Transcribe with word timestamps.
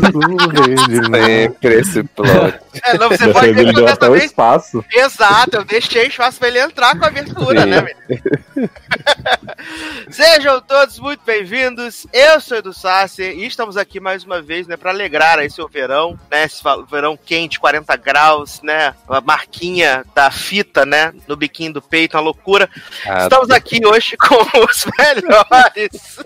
Sempre 0.00 1.74
esse 1.74 2.02
plot. 2.04 2.58
É, 2.84 2.98
não, 2.98 3.08
você 3.08 3.32
pode 3.32 3.52
ver 3.52 3.60
ele 3.62 3.70
que 3.70 3.76
deu 3.76 3.86
eu 3.86 3.92
até 3.92 4.06
o 4.06 4.10
também. 4.10 4.26
espaço. 4.26 4.84
Exato, 4.92 5.56
eu 5.56 5.64
deixei 5.64 6.06
espaço 6.06 6.38
pra 6.38 6.48
ele 6.48 6.58
entrar 6.60 6.96
com 6.98 7.04
a 7.04 7.08
abertura, 7.08 7.62
Sim. 7.62 7.66
né, 7.66 7.80
menino? 7.82 8.70
Sejam 10.10 10.60
todos 10.60 10.98
muito 10.98 11.22
bem-vindos. 11.24 12.06
Eu 12.12 12.40
sou 12.40 12.56
o 12.56 12.60
Edu 12.60 12.72
Sassi 12.72 13.22
e 13.22 13.46
estamos 13.46 13.76
aqui 13.76 13.98
mais 14.00 14.24
uma 14.24 14.40
vez, 14.42 14.66
né, 14.66 14.76
para 14.76 14.90
alegrar 14.90 15.38
aí 15.38 15.50
seu 15.50 15.68
verão, 15.68 16.18
né, 16.30 16.44
esse 16.44 16.62
verão 16.90 17.16
quente, 17.16 17.58
40 17.58 17.96
graus, 17.96 18.60
né, 18.62 18.94
a 19.08 19.20
marquinha 19.20 20.04
da 20.14 20.30
fita, 20.30 20.84
né, 20.86 21.12
no 21.26 21.36
biquinho 21.36 21.72
do 21.74 21.82
peito, 21.82 22.16
uma 22.16 22.22
loucura. 22.22 22.68
Ah, 23.06 23.22
Estamos 23.24 23.50
aqui 23.50 23.80
hoje 23.86 24.16
com 24.16 24.36
os 24.60 24.86
melhores. 24.98 26.18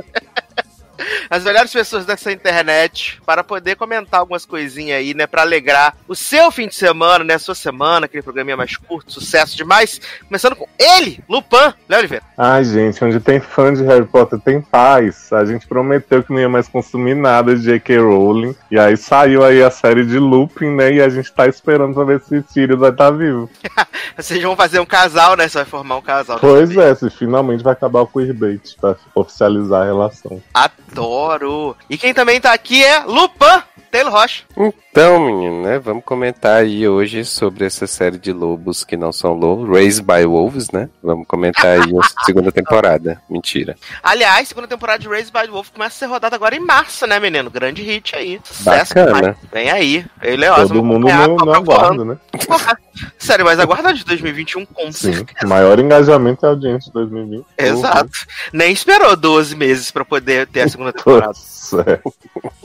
As 1.29 1.45
melhores 1.45 1.73
pessoas 1.73 2.05
dessa 2.05 2.33
internet 2.33 3.21
para 3.25 3.43
poder 3.43 3.77
comentar 3.77 4.21
algumas 4.21 4.45
coisinhas 4.45 4.99
aí, 4.99 5.15
né? 5.15 5.27
Pra 5.27 5.43
alegrar 5.43 5.97
o 6.07 6.15
seu 6.15 6.51
fim 6.51 6.69
de 6.69 6.75
semana, 6.75 7.25
né? 7.25 7.35
A 7.35 7.39
sua 7.39 7.55
semana, 7.55 8.07
aquele 8.07 8.23
programinha 8.23 8.57
mais 8.57 8.77
curto, 8.77 9.13
sucesso 9.13 9.57
demais. 9.57 10.01
Começando 10.27 10.57
com 10.57 10.67
ele, 10.79 11.23
Lupan, 11.29 11.75
Léo 11.89 11.99
Oliveira. 12.01 12.25
Ai, 12.37 12.65
gente, 12.65 13.05
onde 13.05 13.21
tem 13.21 13.41
fã 13.41 13.73
de 13.73 13.83
Harry 13.85 14.05
Potter 14.05 14.39
tem 14.39 14.61
paz. 14.61 15.33
A 15.33 15.45
gente 15.45 15.67
prometeu 15.67 16.23
que 16.23 16.33
não 16.33 16.41
ia 16.41 16.49
mais 16.49 16.69
consumir 16.69 17.15
nada 17.15 17.55
de 17.55 17.63
J.K. 17.63 17.99
Rowling. 17.99 18.55
E 18.71 18.79
aí 18.79 18.97
saiu 18.97 19.45
aí 19.45 19.63
a 19.63 19.71
série 19.71 20.05
de 20.05 20.19
Lupin, 20.19 20.75
né? 20.75 20.93
E 20.93 21.01
a 21.01 21.09
gente 21.09 21.33
tá 21.33 21.47
esperando 21.47 21.95
pra 21.95 22.05
ver 22.05 22.21
se 22.23 22.43
Sirius 22.49 22.79
vai 22.79 22.91
estar 22.91 23.11
vivo. 23.11 23.49
Vocês 24.17 24.43
vão 24.43 24.57
fazer 24.57 24.81
um 24.81 24.87
casal, 24.87 25.37
né? 25.37 25.49
Você 25.49 25.59
vai 25.59 25.65
formar 25.65 25.97
um 25.97 26.03
casal. 26.03 26.39
Pois 26.39 26.77
é, 26.77 26.95
se 26.95 27.09
finalmente 27.11 27.63
vai 27.63 27.73
acabar 27.73 28.01
o 28.01 28.07
queerbait 28.07 28.77
pra 28.81 28.97
oficializar 29.15 29.83
a 29.83 29.85
relação. 29.85 30.43
Adoro. 30.91 31.77
E 31.89 31.97
quem 31.97 32.13
também 32.13 32.41
tá 32.41 32.53
aqui 32.53 32.85
é 32.85 33.01
Lupan, 33.01 33.63
Taylor 33.91 34.13
Rocha. 34.13 34.45
Então, 34.57 35.21
menino, 35.21 35.63
né? 35.63 35.79
Vamos 35.79 36.05
comentar 36.05 36.59
aí 36.63 36.87
hoje 36.89 37.25
sobre 37.25 37.65
essa 37.65 37.87
série 37.87 38.19
de 38.19 38.33
lobos 38.33 38.85
que 38.85 38.97
não 38.97 39.13
são 39.13 39.33
lobos, 39.35 39.69
Raised 39.69 40.05
by 40.05 40.25
Wolves, 40.25 40.71
né? 40.71 40.89
Vamos 41.03 41.27
comentar 41.27 41.67
aí 41.67 41.81
a 41.97 42.03
segunda 42.27 42.51
temporada. 42.53 43.21
Mentira. 43.29 43.77
Aliás, 44.03 44.49
segunda 44.49 44.67
temporada 44.69 44.99
de 44.99 45.09
Raised 45.09 45.33
by 45.33 45.49
Wolf 45.51 45.71
começa 45.71 45.95
a 45.97 45.99
ser 45.99 46.07
rodada 46.07 46.37
agora 46.37 46.55
em 46.57 46.61
março, 46.61 47.07
né, 47.07 47.19
menino? 47.21 47.51
Grande 47.51 47.83
hit 47.83 48.15
aí. 48.17 48.41
Sucesso. 48.45 48.95
Bacana. 48.95 49.37
Vem 49.53 49.71
aí. 49.71 50.05
Eu 50.23 50.35
e 50.35 50.37
Leoz, 50.37 50.69
Todo 50.69 50.85
mundo 50.85 51.07
toca 51.07 51.27
voando. 51.27 51.53
aguardo, 51.55 52.05
né? 52.05 52.17
Porra, 52.47 52.79
Sério, 53.19 53.45
mas 53.45 53.59
aguarda 53.59 53.93
de 53.95 54.05
2021 54.05 54.67
com 54.67 54.93
Sim. 54.93 55.13
certeza. 55.15 55.47
Maior 55.47 55.79
engajamento 55.79 56.45
é 56.45 56.49
a 56.49 56.53
audiência 56.53 56.89
de 56.89 56.93
2020. 56.93 57.45
Exato. 57.59 58.11
Nem 58.53 58.73
esperou 58.73 59.17
12 59.17 59.57
meses 59.57 59.91
pra 59.91 60.05
poder 60.05 60.47
ter 60.49 60.63
a 60.63 60.69
segunda 60.69 60.93
temporada. 60.93 61.29
Nossa, 61.29 62.01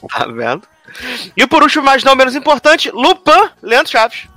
Tá 0.10 0.26
vendo? 0.28 0.64
E 1.36 1.46
por 1.48 1.62
último, 1.64 1.84
mas 1.86 2.04
não 2.04 2.16
menos 2.16 2.36
importante, 2.36 2.90
Lupin, 2.92 3.50
Leandro 3.62 3.92
Chaves. 3.92 4.28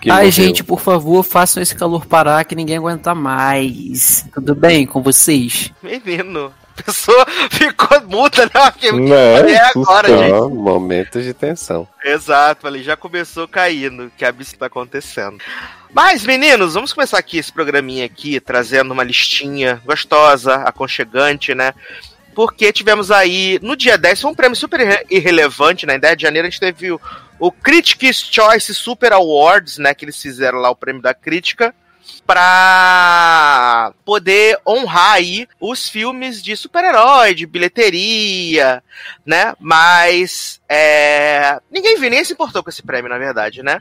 Que 0.00 0.10
Ai, 0.10 0.16
morreu. 0.26 0.30
gente, 0.30 0.62
por 0.62 0.80
favor, 0.80 1.22
façam 1.22 1.62
esse 1.62 1.74
calor 1.74 2.06
parar 2.06 2.44
que 2.44 2.54
ninguém 2.54 2.76
aguenta 2.76 3.14
mais. 3.14 4.24
Tudo 4.34 4.54
bem 4.54 4.86
com 4.86 5.02
vocês? 5.02 5.72
Menino. 5.82 6.52
A 6.76 6.82
pessoa 6.82 7.24
ficou 7.50 8.00
muda, 8.08 8.44
né? 8.52 8.72
Que- 8.76 8.90
né? 8.92 9.50
É 9.52 9.60
agora, 9.70 10.08
Sustão. 10.08 10.24
gente. 10.24 10.32
Ó, 10.34 10.48
momentos 10.48 11.24
de 11.24 11.32
tensão. 11.32 11.88
Exato, 12.04 12.62
falei, 12.62 12.82
já 12.82 12.96
começou 12.96 13.46
caindo, 13.46 14.10
que 14.18 14.24
absurdo 14.24 14.58
tá 14.58 14.66
acontecendo. 14.66 15.38
Mas, 15.94 16.26
meninos, 16.26 16.74
vamos 16.74 16.92
começar 16.92 17.16
aqui 17.18 17.38
esse 17.38 17.52
programinha 17.52 18.04
aqui, 18.04 18.40
trazendo 18.40 18.90
uma 18.92 19.04
listinha 19.04 19.80
gostosa, 19.86 20.56
aconchegante, 20.56 21.54
né? 21.54 21.72
Porque 22.34 22.72
tivemos 22.72 23.10
aí, 23.10 23.58
no 23.62 23.76
dia 23.76 23.96
10, 23.96 24.20
foi 24.20 24.30
um 24.30 24.34
prêmio 24.34 24.56
super 24.56 24.80
irre- 24.80 25.06
irrelevante, 25.10 25.86
né? 25.86 25.98
10 25.98 26.16
de 26.16 26.22
janeiro 26.22 26.46
a 26.48 26.50
gente 26.50 26.60
teve 26.60 26.90
o, 26.92 27.00
o 27.38 27.52
Critics' 27.52 28.28
Choice 28.30 28.74
Super 28.74 29.12
Awards, 29.12 29.78
né? 29.78 29.94
Que 29.94 30.04
eles 30.04 30.20
fizeram 30.20 30.58
lá 30.58 30.70
o 30.70 30.76
prêmio 30.76 31.00
da 31.02 31.14
crítica 31.14 31.74
pra 32.26 33.92
poder 34.04 34.58
honrar 34.66 35.12
aí 35.14 35.48
os 35.60 35.88
filmes 35.88 36.42
de 36.42 36.56
super-herói, 36.56 37.34
de 37.34 37.46
bilheteria, 37.46 38.82
né? 39.24 39.54
Mas 39.58 40.60
é, 40.68 41.58
ninguém 41.70 41.98
viu, 41.98 42.10
nem 42.10 42.24
se 42.24 42.32
importou 42.32 42.62
com 42.62 42.70
esse 42.70 42.82
prêmio, 42.82 43.08
na 43.10 43.18
verdade, 43.18 43.62
né? 43.62 43.78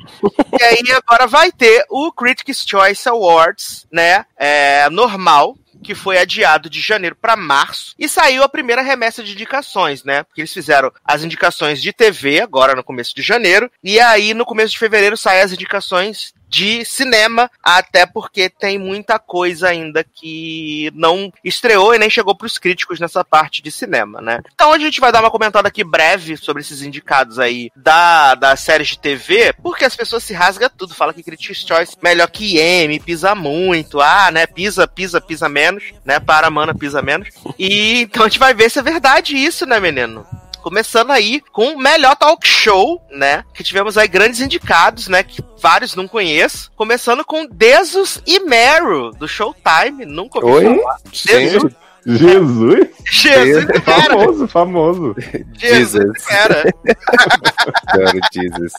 e 0.59 0.63
aí 0.63 0.83
agora 0.95 1.27
vai 1.27 1.51
ter 1.51 1.85
o 1.89 2.11
Critics' 2.11 2.65
Choice 2.67 3.07
Awards, 3.09 3.85
né? 3.91 4.25
É, 4.37 4.89
normal. 4.89 5.57
Que 5.83 5.95
foi 5.95 6.17
adiado 6.17 6.69
de 6.69 6.79
janeiro 6.79 7.15
para 7.15 7.35
março 7.35 7.93
e 7.99 8.07
saiu 8.07 8.43
a 8.43 8.49
primeira 8.49 8.81
remessa 8.81 9.23
de 9.23 9.33
indicações, 9.33 10.03
né? 10.03 10.23
Porque 10.23 10.41
eles 10.41 10.53
fizeram 10.53 10.91
as 11.03 11.23
indicações 11.23 11.81
de 11.81 11.91
TV 11.93 12.41
agora 12.41 12.73
no 12.73 12.83
começo 12.83 13.15
de 13.15 13.21
janeiro 13.21 13.69
e 13.83 13.99
aí 13.99 14.33
no 14.33 14.45
começo 14.45 14.73
de 14.73 14.79
fevereiro 14.79 15.17
saem 15.17 15.41
as 15.41 15.51
indicações 15.51 16.33
de 16.53 16.85
cinema, 16.85 17.49
até 17.63 18.05
porque 18.05 18.47
tem 18.47 18.77
muita 18.77 19.17
coisa 19.17 19.69
ainda 19.69 20.03
que 20.03 20.91
não 20.93 21.33
estreou 21.43 21.95
e 21.95 21.97
nem 21.97 22.11
chegou 22.11 22.35
pros 22.35 22.59
críticos 22.59 22.99
nessa 22.99 23.25
parte 23.25 23.59
de 23.59 23.71
cinema, 23.71 24.21
né? 24.21 24.39
Então 24.53 24.71
a 24.71 24.77
gente 24.77 25.01
vai 25.01 25.11
dar 25.11 25.21
uma 25.21 25.31
comentada 25.31 25.67
aqui 25.67 25.83
breve 25.83 26.37
sobre 26.37 26.61
esses 26.61 26.83
indicados 26.83 27.39
aí 27.39 27.71
da, 27.75 28.35
da 28.35 28.55
série 28.55 28.83
de 28.83 28.99
TV, 28.99 29.51
porque 29.63 29.83
as 29.83 29.95
pessoas 29.95 30.23
se 30.23 30.31
rasgam 30.31 30.69
tudo, 30.77 30.93
fala 30.93 31.11
que 31.11 31.23
Critics' 31.23 31.65
Choice 31.67 31.97
melhor 32.03 32.29
que 32.29 32.59
M, 32.59 32.99
pisa 32.99 33.33
muito, 33.33 33.99
ah, 33.99 34.29
né, 34.29 34.45
pisa, 34.45 34.87
pisa, 34.87 35.19
pisa 35.19 35.49
menos, 35.49 35.85
né, 36.05 36.19
para, 36.19 36.51
mana, 36.51 36.75
pisa 36.75 37.01
menos. 37.01 37.29
E 37.57 38.01
então 38.01 38.25
a 38.25 38.29
gente 38.29 38.37
vai 38.37 38.53
ver 38.53 38.69
se 38.69 38.77
é 38.77 38.83
verdade 38.83 39.35
isso, 39.35 39.65
né, 39.65 39.79
menino? 39.79 40.23
Começando 40.63 41.11
aí 41.11 41.41
com 41.51 41.73
o 41.73 41.77
melhor 41.77 42.15
talk 42.15 42.47
show, 42.47 43.01
né? 43.11 43.43
Que 43.53 43.63
tivemos 43.63 43.97
aí 43.97 44.07
grandes 44.07 44.39
indicados, 44.39 45.09
né? 45.09 45.21
Que 45.21 45.43
vários 45.59 45.93
não 45.93 46.07
conheço. 46.07 46.71
Começando 46.75 47.25
com 47.25 47.45
Desus 47.45 48.21
e 48.25 48.39
Meryl, 48.39 49.11
do 49.11 49.27
Showtime. 49.27 50.05
Nunca 50.05 50.39
ouvi 50.39 50.65
Oi? 50.65 50.79
falar. 50.79 50.97
Sim. 51.11 51.69
Jesus, 52.05 52.89
Jesus 53.05 53.65
era, 53.69 53.81
famoso, 53.81 54.47
famoso. 54.47 55.15
Jesus 55.53 55.93
Jesus. 55.93 56.29
era. 56.29 56.63
Adoro 57.87 58.19
Jesus. 58.33 58.73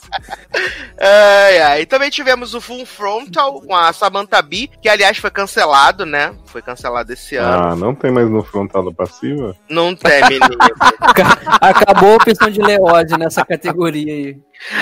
Ai, 0.99 1.59
ai. 1.59 1.81
E 1.81 1.85
também 1.85 2.09
tivemos 2.09 2.53
o 2.53 2.61
Full 2.61 2.85
Frontal 2.85 3.61
com 3.61 3.75
a 3.75 3.91
Samantha 3.93 4.41
Bee, 4.41 4.69
que 4.81 4.87
aliás 4.87 5.17
foi 5.17 5.31
cancelado, 5.31 6.05
né? 6.05 6.35
Foi 6.45 6.61
cancelado 6.61 7.11
esse 7.13 7.35
ano. 7.35 7.69
Ah, 7.69 7.75
não 7.75 7.95
tem 7.95 8.11
mais 8.11 8.29
no 8.29 8.43
frontal 8.43 8.83
da 8.83 8.91
passiva? 8.91 9.55
Não 9.69 9.95
tem, 9.95 10.21
menino. 10.23 10.57
Acabou 11.59 12.13
a 12.13 12.15
opção 12.15 12.49
de 12.49 12.61
Leose 12.61 13.17
nessa 13.17 13.43
categoria 13.43 14.13
aí. 14.13 14.37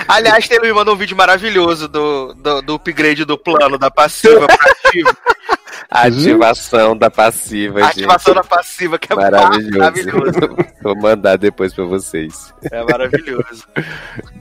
Aliás, 0.07 0.49
ele 0.51 0.67
me 0.67 0.73
mandou 0.73 0.93
um 0.93 0.97
vídeo 0.97 1.15
maravilhoso 1.17 1.87
do, 1.87 2.33
do, 2.33 2.61
do 2.61 2.75
upgrade 2.75 3.25
do 3.25 3.37
plano 3.37 3.77
da 3.77 3.89
passiva 3.89 4.45
pra 4.45 4.71
ativa. 4.71 5.17
Ativação 5.93 6.97
da 6.97 7.09
passiva, 7.11 7.83
A 7.83 7.87
ativação 7.87 8.33
da 8.33 8.41
gente. 8.41 8.49
passiva, 8.49 8.97
que 8.99 9.11
é 9.11 9.15
Maravilhoso. 9.15 9.77
maravilhoso. 9.77 10.39
Vou 10.81 10.95
mandar 10.95 11.37
depois 11.37 11.73
pra 11.73 11.85
vocês. 11.85 12.53
É 12.71 12.83
maravilhoso. 12.83 13.67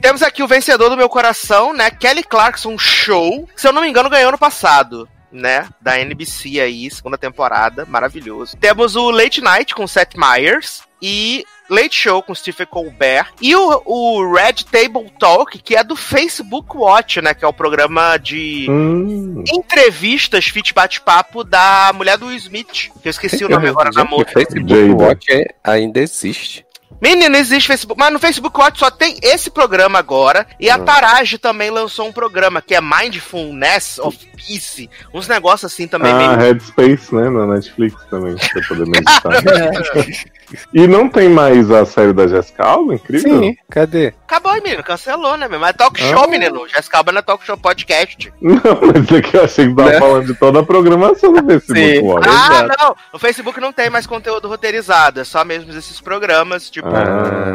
Temos 0.01 0.23
aqui 0.23 0.43
o 0.43 0.49
vencedor 0.49 0.89
do 0.89 0.97
meu 0.97 1.09
coração, 1.09 1.73
né? 1.73 1.91
Kelly 1.91 2.23
Clarkson 2.25 2.79
Show. 2.79 3.49
Se 3.55 3.69
eu 3.69 3.73
não 3.73 3.83
me 3.83 3.89
engano, 3.89 4.09
ganhou 4.11 4.33
no 4.33 4.39
passado. 4.39 5.09
Né, 5.35 5.67
da 5.81 5.99
NBC 5.99 6.61
aí, 6.61 6.91
segunda 6.91 7.17
temporada, 7.17 7.87
maravilhoso. 7.87 8.55
Temos 8.59 8.97
o 8.97 9.11
Late 9.11 9.41
Night 9.41 9.75
com 9.75 9.87
Seth 9.87 10.15
Meyers 10.15 10.83
e 11.01 11.43
Late 11.71 11.95
Show 11.95 12.23
com 12.23 12.35
Stephen 12.35 12.67
Colbert 12.67 13.29
e 13.41 13.55
o, 13.55 13.83
o 13.87 14.33
Red 14.35 14.65
Table 14.71 15.11
Talk, 15.19 15.59
que 15.59 15.77
é 15.77 15.83
do 15.85 15.97
Facebook 15.97 16.77
Watch, 16.77 17.21
né, 17.21 17.35
que 17.35 17.45
é 17.45 17.49
o 17.49 17.53
programa 17.53 18.17
de 18.19 18.67
Hum, 18.69 19.43
entrevistas, 19.53 20.47
fit 20.47 20.73
bate-papo 20.75 21.45
da 21.45 21.91
mulher 21.95 22.19
do 22.19 22.27
Will 22.27 22.37
Smith, 22.37 22.91
que 23.01 23.09
eu 23.09 23.11
esqueci 23.11 23.45
o 23.45 23.49
nome 23.49 23.69
agora 23.69 23.93
Gente, 23.93 24.09
moça. 24.09 24.23
O 24.23 24.33
Facebook. 24.33 24.75
Watch 25.03 25.33
é- 25.33 25.55
ainda 25.65 26.01
existe. 26.01 26.65
Menino, 27.03 27.37
existe 27.37 27.67
Facebook, 27.67 27.99
mas 27.99 28.13
no 28.13 28.19
Facebook 28.21 28.59
Watch 28.59 28.79
só 28.79 28.89
tem 28.91 29.19
esse 29.23 29.51
programa 29.51 29.99
agora. 29.99 30.47
E 30.61 30.71
a 30.71 30.77
Hum. 30.77 30.85
Tarage 30.85 31.37
também 31.37 31.69
lançou 31.69 32.07
um 32.07 32.13
programa 32.13 32.63
que 32.63 32.77
é 32.77 32.81
Mindfulness 32.81 33.99
of 33.99 34.17
Peace. 34.37 34.89
Uns 35.13 35.27
negócios 35.27 35.73
assim 35.73 35.89
também. 35.89 36.13
ah, 36.13 36.17
meio... 36.37 36.39
Headspace, 36.39 37.15
né? 37.15 37.29
Na 37.29 37.47
Netflix 37.47 37.97
também, 38.09 38.37
pra 38.37 38.49
você 38.49 38.69
poder 38.69 38.87
meditar. 38.87 39.33
É, 39.35 40.15
e 40.75 40.87
não 40.87 41.09
tem 41.09 41.29
mais 41.29 41.71
a 41.71 41.85
série 41.85 42.13
da 42.13 42.27
Jessica 42.29 42.65
Alba? 42.65 42.95
Incrível. 42.95 43.41
Sim, 43.41 43.57
cadê? 43.71 44.15
Acabou 44.27 44.53
aí, 44.53 44.61
menino. 44.61 44.83
Cancelou, 44.83 45.37
né, 45.37 45.47
meu? 45.49 45.59
Mas 45.61 45.71
é 45.71 45.73
talk 45.75 46.01
show, 46.01 46.25
Ah. 46.25 46.29
menino. 46.29 46.67
Jessica 46.69 46.99
Alba 46.99 47.13
não 47.13 47.19
é 47.19 47.23
talk 47.23 47.45
show 47.45 47.57
podcast. 47.57 48.33
Não, 48.41 48.61
mas 48.95 49.11
é 49.17 49.21
que 49.23 49.37
eu 49.37 49.45
achei 49.45 49.69
que 49.69 49.75
tava 49.75 49.91
Né? 49.91 49.99
falando 49.99 50.27
de 50.27 50.35
toda 50.35 50.61
a 50.61 50.63
programação 50.63 51.33
do 51.33 51.45
Facebook. 51.47 51.99
Watch. 52.01 52.29
Ah, 52.29 52.49
Exato. 52.65 52.75
não. 52.83 52.97
No 53.13 53.19
Facebook 53.19 53.61
não 53.61 53.73
tem 53.73 53.91
mais 53.91 54.07
conteúdo 54.07 54.49
roteirizado. 54.49 55.21
É 55.21 55.25
só 55.25 55.45
mesmo 55.45 55.71
esses 55.77 56.01
programas, 56.01 56.69
tipo. 56.71 56.89
Ah. 56.89 56.92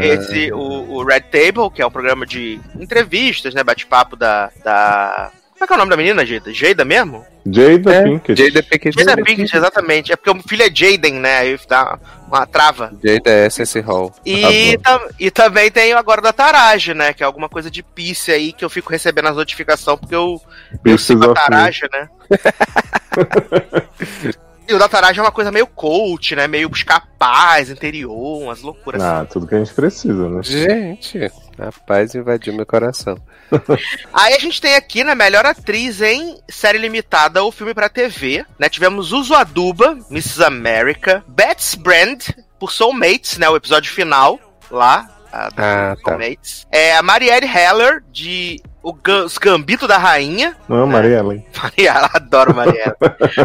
Esse, 0.01 0.51
o, 0.51 0.95
o 0.95 1.03
Red 1.03 1.21
Table, 1.21 1.69
que 1.73 1.81
é 1.81 1.85
um 1.85 1.91
programa 1.91 2.25
de 2.25 2.59
entrevistas, 2.79 3.53
né? 3.53 3.63
Bate-papo 3.63 4.15
da, 4.15 4.49
da 4.63 5.31
Como 5.53 5.63
é 5.63 5.67
que 5.67 5.73
é 5.73 5.75
o 5.75 5.79
nome 5.79 5.91
da 5.91 5.97
menina, 5.97 6.25
Jada? 6.25 6.53
Jada 6.53 6.85
mesmo? 6.85 7.25
Jada 7.49 7.93
É, 7.93 8.03
Pinkett. 8.03 8.43
Jada 8.43 8.63
Pinkett. 8.63 8.99
Jada 8.99 9.23
Pinkett, 9.23 9.57
exatamente. 9.57 10.11
É 10.11 10.15
porque 10.15 10.29
o 10.29 10.43
filho 10.47 10.63
é 10.63 10.69
Jaden, 10.73 11.13
né? 11.13 11.37
Aí 11.39 11.59
dá 11.67 11.97
uma 12.27 12.45
trava. 12.45 12.91
Jada 13.03 13.45
Essence 13.45 13.79
Hall. 13.79 14.13
E, 14.25 14.77
tam- 14.79 15.07
e 15.19 15.31
também 15.31 15.71
tem 15.71 15.93
agora 15.93 16.21
da 16.21 16.33
Taraja, 16.33 16.93
né? 16.93 17.13
Que 17.13 17.23
é 17.23 17.25
alguma 17.25 17.47
coisa 17.47 17.71
de 17.71 17.81
Piece 17.81 18.31
aí 18.31 18.51
que 18.51 18.65
eu 18.65 18.69
fico 18.69 18.91
recebendo 18.91 19.29
as 19.29 19.35
notificações 19.35 19.99
porque 19.99 20.15
eu, 20.15 20.41
eu 20.83 20.97
sigo 20.97 21.23
a 21.23 21.59
né? 21.59 22.09
e 24.67 24.73
o 24.73 24.79
da 24.79 24.89
Taraja 24.89 25.21
é 25.21 25.23
uma 25.23 25.31
coisa 25.31 25.51
meio 25.51 25.67
coach, 25.67 26.35
né? 26.35 26.47
Meio 26.47 26.69
buscar 26.69 27.07
paz, 27.17 27.69
interior, 27.69 28.43
umas 28.43 28.61
loucuras 28.61 29.01
assim. 29.01 29.21
Ah, 29.21 29.25
tudo 29.25 29.47
que 29.47 29.55
a 29.55 29.59
gente 29.59 29.73
precisa, 29.73 30.29
né? 30.29 30.43
Gente, 30.43 31.31
a 31.57 31.71
paz 31.85 32.13
invadiu 32.15 32.53
meu 32.53 32.65
coração. 32.65 33.17
Aí 34.13 34.33
a 34.33 34.39
gente 34.39 34.59
tem 34.61 34.75
aqui, 34.75 35.03
né, 35.03 35.15
melhor 35.15 35.45
atriz 35.45 36.01
em 36.01 36.37
série 36.49 36.77
limitada 36.77 37.41
ou 37.43 37.51
filme 37.51 37.73
pra 37.73 37.89
TV, 37.89 38.45
né? 38.59 38.69
Tivemos 38.69 39.11
Uso 39.11 39.33
Aduba, 39.33 39.97
Mrs. 40.11 40.43
America, 40.43 41.23
Betsy 41.27 41.77
Brand, 41.77 42.23
por 42.59 42.71
Soulmates, 42.71 43.37
né, 43.37 43.49
o 43.49 43.55
episódio 43.55 43.91
final, 43.91 44.39
lá, 44.69 45.07
a, 45.31 45.47
Ah, 45.47 45.95
tá. 45.95 45.95
Soulmates. 46.03 46.67
É, 46.71 46.95
a 46.95 47.01
Marielle 47.01 47.47
Heller, 47.47 48.03
de 48.11 48.61
Ga- 48.93 49.25
Os 49.25 49.37
Gambito 49.37 49.87
da 49.87 49.97
Rainha. 49.97 50.55
Não, 50.67 50.85
Maria 50.87 51.17
Ellen. 51.19 51.45
Marielle, 51.61 52.09
adoro 52.13 52.55
Marielle. 52.55 52.95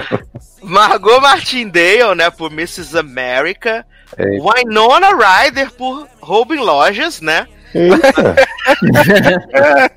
Margot 0.63 1.21
Martindale, 1.21 2.15
né, 2.15 2.31
por 2.31 2.53
Mrs. 2.53 2.97
America. 2.99 3.85
É. 4.17 4.25
Winona 4.41 5.09
Ryder 5.17 5.71
por 5.73 6.07
Robin 6.21 6.57
Lojas, 6.59 7.21
né? 7.21 7.47
Eita, 7.75 8.37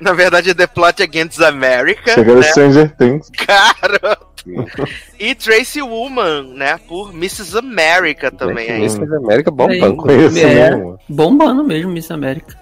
Na 0.00 0.12
verdade 0.12 0.50
é 0.50 0.54
The 0.54 0.66
Plot 0.66 1.02
Against 1.02 1.40
America. 1.40 2.12
chegou 2.14 2.36
né? 2.36 2.42
Stranger 2.42 2.90
Things. 2.96 3.30
Cara. 3.46 4.18
e 5.18 5.34
Tracy 5.34 5.82
Woman, 5.82 6.54
né? 6.54 6.78
Por 6.88 7.10
Mrs. 7.12 7.58
America 7.58 8.30
também 8.30 8.70
aí. 8.70 8.80
Mrs. 8.84 9.14
América 9.16 9.50
bombando. 9.50 9.96
Conheço 9.96 10.38
É. 10.38 10.70
mesmo. 10.70 10.98
Bombando 11.08 11.64
mesmo, 11.64 11.90
Miss 11.90 12.10
América. 12.10 12.56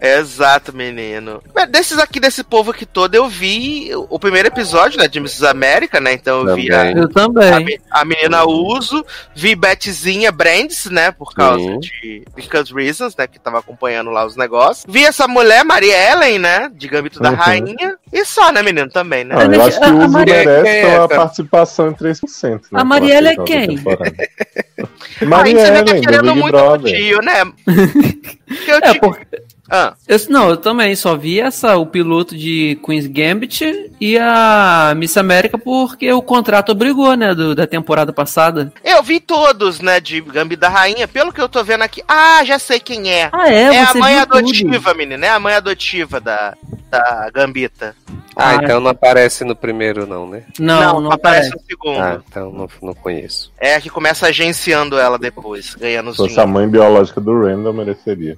É. 0.00 0.18
Exato, 0.18 0.74
menino. 0.74 1.42
Mas 1.54 1.68
Desses 1.68 1.98
aqui, 1.98 2.20
desse 2.20 2.44
povo 2.44 2.70
aqui 2.70 2.86
todo, 2.86 3.14
eu 3.14 3.28
vi 3.28 3.90
o 4.08 4.18
primeiro 4.18 4.48
episódio, 4.48 4.98
né? 4.98 5.08
De 5.08 5.18
Mrs. 5.18 5.46
America, 5.46 6.00
né? 6.00 6.12
Então 6.12 6.46
eu 6.46 6.54
vi 6.54 6.72
a, 6.72 6.78
Também. 6.84 6.96
Eu 6.96 7.04
a, 7.04 7.08
também. 7.08 7.64
me- 7.64 7.80
a 7.90 8.04
menina 8.04 8.44
Uso, 8.44 9.04
vi 9.34 9.54
Bettyzinha 9.56 10.30
Brands, 10.30 10.86
né? 10.86 11.10
Por 11.10 11.34
causa 11.34 11.58
Sim. 11.64 11.78
de 11.80 12.24
Because 12.34 12.72
Reasons, 12.72 13.16
né? 13.16 13.26
Que 13.26 13.38
tava 13.38 13.55
acompanhando 13.58 14.10
lá 14.10 14.24
os 14.26 14.36
negócios. 14.36 14.84
Vi 14.88 15.04
essa 15.04 15.26
mulher, 15.28 15.64
Maria 15.64 16.12
Ellen, 16.12 16.38
né? 16.38 16.70
De 16.74 16.88
Gambito 16.88 17.20
da 17.20 17.30
Uhum. 17.30 17.36
Rainha. 17.36 17.96
E 18.12 18.24
só, 18.24 18.50
né, 18.52 18.62
menino? 18.62 18.88
Também, 18.90 19.24
né? 19.24 19.34
Ah, 19.38 19.44
eu 19.44 19.62
acho 19.62 19.78
que 19.78 19.84
A- 19.84 19.88
o 19.92 20.00
a 20.00 20.04
uso 20.04 20.08
Maria- 20.12 20.34
merece 20.44 20.62
quem 20.62 20.80
é 20.80 20.86
uma 20.86 21.04
essa? 21.04 21.08
participação 21.08 21.88
em 21.88 21.92
3%. 21.94 22.62
né, 22.72 22.80
A 22.80 22.84
Marielle 22.84 23.28
é 23.28 23.34
pela 23.34 23.46
quem? 23.46 23.78
Maria 25.26 25.58
você 25.58 25.70
vê 25.72 25.78
que 25.78 25.84
tá 25.84 25.90
Ellen, 25.90 26.00
do 26.00 26.06
querendo 26.06 26.22
Big 26.28 26.40
muito 26.40 26.52
Brother. 26.56 26.94
tio, 26.96 27.18
né? 27.22 27.44
Porque 28.46 28.70
eu 28.70 28.76
É, 28.82 28.94
porque. 28.94 29.26
Ah, 29.70 29.94
Eu, 30.06 30.18
não, 30.28 30.50
eu 30.50 30.56
também 30.56 30.94
só 30.94 31.16
vi 31.16 31.40
essa, 31.40 31.76
o 31.76 31.86
piloto 31.86 32.36
de 32.36 32.78
Queen's 32.84 33.06
Gambit 33.06 33.90
e 34.00 34.16
a 34.18 34.92
Miss 34.96 35.16
América 35.16 35.58
porque 35.58 36.12
o 36.12 36.22
contrato 36.22 36.72
obrigou, 36.72 37.14
né, 37.16 37.34
do- 37.34 37.54
da 37.54 37.66
temporada 37.66 38.12
passada. 38.12 38.72
eu 38.84 39.02
vi 39.02 39.18
todos, 39.20 39.80
né, 39.80 40.00
de 40.00 40.20
Gambito 40.20 40.60
da 40.60 40.68
Rainha. 40.68 41.08
Pelo 41.08 41.32
que 41.32 41.40
eu 41.40 41.48
tô 41.48 41.62
vendo 41.64 41.82
aqui. 41.82 42.02
Ah, 42.06 42.44
já 42.44 42.58
sei 42.58 42.78
quem 42.78 43.10
é. 43.10 43.28
Ah, 43.32 43.48
é? 43.52 43.74
É, 43.74 43.80
a 43.82 43.94
mãe 43.94 44.14
viu 44.16 44.26
tudo. 44.26 44.38
adotiva, 44.38 44.94
menina. 44.94 45.26
É 45.26 45.30
a 45.30 45.40
mãe 45.40 45.54
adotiva 45.54 46.20
da, 46.20 46.54
da 46.90 47.30
Gambita. 47.32 47.94
Ah, 48.34 48.50
Ah, 48.50 48.54
então 48.56 48.80
não 48.80 48.90
aparece 48.90 49.44
no 49.44 49.56
primeiro, 49.56 50.06
não, 50.06 50.28
né? 50.28 50.42
Não, 50.58 51.00
não, 51.00 51.10
aparece 51.10 51.48
aparece. 51.48 51.50
no 51.54 51.60
segundo. 51.66 52.00
Ah, 52.02 52.20
então 52.28 52.52
não, 52.52 52.68
não 52.82 52.94
conheço. 52.94 53.50
É 53.58 53.74
a 53.76 53.80
que 53.80 53.88
começa 53.90 54.26
agenciando 54.26 54.98
ela 54.98 55.18
depois, 55.18 55.74
ganhando 55.74 56.10
os 56.10 56.16
Se 56.16 56.22
fosse 56.28 56.38
a 56.40 56.46
mãe 56.46 56.68
biológica 56.68 57.20
do 57.20 57.32
Randall, 57.42 57.72
mereceria. 57.72 58.36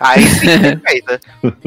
Aí 0.00 0.22
sim, 0.28 0.46
perfeita. 0.60 1.20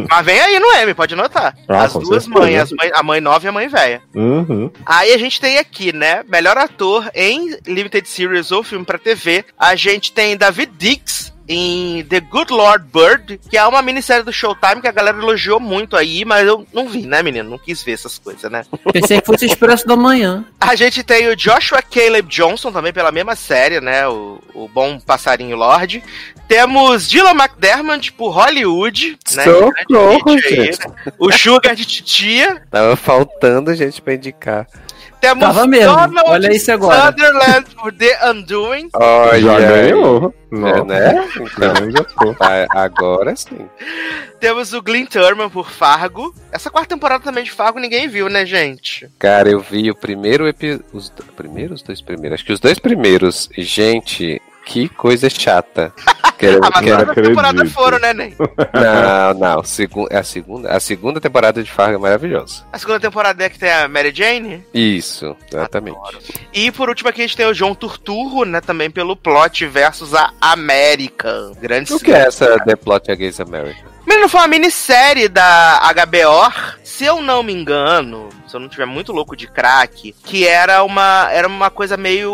Mas 0.09 0.25
vem 0.25 0.39
aí 0.39 0.59
no 0.59 0.71
M, 0.73 0.93
pode 0.93 1.15
notar. 1.15 1.55
Ah, 1.67 1.83
as 1.83 1.93
duas 1.93 2.27
mães, 2.27 2.55
as 2.59 2.71
mãe- 2.71 2.91
a 2.93 3.03
mãe 3.03 3.21
nova 3.21 3.45
e 3.45 3.49
a 3.49 3.51
mãe 3.51 3.67
velha. 3.67 4.01
Uhum. 4.15 4.71
Aí 4.85 5.13
a 5.13 5.17
gente 5.17 5.39
tem 5.39 5.57
aqui, 5.57 5.93
né? 5.93 6.23
Melhor 6.27 6.57
ator 6.57 7.09
em 7.13 7.55
Limited 7.67 8.07
Series 8.07 8.51
ou 8.51 8.63
filme 8.63 8.85
pra 8.85 8.97
TV. 8.97 9.45
A 9.57 9.75
gente 9.75 10.11
tem 10.11 10.35
David 10.35 10.71
Dix 10.77 11.31
em 11.51 12.03
The 12.03 12.19
Good 12.19 12.51
Lord 12.51 12.85
Bird, 12.93 13.39
que 13.49 13.57
é 13.57 13.65
uma 13.65 13.81
minissérie 13.81 14.23
do 14.23 14.31
Showtime 14.31 14.81
que 14.81 14.87
a 14.87 14.91
galera 14.91 15.17
elogiou 15.17 15.59
muito 15.59 15.95
aí, 15.95 16.23
mas 16.25 16.47
eu 16.47 16.65
não 16.73 16.87
vi, 16.87 17.05
né, 17.05 17.21
menino? 17.21 17.49
Não 17.49 17.57
quis 17.57 17.83
ver 17.83 17.93
essas 17.93 18.17
coisas, 18.17 18.49
né? 18.51 18.63
Pensei 18.91 19.19
que 19.19 19.25
fosse 19.25 19.45
Expresso 19.45 19.85
da 19.85 19.95
Manhã. 19.95 20.45
A 20.59 20.75
gente 20.75 21.03
tem 21.03 21.27
o 21.27 21.35
Joshua 21.35 21.81
Caleb 21.81 22.29
Johnson 22.29 22.71
também 22.71 22.93
pela 22.93 23.11
mesma 23.11 23.35
série, 23.35 23.81
né? 23.81 24.07
O, 24.07 24.39
o 24.53 24.67
bom 24.67 24.99
passarinho 24.99 25.55
Lorde. 25.57 26.03
Temos 26.47 27.07
Dylan 27.07 27.31
McDermott 27.31 28.11
por 28.11 28.31
Hollywood, 28.31 29.17
né? 29.33 29.43
Socorro, 29.43 30.33
hit 30.35 30.47
aí, 30.47 30.65
gente. 30.65 30.87
né? 30.87 30.95
O 31.17 31.31
Sugar 31.31 31.75
de 31.75 31.85
Titia. 31.85 32.61
Tava 32.69 32.95
faltando 32.95 33.73
gente 33.73 34.01
pra 34.01 34.13
indicar. 34.15 34.67
Temos 35.21 35.39
Tava 35.45 35.67
mesmo. 35.67 35.95
Donald 35.95 36.21
Olha 36.25 36.53
isso 36.53 36.71
agora. 36.71 37.05
Sutherland 37.05 37.65
por 37.79 37.93
The 37.93 38.29
Undoing. 38.31 38.89
Olha 38.93 39.39
Já 39.39 39.59
ganhou. 39.59 40.33
É, 40.51 40.83
né? 40.83 41.29
Então, 41.35 41.45
grande 41.73 41.97
ator. 42.01 42.35
tá, 42.35 42.65
agora 42.71 43.33
sim. 43.35 43.69
Temos 44.39 44.73
o 44.73 44.81
Glenn 44.81 45.05
Turman 45.05 45.49
por 45.49 45.69
Fargo. 45.71 46.33
Essa 46.51 46.69
quarta 46.69 46.95
temporada 46.95 47.23
também 47.23 47.43
de 47.43 47.51
Fargo 47.51 47.79
ninguém 47.79 48.07
viu, 48.07 48.27
né, 48.27 48.45
gente? 48.45 49.07
Cara, 49.19 49.47
eu 49.49 49.59
vi 49.61 49.89
o 49.91 49.95
primeiro 49.95 50.47
episódio. 50.47 50.83
Os 50.91 51.09
do- 51.09 51.23
primeiro 51.23 51.69
ou 51.69 51.75
os 51.75 51.83
dois 51.83 52.01
primeiros? 52.01 52.33
Acho 52.35 52.45
que 52.45 52.53
os 52.53 52.59
dois 52.59 52.79
primeiros. 52.79 53.47
Gente, 53.57 54.41
que 54.65 54.87
coisa 54.89 55.29
chata. 55.29 55.93
Quero, 56.37 56.57
Ah, 56.63 56.69
mas 56.73 56.85
todas 56.85 57.01
acredito. 57.09 57.29
temporadas 57.29 57.71
foram, 57.71 57.99
né, 57.99 58.13
Ney? 58.13 58.35
Não, 58.73 59.33
não. 59.39 59.63
Segu... 59.63 60.07
a, 60.11 60.23
segunda, 60.23 60.69
a 60.71 60.79
segunda 60.79 61.21
temporada 61.21 61.61
de 61.61 61.69
Fargo 61.71 61.95
é 61.95 61.97
maravilhosa. 61.99 62.63
A 62.73 62.79
segunda 62.79 62.99
temporada 62.99 63.43
é 63.43 63.49
que 63.49 63.59
tem 63.59 63.71
a 63.71 63.87
Mary 63.87 64.11
Jane. 64.13 64.65
Isso, 64.73 65.35
exatamente. 65.51 65.97
E 66.51 66.71
por 66.71 66.89
último 66.89 67.09
aqui 67.09 67.21
a 67.21 67.27
gente 67.27 67.37
tem 67.37 67.45
o 67.45 67.53
João 67.53 67.75
Turturro, 67.75 68.43
né, 68.43 68.59
também 68.59 68.89
pelo 68.89 69.15
Plot 69.15 69.67
versus 69.67 70.15
a 70.15 70.31
América. 70.41 71.51
Grande 71.61 71.93
O 71.93 71.99
que 71.99 72.11
é 72.11 72.27
essa 72.27 72.57
The 72.65 72.75
Plot 72.75 73.11
Against 73.11 73.39
America? 73.39 73.91
Menino, 74.07 74.27
foi 74.27 74.41
uma 74.41 74.47
minissérie 74.47 75.27
da 75.29 75.79
HBO, 75.93 76.51
se 76.83 77.05
eu 77.05 77.21
não 77.21 77.43
me 77.43 77.53
engano, 77.53 78.29
se 78.47 78.55
eu 78.55 78.59
não 78.59 78.67
tiver 78.67 78.87
muito 78.87 79.11
louco 79.13 79.35
de 79.37 79.45
crack, 79.47 80.13
que 80.23 80.45
era 80.47 80.83
uma, 80.83 81.29
era 81.31 81.47
uma 81.47 81.69
coisa 81.69 81.95
meio 81.95 82.31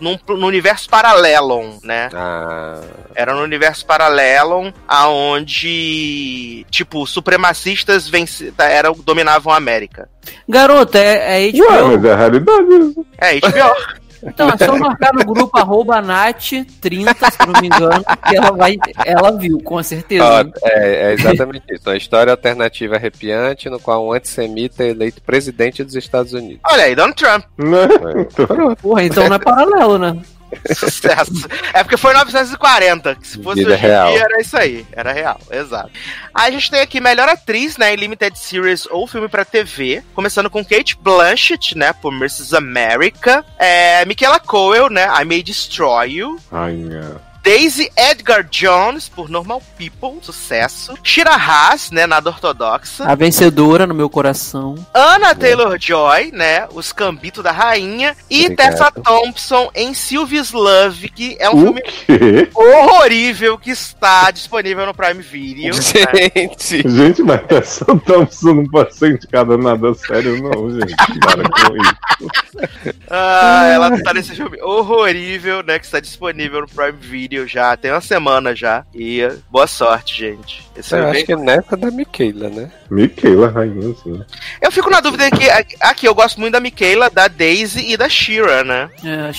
num, 0.00 0.18
no 0.28 0.46
universo 0.46 0.88
paralelo, 0.88 1.78
né? 1.82 2.08
Ah, 2.14 2.80
Era 3.14 3.34
no 3.34 3.42
universo 3.42 3.84
paralelo 3.86 4.72
aonde, 4.86 6.64
tipo, 6.70 7.06
supremacistas 7.06 8.08
venci, 8.08 8.52
eram, 8.58 8.92
dominavam 9.04 9.52
a 9.52 9.56
América. 9.56 10.08
Garota, 10.48 10.98
é, 10.98 11.48
é 11.48 11.50
Ué, 11.50 11.52
HBO. 11.52 11.88
mas 11.88 12.04
é 12.04 12.12
a 12.12 12.16
realidade 12.16 12.68
isso. 12.74 13.06
É, 13.18 13.34
HBO. 13.40 13.97
Então, 14.22 14.50
é 14.50 14.56
só 14.56 14.76
marcar 14.76 15.12
no 15.12 15.24
grupo 15.24 15.56
arroba 15.58 16.02
Nat30, 16.02 17.30
se 17.30 17.46
não 17.46 17.60
me 17.60 17.66
engano, 17.68 18.04
que 18.28 18.36
ela 18.36 18.50
vai. 18.52 18.76
Ela 19.04 19.32
viu, 19.32 19.60
com 19.60 19.82
certeza. 19.82 20.24
ó, 20.24 20.44
é, 20.62 21.10
é 21.10 21.12
exatamente 21.12 21.64
isso. 21.70 21.88
Uma 21.88 21.96
história 21.96 22.30
alternativa 22.32 22.96
arrepiante 22.96 23.68
no 23.68 23.78
qual 23.78 24.06
um 24.06 24.12
antissemita 24.12 24.82
é 24.82 24.90
eleito 24.90 25.22
presidente 25.22 25.84
dos 25.84 25.94
Estados 25.94 26.32
Unidos. 26.32 26.60
Olha 26.68 26.84
aí, 26.84 26.94
Donald 26.94 27.16
Trump. 27.16 27.44
Né? 27.56 28.74
Porra, 28.80 29.04
então 29.04 29.28
não 29.28 29.36
é 29.36 29.38
paralelo, 29.38 29.98
né? 29.98 30.16
Sucesso. 30.74 31.48
É 31.72 31.82
porque 31.82 31.96
foi 31.96 32.12
1940, 32.12 33.14
que 33.16 33.26
se 33.26 33.42
fosse 33.42 33.60
Vida 33.60 33.74
hoje 33.74 33.84
em 33.84 33.88
real. 33.88 34.12
dia 34.12 34.22
era 34.22 34.40
isso 34.40 34.56
aí. 34.56 34.86
Era 34.92 35.12
real, 35.12 35.40
exato. 35.50 35.90
Aí 36.34 36.48
a 36.48 36.50
gente 36.50 36.70
tem 36.70 36.80
aqui 36.80 37.00
melhor 37.00 37.28
atriz, 37.28 37.76
né, 37.76 37.92
em 37.92 37.96
Limited 37.96 38.38
Series 38.38 38.86
ou 38.90 39.06
filme 39.06 39.28
pra 39.28 39.44
TV. 39.44 40.02
Começando 40.14 40.50
com 40.50 40.64
Kate 40.64 40.96
Blanchett, 41.00 41.76
né, 41.76 41.92
por 41.92 42.12
Mrs. 42.12 42.56
America. 42.56 43.44
É, 43.58 44.04
Michaela 44.04 44.40
Coel, 44.40 44.88
né, 44.90 45.06
I 45.20 45.24
May 45.24 45.42
Destroy 45.42 46.12
You. 46.12 46.38
Ai, 46.50 46.72
minha. 46.72 47.27
Daisy 47.48 47.90
Edgar 47.96 48.44
Jones, 48.44 49.08
por 49.08 49.30
Normal 49.30 49.62
People, 49.78 50.18
sucesso. 50.22 50.92
Shira 51.02 51.30
Haas, 51.34 51.90
né, 51.90 52.06
nada 52.06 52.28
ortodoxa. 52.28 53.04
A 53.06 53.14
vencedora 53.14 53.86
no 53.86 53.94
meu 53.94 54.10
coração. 54.10 54.74
Anna 54.92 55.34
Taylor-Joy, 55.34 56.30
né, 56.32 56.68
Os 56.74 56.92
Cambitos 56.92 57.42
da 57.42 57.50
Rainha. 57.50 58.14
E 58.28 58.42
Obrigado. 58.44 58.56
Tessa 58.70 58.90
Thompson 58.90 59.70
em 59.74 59.94
Sylvia's 59.94 60.52
Love, 60.52 61.08
que 61.08 61.38
é 61.40 61.48
um 61.48 61.54
O 61.54 61.60
filme 61.62 61.80
quê? 61.82 62.50
horrorível 62.54 63.56
que 63.56 63.70
está 63.70 64.30
disponível 64.30 64.84
no 64.84 64.92
Prime 64.92 65.22
Video. 65.22 65.74
né? 65.74 65.80
Gente, 65.80 66.86
Gente, 66.86 67.22
mas 67.22 67.40
essa 67.48 67.84
Thompson 67.86 68.52
não 68.56 68.64
pode 68.66 68.94
ser 68.94 69.12
indicada 69.12 69.56
nada 69.56 69.94
sério, 69.94 70.36
não, 70.42 70.70
gente. 70.70 70.94
Para 71.20 71.44
com 71.48 71.76
isso. 71.82 72.68
Ah, 73.08 73.66
ela 73.72 74.02
tá 74.02 74.12
nesse 74.12 74.34
filme 74.34 74.60
horrorível, 74.60 75.62
né? 75.62 75.78
Que 75.78 75.86
está 75.86 75.98
disponível 75.98 76.60
no 76.60 76.68
Prime 76.68 76.98
Video. 77.00 77.37
Já, 77.46 77.76
tem 77.76 77.90
uma 77.90 78.00
semana 78.00 78.54
já. 78.54 78.84
E 78.94 79.20
boa 79.50 79.66
sorte, 79.66 80.18
gente. 80.18 80.66
Esse 80.76 80.94
Eu 80.94 80.98
é 80.98 81.02
acho 81.04 81.12
bem- 81.12 81.26
que 81.26 81.36
nessa 81.36 81.76
da 81.76 81.90
Michaela, 81.90 82.48
né? 82.50 82.70
Michaela, 82.90 83.48
rainha, 83.48 83.90
assim. 83.90 84.20
Eu 84.62 84.70
fico 84.72 84.88
na 84.88 85.00
dúvida 85.00 85.28
que 85.30 85.48
aqui 85.80 86.06
eu 86.06 86.14
gosto 86.14 86.38
muito 86.40 86.52
da 86.52 86.60
Michaela, 86.60 87.10
da 87.10 87.26
Daisy 87.28 87.92
e 87.92 87.96
da 87.96 88.08
Shira, 88.08 88.62
né? 88.64 88.88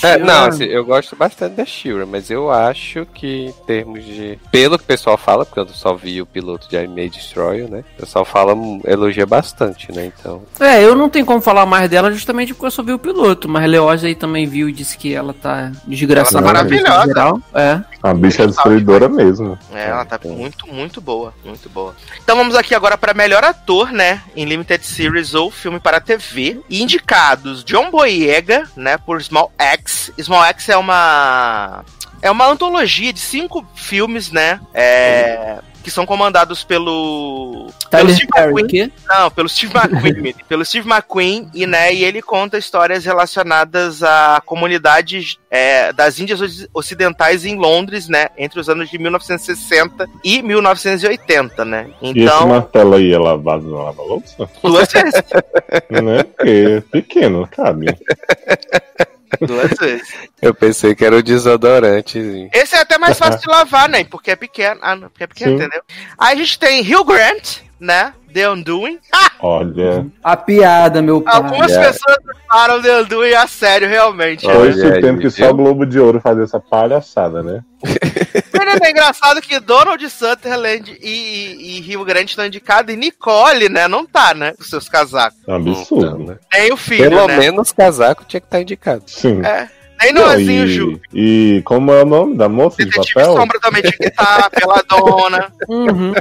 É, 0.02 0.08
É, 0.12 0.18
não, 0.18 0.44
assim, 0.46 0.64
eu 0.64 0.84
gosto 0.84 1.16
bastante 1.16 1.56
da 1.56 1.64
Shira, 1.64 2.04
mas 2.06 2.30
eu 2.30 2.50
acho 2.50 3.06
que 3.14 3.46
em 3.46 3.52
termos 3.66 4.04
de. 4.04 4.38
Pelo 4.52 4.76
que 4.78 4.84
o 4.84 4.86
pessoal 4.86 5.16
fala, 5.16 5.44
porque 5.46 5.60
eu 5.60 5.68
só 5.68 5.94
vi 5.94 6.20
o 6.20 6.26
piloto 6.26 6.68
de 6.68 6.76
I 6.76 6.86
May 6.86 7.08
Destroy, 7.08 7.62
né? 7.68 7.84
O 7.96 8.00
pessoal 8.00 8.24
fala, 8.24 8.54
elogia 8.84 9.26
bastante, 9.26 9.90
né? 9.92 10.12
Então. 10.20 10.42
É, 10.60 10.84
eu 10.84 10.94
não 10.94 11.08
tenho 11.08 11.24
como 11.26 11.40
falar 11.40 11.64
mais 11.66 11.88
dela 11.88 12.12
justamente 12.12 12.52
porque 12.52 12.66
eu 12.66 12.70
só 12.70 12.82
vi 12.82 12.92
o 12.92 12.98
piloto, 12.98 13.48
mas 13.48 13.68
Leoz 13.68 14.04
aí 14.04 14.14
também 14.14 14.46
viu 14.46 14.68
e 14.68 14.72
disse 14.72 14.96
que 14.98 15.14
ela 15.14 15.32
tá 15.32 15.72
desgraçada. 15.86 16.38
Ela 16.38 16.46
tá 16.46 16.52
maravilhosa. 16.54 17.04
em 17.04 17.06
geral. 17.08 17.40
É. 17.54 17.80
A 18.02 18.14
bicha 18.14 18.44
é 18.44 18.46
destruidora 18.46 19.08
mesmo. 19.08 19.58
É, 19.72 19.88
ela 19.88 20.04
tá 20.04 20.18
muito, 20.24 20.66
muito 20.66 21.00
boa, 21.00 21.34
muito 21.44 21.68
boa. 21.68 21.94
Então 22.22 22.36
vamos 22.36 22.56
aqui 22.56 22.74
agora 22.74 22.96
para 22.96 23.12
melhor 23.12 23.44
ator, 23.44 23.92
né, 23.92 24.22
em 24.34 24.44
limited 24.44 24.84
series 24.84 25.34
ou 25.34 25.50
filme 25.50 25.78
para 25.78 26.00
TV. 26.00 26.60
E 26.68 26.82
indicados 26.82 27.62
John 27.64 27.90
Boyega, 27.90 28.68
né, 28.76 28.96
por 28.96 29.22
Small 29.22 29.52
X. 29.58 30.12
Small 30.18 30.44
X 30.44 30.68
é 30.68 30.76
uma 30.76 31.84
é 32.22 32.30
uma 32.30 32.46
antologia 32.46 33.12
de 33.12 33.20
cinco 33.20 33.66
filmes, 33.74 34.30
né, 34.30 34.60
é, 34.74 35.58
que 35.82 35.90
são 35.90 36.04
comandados 36.04 36.62
pelo 36.64 37.68
pelo 37.90 38.10
Steve 38.10 38.26
Perry, 38.28 38.50
McQueen. 38.52 38.66
que? 38.68 38.92
Não, 39.08 39.30
pelo 39.30 39.48
Steve 39.48 39.72
McQueen. 39.76 40.34
pelo 40.48 40.64
Steve 40.64 40.88
McQueen, 40.88 41.48
e, 41.54 41.66
né, 41.66 41.92
e 41.94 42.04
ele 42.04 42.20
conta 42.22 42.58
histórias 42.58 43.04
relacionadas 43.04 44.02
à 44.02 44.42
comunidade 44.44 45.38
é, 45.50 45.92
das 45.92 46.18
Índias 46.20 46.40
Oci- 46.40 46.68
Ocidentais 46.74 47.44
em 47.44 47.56
Londres, 47.56 48.08
né? 48.08 48.28
Entre 48.36 48.60
os 48.60 48.68
anos 48.68 48.88
de 48.90 48.98
1960 48.98 50.06
e 50.24 50.42
1980, 50.42 51.64
né? 51.64 51.86
E 52.00 52.10
esse 52.10 52.20
Então, 52.20 52.48
martelo 52.48 52.94
aí, 52.94 53.12
ela 53.12 53.36
vaza 53.36 53.66
na 53.68 53.82
lava-louça? 53.84 54.48
duas 54.62 54.92
vezes. 54.92 55.14
né? 55.90 56.22
Porque 56.22 56.50
é 56.50 56.80
pequeno, 56.82 57.48
cabe. 57.50 57.86
Duas 59.40 59.70
vezes. 59.78 60.08
Eu 60.40 60.54
pensei 60.54 60.94
que 60.94 61.04
era 61.04 61.16
o 61.16 61.22
desodorante. 61.22 62.18
Esse 62.52 62.76
é 62.76 62.80
até 62.80 62.98
mais 62.98 63.18
fácil 63.18 63.40
de 63.42 63.48
lavar, 63.48 63.88
né? 63.88 64.04
Porque 64.04 64.30
é 64.30 64.36
pequeno. 64.36 64.80
Ah, 64.82 64.96
não, 64.96 65.08
porque 65.08 65.24
é 65.24 65.26
pequeno, 65.26 65.52
Sim. 65.52 65.56
entendeu? 65.56 65.82
Aí 66.18 66.34
a 66.34 66.38
gente 66.38 66.58
tem 66.58 66.80
Hugh 66.80 67.04
Grant, 67.04 67.58
né? 67.80 68.12
The 68.32 68.48
Undoing. 68.48 68.98
Olha, 69.40 70.06
A 70.22 70.36
piada, 70.36 71.02
meu 71.02 71.20
pai. 71.20 71.34
Algumas 71.34 71.70
Yeah. 71.70 71.90
pessoas 71.92 72.18
levaram 72.24 72.82
The 72.82 73.00
Undoing 73.00 73.34
a 73.34 73.46
sério, 73.46 73.88
realmente. 73.88 74.44
Foi 74.44 74.68
esse 74.68 75.00
tempo 75.00 75.20
que 75.20 75.30
só 75.30 75.50
o 75.50 75.54
Globo 75.54 75.84
de 75.86 75.98
Ouro 75.98 76.20
fazia 76.20 76.44
essa 76.44 76.60
palhaçada, 76.60 77.42
né? 77.42 77.64
Mas 77.82 78.80
é 78.82 78.90
engraçado 78.90 79.40
que 79.40 79.58
Donald 79.58 80.08
Sutherland 80.08 80.96
e, 81.02 81.08
e, 81.10 81.78
e 81.78 81.80
Rio 81.80 82.04
Grande 82.04 82.30
estão 82.30 82.46
indicados 82.46 82.94
e 82.94 82.96
Nicole, 82.96 83.68
né? 83.68 83.88
Não 83.88 84.06
tá, 84.06 84.32
né? 84.32 84.52
Com 84.52 84.62
seus 84.62 84.88
casacos. 84.88 85.38
É 85.48 85.52
um 85.52 85.56
absurdo. 85.56 86.06
Então, 86.06 86.18
né? 86.26 86.38
Nem 86.54 86.72
o 86.72 86.76
filho, 86.76 87.10
Pelo 87.10 87.26
né? 87.26 87.36
menos 87.38 87.72
casaco 87.72 88.24
tinha 88.24 88.40
que 88.40 88.46
estar 88.46 88.60
indicado. 88.60 89.02
Sim. 89.06 89.40
É. 89.44 89.68
Nem 90.02 90.12
Não, 90.12 90.22
Noazinho 90.22 90.66
Ju. 90.66 91.00
e, 91.12 91.60
como 91.64 91.92
é 91.92 92.02
o 92.02 92.06
nome 92.06 92.36
da 92.36 92.48
moça 92.48 92.78
de 92.78 92.86
Detetive 92.90 93.14
papel? 93.14 93.36
Sombra 93.36 93.60
também 93.60 93.82
tinha 93.82 93.92
que 93.92 94.06
estar, 94.08 94.48
pela 94.50 94.82
dona. 94.88 95.52
Uhum. 95.68 96.12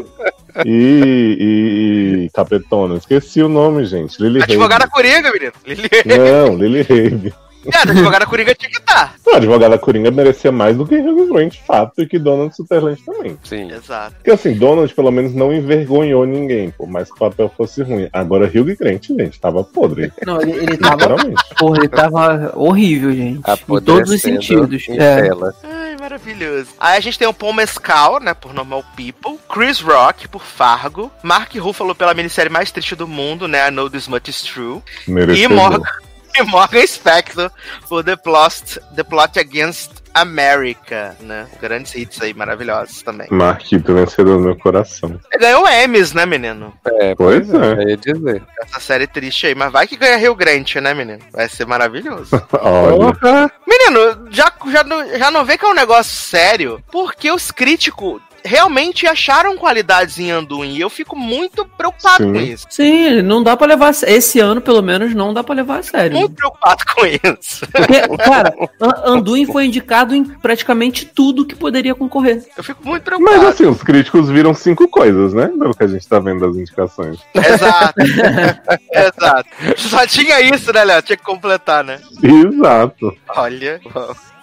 E, 0.65 1.37
e, 1.39 2.25
e 2.25 2.29
Capetona. 2.33 2.95
Esqueci 2.97 3.41
o 3.41 3.47
nome, 3.49 3.85
gente. 3.85 4.21
Lily 4.21 4.43
Advogada 4.43 4.87
Coringa, 4.87 5.31
menino. 5.31 5.53
Lili- 5.65 5.89
Hague. 5.93 6.17
Não, 6.17 6.55
Lily 6.57 6.81
Hague. 6.81 7.33
É, 7.73 7.81
advogada 7.81 8.25
Coringa 8.25 8.55
tinha 8.55 8.71
que 8.71 8.77
estar. 8.77 9.15
Não, 9.25 9.33
a 9.33 9.37
advogada 9.37 9.77
Coringa 9.77 10.11
merecia 10.11 10.51
mais 10.51 10.75
do 10.75 10.85
que 10.85 10.95
Hugh 10.95 11.33
Grant, 11.33 11.55
fato, 11.65 12.01
e 12.01 12.07
que 12.07 12.19
Donald 12.19 12.55
Sutherland 12.55 13.01
também. 13.03 13.37
Sim. 13.43 13.71
Exato. 13.71 14.15
Porque 14.15 14.31
assim, 14.31 14.53
Donald 14.53 14.93
pelo 14.93 15.11
menos 15.11 15.33
não 15.33 15.53
envergonhou 15.53 16.25
ninguém, 16.25 16.71
por 16.71 16.87
mais 16.87 17.07
que 17.07 17.15
o 17.15 17.19
papel 17.19 17.51
fosse 17.55 17.81
ruim. 17.81 18.09
Agora 18.11 18.45
Hugh 18.45 18.75
Grant, 18.77 19.07
gente, 19.07 19.39
tava 19.39 19.63
podre. 19.63 20.11
Não, 20.25 20.41
ele, 20.41 20.51
ele 20.51 20.77
tava. 20.77 21.15
Porra, 21.57 21.77
ele 21.77 21.89
tava 21.89 22.53
horrível, 22.55 23.11
gente. 23.11 23.39
Em 23.39 23.81
todos 23.81 24.11
os 24.11 24.21
sentidos. 24.21 24.85
É. 24.89 25.21
tela. 25.21 25.53
Ai, 25.63 25.95
maravilhoso. 25.97 26.69
Aí 26.79 26.97
a 26.97 26.99
gente 26.99 27.17
tem 27.17 27.27
o 27.27 27.33
Paul 27.33 27.53
Mescal, 27.53 28.19
né, 28.19 28.33
por 28.33 28.53
Normal 28.53 28.83
People. 28.95 29.39
Chris 29.51 29.79
Rock, 29.79 30.27
por 30.27 30.43
Fargo. 30.43 31.11
Mark 31.23 31.53
Ruffalo 31.55 31.95
pela 31.95 32.13
minissérie 32.13 32.51
mais 32.51 32.71
triste 32.71 32.95
do 32.95 33.07
mundo, 33.07 33.47
né, 33.47 33.67
I 33.67 33.71
Know 33.71 33.89
This 33.89 34.07
Much 34.07 34.27
Is 34.27 34.41
True. 34.41 34.81
E. 35.07 35.47
Morgan, 35.47 35.81
e 36.37 36.43
Morgan 36.43 36.85
Spector 36.85 37.51
por 37.87 38.03
The 38.03 38.15
Plot, 38.15 38.79
The 38.95 39.03
Plot 39.03 39.39
Against 39.39 39.91
America, 40.13 41.15
né? 41.21 41.47
Grandes 41.61 41.93
hits 41.95 42.21
aí, 42.21 42.33
maravilhosos 42.33 43.01
também. 43.03 43.27
Marquito, 43.29 43.93
vencedor 43.93 44.37
do 44.37 44.43
meu 44.43 44.55
coração. 44.57 45.19
Ele 45.31 45.41
ganhou 45.41 45.67
Emmys, 45.67 46.13
né, 46.13 46.25
menino? 46.25 46.73
É, 46.85 47.13
Pois 47.15 47.47
pois 47.47 47.61
é. 47.61 47.67
é. 47.67 47.83
Eu 47.83 47.89
ia 47.89 47.97
dizer. 47.97 48.43
Essa 48.61 48.79
série 48.79 49.07
triste 49.07 49.47
aí. 49.47 49.55
Mas 49.55 49.71
vai 49.71 49.87
que 49.87 49.95
ganha 49.95 50.17
Rio 50.17 50.33
Grande, 50.35 50.81
né, 50.81 50.93
menino? 50.93 51.19
Vai 51.31 51.47
ser 51.47 51.65
maravilhoso. 51.67 52.29
Olha, 52.61 53.51
menino, 53.67 54.27
já, 54.31 54.51
já, 54.71 54.83
não- 54.83 55.17
já 55.17 55.29
não 55.31 55.45
vê 55.45 55.57
que 55.57 55.65
é 55.65 55.69
um 55.69 55.73
negócio 55.75 56.11
sério? 56.11 56.83
Porque 56.91 57.31
os 57.31 57.51
críticos 57.51 58.19
realmente 58.43 59.05
acharam 59.07 59.57
qualidades 59.57 60.17
em 60.19 60.31
Anduin. 60.31 60.75
E 60.75 60.81
eu 60.81 60.89
fico 60.89 61.15
muito 61.17 61.65
preocupado 61.65 62.23
Sim. 62.23 62.33
com 62.33 62.39
isso. 62.39 62.65
Sim, 62.69 63.21
não 63.21 63.41
dá 63.43 63.55
pra 63.57 63.67
levar. 63.67 63.91
Esse 64.07 64.39
ano, 64.39 64.61
pelo 64.61 64.81
menos, 64.81 65.13
não 65.13 65.33
dá 65.33 65.43
pra 65.43 65.55
levar 65.55 65.79
a 65.79 65.83
sério. 65.83 66.17
Muito 66.17 66.35
preocupado 66.35 66.83
com 66.95 67.05
isso. 67.05 67.65
Porque, 67.71 68.01
cara, 68.23 68.53
An- 68.79 69.13
Anduin 69.13 69.45
foi 69.45 69.65
indicado 69.65 70.13
em 70.15 70.23
praticamente 70.23 71.05
tudo 71.05 71.45
que 71.45 71.55
poderia 71.55 71.95
concorrer. 71.95 72.43
Eu 72.57 72.63
fico 72.63 72.85
muito 72.87 73.03
preocupado. 73.03 73.37
mas 73.37 73.47
assim, 73.47 73.65
os 73.65 73.81
críticos 73.83 74.29
viram 74.29 74.53
cinco 74.53 74.87
coisas, 74.87 75.33
né? 75.33 75.47
Pelo 75.47 75.73
que 75.75 75.83
a 75.83 75.87
gente 75.87 76.07
tá 76.07 76.19
vendo 76.19 76.39
das 76.39 76.55
indicações. 76.55 77.19
Exato. 77.33 77.93
Exato. 78.91 79.49
Só 79.77 80.05
tinha 80.07 80.41
isso, 80.41 80.71
né, 80.73 80.83
Léo? 80.83 81.01
Tinha 81.01 81.17
que 81.17 81.23
completar, 81.23 81.83
né? 81.83 81.99
Exato. 82.23 83.15
Olha, 83.35 83.79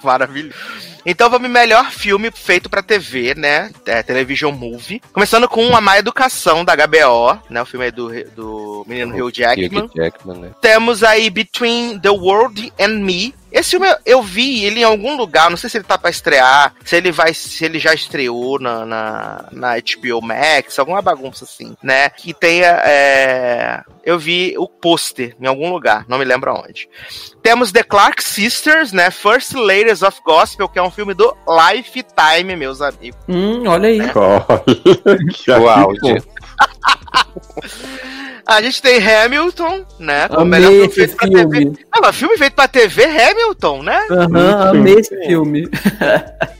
maravilhoso. 0.06 0.54
Então 1.04 1.30
vamos 1.30 1.48
melhor 1.48 1.92
filme 1.92 2.32
feito 2.32 2.68
pra 2.68 2.82
TV, 2.82 3.34
né? 3.36 3.70
É, 3.86 4.02
television 4.02 4.52
movie. 4.52 5.00
Começando 5.12 5.48
com 5.48 5.76
A 5.76 5.80
Má 5.80 5.98
Educação, 5.98 6.64
da 6.64 6.74
HBO, 6.74 7.38
né? 7.48 7.62
O 7.62 7.66
filme 7.66 7.86
aí 7.86 7.92
do, 7.92 8.08
do 8.30 8.84
menino 8.88 9.14
Hugh 9.14 9.32
Jackman. 9.32 9.84
Hugh 9.84 9.90
Jackman, 9.94 10.38
né? 10.38 10.50
Temos 10.60 11.04
aí 11.04 11.30
Between 11.30 12.00
the 12.00 12.10
World 12.10 12.72
and 12.80 12.98
Me. 13.04 13.32
Esse 13.58 13.70
filme 13.70 13.88
eu- 13.88 13.96
eu 14.04 14.22
vi 14.22 14.64
ele 14.64 14.80
em 14.80 14.84
algum 14.84 15.16
lugar, 15.16 15.48
não 15.48 15.56
sei 15.56 15.70
se 15.70 15.78
ele 15.78 15.84
tá 15.84 15.96
pra 15.96 16.10
estrear, 16.10 16.74
se 16.84 16.94
ele 16.94 17.10
vai, 17.10 17.32
se 17.32 17.64
ele 17.64 17.78
já 17.78 17.94
estreou 17.94 18.58
na, 18.60 18.84
na, 18.84 19.44
na 19.50 19.76
HBO 19.78 20.20
Max, 20.20 20.78
alguma 20.78 21.00
bagunça 21.00 21.44
assim, 21.44 21.74
né? 21.82 22.10
Que 22.10 22.34
tenha, 22.34 22.82
é, 22.84 23.80
eu 24.04 24.18
vi 24.18 24.54
o 24.58 24.68
pôster 24.68 25.34
em 25.40 25.46
algum 25.46 25.70
lugar, 25.72 26.04
não 26.06 26.18
me 26.18 26.24
lembro 26.24 26.50
aonde. 26.50 26.88
Temos 27.42 27.72
The 27.72 27.82
Clark 27.82 28.22
Sisters, 28.22 28.92
né? 28.92 29.10
First 29.10 29.54
Ladies 29.54 30.02
of 30.02 30.20
Gospel, 30.24 30.68
que 30.68 30.78
é 30.78 30.82
um 30.82 30.90
filme 30.90 31.14
do 31.14 31.34
Lifetime, 31.48 32.56
meus 32.56 32.82
amigos. 32.82 33.18
Hum, 33.28 33.66
olha 33.66 33.88
aí. 33.88 34.00
Olha, 34.14 35.18
que 35.32 35.50
áudio. 35.50 36.22
A 38.46 38.62
gente 38.62 38.80
tem 38.80 38.98
Hamilton, 39.02 39.84
né? 39.98 40.28
o 40.30 40.40
Amei 40.40 40.60
filme 40.62 40.86
esse 40.86 40.94
feito 40.94 41.16
pra 41.16 41.28
TV. 41.28 41.58
filme. 41.58 41.78
Não, 41.92 42.00
mas 42.00 42.16
filme 42.16 42.38
feito 42.38 42.52
pra 42.54 42.68
TV, 42.68 43.04
Hamilton, 43.04 43.82
né? 43.82 44.06
Aham, 44.08 44.28
Sim. 44.28 44.78
amei 44.78 44.94
esse 44.94 45.26
filme. 45.26 45.68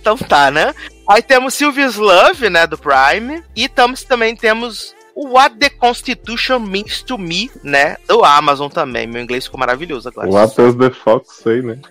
Então 0.00 0.16
tá, 0.18 0.50
né? 0.50 0.74
Aí 1.08 1.22
temos 1.22 1.54
Sylvia's 1.54 1.94
Love, 1.94 2.50
né, 2.50 2.66
do 2.66 2.76
Prime. 2.76 3.40
E 3.54 3.68
tamos, 3.68 4.02
também 4.02 4.34
temos 4.34 4.95
o 5.16 5.30
What 5.30 5.56
the 5.56 5.70
Constitution 5.70 6.58
Means 6.58 7.02
to 7.02 7.16
Me, 7.16 7.50
né, 7.64 7.96
do 8.06 8.22
Amazon 8.22 8.68
também. 8.68 9.06
Meu 9.06 9.22
inglês 9.22 9.46
ficou 9.46 9.58
maravilhoso 9.58 10.10
agora. 10.10 10.28
What 10.28 10.54
does 10.54 10.76
the 10.76 10.90
Fox 10.90 11.36
say, 11.42 11.62
né? 11.62 11.78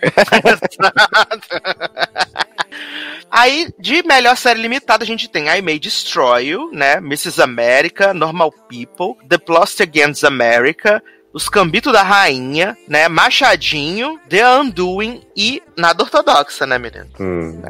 Aí, 3.28 3.68
de 3.80 4.04
melhor 4.04 4.36
série 4.36 4.62
limitada, 4.62 5.02
a 5.02 5.06
gente 5.06 5.28
tem 5.28 5.48
I 5.48 5.60
May 5.60 5.80
Destroy 5.80 6.46
You, 6.46 6.70
né, 6.72 6.98
Mrs. 6.98 7.42
America, 7.42 8.14
Normal 8.14 8.52
People, 8.52 9.16
The 9.28 9.38
Plot 9.38 9.82
Against 9.82 10.22
America, 10.22 11.02
Os 11.36 11.50
Cambitos 11.50 11.92
da 11.92 12.02
Rainha, 12.02 12.74
né, 12.88 13.10
Machadinho, 13.10 14.18
The 14.26 14.58
Undoing 14.58 15.20
e 15.36 15.62
Nada 15.76 16.02
Ortodoxa, 16.02 16.64
né, 16.64 16.78
menino? 16.78 17.04
Hum. 17.20 17.60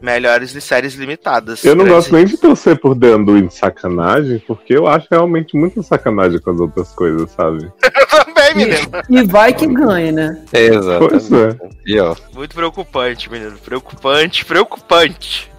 Melhores 0.00 0.52
de 0.52 0.60
séries 0.60 0.94
limitadas. 0.94 1.64
Eu 1.64 1.74
não 1.74 1.84
gosto 1.84 2.14
nem 2.14 2.24
de 2.24 2.36
torcer 2.36 2.78
por 2.78 2.96
The 2.96 3.16
Undoing 3.16 3.48
de 3.48 3.54
sacanagem, 3.54 4.38
porque 4.46 4.72
eu 4.72 4.86
acho 4.86 5.08
realmente 5.10 5.56
muita 5.56 5.82
sacanagem 5.82 6.38
com 6.38 6.52
as 6.52 6.60
outras 6.60 6.92
coisas, 6.92 7.28
sabe? 7.32 7.68
também, 8.08 8.54
menino. 8.54 8.88
E 9.10 9.22
vai 9.24 9.52
que 9.52 9.66
ganha, 9.66 10.12
né? 10.12 10.42
Pois 10.48 10.70
Exatamente. 10.70 11.34
é. 11.34 11.68
E 11.86 11.98
ó, 11.98 12.14
Muito 12.32 12.54
preocupante, 12.54 13.28
menino. 13.28 13.58
Preocupante, 13.58 14.44
preocupante. 14.44 15.50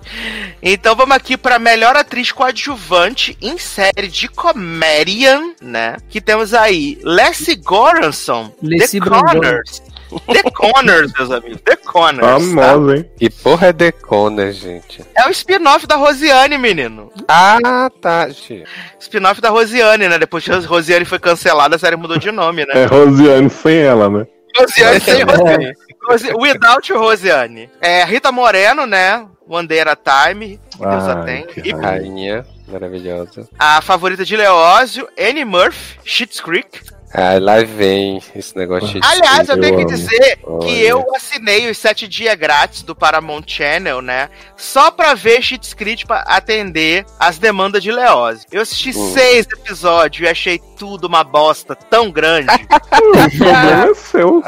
Então 0.62 0.96
vamos 0.96 1.16
aqui 1.16 1.38
para 1.38 1.60
melhor 1.60 1.96
atriz 1.96 2.32
coadjuvante 2.32 3.38
em 3.42 3.58
série 3.58 4.08
de 4.08 4.28
comédia, 4.28 5.40
né? 5.62 5.98
Que 6.10 6.20
temos 6.20 6.54
aí 6.54 7.00
Leslie 7.04 7.56
Goranson, 7.56 8.54
Leslie 8.62 9.02
The 9.02 9.10
Brandon. 9.10 9.40
Connors. 9.40 9.82
The 10.28 10.52
Connors, 10.52 11.14
meus 11.14 11.32
amigos. 11.32 11.62
The 11.64 11.76
Connors. 11.76 12.56
tá? 12.56 12.62
Famosa, 12.62 12.98
hein? 12.98 13.10
Que 13.18 13.30
porra 13.30 13.68
é 13.68 13.74
Decona, 13.74 14.52
gente? 14.52 15.06
É 15.16 15.28
o 15.28 15.30
spin-off 15.30 15.86
da 15.86 15.96
Rosiane, 15.96 16.58
menino. 16.58 17.12
Ah, 17.28 17.90
tá, 18.02 18.28
gente. 18.30 18.64
Spin-off 19.00 19.40
da 19.40 19.50
Rosiane, 19.50 20.08
né? 20.08 20.18
Depois 20.18 20.44
que 20.44 20.52
a 20.52 20.60
Rosiane 20.60 21.06
foi 21.06 21.20
cancelada, 21.20 21.76
a 21.76 21.80
série 21.80 21.96
mudou 21.96 22.18
de 22.18 22.32
nome, 22.32 22.66
né? 22.66 22.74
É 22.74 22.86
Rosiane 22.86 23.50
sem 23.50 23.78
ela, 23.78 24.10
né? 24.10 24.26
Rosiane 24.62 25.00
sem 25.00 25.24
Rosiane. 25.24 25.74
Rosi- 26.08 26.34
Without 26.34 26.90
Rosiane. 26.94 27.70
É, 27.82 28.04
Rita 28.04 28.32
Moreno, 28.32 28.86
né? 28.86 29.26
One 29.48 29.68
Day 29.68 29.80
at 29.82 29.88
a 29.90 29.96
Time. 29.96 30.60
Que 30.72 30.78
Deus 30.78 31.08
a 31.08 31.24
tem. 31.24 31.46
que. 31.48 31.72
Rainha 31.74 32.46
maravilhosa. 32.68 33.48
a 33.58 33.82
favorita 33.82 34.24
de 34.24 34.36
Leózio, 34.38 35.08
Annie 35.20 35.44
Murphy, 35.46 36.00
Schitt's 36.06 36.40
Creek. 36.40 36.82
Ah, 37.14 37.40
lá 37.40 37.64
vem 37.64 38.22
esse 38.36 38.56
negócio 38.56 38.88
de. 38.88 39.00
Aliás, 39.04 39.50
eu 39.50 39.56
Eu 39.56 39.62
tenho 39.62 39.76
que 39.78 39.82
amo. 39.84 39.92
dizer 39.92 40.36
que 40.38 40.46
Olha. 40.46 40.70
eu 40.88 41.06
assinei 41.16 41.70
os 41.70 41.78
sete 41.78 42.08
dias 42.08 42.36
grátis 42.36 42.84
do 42.84 42.96
Paramount 42.96 43.44
Channel, 43.48 44.02
né? 44.02 44.30
Só 44.56 44.92
pra 44.92 45.16
ver 45.16 45.42
Schitt's 45.42 45.74
Creek 45.74 46.06
pra 46.06 46.20
atender 46.22 47.06
as 47.20 47.40
demandas 47.40 47.82
de 47.82 47.92
Leózio. 47.92 48.46
Eu 48.52 48.62
assisti 48.62 48.90
Hum. 48.96 49.14
seis 49.14 49.48
episódios 49.52 50.28
e 50.28 50.30
achei 50.32 50.62
tudo 50.78 51.06
uma 51.08 51.24
bosta 51.24 51.74
tão 51.76 52.12
grande 52.12 52.48
O 52.94 53.38
problema 53.38 53.90
é 53.90 53.94
seu. 53.96 54.44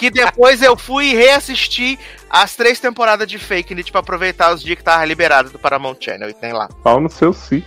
que 0.00 0.10
depois 0.10 0.62
eu 0.62 0.76
fui 0.76 1.10
e 1.10 1.14
reassisti 1.14 1.98
as 2.30 2.56
três 2.56 2.80
temporadas 2.80 3.28
de 3.28 3.38
Fake 3.38 3.74
News 3.74 3.90
pra 3.90 4.00
aproveitar 4.00 4.54
os 4.54 4.62
dias 4.62 4.78
que 4.78 4.82
tava 4.84 5.04
liberado 5.04 5.50
do 5.50 5.58
Paramount 5.58 5.96
Channel 6.00 6.30
e 6.30 6.34
tem 6.34 6.52
lá. 6.54 6.68
Pau 6.82 6.98
no 7.00 7.10
seu 7.10 7.34
si. 7.34 7.62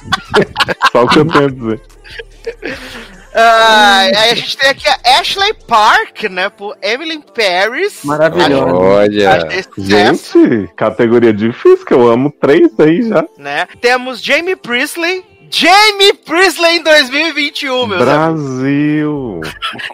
Só 0.92 1.02
o 1.04 1.08
que 1.08 1.18
eu 1.18 1.26
tenho 1.26 1.46
a 1.46 1.50
dizer. 1.50 1.80
Ah, 3.34 3.98
aí 4.00 4.30
a 4.30 4.34
gente 4.34 4.56
tem 4.56 4.70
aqui 4.70 4.88
a 4.88 5.18
Ashley 5.20 5.54
Park, 5.66 6.24
né? 6.24 6.48
Por 6.50 6.76
Emily 6.82 7.22
Paris. 7.34 8.00
Maravilhosa. 8.04 8.74
Olha. 8.74 9.40
Sucesso, 9.74 10.42
Gente, 10.48 10.74
categoria 10.74 11.32
difícil, 11.32 11.84
que 11.86 11.94
eu 11.94 12.10
amo 12.10 12.30
três 12.30 12.68
aí 12.78 13.02
já. 13.08 13.24
né? 13.38 13.66
Temos 13.80 14.22
Jamie 14.22 14.56
Priestley. 14.56 15.24
Jamie 15.50 16.14
Priestley 16.14 16.76
em 16.76 16.82
2021, 16.82 17.86
meus 17.86 18.02
amigos. 18.08 18.42
Brasil. 18.44 19.40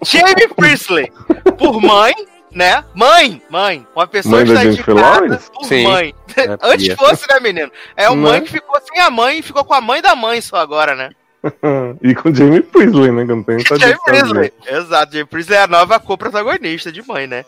Jamie 0.04 0.48
Priestley. 0.56 1.12
Por 1.58 1.80
mãe, 1.80 2.14
né? 2.52 2.84
Mãe, 2.94 3.42
mãe. 3.50 3.86
Uma 3.94 4.06
pessoa 4.06 4.36
Mãe 4.36 4.44
da 4.44 4.52
está 4.54 4.64
indicada 4.66 5.40
por 5.52 5.64
Sim. 5.64 5.82
mãe. 5.84 6.14
É, 6.36 6.56
Antes 6.62 6.94
fosse, 6.94 7.24
né, 7.28 7.40
menino? 7.40 7.70
É 7.96 8.08
o 8.08 8.14
Não 8.14 8.22
mãe 8.22 8.38
é? 8.38 8.40
que 8.40 8.50
ficou 8.52 8.80
sem 8.80 9.00
a 9.02 9.10
mãe 9.10 9.38
e 9.38 9.42
ficou 9.42 9.64
com 9.64 9.74
a 9.74 9.80
mãe 9.80 10.00
da 10.00 10.14
mãe 10.14 10.40
só 10.40 10.56
agora, 10.56 10.94
né? 10.94 11.10
E 12.02 12.14
com 12.14 12.34
Jamie 12.34 12.62
Priestley, 12.62 13.12
né? 13.12 13.24
Que 13.24 13.32
eu 13.32 13.36
não 13.36 13.42
tenho 13.42 13.60
Jamie 13.78 13.96
Priestley. 14.04 14.52
Exato, 14.66 15.12
Jamie 15.12 15.26
Priestley 15.26 15.58
é 15.58 15.62
a 15.62 15.66
nova 15.66 16.00
co-protagonista 16.00 16.90
de 16.90 17.06
mãe, 17.06 17.26
né? 17.26 17.44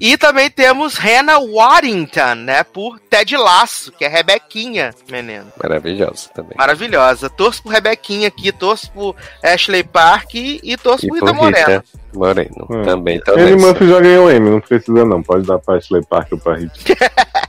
E 0.00 0.16
também 0.16 0.50
temos 0.50 0.96
Hannah 0.96 1.38
Waddington, 1.38 2.34
né? 2.36 2.64
Por 2.64 2.98
Ted 2.98 3.36
Laço, 3.36 3.92
que 3.92 4.02
é 4.02 4.08
Rebequinha, 4.08 4.94
menino. 5.10 5.52
Maravilhosa 5.62 6.30
também. 6.34 6.54
Maravilhosa. 6.56 7.28
Torço 7.28 7.62
por 7.62 7.70
Rebequinha 7.70 8.28
aqui, 8.28 8.50
torço 8.50 8.90
por 8.92 9.14
Ashley 9.44 9.84
Park 9.84 10.34
e, 10.36 10.58
e 10.62 10.76
torço 10.78 11.04
E 11.04 11.08
por 11.08 11.16
Rita 11.16 11.32
Moreno. 11.34 11.66
Rita 11.66 11.84
Moreno. 12.14 12.66
Hum. 12.70 12.82
Também. 12.82 13.20
Ele. 13.36 13.56
Murphy 13.56 13.88
já 13.88 14.00
ganhou 14.00 14.30
M, 14.30 14.50
não 14.50 14.60
precisa 14.60 15.04
não. 15.04 15.22
Pode 15.22 15.46
dar 15.46 15.58
pra 15.58 15.76
Ashley 15.76 16.02
Park 16.06 16.32
ou 16.32 16.38
pra 16.38 16.56
Hit. 16.56 16.72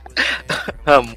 Amo. 0.84 1.14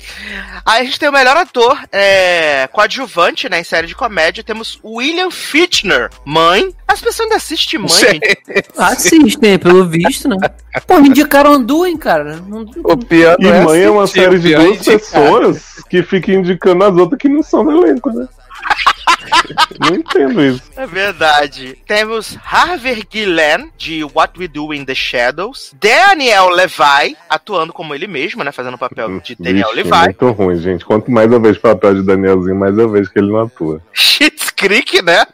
Aí 0.66 0.82
a 0.82 0.84
gente 0.84 1.00
tem 1.00 1.10
o 1.10 1.12
melhor 1.12 1.36
ator 1.36 1.78
é, 1.92 2.68
coadjuvante, 2.72 3.50
né, 3.50 3.60
em 3.60 3.64
série 3.64 3.88
de 3.88 3.96
comédia. 3.96 4.44
Temos 4.44 4.80
William 4.84 5.32
Fichtner, 5.32 6.10
mãe. 6.24 6.74
As 6.88 7.00
pessoas 7.02 7.22
ainda 7.22 7.36
assistem 7.38 7.80
mãe, 7.80 7.90
gente. 7.90 8.38
Assistem, 8.78 9.58
pelo 9.58 9.86
visto, 9.86 10.28
né? 10.30 10.38
Pô, 10.86 11.00
me 11.00 11.10
indicaram 11.10 11.54
Anduin, 11.54 11.98
cara. 11.98 12.40
O 12.84 12.98
pior 12.98 13.38
E 13.40 13.44
não 13.44 13.64
Mãe 13.64 13.82
é 13.82 13.90
uma 13.90 14.08
série 14.08 14.40
de 14.40 14.54
é 14.54 14.58
duas 14.58 14.76
indicar. 14.78 15.00
pessoas 15.00 15.64
que 15.90 16.04
ficam 16.04 16.36
indicando 16.36 16.84
as 16.84 16.96
outras 16.96 17.20
que 17.20 17.30
não 17.30 17.42
são 17.42 17.64
do 17.66 17.86
elenco, 17.86 18.12
né? 18.12 18.28
não 19.80 19.96
entendo 19.96 20.42
isso. 20.42 20.64
É 20.76 20.86
verdade. 20.86 21.78
Temos 21.88 22.38
Harvey 22.44 23.04
Guillen, 23.10 23.72
de 23.78 24.04
What 24.04 24.40
We 24.40 24.48
Do 24.48 24.74
in 24.74 24.86
the 24.86 24.96
Shadows. 24.96 25.76
Daniel 25.80 26.50
Levi, 26.50 27.16
atuando 27.30 27.74
como 27.74 27.94
ele 27.94 28.08
mesmo, 28.08 28.44
né, 28.44 28.52
fazendo 28.52 28.76
o 28.76 28.80
papel 28.80 29.20
de 29.20 29.36
Daniel 29.36 29.70
Vixe, 29.74 29.90
Levi. 29.90 30.04
muito 30.06 30.32
ruim, 30.32 30.58
gente. 30.58 30.86
Quanto 30.86 31.12
mais 31.12 31.32
eu 31.32 31.40
vejo 31.40 31.60
papel 31.60 31.96
de 31.96 32.04
Danielzinho, 32.04 32.56
mais 32.56 32.78
eu 32.78 32.90
vejo 32.90 33.12
que 33.12 33.20
ele 33.20 33.32
não 33.32 33.42
atua. 33.42 33.82
Schitt's 33.94 34.50
Creek, 34.52 35.02
né? 35.02 35.26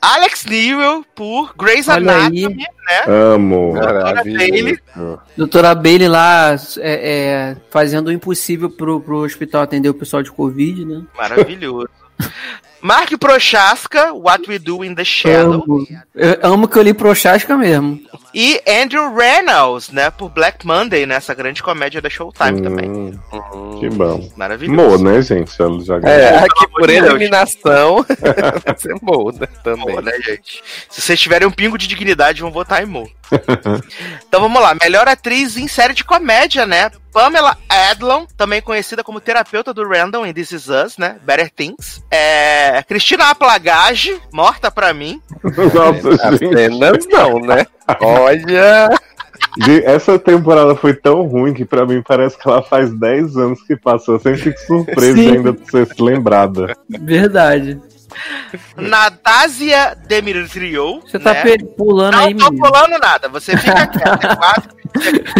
Alex 0.00 0.44
Newell, 0.44 1.04
por 1.14 1.54
Grey's 1.56 1.88
Olha 1.88 2.12
aí. 2.12 2.44
Anatomy. 2.44 2.66
Amo. 3.06 3.72
Maravilha. 3.72 4.78
Doutora 5.36 5.74
Bailey 5.74 6.08
lá 6.08 6.54
é, 6.78 7.54
é, 7.54 7.56
fazendo 7.70 8.08
o 8.08 8.12
impossível 8.12 8.68
pro, 8.68 9.00
pro 9.00 9.24
hospital 9.24 9.62
atender 9.62 9.88
o 9.88 9.94
pessoal 9.94 10.22
de 10.22 10.30
Covid, 10.30 10.84
né? 10.84 11.02
Maravilhoso. 11.16 11.88
Mark 12.82 13.16
Prochaska, 13.18 14.12
What 14.12 14.44
We 14.46 14.58
Do 14.58 14.84
in 14.84 14.94
the 14.94 15.04
Shadow. 15.04 15.64
Amo. 15.66 15.86
Eu 16.14 16.38
amo 16.42 16.68
que 16.68 16.78
eu 16.78 16.82
li 16.82 16.92
Prochasca 16.92 17.56
mesmo. 17.56 17.98
E 18.34 18.60
Andrew 18.68 19.14
Reynolds, 19.14 19.88
né? 19.90 20.10
Por 20.10 20.28
Black 20.28 20.66
Monday, 20.66 21.06
nessa 21.06 21.32
grande 21.32 21.62
comédia 21.62 22.02
da 22.02 22.10
Showtime 22.10 22.60
também. 22.60 22.90
Hum, 22.90 23.12
Uhum. 23.32 23.80
que 23.80 23.88
bom. 23.88 24.28
Maravilhoso. 24.36 24.98
Mo, 24.98 25.02
né, 25.02 25.22
gente? 25.22 25.50
Ela 25.62 25.80
já 25.82 25.98
ganhou. 25.98 26.18
É, 26.18 26.38
aqui 26.40 26.68
por 26.68 26.86
Deus. 26.86 27.06
eliminação 27.06 28.04
vai 28.66 28.76
ser 28.76 28.94
muda 29.00 29.46
também. 29.62 29.94
Mo, 29.94 30.00
né, 30.02 30.12
gente? 30.20 30.62
Se 30.90 31.00
vocês 31.00 31.18
tiverem 31.18 31.48
um 31.48 31.52
pingo 31.52 31.78
de 31.78 31.86
dignidade, 31.88 32.42
vão 32.42 32.50
votar 32.50 32.82
em 32.82 32.86
Mo. 32.86 33.08
Então 34.26 34.40
vamos 34.40 34.60
lá. 34.60 34.74
Melhor 34.74 35.08
atriz 35.08 35.56
em 35.56 35.68
série 35.68 35.94
de 35.94 36.04
comédia, 36.04 36.66
né? 36.66 36.90
Pamela 37.12 37.56
Adlon, 37.68 38.26
também 38.36 38.60
conhecida 38.60 39.04
como 39.04 39.20
terapeuta 39.20 39.72
do 39.72 39.86
Random 39.88 40.26
em 40.26 40.34
This 40.34 40.50
Is 40.50 40.68
Us, 40.68 40.98
né? 40.98 41.16
Better 41.22 41.50
Things. 41.50 42.02
É... 42.10 42.82
Cristina 42.82 43.30
Aplagage, 43.30 44.20
morta 44.32 44.70
pra 44.70 44.92
mim. 44.92 45.20
Nossa, 45.44 46.36
gente. 46.36 46.46
Apenas 46.46 47.06
não, 47.06 47.38
né? 47.40 47.66
Olha. 48.00 48.88
Essa 49.84 50.18
temporada 50.18 50.74
foi 50.74 50.94
tão 50.94 51.22
ruim 51.22 51.54
que 51.54 51.64
pra 51.64 51.86
mim 51.86 52.02
parece 52.02 52.36
que 52.36 52.48
ela 52.48 52.62
faz 52.62 52.92
10 52.92 53.36
anos 53.36 53.62
que 53.62 53.76
passou. 53.76 54.16
Eu 54.16 54.20
sempre 54.20 54.40
fico 54.40 54.58
surpreso 54.60 55.16
Sim. 55.16 55.30
de 55.30 55.36
ainda 55.36 55.56
ser 55.70 55.88
lembrada. 56.00 56.76
Verdade. 56.88 57.80
Natásia 58.76 59.96
Demirtrio. 60.06 61.00
Você 61.00 61.18
tá 61.18 61.32
né? 61.34 61.42
pe- 61.42 61.64
pulando 61.76 62.12
Não 62.14 62.24
aí, 62.24 62.34
tô 62.34 62.50
menino. 62.50 62.64
pulando 62.70 62.98
nada, 62.98 63.28
você 63.28 63.56
fica 63.56 63.86
quieto. 63.86 64.36
guarda- 64.36 64.74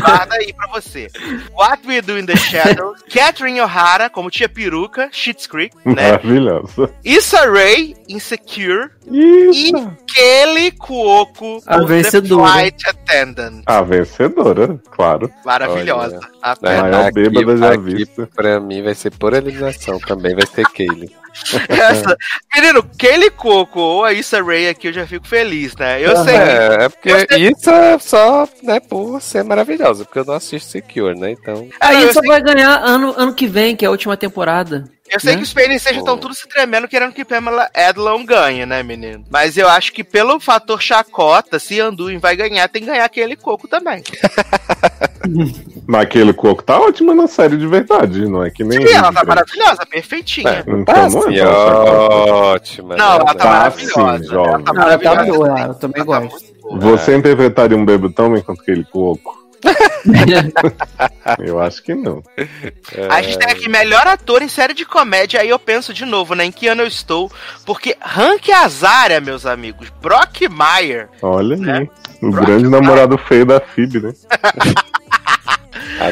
guarda 0.01 0.35
aí 0.37 0.53
pra 0.53 0.67
você. 0.73 1.09
What 1.53 1.87
We 1.87 2.01
Do 2.01 2.19
in 2.19 2.27
the 2.27 2.37
Shadows. 2.37 3.01
Catherine 3.13 3.61
O'Hara, 3.61 4.11
como 4.11 4.31
tia 4.31 4.49
peruca, 4.49 5.09
Schitt's 5.13 5.47
Creek, 5.47 5.77
né? 5.85 6.13
Maravilhosa. 6.13 6.91
Issa 7.05 7.49
Rae, 7.51 7.95
Insecure. 8.09 8.91
Isso. 9.07 9.77
E 9.77 10.13
Kelly 10.13 10.71
Cuoco, 10.73 11.61
A 11.67 11.85
vencedora. 11.85 12.51
Flight 12.53 12.89
Attendant. 12.89 13.63
A 13.67 13.83
vencedora, 13.83 14.81
claro. 14.91 15.31
Maravilhosa. 15.45 16.21
A 16.43 16.53
A 16.53 16.57
pena. 16.57 16.83
maior 16.83 17.13
bêbada 17.13 17.57
já 17.57 17.77
vista. 17.77 18.29
Pra 18.35 18.59
mim 18.61 18.83
vai 18.83 18.95
ser 18.95 19.11
por 19.13 19.35
eliminação 19.35 19.99
também, 20.01 20.35
vai 20.35 20.47
ser 20.47 20.65
Kaylee. 20.69 21.15
Essa- 21.69 22.17
Menino, 22.55 22.83
Kelly 22.99 23.31
Cuoco 23.31 23.81
ou 23.81 24.05
a 24.05 24.13
Issa 24.13 24.43
Rae 24.43 24.69
aqui 24.69 24.89
eu 24.89 24.93
já 24.93 25.07
fico 25.07 25.27
feliz, 25.27 25.75
né? 25.77 26.01
Eu 26.01 26.17
sei 26.25 26.35
É, 26.37 26.85
é 26.85 26.89
porque 26.89 27.11
Você- 27.11 27.37
isso 27.39 27.71
é 27.71 27.99
só, 27.99 28.49
né, 28.63 28.81
por 28.81 29.21
ser 29.21 29.43
maravilhosa, 29.45 30.05
porque 30.05 30.19
eu 30.21 30.25
não 30.25 30.35
assisto 30.35 30.71
Secure, 30.71 31.19
né? 31.19 31.31
Então. 31.33 31.69
Eu 31.93 32.13
só 32.13 32.21
sei- 32.21 32.29
vai 32.29 32.41
ganhar 32.41 32.79
ano, 32.83 33.15
ano 33.17 33.35
que 33.35 33.47
vem, 33.47 33.75
que 33.77 33.85
é 33.85 33.89
a 33.89 33.91
última 33.91 34.17
temporada. 34.17 34.85
Eu 35.11 35.21
sei 35.21 35.33
né? 35.33 35.37
que 35.39 35.43
os 35.45 35.53
PNCs 35.53 35.99
estão 35.99 36.17
tudo 36.17 36.35
se 36.35 36.49
tremendo 36.49 36.89
querendo 36.89 37.13
que 37.13 37.25
Pamela 37.25 37.69
Adlon 37.75 38.25
ganhe, 38.25 38.65
né, 38.65 38.83
menino? 38.83 39.23
Mas 39.31 39.57
eu 39.57 39.69
acho 39.69 39.93
que 39.93 40.03
pelo 40.03 40.41
fator 40.41 40.81
chacota, 40.81 41.59
se 41.59 41.79
Anduin 41.79 42.19
vai 42.19 42.35
ganhar, 42.35 42.67
tem 42.69 42.83
que 42.83 42.89
ganhar 42.89 43.05
aquele 43.05 43.37
coco 43.37 43.69
também. 43.69 44.03
Mas 45.87 46.03
aquele 46.03 46.33
coco 46.33 46.63
tá 46.63 46.79
ótima 46.79 47.15
na 47.15 47.27
série 47.27 47.57
de 47.57 47.67
verdade, 47.67 48.27
não 48.27 48.43
é 48.45 48.51
que 48.51 48.65
nem. 48.65 48.87
Sim, 48.87 48.95
ela 48.95 49.13
tá 49.13 49.25
maravilhosa, 49.25 49.87
perfeitinha. 49.87 50.65
Então 50.67 50.85
Tá 50.85 51.07
assim, 51.07 51.35
é 51.35 51.37
chacota. 51.39 52.35
ótima. 52.35 52.97
Não, 52.97 53.13
ela 53.15 53.25
tá 53.27 53.35
Tá 53.35 53.45
maravilhosa. 53.45 54.19
sim, 54.19 54.25
jovem. 54.31 54.53
ela 54.53 54.63
tá 54.63 54.73
Não, 54.73 54.83
ela 54.83 54.99
tá 54.99 55.25
boa, 55.25 55.61
eu 55.61 55.75
também 55.75 56.03
Ela 56.03 56.21
tá 56.21 56.27
gosto. 56.27 56.55
Você 56.81 57.17
interpretaria 57.17 57.77
um 57.77 57.85
bebo 57.85 58.11
tão 58.11 58.33
bem 58.33 58.43
quanto 58.43 58.63
aquele 58.63 58.85
coco? 58.85 59.44
Eu 61.39 61.61
acho 61.61 61.83
que 61.83 61.95
não. 61.95 62.23
A 63.11 63.23
gente 63.23 63.39
tem 63.39 63.51
aqui 63.51 63.69
melhor 63.69 64.07
ator 64.07 64.43
em 64.43 64.49
série 64.49 64.75
de 64.75 64.85
comédia, 64.85 65.41
aí 65.41 65.49
eu 65.49 65.59
penso 65.59 65.93
de 65.93 66.05
novo, 66.05 66.35
né, 66.35 66.45
em 66.45 66.53
que 66.53 66.69
ano 66.69 66.83
eu 66.83 66.87
estou, 66.87 67.31
porque 67.65 67.97
Hank 68.17 68.53
Azaria, 68.53 69.21
meus 69.21 69.47
amigos, 69.47 69.91
Brock 70.03 70.43
Meyer, 70.49 71.09
Olha 71.23 71.57
Né? 71.57 71.79
aí. 71.79 71.91
O 72.23 72.31
grande 72.31 72.69
namorado 72.69 73.19
feio 73.19 73.45
da 73.47 73.61
Phoebe, 73.61 74.01
né? 74.01 74.13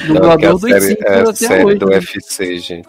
Dublador 0.06 0.48
a 0.48 0.52
dos 0.52 0.60
série, 0.62 0.98
é 1.04 1.20
a 1.20 1.34
série 1.34 1.64
hoje, 1.64 1.78
do 1.78 1.86
né? 1.86 1.96
UFC, 1.96 2.58
gente. 2.58 2.88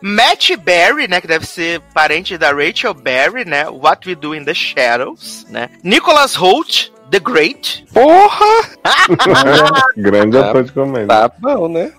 Matt 0.00 0.56
Berry, 0.56 1.08
né, 1.08 1.20
que 1.20 1.26
deve 1.26 1.46
ser 1.46 1.80
parente 1.92 2.38
da 2.38 2.52
Rachel 2.52 2.94
Berry, 2.94 3.44
né, 3.44 3.68
What 3.68 4.08
We 4.08 4.14
Do 4.14 4.34
in 4.34 4.44
the 4.44 4.54
Shadows, 4.54 5.46
né, 5.50 5.68
Nicholas 5.82 6.34
Holt, 6.34 6.90
The 7.10 7.20
Great. 7.20 7.84
Porra! 7.92 8.68
Grande 9.96 10.36
Tá. 10.38 10.50
ator 10.50 10.64
de 10.64 10.72
comédia. 10.72 11.06
Tá 11.08 11.30
bom, 11.38 11.68
né? 11.68 11.90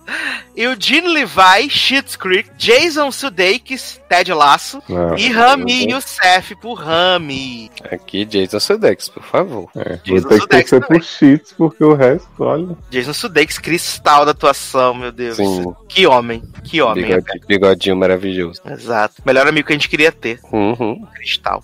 Eugene 0.61 1.07
Levi, 1.07 1.69
Schitt's 1.69 2.15
Creek. 2.15 2.49
Jason 2.57 3.11
Sudeikis, 3.11 3.99
Ted 4.09 4.33
Lasso. 4.33 4.81
Não, 4.89 5.15
E 5.17 5.29
Rami 5.31 5.89
Youssef 5.91 6.55
por 6.55 6.73
Rami. 6.73 7.71
Aqui, 7.91 8.25
Jason 8.25 8.59
Sudeikis, 8.59 9.07
por 9.09 9.23
favor. 9.23 9.69
é, 9.75 9.97
vou 10.05 10.17
Jason 10.17 10.27
ter 10.27 10.35
que 10.35 10.41
Sudeikis 10.41 10.69
torcer 10.69 10.81
também. 10.81 10.99
por 10.99 11.03
cheats, 11.05 11.53
porque 11.57 11.83
o 11.83 11.93
resto, 11.93 12.27
olha. 12.39 12.77
Jason 12.89 13.13
Sudeikis, 13.13 13.57
cristal 13.57 14.25
da 14.25 14.31
atuação, 14.31 14.93
meu 14.93 15.11
Deus. 15.11 15.37
Sim. 15.37 15.63
Que 15.87 16.05
homem, 16.05 16.43
que 16.63 16.81
homem. 16.81 17.05
Bigode- 17.05 17.41
bigodinho 17.47 17.95
maravilhoso. 17.95 18.61
Exato. 18.65 19.21
Melhor 19.25 19.47
amigo 19.47 19.65
que 19.67 19.73
a 19.73 19.75
gente 19.77 19.87
queria 19.89 20.11
ter. 20.11 20.39
Uhum. 20.51 21.05
Cristal. 21.15 21.63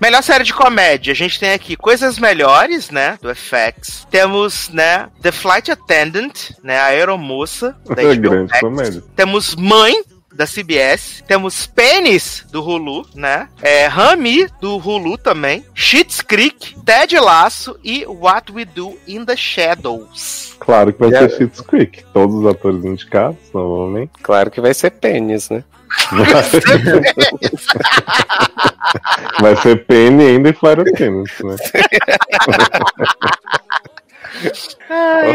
Melhor 0.00 0.22
série 0.22 0.44
de 0.44 0.52
comédia, 0.52 1.12
a 1.12 1.16
gente 1.16 1.38
tem 1.40 1.52
aqui 1.52 1.74
Coisas 1.76 2.18
Melhores, 2.18 2.90
né, 2.90 3.18
do 3.22 3.34
FX. 3.34 4.06
Temos, 4.10 4.68
né, 4.70 5.08
The 5.22 5.32
Flight 5.32 5.70
Attendant, 5.70 6.50
né, 6.62 6.78
a 6.78 6.86
aeromoça 6.86 7.74
da 7.86 8.02
É 8.12 8.16
HBO 8.16 8.30
grande 8.30 8.48
Max. 8.50 8.60
comédia. 8.60 9.02
Temos 9.14 9.54
Mãe, 9.56 10.02
da 10.32 10.46
CBS. 10.46 11.24
Temos 11.26 11.66
Pênis, 11.66 12.44
do 12.52 12.62
Hulu, 12.62 13.06
né? 13.14 13.48
É, 13.62 13.86
Rami, 13.86 14.46
do 14.60 14.76
Hulu 14.76 15.16
também. 15.16 15.64
Schitt's 15.74 16.20
Creek, 16.20 16.76
Ted 16.84 17.18
Lasso 17.18 17.78
e 17.82 18.04
What 18.06 18.52
We 18.52 18.66
Do 18.66 18.98
in 19.08 19.24
the 19.24 19.34
Shadows. 19.36 20.54
Claro 20.60 20.92
que 20.92 21.00
vai 21.00 21.08
Yeah. 21.08 21.28
ser 21.30 21.36
Schitt's 21.36 21.60
Creek. 21.62 22.04
Todos 22.12 22.34
os 22.36 22.46
atores 22.46 22.84
indicados, 22.84 23.38
novamente. 23.54 24.10
Claro 24.22 24.50
que 24.50 24.60
vai 24.60 24.74
ser 24.74 24.90
pênis, 24.90 25.48
né? 25.48 25.64
Vai 29.40 29.56
ser 29.56 29.76
Penny 29.86 30.26
ainda 30.26 30.50
e 30.50 30.52
Flora 30.52 30.84
Tennis, 30.84 31.30
né? 31.42 31.56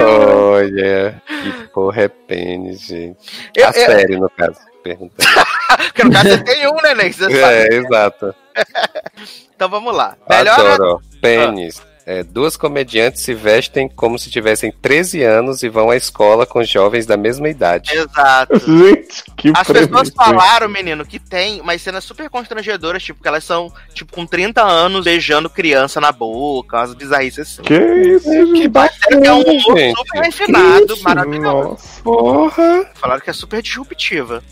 Olha, 0.04 1.22
que 1.28 1.68
porra 1.70 2.04
é 2.04 2.08
pênis, 2.08 2.82
gente. 2.82 3.52
Eu- 3.56 3.66
A 3.66 3.70
eu- 3.70 3.74
série, 3.74 4.18
no 4.18 4.30
caso. 4.30 4.60
Perguntando. 4.84 5.16
Porque 5.78 6.04
no 6.04 6.12
caso 6.12 6.30
você 6.30 6.44
tem 6.44 6.68
um, 6.68 6.76
né, 6.82 6.96
Ney? 6.96 7.14
Sabe. 7.14 7.34
É, 7.38 7.74
exato. 7.74 8.36
Então 9.56 9.70
vamos 9.70 9.96
lá. 9.96 10.18
Melhor 10.28 10.60
Adoro. 10.60 11.02
Pênis. 11.22 11.80
É, 12.06 12.24
duas 12.24 12.58
comediantes 12.58 13.22
se 13.22 13.34
vestem 13.34 13.88
como 13.88 14.18
se 14.18 14.30
tivessem 14.30 14.72
13 14.72 15.24
anos 15.24 15.62
e 15.64 15.70
vão 15.70 15.90
à 15.90 15.96
escola 15.96 16.46
com 16.46 16.64
jovens 16.64 17.06
da 17.06 17.16
mesma 17.16 17.48
idade. 17.50 17.92
Exato. 17.96 18.60
Gente, 18.60 19.24
que 19.38 19.52
As 19.56 19.68
pessoas 19.68 20.10
falaram, 20.10 20.68
menino, 20.68 21.06
que 21.06 21.20
tem 21.20 21.62
umas 21.62 21.82
cenas 21.82 22.04
super 22.04 22.30
constrangedoras, 22.30 23.04
tipo, 23.04 23.22
que 23.22 23.28
elas 23.28 23.44
são, 23.44 23.72
tipo, 23.94 24.12
com 24.14 24.26
30 24.26 24.62
anos 24.64 25.06
beijando 25.06 25.50
criança 25.50 26.02
na 26.02 26.12
boca, 26.12 26.78
umas 26.78 26.94
bizarrices 26.94 27.40
assim. 27.40 27.62
Que 27.62 27.76
isso, 27.76 28.30
que 28.30 29.28
é 29.28 29.34
um 29.34 29.42
humor 29.42 29.78
gente. 29.78 29.98
super 29.98 30.22
refinado, 30.22 30.94
Isso, 30.94 31.04
maravilhoso. 31.04 31.70
Nossa. 31.70 32.02
Porra! 32.04 32.90
Falaram 32.96 33.22
que 33.22 33.30
é 33.30 33.34
super 33.34 33.62
disruptiva. 33.62 34.44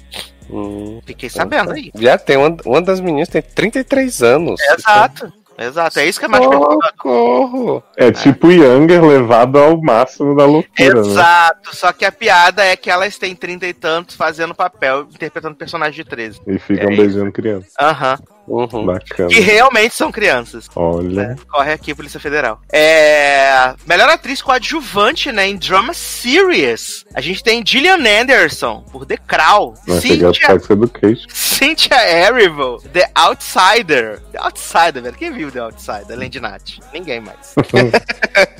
Hum, 0.52 1.00
Fiquei 1.06 1.30
sabendo 1.30 1.72
aí. 1.72 1.92
já 1.96 2.18
tem 2.18 2.36
uma, 2.36 2.58
uma 2.66 2.82
das 2.82 3.00
meninas 3.00 3.30
tem 3.30 3.42
33 3.42 4.24
anos. 4.24 4.60
Exato. 4.62 5.32
Exato. 5.60 6.00
É 6.00 6.06
isso 6.06 6.20
que 6.20 6.26
é 6.26 6.30
mais. 6.30 6.44
Socorro! 6.44 7.84
É 7.98 8.12
tipo 8.12 8.50
Younger 8.50 9.04
levado 9.04 9.60
ao 9.60 9.80
máximo 9.82 10.36
da 10.36 10.46
loucura, 10.46 10.94
né? 10.94 11.00
Exato. 11.02 11.76
Só 11.76 11.92
que 11.92 12.06
a 12.06 12.12
piada 12.12 12.64
é 12.64 12.76
que 12.78 12.90
elas 12.90 13.18
têm 13.18 13.36
30 13.36 13.68
e 13.68 13.74
tantos 13.74 14.16
fazendo 14.16 14.56
papel, 14.56 15.02
interpretando 15.14 15.56
personagem 15.56 16.04
de 16.04 16.10
13. 16.10 16.42
E 16.48 16.58
ficam 16.58 16.90
É 16.92 16.96
beijando 16.96 17.32
criança. 17.32 17.68
Aham. 17.80 18.18
Uhum. 18.20 18.39
Bacana. 18.86 19.30
Que 19.30 19.40
realmente 19.40 19.96
são 19.96 20.12
crianças. 20.12 20.68
Olha. 20.76 21.36
Corre 21.48 21.72
aqui, 21.72 21.94
Polícia 21.94 22.20
Federal. 22.20 22.60
É. 22.72 23.74
Melhor 23.86 24.10
atriz 24.10 24.42
coadjuvante, 24.42 25.32
né? 25.32 25.48
Em 25.48 25.56
drama 25.56 25.94
series. 25.94 27.06
A 27.14 27.22
gente 27.22 27.44
tem 27.44 27.66
Gillian 27.66 27.98
Anderson, 28.22 28.84
por 28.92 29.06
The 29.06 29.18
Crown. 29.18 29.74
Cheguei 30.02 30.26
ao 30.26 30.34
Cynthia. 30.34 31.18
Cynthia 31.30 32.28
Erivo, 32.28 32.82
The 32.92 33.10
Outsider. 33.16 34.22
The 34.32 34.40
Outsider, 34.40 35.04
velho. 35.04 35.16
Quem 35.16 35.32
viu 35.32 35.52
The 35.52 35.60
Outsider? 35.60 36.12
Além 36.12 36.30
de 36.30 36.40
Nath. 36.40 36.80
Ninguém 36.94 37.20
mais. 37.20 37.56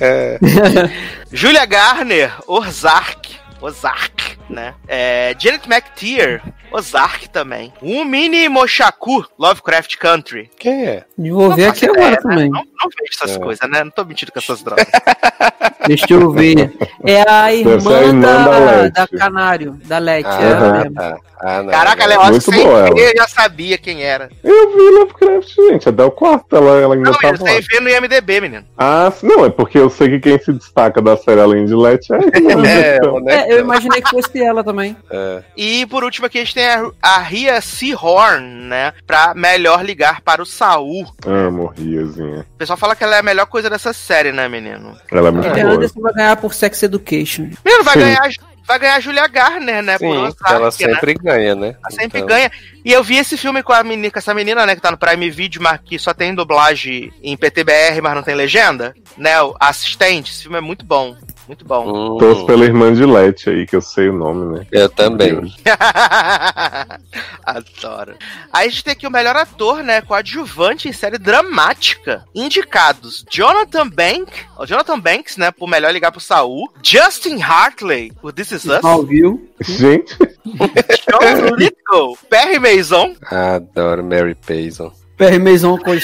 Julia 1.32 1.64
Garner, 1.66 2.32
Ozark. 2.46 3.40
Ozark, 3.62 4.38
né? 4.50 4.74
É, 4.88 5.34
Janet 5.38 5.66
McTeer, 5.68 6.42
Ozark 6.72 7.28
também. 7.30 7.72
Umini 7.82 8.48
Moshaku, 8.48 9.24
Lovecraft 9.38 9.96
Country. 9.96 10.50
Quem 10.58 10.86
é? 10.86 11.04
E 11.18 11.30
vou 11.30 11.54
ver 11.54 11.66
aqui 11.66 11.80
faço 11.86 11.92
agora 11.92 12.00
ideia, 12.00 12.10
né? 12.10 12.16
também. 12.22 12.50
Não, 12.50 12.60
não 12.60 12.88
vejo 12.98 13.10
essas 13.12 13.36
É. 13.36 13.38
coisas, 13.38 13.70
né? 13.70 13.84
Não 13.84 13.90
tô 13.90 14.04
mentindo 14.04 14.32
com 14.32 14.38
essas 14.38 14.62
drogas. 14.62 14.86
Deixa 15.86 16.06
eu 16.10 16.30
ver. 16.30 16.72
É 17.04 17.22
a 17.22 17.46
Deve 17.50 17.80
ser 17.80 17.88
a 17.88 18.02
irmã, 18.02 18.02
irmã 18.02 18.20
da 18.20 18.88
da, 18.88 18.88
da 19.06 19.08
Canário, 19.18 19.80
da 19.84 19.98
Leti. 19.98 20.28
Ah, 20.28 20.42
é 20.42 20.50
ela 20.50 20.90
tá. 20.92 21.16
Ah, 21.42 21.62
não, 21.62 21.70
Caraca, 21.72 22.06
não. 22.06 22.24
Muito 22.26 22.52
sem 22.52 22.62
boa 22.64 22.94
ver, 22.94 23.14
já 23.16 23.26
sabia 23.26 23.78
quem 23.78 24.02
era. 24.02 24.28
Eu 24.44 24.76
vi 24.76 24.90
Lovecraft, 24.90 25.48
gente. 25.70 25.88
Até 25.88 26.04
o 26.04 26.10
quarto 26.10 26.54
ela, 26.54 26.78
ela 26.80 26.94
ainda 26.94 27.10
Não, 27.10 27.18
tava 27.18 27.34
eu 27.34 27.40
lá. 27.40 27.46
sei 27.50 27.60
ver 27.62 27.80
no 27.80 27.88
IMDB, 27.88 28.40
menino. 28.42 28.64
Ah, 28.76 29.10
não, 29.22 29.46
é 29.46 29.48
porque 29.50 29.78
eu 29.78 29.88
sei 29.88 30.10
que 30.10 30.20
quem 30.20 30.38
se 30.38 30.52
destaca 30.52 31.00
da 31.00 31.16
série 31.16 31.40
além 31.40 31.64
de 31.64 31.74
Let 31.74 32.04
é 32.10 32.14
ela. 32.52 32.66
É, 32.68 32.96
então. 32.96 33.20
né? 33.20 33.34
É, 33.48 33.52
eu 33.54 33.60
imaginei 33.60 34.02
que 34.02 34.10
fosse 34.10 34.30
ela 34.42 34.64
também. 34.64 34.96
É. 35.10 35.42
E 35.56 35.86
por 35.86 36.04
último 36.04 36.26
aqui 36.26 36.38
a 36.38 36.44
gente 36.44 36.54
tem 36.54 36.66
a, 36.66 36.90
a 37.02 37.18
Ria 37.18 37.60
Seahorn, 37.60 38.46
né? 38.66 38.92
Pra 39.06 39.34
melhor 39.34 39.84
ligar 39.84 40.20
para 40.20 40.42
o 40.42 40.46
Saul. 40.46 41.06
Amo 41.26 41.72
Riazinha. 41.76 42.46
O 42.54 42.58
pessoal 42.58 42.76
fala 42.76 42.96
que 42.96 43.04
ela 43.04 43.16
é 43.16 43.20
a 43.20 43.22
melhor 43.22 43.46
coisa 43.46 43.70
dessa 43.70 43.92
série, 43.92 44.32
né, 44.32 44.48
menino? 44.48 44.96
Ela 45.10 45.28
é 45.28 45.30
muito 45.30 45.48
Peter 45.48 45.64
boa. 45.64 45.76
Anderson 45.76 46.00
vai 46.00 46.12
ganhar 46.12 46.36
por 46.36 46.54
Sex 46.54 46.82
Education. 46.82 47.50
Menino, 47.64 47.84
vai 47.84 47.94
Sim. 47.94 48.00
ganhar, 48.00 48.30
vai 48.66 48.78
ganhar 48.78 48.94
a 48.96 49.00
Julia 49.00 49.26
Garner, 49.26 49.82
né? 49.82 49.98
Sim, 49.98 50.32
ela 50.46 50.60
né? 50.60 50.70
sempre 50.70 51.14
ganha, 51.14 51.54
né? 51.54 51.76
Ela 51.82 51.90
sempre 51.90 52.18
Então, 52.20 52.28
ganha. 52.28 52.50
E 52.84 52.92
eu 52.92 53.02
vi 53.02 53.16
esse 53.16 53.36
filme 53.36 53.62
com, 53.62 53.72
a 53.72 53.82
menina, 53.82 54.10
com 54.10 54.18
essa 54.18 54.32
menina, 54.32 54.64
né, 54.64 54.74
que 54.74 54.80
tá 54.80 54.90
no 54.90 54.96
Prime 54.96 55.30
Video, 55.30 55.60
mas 55.60 55.80
que 55.84 55.98
só 55.98 56.14
tem 56.14 56.34
dublagem 56.34 57.12
em 57.22 57.36
PTBR, 57.36 58.00
mas 58.00 58.14
não 58.14 58.22
tem 58.22 58.34
legenda, 58.34 58.94
né? 59.16 59.40
O 59.42 59.54
Assistente. 59.60 60.32
Esse 60.32 60.42
filme 60.42 60.58
é 60.58 60.62
muito 60.62 60.84
bom. 60.84 61.16
Muito 61.50 61.64
bom. 61.64 62.14
hum, 62.14 62.16
Torço 62.16 62.46
pela 62.46 62.64
irmã 62.64 62.94
de 62.94 63.04
Let 63.04 63.50
aí, 63.50 63.66
que 63.66 63.74
eu 63.74 63.80
sei 63.80 64.08
o 64.08 64.12
nome, 64.12 64.56
né? 64.56 64.66
eu 64.70 64.88
também. 64.88 65.52
Adoro. 67.44 68.14
Aí 68.52 68.68
a 68.68 68.70
gente 68.70 68.84
tem 68.84 68.92
aqui 68.92 69.04
o 69.04 69.10
melhor 69.10 69.34
ator, 69.34 69.82
né? 69.82 70.00
Coadjuvante 70.00 70.88
em 70.88 70.92
série 70.92 71.18
dramática. 71.18 72.24
Indicados: 72.32 73.24
Jonathan 73.28 73.88
Banks, 73.88 74.44
o 74.56 74.64
Jonathan 74.64 75.00
Banks, 75.00 75.36
né? 75.36 75.50
Por 75.50 75.66
melhor 75.66 75.92
ligar 75.92 76.12
pro 76.12 76.20
Saul. 76.20 76.72
Justin 76.84 77.42
Hartley, 77.42 78.12
por 78.22 78.32
This 78.32 78.52
Is 78.52 78.64
Us. 78.66 78.80
Malville. 78.80 79.50
Gente, 79.60 80.16
John 80.46 81.56
Lithgow, 81.56 82.16
Perry 82.30 82.60
Mason. 82.60 83.16
Adoro 83.28 84.04
Mary 84.04 84.36
Payson. 84.36 84.92
Perry 85.16 85.40
Maison 85.40 85.76
com. 85.76 85.90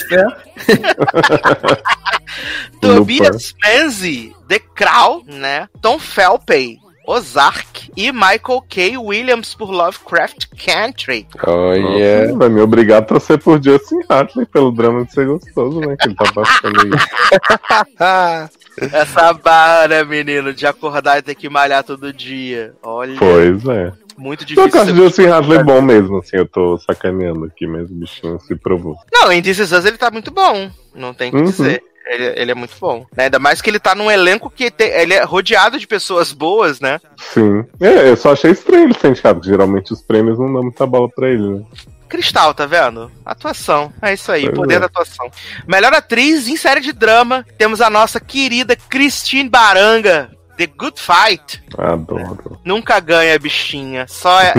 Tobias 2.81 3.55
Menzies, 3.65 4.33
The 4.49 4.59
Crow, 4.59 5.23
né? 5.27 5.69
Tom 5.83 5.99
Felpey, 5.99 6.79
Ozark 7.07 7.91
e 7.97 8.11
Michael 8.13 8.63
K. 8.69 8.97
Williams 8.99 9.55
por 9.55 9.71
Lovecraft 9.71 10.47
Country. 10.65 11.27
Olha. 11.47 12.23
nossa, 12.27 12.39
vai 12.39 12.49
me 12.49 12.61
obrigar 12.61 12.99
a 12.99 13.03
torcer 13.03 13.39
por 13.39 13.63
Justin 13.63 14.01
Hartley 14.09 14.47
pelo 14.47 14.73
drama 14.73 15.05
de 15.05 15.13
ser 15.13 15.27
gostoso, 15.27 15.81
né? 15.81 15.97
Que 16.01 16.09
ele 16.09 16.15
tá 16.17 16.33
passando 16.33 16.81
aí. 16.81 16.91
Essa 18.93 19.33
barra, 19.33 19.89
né, 19.89 20.05
menino, 20.05 20.53
de 20.53 20.67
acordar 20.67 21.19
e 21.19 21.23
ter 21.23 21.35
que 21.35 21.49
malhar 21.49 21.83
todo 21.83 22.13
dia. 22.13 22.75
Olha, 22.83 23.17
Pois 23.19 23.65
é. 23.67 23.91
muito 24.19 24.43
Eu 24.43 24.47
difícil. 24.47 24.81
acho 24.83 24.91
ser- 24.91 24.97
Justin 24.97 25.27
Hartley 25.29 25.63
bom 25.65 25.81
mesmo, 25.81 26.19
assim, 26.19 26.37
eu 26.37 26.47
tô 26.47 26.77
sacaneando 26.79 27.45
aqui, 27.47 27.67
mas 27.67 27.91
o 27.91 27.95
bichinho 27.95 28.39
se 28.41 28.55
provou. 28.55 28.97
Não, 29.13 29.33
em 29.33 29.41
This 29.41 29.61
Is 29.61 29.73
Us 29.73 29.85
ele 29.87 29.97
tá 29.97 30.11
muito 30.11 30.31
bom. 30.31 30.71
Não 30.95 31.15
tem 31.15 31.29
o 31.29 31.33
que 31.33 31.39
Uhum. 31.39 31.45
dizer. 31.45 31.83
Ele, 32.07 32.25
ele 32.41 32.51
é 32.53 32.55
muito 32.55 32.75
bom. 32.81 33.05
Né, 33.17 33.25
Ainda 33.25 33.39
mais 33.39 33.61
que 33.61 33.69
ele 33.69 33.81
tá 33.81 33.95
num 33.95 34.11
elenco 34.11 34.49
que 34.49 34.71
tem- 34.71 34.89
ele 34.91 35.13
é 35.15 35.25
rodeado 35.25 35.79
de 35.79 35.87
pessoas 35.87 36.33
boas, 36.33 36.79
né? 36.81 37.01
Sim. 37.19 37.65
É, 37.81 38.09
eu 38.11 38.17
só 38.17 38.33
achei 38.33 38.53
estranho 38.53 38.85
ele 38.85 38.95
ser 38.95 39.09
indicado, 39.09 39.41
porque 39.41 39.51
geralmente 39.51 39.93
os 39.93 40.01
prêmios 40.03 40.39
não 40.39 40.53
dão 40.53 40.63
muita 40.63 40.87
bola 40.87 41.09
pra 41.09 41.29
ele, 41.29 41.43
né? 41.49 41.63
Cristal, 42.09 42.55
tá 42.55 42.65
vendo? 42.67 43.11
Atuação. 43.25 43.93
É 44.01 44.15
isso 44.15 44.31
aí, 44.31 44.45
Pois 44.45 44.55
poder 44.57 44.75
é. 44.77 44.79
da 44.79 44.87
atuação. 44.87 45.29
Melhor 45.67 45.93
atriz 45.93 46.47
em 46.47 46.57
série 46.57 46.81
de 46.81 46.93
drama, 46.93 47.45
temos 47.59 47.81
a 47.81 47.91
nossa 47.91 48.21
querida 48.21 48.77
Christine 48.77 49.49
Baranga, 49.49 50.31
The 50.57 50.67
Good 50.67 51.01
Fight. 51.01 51.63
Adoro. 51.77 52.59
Nunca 52.65 52.99
ganha, 53.01 53.39
bichinha. 53.39 54.07
Só 54.09 54.41
é. 54.41 54.53
é. 54.53 54.55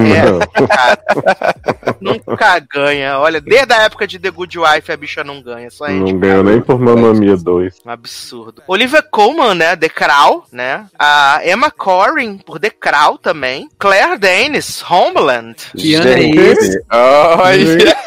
Nunca 2.00 2.60
ganha. 2.60 3.20
Olha, 3.20 3.42
desde 3.42 3.74
a 3.74 3.84
época 3.84 4.06
de 4.06 4.20
The 4.20 4.30
Good 4.30 4.60
Wife 4.60 4.92
a 4.92 4.98
bicha 4.98 5.24
não 5.24 5.42
ganha. 5.42 5.72
Só 5.72 5.88
Não 5.88 6.20
ganhou 6.20 6.44
nem 6.44 6.62
por 6.62 6.80
Mamma 6.80 7.14
Mia 7.14 7.36
2. 7.36 7.82
Um 7.86 7.90
absurdo. 7.90 8.62
Olivia 8.68 9.02
Colman, 9.02 9.56
né? 9.56 9.76
The 9.76 9.90
Crow, 9.90 10.44
né? 10.52 10.86
A 10.98 11.42
Emma 11.44 11.72
Corrin, 11.72 12.38
por 12.38 12.60
The 12.60 12.70
Crow 12.70 13.18
também. 13.18 13.68
Claire 13.80 14.18
Danes, 14.18 14.84
Homeland. 14.90 15.56
Que 15.76 15.96
ano 15.96 16.10
é 16.10 16.30
esse? 16.30 16.84
Olha. 16.92 17.98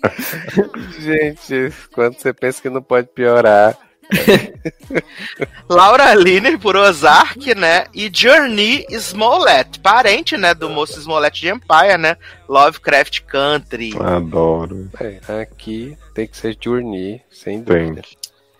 Gente, 0.98 1.72
quando 1.92 2.16
você 2.18 2.32
pensa 2.32 2.60
que 2.62 2.70
não 2.70 2.82
pode 2.82 3.08
piorar. 3.08 3.76
Laura 5.68 6.14
Linney 6.14 6.58
por 6.58 6.76
Ozark, 6.76 7.54
né? 7.54 7.86
E 7.94 8.10
Journey 8.12 8.86
Smollett, 8.90 9.78
parente, 9.80 10.36
né, 10.36 10.54
do 10.54 10.68
moço 10.68 10.98
Smollett 10.98 11.40
de 11.40 11.48
Empire, 11.48 11.98
né? 11.98 12.16
Lovecraft 12.48 13.20
Country. 13.22 13.92
Adoro. 13.98 14.90
É, 15.00 15.40
aqui 15.40 15.96
tem 16.14 16.26
que 16.26 16.36
ser 16.36 16.56
Journey, 16.60 17.22
sem 17.30 17.62
Tem. 17.62 17.96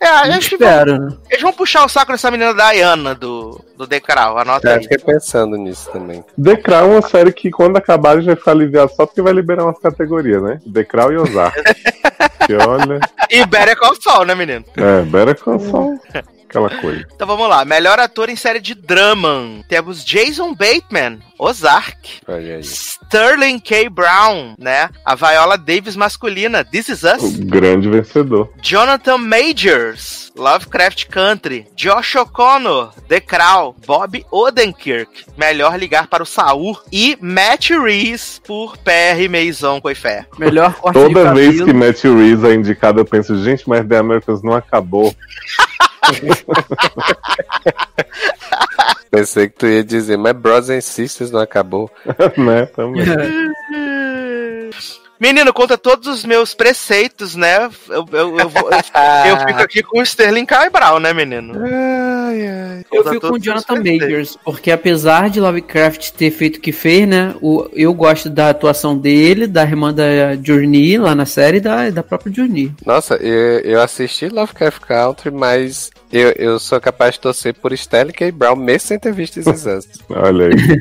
É, 0.02 0.08
acho 0.08 0.48
que 0.48 0.56
vão, 0.56 0.68
Espero, 0.68 0.98
né? 0.98 1.16
eles 1.28 1.42
vão 1.42 1.52
puxar 1.52 1.84
o 1.84 1.88
saco 1.88 2.12
dessa 2.12 2.30
menina 2.30 2.54
Diana 2.54 3.14
do, 3.14 3.62
do 3.76 3.86
Decral, 3.86 4.38
anota 4.38 4.68
Eu 4.68 4.76
aí. 4.76 4.82
fiquei 4.82 4.98
pensando 4.98 5.56
nisso 5.58 5.90
também. 5.92 6.24
The 6.42 6.56
Crown 6.56 6.92
é 6.92 6.94
uma 6.96 7.02
série 7.02 7.32
que 7.32 7.50
quando 7.50 7.76
acabar 7.76 8.12
a 8.12 8.16
gente 8.16 8.26
vai 8.26 8.36
ficar 8.36 8.52
aliviado 8.52 8.90
só 8.94 9.04
porque 9.04 9.20
vai 9.20 9.34
liberar 9.34 9.64
umas 9.64 9.78
categorias, 9.78 10.42
né? 10.42 10.58
The 10.72 10.84
Crown 10.84 11.12
e 11.12 11.16
Ozark. 11.18 11.62
que 12.46 12.54
olha. 12.54 12.98
E 13.28 13.44
Better 13.44 13.78
Call 13.78 13.94
Saul, 14.00 14.24
né, 14.24 14.34
menino? 14.34 14.64
É, 14.76 15.02
Better 15.02 15.38
Call 15.38 15.60
Saul. 15.60 16.00
Aquela 16.48 16.70
coisa. 16.80 17.06
Então 17.14 17.26
vamos 17.26 17.48
lá. 17.48 17.64
Melhor 17.64 18.00
ator 18.00 18.28
em 18.28 18.36
série 18.36 18.58
de 18.58 18.74
drama. 18.74 19.62
Temos 19.68 20.04
Jason 20.04 20.52
Bateman, 20.54 21.20
Ozark. 21.42 21.96
Sterling 22.62 23.60
K. 23.60 23.88
Brown, 23.88 24.54
né? 24.58 24.90
A 25.02 25.14
Viola 25.14 25.56
Davis 25.56 25.96
masculina, 25.96 26.62
This 26.62 26.90
Is 26.90 27.02
O 27.02 27.16
Us. 27.16 27.36
grande 27.38 27.88
vencedor. 27.88 28.50
Jonathan 28.60 29.16
Majors, 29.16 30.30
Lovecraft 30.36 31.06
Country. 31.06 31.66
Josh 31.74 32.14
O'Connor, 32.16 32.90
The 33.08 33.22
Crow. 33.22 33.74
Bob 33.86 34.22
Odenkirk, 34.30 35.24
Melhor 35.38 35.78
Ligar 35.78 36.08
para 36.08 36.22
o 36.22 36.26
Saul. 36.26 36.78
E 36.92 37.16
Matt 37.22 37.70
Reeves 37.70 38.38
por 38.46 38.76
PR 38.76 39.26
Maison 39.30 39.80
Coifé. 39.80 40.26
Melhor 40.38 40.74
corte 40.76 40.98
Toda 40.98 41.32
vez 41.32 41.62
que 41.62 41.72
Matt 41.72 42.04
Reeves 42.04 42.44
é 42.44 42.52
indicado, 42.54 43.00
eu 43.00 43.04
penso, 43.06 43.42
gente, 43.42 43.66
mas 43.66 43.88
The 43.88 43.96
Americans 43.96 44.42
não 44.42 44.52
acabou. 44.52 45.16
Pensei 49.10 49.48
que 49.48 49.56
tu 49.56 49.66
ia 49.66 49.82
dizer, 49.82 50.16
mas 50.16 50.32
Brothers 50.36 50.70
and 50.70 50.80
Sisters 50.80 51.30
não 51.30 51.40
acabou. 51.40 51.90
né? 52.38 52.66
Também. 52.66 53.04
Menino, 55.20 55.52
contra 55.52 55.76
todos 55.76 56.06
os 56.08 56.24
meus 56.24 56.54
preceitos, 56.54 57.36
né? 57.36 57.68
Eu, 57.90 58.06
eu, 58.10 58.38
eu, 58.38 58.48
vou- 58.48 58.70
eu- 58.72 59.36
fico 59.46 59.60
aqui 59.62 59.82
com 59.82 59.98
o 60.00 60.02
Sterling 60.02 60.46
K. 60.46 60.70
Brown, 60.70 60.98
né, 60.98 61.12
menino? 61.12 61.52
Ai, 61.62 62.46
ai. 62.48 62.84
Eu 62.90 63.04
fico 63.04 63.28
com 63.28 63.34
o 63.34 63.38
Jonathan. 63.38 63.82
Majors, 63.84 64.38
porque 64.44 64.70
apesar 64.70 65.28
de 65.28 65.38
Lovecraft 65.40 66.10
ter 66.12 66.30
feito 66.30 66.56
o 66.56 66.60
que 66.60 66.72
fez, 66.72 67.06
né? 67.06 67.34
O, 67.42 67.68
eu 67.74 67.92
gosto 67.92 68.30
da 68.30 68.48
atuação 68.50 68.96
dele, 68.96 69.46
da 69.46 69.62
irmã 69.62 69.92
da 69.92 70.34
Journey 70.42 70.96
lá 70.96 71.14
na 71.14 71.26
série 71.26 71.58
e 71.58 71.60
da, 71.60 71.90
da 71.90 72.02
própria 72.02 72.32
Journey. 72.34 72.72
Nossa, 72.86 73.16
eu, 73.16 73.60
eu 73.60 73.82
assisti 73.82 74.28
Lovecraft 74.28 74.80
Country, 74.80 75.30
mas 75.30 75.90
eu, 76.10 76.30
eu 76.36 76.58
sou 76.58 76.80
capaz 76.80 77.14
de 77.14 77.20
torcer 77.20 77.54
por 77.54 77.72
Stanley 77.74 78.12
K. 78.14 78.30
Brown, 78.32 78.56
mesmo 78.56 78.88
sem 78.88 78.98
ter 78.98 79.12
visto 79.12 79.38
esses 79.38 79.66
anos. 79.68 79.86
Olha 80.08 80.46
aí. 80.46 80.80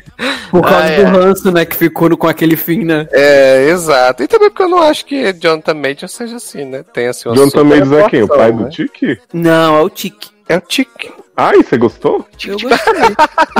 Por 0.50 0.62
causa 0.62 0.78
Ah, 0.78 0.96
do 0.96 1.02
é. 1.02 1.04
ranço, 1.04 1.52
né? 1.52 1.64
Que 1.64 1.76
ficou 1.76 2.08
no- 2.08 2.16
com 2.16 2.26
aquele 2.26 2.56
fim, 2.56 2.84
né? 2.84 3.06
É, 3.12 3.68
exato. 3.68 4.22
E 4.22 4.26
também 4.30 4.48
porque 4.50 4.62
eu 4.62 4.68
não 4.68 4.82
acho 4.82 5.04
que 5.04 5.32
Jonathan 5.34 5.74
Major 5.74 6.08
seja 6.08 6.36
assim, 6.36 6.64
né? 6.64 6.82
Tem 6.82 7.08
assim 7.08 7.28
uma 7.28 7.36
Jonathan 7.36 7.64
Majors 7.64 7.92
é 7.92 8.08
quem? 8.08 8.22
O 8.22 8.28
pai 8.28 8.36
atuação, 8.36 8.56
do 8.56 8.64
né? 8.64 8.70
Tiki? 8.70 9.20
Não, 9.32 9.76
é 9.76 9.82
o 9.82 9.90
Tique. 9.90 10.30
É 10.48 10.56
o 10.56 10.60
Tic. 10.60 10.88
Ai, 11.36 11.62
você 11.62 11.78
gostou? 11.78 12.26
Eu 12.44 12.58
gostei. 12.58 13.14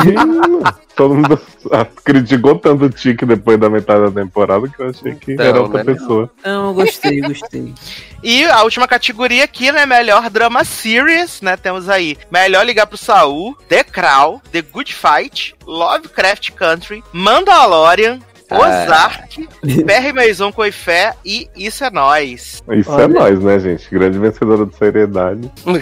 Todo 0.95 1.15
mundo 1.15 1.41
criticou 2.05 2.59
tanto 2.59 2.85
o 2.85 2.91
Tiki 2.91 3.25
depois 3.25 3.59
da 3.59 3.71
metade 3.71 4.13
da 4.13 4.21
temporada 4.23 4.69
que 4.69 4.83
eu 4.83 4.91
achei 4.91 5.15
que 5.15 5.33
Então, 5.33 5.47
era 5.47 5.63
outra 5.63 5.83
né? 5.83 5.95
pessoa. 5.95 6.31
Não, 6.45 6.69
eu 6.69 6.75
gostei, 6.75 7.21
gostei. 7.21 7.73
E 8.23 8.45
a 8.45 8.63
última 8.65 8.87
categoria 8.87 9.45
aqui, 9.45 9.73
né? 9.73 9.87
Melhor 9.87 10.29
drama 10.29 10.63
series, 10.63 11.41
né? 11.41 11.57
Temos 11.57 11.89
aí 11.89 12.19
Melhor 12.31 12.67
Ligar 12.67 12.87
pro 12.87 12.99
Saul, 12.99 13.57
The 13.67 13.83
Crown, 13.83 14.43
The 14.53 14.61
Good 14.61 14.93
Fight, 14.93 15.55
Lovecraft 15.67 16.51
Country, 16.51 17.03
Mandalorian, 17.15 18.19
Ah. 18.51 18.59
Ozark, 18.59 19.49
PR 19.61 20.13
Maison 20.15 20.53
Coifé 20.53 21.15
e 21.25 21.49
Isso 21.57 21.85
é 21.85 21.91
Nós. 21.91 22.63
Isso 22.73 22.91
Olha. 22.91 23.05
é 23.05 23.09
nós, 23.09 23.41
né, 23.41 23.59
gente? 23.59 23.89
Grande 23.91 24.19
vencedora 24.19 24.67
de 24.67 24.77
seriedade. 24.77 25.51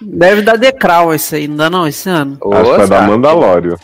Deve 0.00 0.42
dar 0.42 0.56
decral 0.56 1.12
isso 1.12 1.34
aí, 1.34 1.48
não 1.48 1.56
dá 1.56 1.68
não, 1.68 1.86
esse 1.86 2.08
ano? 2.08 2.38
Acho 2.40 2.62
que 2.62 2.76
vai 2.76 2.78
dar 2.78 2.84
Ozark. 2.84 3.10
Mandalório. 3.10 3.78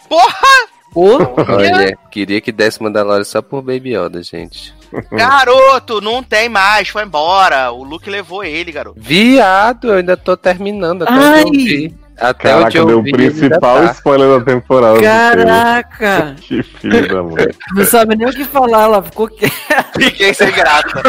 Ô, 0.95 1.19
Olha, 1.49 1.99
queria 2.09 2.41
que 2.41 2.53
desse 2.53 2.81
Mandalorian 2.81 3.25
só 3.25 3.43
por 3.43 3.63
Baby 3.63 3.97
Yoda, 3.97 4.23
gente. 4.23 4.73
Garoto, 5.11 6.01
não 6.01 6.23
tem 6.23 6.49
mais, 6.49 6.89
foi 6.89 7.03
embora. 7.03 7.73
O 7.73 7.83
Luke 7.83 8.09
levou 8.09 8.45
ele, 8.45 8.71
garoto. 8.71 9.01
Viado, 9.01 9.89
eu 9.89 9.95
ainda 9.95 10.17
tô 10.17 10.37
terminando 10.37 11.03
até 11.03 11.13
Ai. 11.13 11.93
Até 12.17 12.49
Caraca, 12.51 12.79
eu 12.79 12.87
deu 12.87 12.99
o 13.01 13.03
principal 13.03 13.79
tá. 13.87 13.93
spoiler 13.93 14.39
da 14.39 14.45
temporada. 14.45 15.01
caraca! 15.01 16.37
Que 16.45 16.63
filho 16.63 17.09
da 17.09 17.23
mãe. 17.23 17.47
Não 17.75 17.85
sabe 17.85 18.17
nem 18.17 18.29
o 18.29 18.33
que 18.33 18.45
falar, 18.45 18.85
ela 18.85 19.03
ficou, 19.03 19.29
que- 19.29 19.49
Fiquei 19.99 20.33
sem 20.35 20.51
graça. 20.53 21.03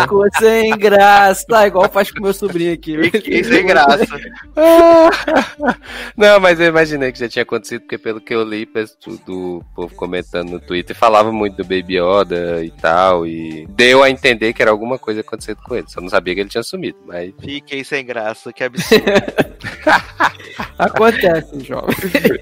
ficou 0.00 0.26
sem 0.38 0.70
graça. 0.76 1.46
Tá 1.46 1.66
igual 1.66 1.88
faz 1.90 2.10
com 2.10 2.22
meu 2.22 2.32
sobrinho 2.34 2.72
aqui. 2.74 3.10
Fiquei 3.10 3.44
sem 3.44 3.66
graça. 3.66 4.06
Não, 6.16 6.40
mas 6.40 6.58
eu 6.60 6.66
imaginei 6.66 7.12
que 7.12 7.18
já 7.18 7.28
tinha 7.28 7.42
acontecido, 7.42 7.82
porque 7.82 7.98
pelo 7.98 8.20
que 8.20 8.34
eu 8.34 8.42
li 8.44 8.68
do 9.26 9.62
povo 9.74 9.94
comentando 9.94 10.50
no 10.50 10.60
Twitter, 10.60 10.96
falava 10.96 11.30
muito 11.32 11.56
do 11.56 11.62
Baby 11.64 11.98
Yoda 11.98 12.64
e 12.64 12.70
tal, 12.70 13.26
e 13.26 13.66
deu 13.70 14.02
a 14.02 14.10
entender 14.10 14.52
que 14.52 14.62
era 14.62 14.70
alguma 14.70 14.98
coisa 14.98 15.20
acontecendo 15.20 15.58
com 15.64 15.74
ele. 15.74 15.86
Só 15.88 16.00
não 16.00 16.08
sabia 16.08 16.34
que 16.34 16.40
ele 16.40 16.48
tinha 16.48 16.62
sumido, 16.62 16.98
mas 17.06 17.32
Fiquei 17.40 17.84
sem 17.84 18.04
graça, 18.04 18.52
que 18.52 18.64
absurdo. 18.64 19.04
Acontece, 20.78 21.60
jovem. 21.64 21.94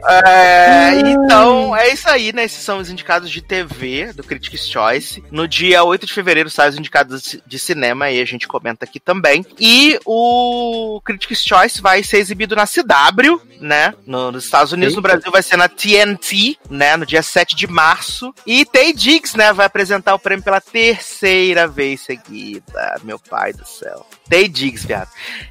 É, 0.09 1.01
então, 1.01 1.75
é 1.77 1.93
isso 1.93 2.09
aí, 2.09 2.33
né? 2.33 2.45
Esses 2.45 2.63
são 2.63 2.79
os 2.79 2.91
indicados 2.91 3.31
de 3.31 3.41
TV 3.43 4.13
do 4.13 4.23
Critics' 4.23 4.69
Choice. 4.69 5.23
No 5.31 5.47
dia 5.49 5.83
8 5.85 6.07
de 6.07 6.13
fevereiro 6.13 6.51
saem 6.51 6.71
os 6.71 6.77
indicados 6.79 7.37
de 7.47 7.59
cinema 7.59 8.11
e 8.11 8.21
a 8.21 8.25
gente 8.25 8.47
comenta 8.49 8.85
aqui 8.85 8.99
também. 9.01 9.45
E 9.59 9.99
o 10.05 11.01
Critics' 11.05 11.45
Choice 11.45 11.81
vai 11.81 12.03
ser 12.03 12.19
exibido 12.19 12.55
na 12.57 12.67
CW, 12.67 13.41
né? 13.61 13.95
No- 14.07 14.33
nos 14.33 14.45
Estados 14.45 14.73
Unidos, 14.73 14.95
no. 14.97 15.03
Brasil 15.03 15.31
vai 15.31 15.43
ser 15.43 15.57
na 15.57 15.69
TNT, 15.69 16.57
né? 16.71 16.97
No 16.97 17.05
dia 17.07 17.23
7 17.23 17.55
de 17.57 17.67
março. 17.67 18.35
E 18.47 18.65
Tay 18.65 18.93
Diggs, 18.93 19.37
né? 19.37 19.53
Vai 19.53 19.67
apresentar 19.67 20.15
o 20.15 20.19
prêmio 20.19 20.45
pela 20.45 20.61
terceira 20.61 21.67
vez 21.67 22.01
seguida. 22.01 23.01
Meu 23.03 23.19
pai 23.19 23.53
do 23.53 23.67
céu. 23.67 24.07
Tay 24.29 24.49
Diggs, 24.49 24.87
viado. 24.87 25.09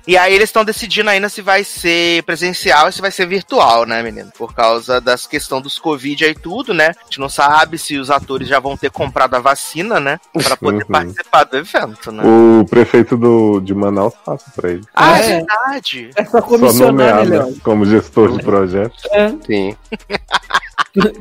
E 0.07 0.17
aí 0.17 0.33
eles 0.33 0.49
estão 0.49 0.65
decidindo 0.65 1.09
ainda 1.09 1.29
se 1.29 1.41
vai 1.41 1.60
ser 1.63 2.23
presencial 2.23 2.85
ou 2.85 2.91
se 2.91 3.01
vai 3.01 3.11
ser 3.11 3.25
virtual, 3.27 3.85
né, 3.85 4.01
menino? 4.03 4.31
Por 4.37 4.53
causa 4.53 4.99
das 5.01 5.25
questões 5.27 5.63
dos 5.63 5.77
Covid 5.79 6.25
aí 6.25 6.33
tudo, 6.35 6.73
né? 6.73 6.87
A 6.99 7.03
gente 7.05 7.19
não 7.19 7.29
sabe 7.29 7.77
se 7.77 7.97
os 7.97 8.09
atores 8.11 8.47
já 8.47 8.59
vão 8.59 8.75
ter 8.77 8.89
comprado 8.91 9.35
a 9.35 9.39
vacina, 9.39 9.99
né? 9.99 10.19
Pra 10.43 10.55
poder 10.57 10.83
Uhum. 10.83 10.89
participar 10.89 11.43
do 11.45 11.57
evento, 11.57 12.11
né? 12.11 12.23
O 12.25 12.65
prefeito 12.65 13.15
do, 13.17 13.59
de 13.59 13.73
Manaus 13.73 14.13
passa 14.25 14.51
pra 14.55 14.71
ele. 14.71 14.81
Ah, 14.93 15.17
é 15.19 15.21
É. 15.21 15.37
verdade. 15.37 16.09
É 16.15 16.25
só 16.25 16.31
Só 16.31 16.41
comissionar, 16.41 16.93
né, 16.93 17.23
nomeado 17.23 17.47
Léo? 17.49 17.59
como 17.63 17.85
gestor 17.85 18.37
de 18.37 18.43
projeto. 18.43 18.95
É, 19.11 19.29
sim. 19.45 19.75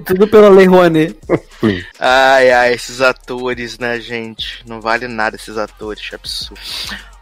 tudo, 0.05 0.27
pela 0.29 0.49
Lei 0.49 0.67
Rouanet. 0.67 1.17
Ai, 1.99 2.51
ai, 2.51 2.73
esses 2.75 3.01
atores, 3.01 3.79
né, 3.79 4.01
gente? 4.01 4.63
Não 4.67 4.81
vale 4.81 5.07
nada 5.07 5.37
esses 5.37 5.57
atores, 5.57 6.03
é 6.13 6.17
absurdo. 6.17 6.61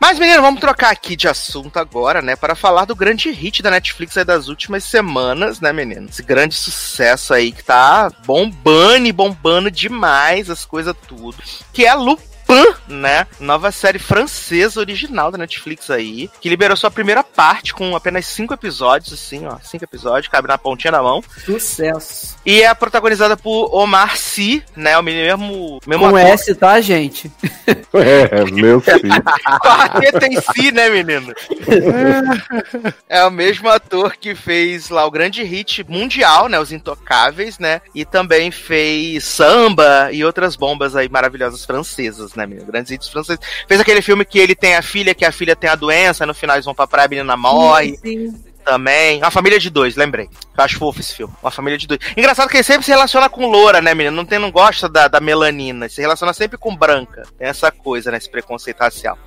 Mas, 0.01 0.19
menino, 0.19 0.41
vamos 0.41 0.61
trocar 0.61 0.91
aqui 0.91 1.17
de 1.17 1.27
assunto 1.27 1.77
agora, 1.77 2.23
né? 2.23 2.37
Para 2.37 2.55
falar 2.55 2.85
do 2.85 2.95
grande 2.95 3.31
hit 3.33 3.63
da 3.63 3.71
Netflix 3.71 4.17
aí 4.17 4.25
das 4.25 4.47
últimas 4.47 4.85
semanas, 4.85 5.61
né, 5.61 5.73
menino? 5.73 6.09
Esse 6.09 6.23
grande 6.23 6.55
sucesso 6.55 7.35
aí 7.35 7.51
que 7.51 7.65
tá 7.65 8.11
bombando 8.25 9.07
e 9.07 9.13
bombando 9.13 9.71
demais 9.71 10.49
as 10.51 10.65
coisas 10.65 10.95
tudo. 11.09 11.37
Que 11.73 11.85
é 11.85 11.95
Lupin, 11.95 12.28
né? 12.89 13.27
Nova 13.39 13.71
série 13.71 13.99
francesa 13.99 14.81
original 14.81 15.31
da 15.31 15.39
Netflix 15.39 15.91
aí. 15.91 16.31
Que 16.41 16.49
liberou 16.49 16.77
sua 16.77 16.91
primeira 16.91 17.23
parte 17.23 17.75
com 17.75 17.95
apenas 17.95 18.27
cinco 18.27 18.55
episódios, 18.55 19.13
assim, 19.13 19.47
ó. 19.47 19.59
Cinco 19.63 19.85
episódios, 19.85 20.29
cabe 20.29 20.49
na 20.49 20.59
pontinha 20.59 20.93
da 20.93 21.03
mão. 21.03 21.23
Sucesso. 21.45 22.37
E 22.45 22.63
é 22.63 22.75
protagonizada 22.75 23.37
por 23.37 23.75
Omar 23.75 24.17
Sy, 24.17 24.63
né? 24.75 24.99
O 24.99 25.03
mesmo. 25.03 25.81
mesmo 25.87 26.09
Com 26.09 26.17
ator. 26.17 26.31
S, 26.31 26.55
tá, 26.55 26.81
gente? 26.81 27.31
É, 27.93 28.45
meu 28.51 28.81
filho. 28.81 29.01
Quarteto 29.61 30.25
em 30.27 30.41
si, 30.41 30.73
né, 30.73 30.89
menino? 30.89 31.33
É 33.09 33.25
o 33.25 33.31
mesmo 33.31 33.69
ator 33.69 34.17
que 34.17 34.35
fez 34.35 34.89
lá 34.89 35.05
o 35.07 35.11
grande 35.11 35.43
hit 35.43 35.85
mundial, 35.89 36.49
né? 36.49 36.59
Os 36.59 36.73
Intocáveis, 36.73 37.59
né? 37.59 37.81
E 37.95 38.05
também 38.05 38.51
fez 38.51 39.25
Samba 39.25 40.11
e 40.13 40.25
outras 40.25 40.57
bombas 40.57 40.95
aí 40.97 41.09
maravilhosas 41.09 41.65
francesas, 41.65 42.35
né, 42.39 42.47
menino? 42.47 42.67
Grandes 42.67 42.91
hits 42.91 43.09
franceses. 43.09 43.45
Fez 43.67 43.81
aquele 43.81 44.01
filme 44.01 44.25
que 44.25 44.39
ele 44.39 44.55
tem 44.55 44.75
a 44.75 44.83
filha, 44.83 45.15
que 45.15 45.25
a 45.25 45.33
filha 45.33 45.55
tem 45.55 45.69
a 45.69 45.75
doença, 45.75 46.25
no 46.25 46.35
final 46.35 46.57
eles 46.57 46.65
vão 46.65 46.75
pra 46.75 46.87
praia, 46.87 47.07
a 47.07 47.09
menina 47.09 47.37
morre. 47.37 47.97
Sim. 47.99 48.35
também. 48.65 49.19
Uma 49.19 49.31
família 49.31 49.59
de 49.59 49.71
dois, 49.71 49.97
lembrei. 49.97 50.29
Eu 50.57 50.65
acho 50.65 50.79
fofo 50.79 51.01
esse 51.01 51.15
filme. 51.15 51.33
Uma 51.43 51.51
família 51.51 51.79
de 51.79 51.87
dois. 51.87 52.01
Engraçado 52.17 52.49
que 52.51 52.57
ele 52.57 52.63
sempre 52.63 52.85
se 52.85 52.91
relaciona 52.91 53.29
com 53.29 53.47
loura, 53.47 53.81
né, 53.81 53.95
menina? 53.95 54.15
Não, 54.15 54.27
tem, 54.27 54.39
não 54.39 54.51
gosta 54.51 54.89
da, 54.89 55.09
da 55.09 55.21
melanina. 55.21 55.89
Se 55.89 56.01
relaciona 56.01 56.35
sempre 56.35 56.59
com 56.59 56.77
branca. 56.77 57.23
Tem 57.39 57.49
essa 57.49 57.71
coisa, 57.71 58.11
né? 58.11 58.19
Esse 58.19 58.31
preconceito 58.31 58.81
racial. 58.81 59.19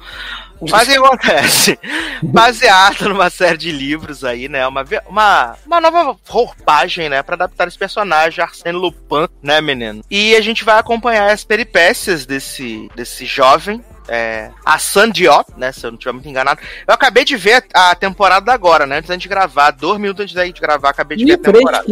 Mas 0.69 0.87
o 0.87 0.91
que 0.91 0.97
acontece? 0.97 1.79
Baseado 2.23 3.09
numa 3.09 3.29
série 3.29 3.57
de 3.57 3.71
livros 3.71 4.23
aí, 4.23 4.47
né? 4.47 4.67
Uma, 4.67 4.85
uma, 5.07 5.55
uma 5.65 5.81
nova 5.81 6.17
roupagem, 6.27 7.09
né? 7.09 7.23
Pra 7.23 7.35
adaptar 7.35 7.67
esse 7.67 7.77
personagem, 7.77 8.43
Arsène 8.43 8.77
Lupin, 8.77 9.27
né, 9.41 9.59
menino? 9.61 10.03
E 10.09 10.35
a 10.35 10.41
gente 10.41 10.63
vai 10.63 10.77
acompanhar 10.77 11.31
as 11.31 11.43
peripécias 11.43 12.25
desse, 12.25 12.89
desse 12.95 13.25
jovem, 13.25 13.83
é, 14.07 14.51
a 14.65 14.77
Sandiop, 14.77 15.51
né? 15.57 15.71
Se 15.71 15.85
eu 15.85 15.91
não 15.91 15.95
estiver 15.95 16.11
muito 16.11 16.27
enganado. 16.27 16.59
Eu 16.87 16.93
acabei 16.93 17.23
de 17.23 17.35
ver 17.37 17.63
a 17.73 17.95
temporada 17.95 18.51
agora, 18.51 18.85
né? 18.85 18.97
Antes 18.97 19.07
da 19.07 19.15
gente 19.15 19.29
gravar, 19.29 19.71
dois 19.71 19.99
minutos 19.99 20.23
antes 20.23 20.35
da 20.35 20.45
gente 20.45 20.61
gravar, 20.61 20.89
acabei 20.89 21.17
de 21.17 21.25
ver 21.25 21.33
a 21.33 21.37
temporada. 21.37 21.85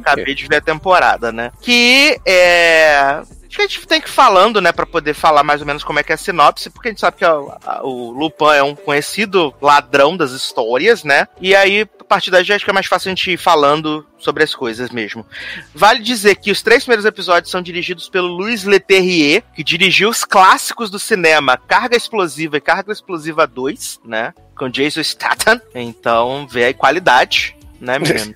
Acabei 0.00 0.34
de 0.34 0.48
ver 0.48 0.56
a 0.56 0.60
temporada, 0.60 1.32
né? 1.32 1.52
Que 1.60 2.18
é 2.26 3.22
Acho 3.50 3.56
que 3.56 3.62
a 3.62 3.66
gente 3.66 3.86
tem 3.88 4.00
que 4.00 4.08
ir 4.08 4.12
falando, 4.12 4.60
né, 4.60 4.70
para 4.70 4.86
poder 4.86 5.12
falar 5.12 5.42
mais 5.42 5.60
ou 5.60 5.66
menos 5.66 5.82
como 5.82 5.98
é 5.98 6.04
que 6.04 6.12
é 6.12 6.14
a 6.14 6.18
sinopse, 6.18 6.70
porque 6.70 6.86
a 6.86 6.92
gente 6.92 7.00
sabe 7.00 7.16
que 7.16 7.24
a, 7.24 7.32
a, 7.66 7.80
o 7.82 8.12
Lupin 8.12 8.54
é 8.54 8.62
um 8.62 8.76
conhecido 8.76 9.52
ladrão 9.60 10.16
das 10.16 10.30
histórias, 10.30 11.02
né? 11.02 11.26
E 11.40 11.52
aí, 11.52 11.84
a 11.98 12.04
partir 12.04 12.30
daí, 12.30 12.42
acho 12.42 12.64
que 12.64 12.70
é 12.70 12.72
mais 12.72 12.86
fácil 12.86 13.08
a 13.08 13.10
gente 13.10 13.32
ir 13.32 13.36
falando 13.36 14.06
sobre 14.18 14.44
as 14.44 14.54
coisas 14.54 14.90
mesmo. 14.90 15.26
Vale 15.74 15.98
dizer 15.98 16.36
que 16.36 16.52
os 16.52 16.62
três 16.62 16.84
primeiros 16.84 17.04
episódios 17.04 17.50
são 17.50 17.60
dirigidos 17.60 18.08
pelo 18.08 18.28
Louis 18.28 18.62
Leterrier, 18.62 19.42
que 19.52 19.64
dirigiu 19.64 20.10
os 20.10 20.24
clássicos 20.24 20.88
do 20.88 21.00
cinema 21.00 21.56
Carga 21.56 21.96
Explosiva 21.96 22.56
e 22.56 22.60
Carga 22.60 22.92
Explosiva 22.92 23.48
2, 23.48 23.98
né? 24.04 24.32
Com 24.56 24.68
Jason 24.68 25.02
Statham. 25.02 25.60
Então, 25.74 26.46
vê 26.48 26.66
aí 26.66 26.74
qualidade 26.74 27.56
né, 27.80 27.98
menino? 27.98 28.34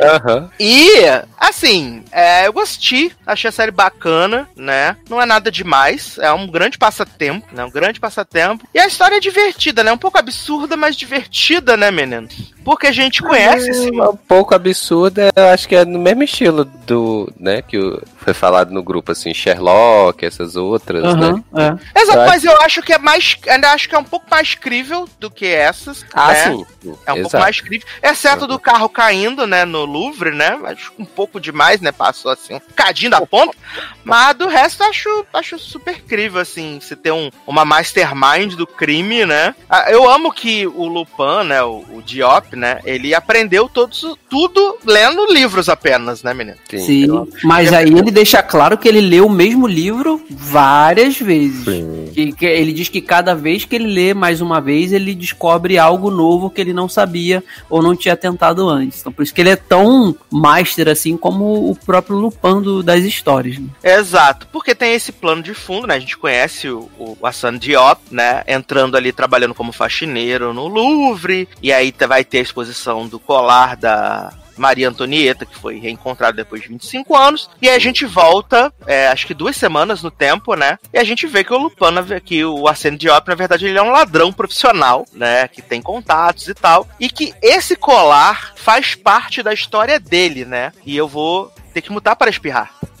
uhum. 0.00 0.50
E, 0.58 1.04
assim, 1.38 2.02
é, 2.10 2.46
eu 2.46 2.52
gostei, 2.52 3.12
achei 3.26 3.48
a 3.48 3.52
série 3.52 3.70
bacana, 3.70 4.48
né? 4.56 4.96
Não 5.08 5.20
é 5.20 5.26
nada 5.26 5.50
demais, 5.50 6.18
é 6.18 6.32
um 6.32 6.46
grande 6.46 6.78
passatempo, 6.78 7.46
né? 7.54 7.64
Um 7.64 7.70
grande 7.70 8.00
passatempo. 8.00 8.66
E 8.74 8.78
a 8.78 8.86
história 8.86 9.16
é 9.16 9.20
divertida, 9.20 9.84
né? 9.84 9.92
Um 9.92 9.98
pouco 9.98 10.18
absurda, 10.18 10.76
mas 10.76 10.96
divertida, 10.96 11.76
né, 11.76 11.90
menino? 11.90 12.28
Porque 12.70 12.86
a 12.86 12.92
gente 12.92 13.20
conhece 13.20 13.66
é, 13.66 13.70
esse... 13.70 13.90
Um 13.90 14.14
pouco 14.14 14.54
absurda, 14.54 15.32
eu 15.34 15.48
acho 15.48 15.66
que 15.66 15.74
é 15.74 15.84
no 15.84 15.98
mesmo 15.98 16.22
estilo 16.22 16.64
do, 16.64 17.28
né, 17.36 17.62
que 17.62 17.76
foi 18.16 18.32
falado 18.32 18.70
no 18.70 18.80
grupo, 18.80 19.10
assim, 19.10 19.34
Sherlock, 19.34 20.24
essas 20.24 20.54
outras, 20.54 21.02
uhum, 21.02 21.42
né? 21.52 21.78
É. 21.94 22.00
Exato, 22.00 22.18
eu 22.20 22.26
mas 22.26 22.46
acho... 22.46 22.54
eu 22.54 22.62
acho 22.62 22.82
que 22.82 22.92
é 22.92 22.98
mais, 22.98 23.36
ainda 23.48 23.72
acho 23.72 23.88
que 23.88 23.94
é 23.96 23.98
um 23.98 24.04
pouco 24.04 24.26
mais 24.30 24.54
crível 24.54 25.08
do 25.18 25.28
que 25.28 25.46
essas, 25.46 26.04
Ah, 26.14 26.28
né? 26.28 26.44
sim. 26.44 26.66
É 27.04 27.12
um 27.12 27.16
Exato. 27.16 27.22
pouco 27.22 27.38
mais 27.38 27.60
crível. 27.60 27.88
Exceto 28.00 28.46
do 28.46 28.58
carro 28.58 28.88
caindo, 28.88 29.48
né, 29.48 29.64
no 29.64 29.84
Louvre, 29.84 30.30
né? 30.30 30.56
Acho 30.64 30.92
um 30.96 31.04
pouco 31.04 31.40
demais, 31.40 31.80
né? 31.80 31.90
Passou 31.90 32.30
assim, 32.30 32.54
um 32.54 32.60
cadinho 32.76 33.10
da 33.10 33.20
ponta. 33.26 33.56
Mas 34.04 34.36
do 34.36 34.46
resto, 34.46 34.84
acho, 34.84 35.26
acho 35.34 35.58
super 35.58 36.00
crível, 36.02 36.40
assim, 36.40 36.78
você 36.80 36.94
ter 36.94 37.10
um, 37.10 37.30
uma 37.46 37.64
mastermind 37.64 38.54
do 38.54 38.66
crime, 38.66 39.26
né? 39.26 39.54
Ah, 39.68 39.90
eu 39.90 40.08
amo 40.08 40.32
que 40.32 40.66
o 40.66 40.86
Lupin, 40.86 41.44
né, 41.46 41.62
o, 41.62 41.84
o 41.92 42.02
Diop, 42.02 42.56
né, 42.60 42.80
ele 42.84 43.14
aprendeu 43.14 43.68
todos, 43.68 44.04
tudo 44.28 44.78
lendo 44.84 45.26
livros 45.32 45.68
apenas, 45.68 46.22
né, 46.22 46.34
menino? 46.34 46.56
Sim, 46.68 46.78
Sim 46.78 47.26
mas 47.42 47.72
aí 47.72 47.88
ele 47.88 48.10
deixa 48.10 48.42
claro 48.42 48.76
que 48.78 48.88
ele 48.88 49.00
lê 49.00 49.20
o 49.20 49.28
mesmo 49.28 49.66
livro 49.66 50.22
várias 50.30 51.18
vezes. 51.18 51.64
Que, 52.12 52.32
que 52.32 52.46
ele 52.46 52.72
diz 52.72 52.88
que 52.88 53.00
cada 53.00 53.34
vez 53.34 53.64
que 53.64 53.74
ele 53.76 53.86
lê 53.86 54.14
mais 54.14 54.40
uma 54.40 54.60
vez, 54.60 54.92
ele 54.92 55.14
descobre 55.14 55.78
algo 55.78 56.10
novo 56.10 56.50
que 56.50 56.60
ele 56.60 56.72
não 56.72 56.88
sabia 56.88 57.42
ou 57.68 57.82
não 57.82 57.96
tinha 57.96 58.16
tentado 58.16 58.68
antes. 58.68 59.00
Então 59.00 59.12
por 59.12 59.22
isso 59.22 59.34
que 59.34 59.40
ele 59.40 59.50
é 59.50 59.56
tão 59.56 60.14
master 60.30 60.88
assim 60.88 61.16
como 61.16 61.70
o 61.70 61.74
próprio 61.74 62.16
Lupin 62.16 62.60
do, 62.60 62.82
das 62.82 63.04
histórias. 63.04 63.58
Né? 63.58 63.68
Exato, 63.82 64.46
porque 64.52 64.74
tem 64.74 64.94
esse 64.94 65.12
plano 65.12 65.42
de 65.42 65.54
fundo, 65.54 65.86
né? 65.86 65.94
A 65.94 66.00
gente 66.00 66.18
conhece 66.18 66.68
o, 66.68 66.88
o 66.98 67.16
Hassan 67.26 67.56
Diop, 67.56 68.00
né? 68.10 68.42
Entrando 68.46 68.96
ali 68.96 69.12
trabalhando 69.12 69.54
como 69.54 69.72
faxineiro 69.72 70.52
no 70.52 70.66
Louvre, 70.66 71.48
e 71.62 71.72
aí 71.72 71.92
vai 72.06 72.24
ter 72.24 72.39
a 72.40 72.42
exposição 72.42 73.06
do 73.06 73.18
colar 73.18 73.76
da 73.76 74.32
Maria 74.60 74.88
Antonieta, 74.88 75.46
que 75.46 75.58
foi 75.58 75.78
reencontrada 75.78 76.36
depois 76.36 76.62
de 76.62 76.68
25 76.68 77.16
anos. 77.16 77.50
E 77.60 77.68
aí 77.68 77.74
a 77.74 77.78
gente 77.78 78.04
volta, 78.04 78.72
é, 78.86 79.08
acho 79.08 79.26
que 79.26 79.34
duas 79.34 79.56
semanas 79.56 80.02
no 80.02 80.10
tempo, 80.10 80.54
né? 80.54 80.78
E 80.92 80.98
a 80.98 81.04
gente 81.04 81.26
vê 81.26 81.42
que 81.42 81.52
o 81.52 81.58
Lupin, 81.58 81.86
que 82.24 82.44
o 82.44 82.68
Arsène 82.68 82.98
Diop, 82.98 83.26
na 83.26 83.34
verdade, 83.34 83.66
ele 83.66 83.78
é 83.78 83.82
um 83.82 83.90
ladrão 83.90 84.32
profissional, 84.32 85.06
né? 85.12 85.48
Que 85.48 85.62
tem 85.62 85.80
contatos 85.80 86.46
e 86.46 86.54
tal. 86.54 86.86
E 87.00 87.08
que 87.08 87.32
esse 87.42 87.74
colar 87.74 88.52
faz 88.54 88.94
parte 88.94 89.42
da 89.42 89.54
história 89.54 89.98
dele, 89.98 90.44
né? 90.44 90.72
E 90.84 90.96
eu 90.96 91.08
vou 91.08 91.50
ter 91.72 91.80
que 91.80 91.90
mutar 91.90 92.14
para 92.16 92.30
espirrar. 92.30 92.74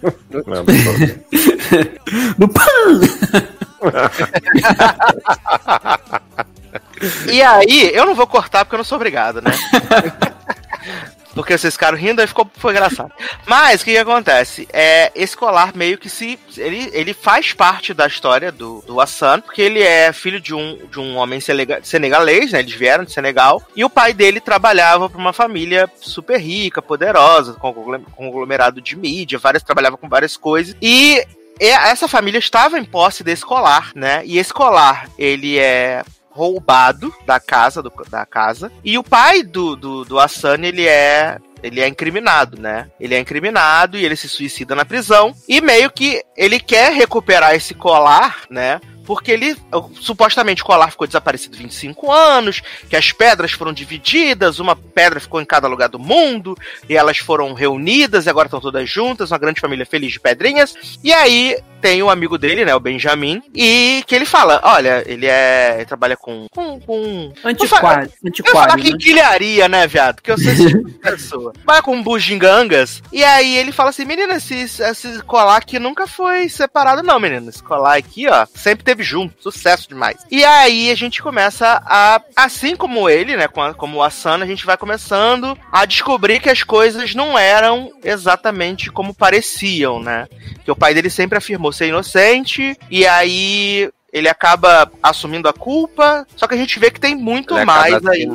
Pão! 2.48 3.50
e 7.30 7.42
aí, 7.42 7.90
eu 7.94 8.04
não 8.06 8.14
vou 8.14 8.26
cortar 8.26 8.64
porque 8.64 8.74
eu 8.74 8.78
não 8.78 8.84
sou 8.84 8.96
obrigado, 8.96 9.40
né? 9.40 9.50
Porque 11.34 11.56
vocês 11.56 11.74
ficaram 11.74 11.96
rindo, 11.96 12.20
aí 12.20 12.26
ficou, 12.26 12.50
foi 12.56 12.72
engraçado. 12.72 13.12
Mas 13.46 13.80
o 13.80 13.84
que, 13.84 13.92
que, 13.92 13.98
acontece? 13.98 14.68
É, 14.72 15.12
esse 15.14 15.36
colar 15.36 15.74
meio 15.74 15.96
que 15.96 16.08
se. 16.08 16.38
Ele, 16.56 16.90
ele 16.92 17.14
faz 17.14 17.52
parte 17.52 17.94
da 17.94 18.06
história 18.06 18.50
do, 18.50 18.82
do 18.82 19.00
Hassan, 19.00 19.40
porque 19.40 19.62
ele 19.62 19.80
é 19.80 20.12
filho 20.12 20.40
de 20.40 20.54
um, 20.54 20.76
de 20.90 20.98
um 20.98 21.16
homem 21.16 21.40
senegalês, 21.40 22.52
né? 22.52 22.58
Eles 22.58 22.74
vieram 22.74 23.04
de 23.04 23.12
Senegal. 23.12 23.62
E 23.76 23.84
o 23.84 23.90
pai 23.90 24.12
dele 24.12 24.40
trabalhava 24.40 25.08
para 25.08 25.20
uma 25.20 25.32
família 25.32 25.88
super 26.00 26.38
rica, 26.38 26.82
poderosa, 26.82 27.54
com 27.54 27.72
conglomerado 27.72 28.80
de 28.80 28.96
mídia, 28.96 29.38
várias, 29.38 29.62
trabalhava 29.62 29.96
com 29.96 30.08
várias 30.08 30.36
coisas. 30.36 30.74
E 30.82 31.24
essa 31.68 32.08
família 32.08 32.38
estava 32.38 32.78
em 32.78 32.84
posse 32.84 33.22
desse 33.22 33.44
colar, 33.44 33.92
né? 33.94 34.22
E 34.24 34.38
esse 34.38 34.52
colar, 34.52 35.08
ele 35.18 35.58
é 35.58 36.02
roubado 36.30 37.12
da 37.26 37.38
casa, 37.38 37.82
do, 37.82 37.92
da 38.08 38.24
casa. 38.24 38.72
E 38.84 38.96
o 38.96 39.02
pai 39.02 39.42
do, 39.42 39.76
do, 39.76 40.04
do 40.04 40.18
Asani, 40.18 40.68
ele 40.68 40.86
é 40.86 41.38
ele 41.62 41.80
é 41.80 41.86
incriminado, 41.86 42.58
né? 42.58 42.90
Ele 42.98 43.14
é 43.14 43.18
incriminado 43.18 43.98
e 43.98 44.04
ele 44.04 44.16
se 44.16 44.28
suicida 44.28 44.74
na 44.74 44.84
prisão. 44.84 45.34
E 45.46 45.60
meio 45.60 45.90
que 45.90 46.22
ele 46.36 46.58
quer 46.58 46.92
recuperar 46.92 47.54
esse 47.54 47.74
colar, 47.74 48.44
né? 48.48 48.80
Porque 49.10 49.32
ele 49.32 49.56
supostamente 50.00 50.62
o 50.62 50.64
colar 50.64 50.92
ficou 50.92 51.04
desaparecido 51.04 51.56
25 51.56 52.12
anos, 52.12 52.62
que 52.88 52.94
as 52.94 53.10
pedras 53.10 53.50
foram 53.50 53.72
divididas, 53.72 54.60
uma 54.60 54.76
pedra 54.76 55.18
ficou 55.18 55.40
em 55.40 55.44
cada 55.44 55.66
lugar 55.66 55.88
do 55.88 55.98
mundo, 55.98 56.56
e 56.88 56.96
elas 56.96 57.18
foram 57.18 57.52
reunidas 57.52 58.26
e 58.26 58.30
agora 58.30 58.46
estão 58.46 58.60
todas 58.60 58.88
juntas, 58.88 59.32
uma 59.32 59.38
grande 59.38 59.60
família 59.60 59.84
feliz 59.84 60.12
de 60.12 60.20
pedrinhas. 60.20 60.76
E 61.02 61.12
aí 61.12 61.58
tem 61.80 62.02
um 62.02 62.10
amigo 62.10 62.38
dele, 62.38 62.64
né, 62.64 62.74
o 62.74 62.78
Benjamin, 62.78 63.42
e 63.54 64.04
que 64.06 64.14
ele 64.14 64.26
fala, 64.26 64.60
olha, 64.62 65.02
ele 65.06 65.26
é, 65.26 65.76
ele 65.76 65.86
trabalha 65.86 66.16
com 66.16 66.46
com, 66.50 66.78
com 66.78 67.32
antiquário, 67.44 68.10
antiquário. 68.24 68.34
Eu 68.46 68.52
falar 68.52 68.76
né? 68.76 68.82
quinquilharia, 68.82 69.68
né, 69.68 69.86
viado? 69.86 70.20
Que 70.20 70.30
eu 70.30 70.38
sei 70.38 70.54
se 70.54 70.84
pessoa. 71.00 71.52
Vai 71.64 71.82
com 71.82 72.02
bugigangas. 72.02 73.02
E 73.10 73.24
aí 73.24 73.56
ele 73.56 73.72
fala 73.72 73.90
assim, 73.90 74.04
menina, 74.04 74.34
esse, 74.34 74.54
esse 74.54 75.22
colar 75.22 75.56
aqui 75.56 75.78
nunca 75.78 76.06
foi 76.06 76.48
separado 76.48 77.02
não, 77.02 77.18
menina. 77.18 77.48
Esse 77.48 77.62
colar 77.62 77.96
aqui, 77.96 78.28
ó, 78.28 78.46
sempre 78.54 78.84
teve 78.84 78.99
junto, 79.02 79.42
sucesso 79.42 79.88
demais. 79.88 80.18
E 80.30 80.44
aí 80.44 80.90
a 80.90 80.94
gente 80.94 81.22
começa 81.22 81.82
a, 81.84 82.20
assim 82.36 82.76
como 82.76 83.08
ele, 83.08 83.36
né, 83.36 83.48
como 83.76 83.98
o 83.98 84.02
Asana, 84.02 84.44
a 84.44 84.48
gente 84.48 84.66
vai 84.66 84.76
começando 84.76 85.56
a 85.70 85.84
descobrir 85.84 86.40
que 86.40 86.50
as 86.50 86.62
coisas 86.62 87.14
não 87.14 87.38
eram 87.38 87.92
exatamente 88.02 88.90
como 88.90 89.14
pareciam, 89.14 90.00
né? 90.00 90.26
Que 90.64 90.70
o 90.70 90.76
pai 90.76 90.94
dele 90.94 91.10
sempre 91.10 91.38
afirmou 91.38 91.72
ser 91.72 91.88
inocente, 91.88 92.76
e 92.90 93.06
aí 93.06 93.90
ele 94.12 94.28
acaba 94.28 94.90
assumindo 95.02 95.48
a 95.48 95.52
culpa, 95.52 96.26
só 96.36 96.46
que 96.46 96.54
a 96.54 96.58
gente 96.58 96.78
vê 96.78 96.90
que 96.90 97.00
tem 97.00 97.14
muito 97.14 97.56
ele 97.56 97.64
mais 97.64 97.94
acaba 97.94 98.10
aí. 98.10 98.26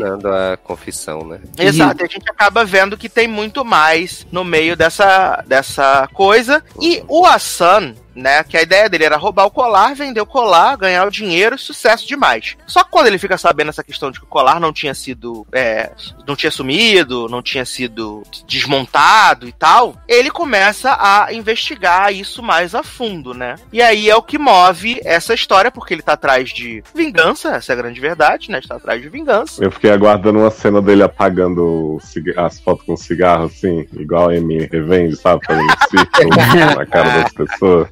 a 0.54 0.58
confissão, 0.58 1.26
né? 1.26 1.40
Exato, 1.58 2.04
a 2.04 2.08
gente 2.08 2.30
acaba 2.30 2.64
vendo 2.64 2.98
que 2.98 3.10
tem 3.10 3.28
muito 3.28 3.66
mais 3.66 4.26
no 4.32 4.44
meio 4.44 4.76
dessa, 4.76 5.44
dessa 5.46 6.08
coisa. 6.14 6.64
E 6.82 7.04
o 7.08 7.26
Hassan, 7.26 7.94
né? 8.16 8.44
Que 8.44 8.58
a 8.58 8.62
ideia 8.62 8.90
dele 8.90 9.04
era 9.04 9.18
roubar 9.18 9.46
o 9.46 9.52
colar, 9.52 9.94
vender 9.94 10.22
o 10.22 10.26
colar, 10.26 10.78
ganhar 10.78 11.06
o 11.06 11.12
dinheiro, 11.12 11.58
sucesso 11.58 12.08
demais. 12.08 12.56
Só 12.66 12.84
que 12.84 12.92
quando 12.92 13.08
ele 13.08 13.18
fica 13.18 13.38
sabendo 13.38 13.70
essa 13.70 13.84
questão 13.84 14.12
de 14.12 14.20
que 14.20 14.26
o 14.26 14.30
colar 14.30 14.60
não 14.60 14.72
tinha 14.72 14.94
sido, 14.94 15.46
é, 15.52 15.92
não 16.28 16.36
tinha 16.36 16.52
sumido, 16.52 17.28
não 17.30 17.42
tinha 17.42 17.66
sido 17.66 18.24
desmontado 18.48 19.48
e 19.48 19.52
tal, 19.52 19.96
ele 20.08 20.32
começa 20.32 20.98
a 21.00 21.34
investigar 21.34 22.14
isso 22.14 22.42
mais 22.42 22.74
a 22.74 22.84
fundo, 22.84 23.34
né? 23.34 23.56
E 23.72 23.82
aí 23.82 24.10
é 24.10 24.16
o 24.16 24.24
que 24.24 24.38
move 24.38 25.00
essa 25.04 25.34
história, 25.34 25.72
porque 25.72 25.94
ele 25.94 26.02
tá 26.02 26.14
atrás 26.14 26.50
de 26.50 26.84
vingança, 26.94 27.56
essa 27.56 27.72
é 27.72 27.74
a 27.74 27.78
grande 27.78 28.00
verdade, 28.00 28.50
né? 28.50 28.60
Está 28.60 28.76
atrás 28.76 29.02
de 29.02 29.10
vingança. 29.10 29.64
Eu 29.64 29.72
fiquei 29.72 29.92
aguardando 29.92 30.40
uma 30.40 30.52
cena 30.52 30.82
dele 30.82 31.04
apagando 31.04 32.00
as 32.38 32.60
fotos 32.60 32.86
com 32.86 32.96
cigarro, 32.96 33.46
assim, 33.46 33.88
igual 33.94 34.30
a 34.30 34.34
Amy 34.34 34.68
revende, 34.72 35.16
sabe? 35.16 35.46
Fazendo 35.46 35.74
círculo 35.90 36.30
na 36.76 36.86
cara 36.86 37.22
das 37.22 37.34
pessoas. 37.34 37.88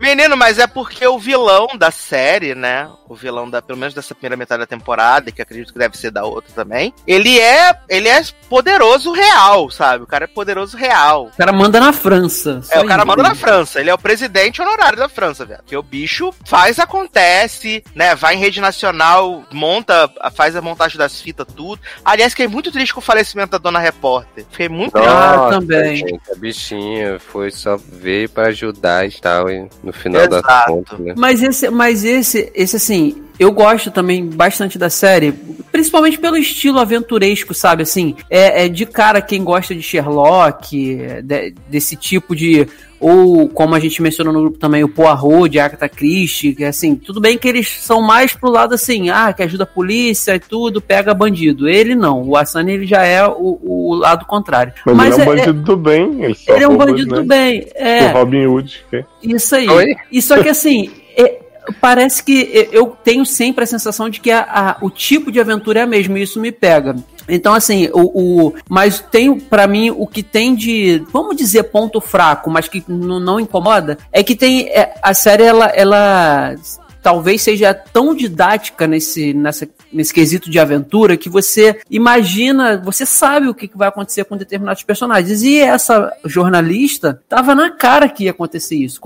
Menino, 0.00 0.36
mas 0.36 0.58
é 0.58 0.66
porque 0.66 1.06
o 1.06 1.18
vilão 1.18 1.68
da 1.76 1.90
série, 1.90 2.54
né? 2.54 2.88
O 3.08 3.14
vilão 3.14 3.48
da, 3.48 3.60
pelo 3.60 3.78
menos 3.78 3.94
dessa 3.94 4.14
primeira 4.14 4.36
metade 4.36 4.60
da 4.60 4.66
temporada, 4.66 5.32
que 5.32 5.42
acredito 5.42 5.72
que 5.72 5.78
deve 5.78 5.96
ser 5.96 6.10
da 6.10 6.24
outra 6.24 6.52
também, 6.54 6.92
ele 7.06 7.38
é, 7.38 7.76
ele 7.88 8.08
é 8.08 8.22
poderoso 8.48 9.12
real, 9.12 9.70
sabe? 9.70 10.04
O 10.04 10.06
cara 10.06 10.24
é 10.24 10.28
poderoso 10.28 10.76
real. 10.76 11.26
O 11.26 11.36
cara 11.36 11.52
manda 11.52 11.80
na 11.80 11.92
França. 11.92 12.60
É, 12.70 12.80
o 12.80 12.86
cara 12.86 13.04
manda 13.04 13.22
na 13.22 13.34
França. 13.34 13.80
Ele 13.80 13.90
é 13.90 13.94
o 13.94 13.98
presidente 13.98 14.60
honorário 14.60 14.98
da 14.98 15.08
França, 15.08 15.44
velho. 15.44 15.62
Que 15.66 15.76
o 15.76 15.82
bicho 15.82 16.32
faz, 16.44 16.78
acontece, 16.78 17.82
né? 17.94 18.14
Vai 18.14 18.34
em 18.34 18.38
rede 18.38 18.60
nacional, 18.60 19.44
monta, 19.52 20.10
faz 20.34 20.54
a 20.54 20.62
montagem 20.62 20.98
das 20.98 21.20
fitas, 21.20 21.46
tudo. 21.54 21.80
Aliás, 22.04 22.32
fiquei 22.32 22.48
muito 22.48 22.70
triste 22.70 22.94
com 22.94 23.00
o 23.00 23.02
falecimento 23.02 23.52
da 23.52 23.58
dona 23.58 23.78
repórter. 23.78 24.44
Fiquei 24.50 24.68
muito 24.68 24.96
Nossa, 24.96 25.08
triste. 25.10 25.46
Ah, 25.46 25.50
também. 25.50 25.96
Gente, 25.96 26.32
a 26.32 26.34
bichinha 26.36 27.18
foi 27.18 27.50
só 27.50 27.76
veio 27.76 28.28
pra 28.28 28.48
ajudar 28.48 29.06
e 29.06 29.10
tal, 29.12 29.50
e 29.50 29.57
no 29.82 29.92
final 29.92 30.22
Exato. 30.22 30.42
das 30.42 30.64
contas, 30.66 30.98
né? 30.98 31.14
Mas 31.16 31.42
esse, 31.42 31.70
mas 31.70 32.04
esse, 32.04 32.50
esse 32.54 32.76
assim, 32.76 33.22
eu 33.38 33.52
gosto 33.52 33.90
também 33.90 34.26
bastante 34.26 34.78
da 34.78 34.90
série, 34.90 35.32
principalmente 35.72 36.18
pelo 36.18 36.36
estilo 36.36 36.78
aventuresco, 36.78 37.54
sabe? 37.54 37.82
Assim, 37.82 38.16
é, 38.28 38.64
é 38.64 38.68
de 38.68 38.84
cara 38.84 39.20
quem 39.22 39.42
gosta 39.44 39.74
de 39.74 39.82
Sherlock, 39.82 41.00
é, 41.00 41.22
de- 41.22 41.54
desse 41.68 41.96
tipo 41.96 42.34
de. 42.34 42.66
Ou, 43.00 43.48
como 43.48 43.74
a 43.74 43.80
gente 43.80 44.02
mencionou 44.02 44.32
no 44.32 44.40
grupo 44.40 44.58
também, 44.58 44.82
o 44.82 44.88
Poirot 44.88 45.48
de 45.48 45.60
Agatha 45.60 45.88
Christie, 45.88 46.54
que 46.54 46.64
assim, 46.64 46.96
tudo 46.96 47.20
bem 47.20 47.38
que 47.38 47.46
eles 47.46 47.68
são 47.68 48.02
mais 48.02 48.34
pro 48.34 48.50
lado 48.50 48.74
assim, 48.74 49.08
ah, 49.08 49.32
que 49.32 49.42
ajuda 49.42 49.62
a 49.62 49.66
polícia 49.66 50.34
e 50.34 50.40
tudo, 50.40 50.80
pega 50.80 51.14
bandido. 51.14 51.68
Ele 51.68 51.94
não, 51.94 52.22
o 52.22 52.36
Asani 52.36 52.72
ele 52.72 52.86
já 52.86 53.04
é 53.04 53.24
o, 53.26 53.58
o 53.62 53.94
lado 53.94 54.24
contrário. 54.26 54.72
Mas, 54.84 55.16
ele 55.16 55.22
é 55.22 55.28
um 55.28 55.32
é- 55.32 55.36
bandido 55.36 55.62
do 55.62 55.76
bem. 55.76 56.24
Ele, 56.24 56.36
ele 56.48 56.64
é 56.64 56.68
um 56.68 56.76
bandido 56.76 57.14
né? 57.14 57.20
do 57.20 57.24
bem. 57.24 57.66
É. 57.74 58.06
O 58.06 58.12
Robin 58.14 58.46
Hood. 58.46 58.84
que- 58.90 59.04
Isso 59.22 59.54
aí. 59.54 59.68
Oi? 59.68 59.94
E 60.10 60.20
só 60.20 60.42
que 60.42 60.48
assim, 60.48 60.90
é- 61.16 61.40
parece 61.80 62.22
que 62.22 62.68
eu 62.72 62.96
tenho 63.04 63.24
sempre 63.24 63.62
a 63.62 63.66
sensação 63.66 64.08
de 64.08 64.20
que 64.20 64.30
a- 64.30 64.40
a- 64.48 64.76
o 64.84 64.90
tipo 64.90 65.30
de 65.30 65.38
aventura 65.38 65.80
é 65.80 65.82
a 65.82 65.86
mesma, 65.86 66.18
e 66.18 66.22
isso 66.22 66.40
me 66.40 66.50
pega. 66.50 66.96
Então, 67.28 67.52
assim, 67.54 67.88
o, 67.92 68.46
o- 68.48 68.54
mas 68.68 69.00
tem 69.10 69.38
pra 69.38 69.66
mim 69.66 69.90
o 69.90 70.06
que 70.06 70.22
tem 70.22 70.54
de, 70.54 71.02
vamos 71.12 71.36
dizer, 71.36 71.64
ponto 71.64 72.00
fraco, 72.00 72.50
mas 72.50 72.68
que 72.68 72.82
não 72.88 73.38
incomoda, 73.38 73.98
é 74.12 74.22
que 74.22 74.34
tem 74.34 74.68
é, 74.68 74.94
a 75.02 75.12
série 75.14 75.42
ela, 75.44 75.66
ela 75.66 76.54
talvez 77.02 77.40
seja 77.42 77.72
tão 77.72 78.14
didática 78.14 78.86
nesse, 78.86 79.32
nessa, 79.32 79.68
nesse 79.92 80.12
quesito 80.12 80.50
de 80.50 80.58
aventura 80.58 81.16
que 81.16 81.28
você 81.28 81.80
imagina, 81.88 82.76
você 82.76 83.06
sabe 83.06 83.48
o 83.48 83.54
que 83.54 83.70
vai 83.74 83.88
acontecer 83.88 84.24
com 84.24 84.36
determinados 84.36 84.82
personagens. 84.82 85.42
E 85.42 85.58
essa 85.58 86.12
jornalista 86.24 87.22
tava 87.28 87.54
na 87.54 87.70
cara 87.70 88.08
que 88.08 88.24
ia 88.24 88.32
acontecer 88.32 88.76
isso. 88.76 89.00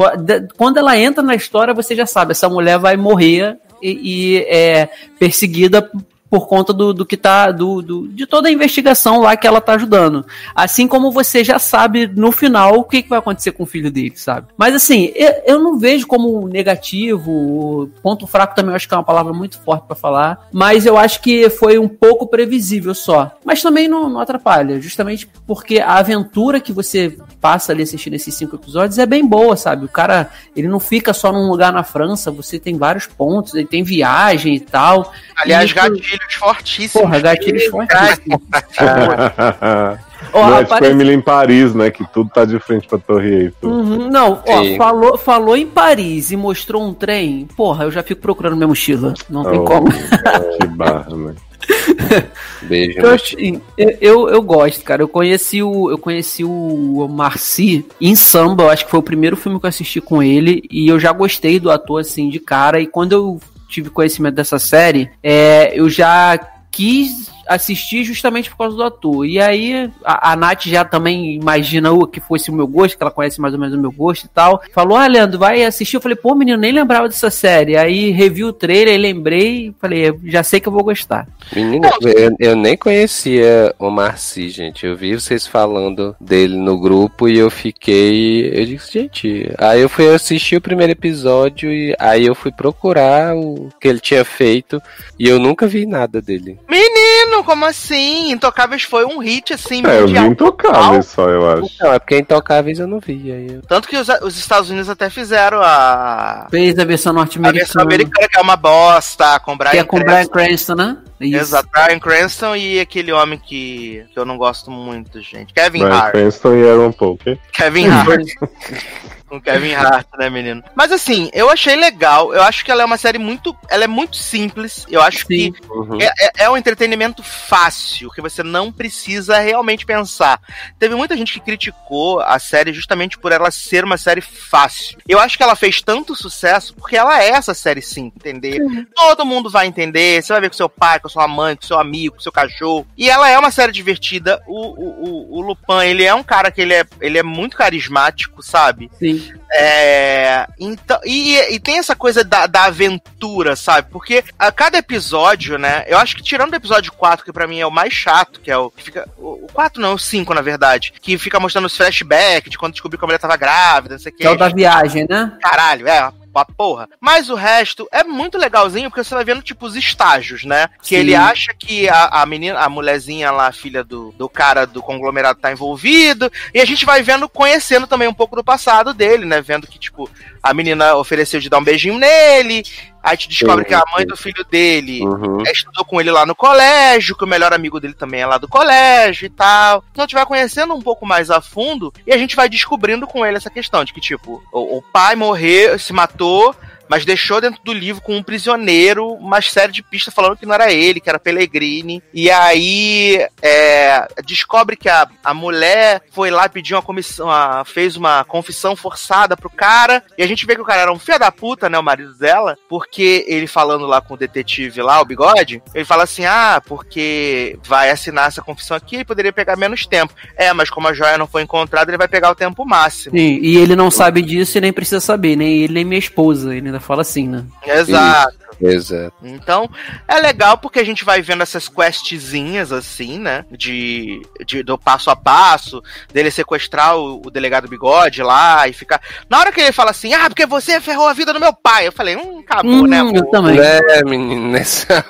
Quando 0.56 0.78
ela 0.78 0.96
entra 0.98 1.22
na 1.22 1.34
história, 1.34 1.74
você 1.74 1.94
já 1.94 2.06
sabe, 2.06 2.32
essa 2.32 2.48
mulher 2.48 2.78
vai 2.78 2.96
morrer 2.96 3.58
e, 3.82 3.90
e 3.90 4.36
é 4.48 4.88
perseguida 5.18 5.88
por 6.32 6.48
conta 6.48 6.72
do, 6.72 6.94
do 6.94 7.04
que 7.04 7.14
tá. 7.14 7.50
Do, 7.52 7.82
do- 7.82 8.08
de 8.08 8.24
toda 8.26 8.48
a 8.48 8.50
investigação 8.50 9.20
lá 9.20 9.36
que 9.36 9.46
ela 9.46 9.60
tá 9.60 9.74
ajudando. 9.74 10.24
Assim 10.54 10.88
como 10.88 11.12
você 11.12 11.44
já 11.44 11.58
sabe 11.58 12.06
no 12.06 12.32
final 12.32 12.76
o 12.78 12.84
que, 12.84 13.02
que 13.02 13.08
vai 13.10 13.18
acontecer 13.18 13.52
com 13.52 13.64
o 13.64 13.66
filho 13.66 13.90
dele, 13.90 14.14
sabe? 14.16 14.46
Mas 14.56 14.74
assim, 14.74 15.12
eu, 15.14 15.34
eu 15.44 15.58
não 15.60 15.78
vejo 15.78 16.06
como 16.06 16.48
negativo. 16.48 17.90
Ponto 18.02 18.26
fraco 18.26 18.54
também 18.54 18.70
eu 18.70 18.76
acho 18.76 18.88
que 18.88 18.94
é 18.94 18.96
uma 18.96 19.04
palavra 19.04 19.34
muito 19.34 19.60
forte 19.60 19.84
pra 19.86 19.94
falar. 19.94 20.48
Mas 20.50 20.86
eu 20.86 20.96
acho 20.96 21.20
que 21.20 21.50
foi 21.50 21.78
um 21.78 21.86
pouco 21.88 22.26
previsível 22.26 22.94
só. 22.94 23.32
Mas 23.44 23.60
também 23.60 23.86
não, 23.86 24.08
não 24.08 24.20
atrapalha. 24.20 24.80
Justamente 24.80 25.28
porque 25.46 25.80
a 25.80 25.96
aventura 25.96 26.60
que 26.60 26.72
você 26.72 27.14
passa 27.42 27.72
ali 27.72 27.82
assistindo 27.82 28.14
esses 28.14 28.34
cinco 28.34 28.56
episódios 28.56 28.98
é 28.98 29.04
bem 29.04 29.26
boa, 29.26 29.54
sabe? 29.54 29.84
O 29.84 29.88
cara, 29.88 30.30
ele 30.56 30.68
não 30.68 30.80
fica 30.80 31.12
só 31.12 31.30
num 31.30 31.48
lugar 31.50 31.72
na 31.74 31.82
França, 31.82 32.30
você 32.30 32.58
tem 32.58 32.78
vários 32.78 33.06
pontos, 33.06 33.54
ele 33.54 33.66
tem 33.66 33.82
viagem 33.82 34.54
e 34.54 34.60
tal. 34.60 35.12
Aliás, 35.36 35.66
Isso- 35.66 35.74
gatilhos 36.22 36.34
fortíssimos. 36.34 36.92
Porra, 36.92 37.20
gatilhos 37.20 37.64
fortíssimos. 37.66 38.40
Ó, 40.32 40.46
não 40.46 40.58
é 40.58 40.64
tipo 40.64 40.84
Emily 40.84 41.14
em 41.14 41.20
Paris, 41.20 41.74
né? 41.74 41.90
Que 41.90 42.04
tudo 42.12 42.30
tá 42.30 42.44
de 42.44 42.58
frente 42.58 42.86
pra 42.86 42.98
Torre 42.98 43.44
Eiffel. 43.44 43.68
Uhum, 43.68 44.10
não, 44.10 44.42
ó, 44.46 44.76
falou, 44.76 45.18
falou 45.18 45.56
em 45.56 45.66
Paris 45.66 46.30
e 46.30 46.36
mostrou 46.36 46.82
um 46.82 46.94
trem. 46.94 47.46
Porra, 47.56 47.84
eu 47.84 47.90
já 47.90 48.02
fico 48.02 48.20
procurando 48.20 48.56
minha 48.56 48.68
mochila. 48.68 49.14
Não 49.28 49.44
tem 49.44 49.58
Oh, 49.58 49.64
como. 49.64 49.88
Que 50.60 50.66
barra, 50.68 51.16
né? 51.16 51.34
Beijo. 52.62 52.98
Eu, 52.98 53.08
né? 53.08 53.14
assim, 53.14 53.60
eu, 53.76 53.96
eu, 54.00 54.28
eu 54.28 54.42
gosto, 54.42 54.84
cara. 54.84 55.02
Eu 55.02 55.08
conheci 55.08 55.62
o, 55.62 55.90
eu 55.90 55.98
conheci 55.98 56.44
o 56.44 57.08
Marci 57.08 57.84
em 58.00 58.14
samba. 58.14 58.64
Eu 58.64 58.70
acho 58.70 58.84
que 58.84 58.90
foi 58.90 59.00
o 59.00 59.04
primeiro 59.04 59.36
filme 59.36 59.60
que 59.60 59.66
eu 59.66 59.68
assisti 59.68 60.00
com 60.00 60.22
ele. 60.22 60.62
E 60.70 60.88
eu 60.88 60.98
já 60.98 61.12
gostei 61.12 61.60
do 61.60 61.70
ator, 61.70 62.00
assim, 62.00 62.28
de 62.28 62.40
cara. 62.40 62.80
E 62.80 62.86
quando 62.86 63.12
eu 63.12 63.40
tive 63.72 63.90
conhecimento 63.90 64.34
dessa 64.34 64.58
série, 64.58 65.10
é, 65.22 65.72
eu 65.74 65.88
já 65.88 66.38
quis 66.70 67.31
assistir 67.54 68.04
justamente 68.04 68.50
por 68.50 68.58
causa 68.58 68.76
do 68.76 68.82
ator. 68.82 69.26
E 69.26 69.40
aí 69.40 69.90
a, 70.04 70.32
a 70.32 70.36
Nath 70.36 70.64
já 70.64 70.84
também 70.84 71.34
imagina 71.34 71.92
o 71.92 72.06
que 72.06 72.20
fosse 72.20 72.50
o 72.50 72.54
meu 72.54 72.66
gosto, 72.66 72.96
que 72.96 73.02
ela 73.02 73.10
conhece 73.10 73.40
mais 73.40 73.54
ou 73.54 73.60
menos 73.60 73.74
o 73.74 73.80
meu 73.80 73.92
gosto 73.92 74.24
e 74.24 74.28
tal. 74.28 74.62
Falou: 74.72 74.96
Ah, 74.96 75.06
Leandro, 75.06 75.38
vai 75.38 75.64
assistir. 75.64 75.96
Eu 75.96 76.00
falei: 76.00 76.16
Pô, 76.16 76.34
menino, 76.34 76.58
nem 76.58 76.72
lembrava 76.72 77.08
dessa 77.08 77.30
série. 77.30 77.76
Aí 77.76 78.10
revi 78.10 78.44
o 78.44 78.52
trailer 78.52 78.94
e 78.94 78.98
lembrei. 78.98 79.74
Falei: 79.80 80.12
Já 80.24 80.42
sei 80.42 80.60
que 80.60 80.68
eu 80.68 80.72
vou 80.72 80.84
gostar. 80.84 81.26
Menina, 81.54 81.90
eu, 82.00 82.36
eu 82.38 82.56
nem 82.56 82.76
conhecia 82.76 83.74
o 83.78 83.90
Marci, 83.90 84.48
gente. 84.48 84.86
Eu 84.86 84.96
vi 84.96 85.14
vocês 85.14 85.46
falando 85.46 86.14
dele 86.20 86.56
no 86.56 86.78
grupo 86.78 87.28
e 87.28 87.38
eu 87.38 87.50
fiquei. 87.50 88.50
Eu 88.52 88.64
disse, 88.66 88.92
gente. 88.92 89.52
Aí 89.58 89.80
eu 89.80 89.88
fui 89.88 90.08
assistir 90.08 90.56
o 90.56 90.60
primeiro 90.60 90.92
episódio 90.92 91.72
e 91.72 91.94
aí 91.98 92.26
eu 92.26 92.34
fui 92.34 92.50
procurar 92.50 93.36
o 93.36 93.68
que 93.80 93.88
ele 93.88 94.00
tinha 94.00 94.24
feito 94.24 94.80
e 95.18 95.28
eu 95.28 95.38
nunca 95.38 95.66
vi 95.66 95.86
nada 95.86 96.20
dele. 96.20 96.58
Menino, 96.68 97.41
como 97.44 97.64
assim? 97.64 98.30
Intocáveis 98.32 98.82
foi 98.82 99.04
um 99.04 99.18
hit, 99.18 99.52
assim, 99.52 99.82
É, 99.86 100.00
eu 100.00 100.06
vi 100.08 100.20
mundial. 100.20 100.26
intocáveis 100.26 101.06
só, 101.06 101.28
eu 101.28 101.50
acho. 101.50 101.70
Não, 101.80 101.92
é 101.92 101.98
porque 101.98 102.18
Intocáveis 102.18 102.78
eu 102.78 102.86
não 102.86 103.00
vi. 103.00 103.30
Aí 103.32 103.54
eu... 103.54 103.62
Tanto 103.62 103.88
que 103.88 103.96
os, 103.96 104.08
os 104.22 104.36
Estados 104.38 104.70
Unidos 104.70 104.88
até 104.88 105.08
fizeram 105.10 105.60
a, 105.62 106.46
Fez 106.50 106.78
a 106.78 106.84
versão 106.84 106.84
a 106.84 106.86
versão 106.86 107.12
norte-americana. 107.14 107.82
americana, 107.82 108.28
que 108.28 108.38
é 108.38 108.40
uma 108.40 108.56
bosta, 108.56 109.38
com 109.40 109.56
Brian 109.56 109.70
Que 109.70 109.78
é 109.78 109.84
com 109.84 109.98
Cranston. 109.98 110.32
Brian 110.32 110.46
Cranston, 110.48 110.74
né? 110.74 110.96
Isso. 111.28 111.36
Exato, 111.40 111.68
Brian 111.72 111.98
Cranston 111.98 112.56
e 112.56 112.80
aquele 112.80 113.12
homem 113.12 113.38
que, 113.38 114.04
que 114.12 114.18
eu 114.18 114.24
não 114.24 114.36
gosto 114.36 114.70
muito, 114.70 115.20
gente. 115.20 115.52
Kevin 115.52 115.80
Brian 115.84 115.94
Hart. 115.94 116.12
Cranston 116.12 116.54
e 116.56 116.68
Aaron 116.68 116.92
Paul. 116.92 117.18
quê? 117.18 117.38
Kevin 117.52 117.88
Hart. 117.88 118.28
com 119.32 119.40
Kevin 119.40 119.72
Hart, 119.72 120.06
né, 120.18 120.28
menino? 120.28 120.62
Mas 120.74 120.92
assim, 120.92 121.30
eu 121.32 121.48
achei 121.48 121.74
legal. 121.74 122.34
Eu 122.34 122.42
acho 122.42 122.62
que 122.62 122.70
ela 122.70 122.82
é 122.82 122.84
uma 122.84 122.98
série 122.98 123.18
muito. 123.18 123.56
Ela 123.70 123.84
é 123.84 123.86
muito 123.86 124.14
simples. 124.16 124.84
Eu 124.90 125.00
acho 125.00 125.20
Sim. 125.26 125.52
que 125.52 125.54
Uhum. 125.70 125.98
é, 126.02 126.04
é- 126.20 126.44
é 126.44 126.50
um 126.50 126.56
entretenimento 126.56 127.22
fácil, 127.22 128.10
que 128.10 128.20
você 128.20 128.42
não 128.42 128.70
precisa 128.70 129.38
realmente 129.38 129.86
pensar. 129.86 130.38
Teve 130.78 130.94
muita 130.94 131.16
gente 131.16 131.32
que 131.32 131.40
criticou 131.40 132.20
a 132.20 132.38
série 132.38 132.74
justamente 132.74 133.16
por 133.16 133.32
ela 133.32 133.50
ser 133.50 133.84
uma 133.84 133.96
série 133.96 134.20
fácil. 134.20 134.98
Eu 135.08 135.18
acho 135.18 135.38
que 135.38 135.42
ela 135.42 135.56
fez 135.56 135.80
tanto 135.80 136.14
sucesso 136.14 136.74
porque 136.74 136.94
ela 136.96 137.22
é 137.22 137.30
essa 137.30 137.54
série 137.54 137.80
sim, 137.80 138.12
entender? 138.14 138.58
Todo 138.94 139.24
mundo 139.24 139.48
vai 139.48 139.66
entender, 139.66 140.22
você 140.22 140.30
vai 140.30 140.42
ver 140.42 140.50
com 140.50 140.56
seu 140.56 140.68
pai, 140.68 141.00
com 141.00 141.08
sua 141.12 141.28
mãe, 141.28 141.56
com 141.56 141.66
seu 141.66 141.78
amigo, 141.78 142.16
com 142.16 142.20
seu 142.20 142.32
cachorro. 142.32 142.86
E 142.96 143.08
ela 143.08 143.28
é 143.28 143.38
uma 143.38 143.50
série 143.50 143.72
divertida. 143.72 144.42
O, 144.46 144.60
o, 144.60 145.04
o, 145.04 145.38
o 145.38 145.40
Lupin, 145.40 145.84
ele 145.84 146.04
é 146.04 146.14
um 146.14 146.22
cara 146.22 146.50
que 146.50 146.60
ele 146.60 146.74
é, 146.74 146.84
ele 147.00 147.18
é 147.18 147.22
muito 147.22 147.56
carismático, 147.56 148.42
sabe? 148.42 148.90
Sim. 148.98 149.32
É, 149.54 150.46
então, 150.58 150.98
e, 151.04 151.36
e 151.54 151.60
tem 151.60 151.78
essa 151.78 151.94
coisa 151.94 152.24
da, 152.24 152.46
da 152.46 152.64
aventura, 152.64 153.54
sabe? 153.54 153.90
Porque 153.90 154.24
a 154.38 154.50
cada 154.50 154.78
episódio, 154.78 155.58
né? 155.58 155.84
Eu 155.86 155.98
acho 155.98 156.16
que 156.16 156.22
tirando 156.22 156.52
o 156.52 156.56
episódio 156.56 156.90
4, 156.92 157.24
que 157.24 157.32
pra 157.32 157.46
mim 157.46 157.60
é 157.60 157.66
o 157.66 157.70
mais 157.70 157.92
chato, 157.92 158.40
que 158.40 158.50
é 158.50 158.56
o. 158.56 158.70
Que 158.70 158.82
fica, 158.82 159.08
o, 159.18 159.44
o 159.44 159.48
4 159.52 159.80
não, 159.80 159.94
o 159.94 159.98
5, 159.98 160.32
na 160.32 160.40
verdade. 160.40 160.94
Que 161.02 161.18
fica 161.18 161.38
mostrando 161.38 161.66
os 161.66 161.76
flashbacks 161.76 162.50
de 162.50 162.56
quando 162.56 162.72
descobriu 162.72 162.98
que 162.98 163.04
a 163.04 163.08
mulher 163.08 163.18
tava 163.18 163.36
grávida, 163.36 163.94
não 163.94 164.00
sei 164.00 164.10
o. 164.10 164.16
Que 164.16 164.26
é 164.26 164.30
o 164.30 164.36
da 164.36 164.48
viagem, 164.48 165.06
né? 165.08 165.36
Caralho, 165.42 165.86
é, 165.86 166.10
uma 166.34 166.44
porra. 166.44 166.88
Mas 167.00 167.28
o 167.28 167.34
resto 167.34 167.88
é 167.92 168.02
muito 168.02 168.38
legalzinho, 168.38 168.90
porque 168.90 169.04
você 169.04 169.14
vai 169.14 169.24
vendo, 169.24 169.42
tipo, 169.42 169.66
os 169.66 169.76
estágios, 169.76 170.44
né? 170.44 170.68
Que 170.82 170.90
Sim. 170.90 170.96
ele 170.96 171.14
acha 171.14 171.52
que 171.54 171.88
a, 171.88 172.22
a 172.22 172.26
menina, 172.26 172.58
a 172.58 172.68
mulherzinha 172.68 173.30
lá, 173.30 173.48
a 173.48 173.52
filha 173.52 173.84
do, 173.84 174.12
do 174.12 174.28
cara 174.28 174.66
do 174.66 174.82
conglomerado 174.82 175.38
tá 175.40 175.52
envolvido. 175.52 176.30
E 176.54 176.60
a 176.60 176.64
gente 176.64 176.84
vai 176.84 177.02
vendo, 177.02 177.28
conhecendo 177.28 177.86
também 177.86 178.08
um 178.08 178.14
pouco 178.14 178.36
do 178.36 178.44
passado 178.44 178.94
dele, 178.94 179.24
né? 179.26 179.40
Vendo 179.40 179.66
que, 179.66 179.78
tipo, 179.78 180.08
a 180.42 180.52
menina 180.54 180.96
ofereceu 180.96 181.40
de 181.40 181.48
dar 181.48 181.58
um 181.58 181.64
beijinho 181.64 181.98
nele. 181.98 182.64
Aí 183.02 183.12
a 183.12 183.14
gente 183.14 183.28
descobre 183.28 183.64
Sim, 183.64 183.68
que 183.68 183.74
a 183.74 183.82
mãe 183.92 184.02
sim. 184.02 184.06
do 184.06 184.16
filho 184.16 184.44
dele 184.44 185.02
Uhum. 185.02 185.42
é, 185.46 185.50
estudou 185.50 185.84
com 185.84 186.00
ele 186.00 186.10
lá 186.10 186.24
no 186.24 186.34
colégio, 186.34 187.16
que 187.16 187.24
o 187.24 187.26
melhor 187.26 187.52
amigo 187.52 187.80
dele 187.80 187.94
também 187.94 188.20
é 188.20 188.26
lá 188.26 188.38
do 188.38 188.48
colégio 188.48 189.26
e 189.26 189.30
tal. 189.30 189.84
Então 189.90 190.04
a 190.04 190.06
gente 190.06 190.14
vai 190.14 190.26
conhecendo 190.26 190.74
um 190.74 190.80
pouco 190.80 191.04
mais 191.04 191.30
a 191.30 191.40
fundo 191.40 191.92
e 192.06 192.12
a 192.12 192.18
gente 192.18 192.36
vai 192.36 192.48
descobrindo 192.48 193.06
com 193.06 193.26
ele 193.26 193.36
essa 193.36 193.50
questão 193.50 193.84
de 193.84 193.92
que, 193.92 194.00
tipo, 194.00 194.42
o, 194.52 194.78
o 194.78 194.82
pai 194.82 195.16
morreu, 195.16 195.78
se 195.78 195.92
matou, 195.92 196.54
mas 196.92 197.06
deixou 197.06 197.40
dentro 197.40 197.58
do 197.64 197.72
livro 197.72 198.02
com 198.02 198.14
um 198.18 198.22
prisioneiro 198.22 199.14
uma 199.14 199.40
série 199.40 199.72
de 199.72 199.82
pistas 199.82 200.12
falando 200.12 200.36
que 200.36 200.44
não 200.44 200.52
era 200.52 200.70
ele, 200.70 201.00
que 201.00 201.08
era 201.08 201.18
Pellegrini. 201.18 202.02
E 202.12 202.30
aí 202.30 203.26
é, 203.40 204.06
descobre 204.26 204.76
que 204.76 204.90
a, 204.90 205.08
a 205.24 205.32
mulher 205.32 206.02
foi 206.12 206.30
lá 206.30 206.46
pedir 206.50 206.74
uma 206.74 206.82
comissão, 206.82 207.28
uma, 207.28 207.64
fez 207.64 207.96
uma 207.96 208.24
confissão 208.24 208.76
forçada 208.76 209.38
pro 209.38 209.48
cara. 209.48 210.04
E 210.18 210.22
a 210.22 210.26
gente 210.26 210.44
vê 210.44 210.54
que 210.54 210.60
o 210.60 210.66
cara 210.66 210.82
era 210.82 210.92
um 210.92 210.98
filho 210.98 211.18
da 211.18 211.32
puta, 211.32 211.70
né? 211.70 211.78
O 211.78 211.82
marido 211.82 212.12
dela, 212.12 212.58
porque 212.68 213.24
ele 213.26 213.46
falando 213.46 213.86
lá 213.86 214.02
com 214.02 214.12
o 214.12 214.18
detetive 214.18 214.82
lá, 214.82 215.00
o 215.00 215.06
bigode, 215.06 215.62
ele 215.74 215.86
fala 215.86 216.02
assim: 216.02 216.26
ah, 216.26 216.60
porque 216.66 217.58
vai 217.64 217.88
assinar 217.88 218.28
essa 218.28 218.42
confissão 218.42 218.76
aqui 218.76 218.98
e 218.98 219.04
poderia 219.06 219.32
pegar 219.32 219.56
menos 219.56 219.86
tempo. 219.86 220.12
É, 220.36 220.52
mas 220.52 220.68
como 220.68 220.88
a 220.88 220.92
joia 220.92 221.16
não 221.16 221.26
foi 221.26 221.40
encontrada, 221.40 221.90
ele 221.90 221.96
vai 221.96 222.08
pegar 222.08 222.30
o 222.30 222.34
tempo 222.34 222.66
máximo. 222.66 223.16
Sim, 223.16 223.38
e 223.40 223.56
ele 223.56 223.74
não 223.74 223.90
sabe 223.90 224.20
disso 224.20 224.58
e 224.58 224.60
nem 224.60 224.74
precisa 224.74 225.00
saber, 225.00 225.36
nem 225.36 225.62
ele 225.62 225.72
nem 225.72 225.84
minha 225.86 225.98
esposa. 225.98 226.54
Ele 226.54 226.66
ainda 226.66 226.81
fala 226.82 227.02
assim, 227.02 227.28
né? 227.28 227.44
Exato. 227.64 228.42
Exato. 228.60 229.14
Então, 229.22 229.68
é 230.06 230.20
legal 230.20 230.56
porque 230.56 230.78
a 230.78 230.84
gente 230.84 231.04
vai 231.04 231.20
vendo 231.20 231.42
essas 231.42 231.68
questzinhas 231.68 232.70
assim, 232.70 233.18
né? 233.18 233.44
De, 233.50 234.22
de 234.46 234.62
do 234.62 234.78
passo 234.78 235.10
a 235.10 235.16
passo, 235.16 235.82
dele 236.12 236.30
sequestrar 236.30 236.96
o, 236.96 237.22
o, 237.24 237.30
delegado 237.30 237.68
bigode 237.68 238.22
lá 238.22 238.68
e 238.68 238.72
ficar. 238.72 239.00
Na 239.28 239.38
hora 239.38 239.52
que 239.52 239.60
ele 239.60 239.72
fala 239.72 239.90
assim, 239.90 240.14
ah, 240.14 240.28
porque 240.28 240.46
você 240.46 240.80
ferrou 240.80 241.08
a 241.08 241.12
vida 241.12 241.32
do 241.32 241.40
meu 241.40 241.52
pai, 241.52 241.86
eu 241.86 241.92
falei, 241.92 242.16
hum, 242.16 242.41
acabou, 242.52 242.86
né, 242.86 243.02
hum, 243.02 243.12
né? 243.12 243.18
Eu 243.18 243.30
também. 243.30 243.58
É, 243.58 244.04
menino, 244.04 244.48
nessa 244.50 245.04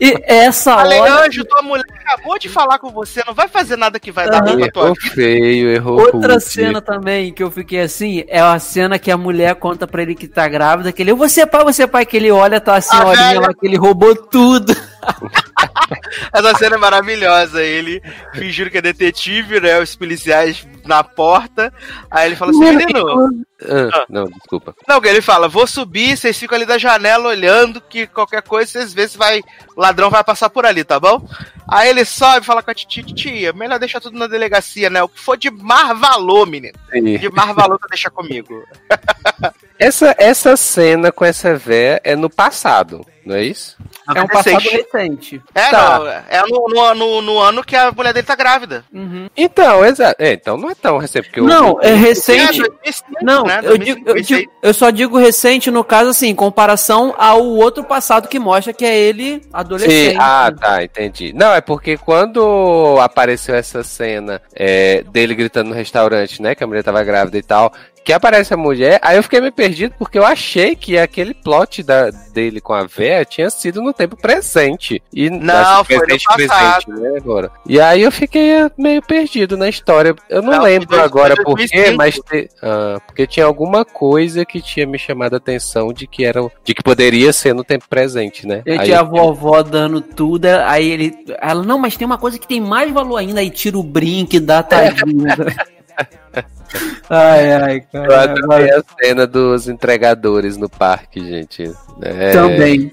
E 0.00 0.14
essa 0.24 0.74
falei, 0.76 1.00
hora. 1.00 1.26
Anjo, 1.26 1.44
tua 1.44 1.62
mulher 1.62 1.84
acabou 2.04 2.38
de 2.38 2.48
falar 2.48 2.78
com 2.78 2.90
você, 2.90 3.22
não 3.26 3.34
vai 3.34 3.48
fazer 3.48 3.76
nada 3.76 3.98
que 4.00 4.10
vai 4.12 4.28
dar 4.28 4.42
Aham. 4.42 4.58
pra 4.58 4.70
tua 4.70 4.82
Errou 4.84 4.94
vida. 4.94 5.14
feio, 5.14 5.70
errou 5.70 6.00
Outra 6.00 6.40
cena 6.40 6.80
também 6.80 7.32
que 7.32 7.42
eu 7.42 7.50
fiquei 7.50 7.80
assim 7.80 8.24
é 8.28 8.40
a 8.40 8.58
cena 8.58 8.98
que 8.98 9.10
a 9.10 9.16
mulher 9.16 9.54
conta 9.56 9.86
pra 9.86 10.02
ele 10.02 10.14
que 10.14 10.28
tá 10.28 10.46
grávida, 10.48 10.92
que 10.92 11.02
ele, 11.02 11.12
você 11.14 11.42
é 11.42 11.46
pai, 11.46 11.64
você 11.64 11.84
é 11.84 11.86
pai, 11.86 12.04
que 12.04 12.16
ele 12.16 12.30
olha, 12.30 12.60
tá 12.60 12.76
a 12.76 12.80
senhorinha 12.80 13.28
velha. 13.28 13.40
lá, 13.40 13.54
que 13.54 13.66
ele 13.66 13.76
roubou 13.76 14.14
tudo. 14.14 14.74
Essa 16.32 16.54
cena 16.58 16.76
é 16.76 16.78
maravilhosa. 16.78 17.62
Ele 17.62 18.02
fingindo 18.32 18.70
que 18.70 18.78
é 18.78 18.82
detetive, 18.82 19.60
né? 19.60 19.78
Os 19.80 19.94
policiais 19.94 20.66
na 20.84 21.02
porta. 21.02 21.72
Aí 22.10 22.28
ele 22.28 22.36
fala 22.36 22.50
assim, 22.50 22.76
menino. 22.76 23.44
Ah, 23.92 24.04
não, 24.08 24.24
desculpa. 24.26 24.74
Não, 24.86 25.00
ele 25.04 25.22
fala, 25.22 25.48
vou 25.48 25.66
subir, 25.66 26.16
vocês 26.16 26.38
ficam 26.38 26.56
ali 26.56 26.66
da 26.66 26.76
janela 26.76 27.28
olhando 27.28 27.80
que 27.80 28.06
qualquer 28.06 28.42
coisa 28.42 28.70
vocês 28.72 28.92
vê 28.92 29.08
se 29.08 29.16
vai. 29.16 29.40
O 29.76 29.80
ladrão 29.80 30.10
vai 30.10 30.22
passar 30.22 30.50
por 30.50 30.66
ali, 30.66 30.84
tá 30.84 31.00
bom? 31.00 31.26
Aí 31.66 31.88
ele 31.88 32.04
sobe 32.04 32.40
e 32.42 32.44
fala 32.44 32.62
com 32.62 32.70
a 32.70 32.74
tia, 32.74 33.02
tia, 33.02 33.52
melhor 33.52 33.78
deixar 33.78 34.00
tudo 34.00 34.18
na 34.18 34.26
delegacia, 34.26 34.90
né? 34.90 35.02
O 35.02 35.08
que 35.08 35.18
for 35.20 35.36
de 35.36 35.50
mar 35.50 35.94
valor, 35.94 36.46
menino. 36.46 36.76
De 36.92 37.30
mar 37.30 37.54
valor 37.54 37.78
pra 37.78 37.88
deixar 37.88 38.10
comigo. 38.10 38.62
Essa, 39.76 40.14
essa 40.18 40.56
cena 40.56 41.10
com 41.10 41.24
essa 41.24 41.56
véia 41.56 42.00
é 42.04 42.14
no 42.14 42.30
passado, 42.30 43.04
não 43.26 43.34
é 43.34 43.42
isso? 43.42 43.76
É 44.14 44.22
um 44.22 44.28
passado 44.28 44.58
recente. 44.60 45.42
É, 45.52 45.70
Tá. 45.70 45.98
não, 45.98 46.08
é 46.08 46.42
no, 46.48 46.68
no, 46.68 46.94
no, 46.94 47.22
no 47.22 47.38
ano 47.40 47.64
que 47.64 47.74
a 47.74 47.90
mulher 47.90 48.12
dele 48.14 48.26
tá 48.26 48.36
grávida. 48.36 48.84
Uhum. 48.92 49.28
Então, 49.36 49.84
exato. 49.84 50.22
É, 50.22 50.32
então 50.32 50.56
não 50.56 50.70
é 50.70 50.73
tão 50.74 50.98
recente. 50.98 51.24
Porque 51.28 51.40
eu- 51.40 51.44
Não, 51.44 51.78
é 51.80 51.94
recente. 51.94 52.60
É, 52.60 52.68
2005, 52.68 53.24
Não, 53.24 53.44
eu, 53.62 53.78
digo, 53.78 54.00
eu, 54.00 54.14
2006. 54.14 54.26
digo- 54.26 54.52
eu 54.62 54.74
só 54.74 54.90
digo 54.90 55.18
recente 55.18 55.70
no 55.70 55.82
caso 55.84 56.10
assim, 56.10 56.28
em 56.28 56.34
comparação 56.34 57.14
ao 57.18 57.44
outro 57.44 57.84
passado 57.84 58.28
que 58.28 58.38
mostra 58.38 58.72
que 58.72 58.84
é 58.84 58.96
ele 58.98 59.42
adolescente. 59.52 60.12
Sim, 60.12 60.16
ah, 60.20 60.52
tá, 60.58 60.82
entendi. 60.84 61.32
Não, 61.34 61.52
é 61.52 61.60
porque 61.60 61.96
quando 61.96 62.96
apareceu 63.00 63.54
essa 63.54 63.82
cena 63.82 64.40
é, 64.54 65.02
dele 65.12 65.34
gritando 65.34 65.68
no 65.68 65.74
restaurante, 65.74 66.40
né, 66.42 66.54
que 66.54 66.62
a 66.64 66.66
mulher 66.66 66.82
tava 66.82 67.02
grávida 67.02 67.38
e 67.38 67.42
tal, 67.42 67.72
que 68.04 68.12
aparece 68.12 68.52
a 68.52 68.56
mulher, 68.56 68.98
aí 69.02 69.16
eu 69.16 69.22
fiquei 69.22 69.40
meio 69.40 69.52
perdido 69.52 69.94
porque 69.98 70.18
eu 70.18 70.24
achei 70.26 70.76
que 70.76 70.98
aquele 70.98 71.32
plot 71.32 71.82
da, 71.82 72.10
dele 72.10 72.60
com 72.60 72.72
a 72.74 72.84
véia 72.84 73.24
tinha 73.24 73.48
sido 73.48 73.80
no 73.80 73.92
tempo 73.92 74.16
presente. 74.16 75.02
E 75.12 75.30
Não, 75.30 75.84
foi 75.84 75.96
no 75.96 76.02
presente, 76.04 76.24
passado. 76.24 76.84
presente, 76.84 77.00
né, 77.02 77.18
agora. 77.18 77.50
E 77.66 77.80
aí 77.80 78.02
eu 78.02 78.12
fiquei 78.12 78.50
meio 78.76 79.00
perdido 79.02 79.56
na 79.56 79.68
história. 79.68 80.14
Eu 80.28 80.42
não, 80.42 80.52
Não, 80.52 80.62
lembro 80.62 80.88
dois- 80.88 81.02
agora 81.02 81.34
por 81.36 81.56
quê, 81.56 81.66
2005. 81.92 81.96
mas 81.96 82.14
te- 82.16 82.48
ah, 82.62 83.00
porque 83.06 83.26
tinha 83.26 83.46
alguma 83.46 83.84
coisa 83.84 84.44
que 84.44 84.60
tinha 84.60 84.86
me 84.86 84.98
chamado 84.98 85.34
a 85.34 85.38
atenção 85.38 85.92
de 85.92 86.06
que 86.06 86.24
era 86.24 86.40
de 86.62 86.74
que 86.74 86.82
poderia 86.82 87.32
ser 87.32 87.54
no 87.54 87.64
tempo 87.64 87.86
presente, 87.88 88.46
né? 88.46 88.62
Ele 88.66 88.78
Aí 88.80 88.84
tinha 88.86 89.00
a 89.00 89.02
eu 89.02 89.08
vovó 89.08 89.62
dando 89.62 90.00
tudo, 90.02 90.44
aí 90.46 90.90
ele. 90.90 91.14
Ela, 91.40 91.62
não, 91.62 91.78
mas 91.78 91.96
tem 91.96 92.04
uma 92.06 92.18
coisa 92.18 92.38
que 92.38 92.46
tem 92.46 92.60
mais 92.60 92.92
valor 92.92 93.16
ainda, 93.16 93.40
aí 93.40 93.48
tira 93.50 93.78
o 93.78 93.82
brinque, 93.82 94.38
dá 94.38 94.62
tadinho. 94.62 95.24
ai, 97.08 97.52
ai, 97.52 97.84
Eu 97.92 98.02
cara. 98.08 98.32
adorei 98.32 98.70
a 98.70 98.82
cena 99.00 99.26
dos 99.26 99.68
entregadores 99.68 100.56
no 100.56 100.68
parque, 100.68 101.20
gente. 101.20 101.70
É, 102.02 102.32
Também. 102.32 102.90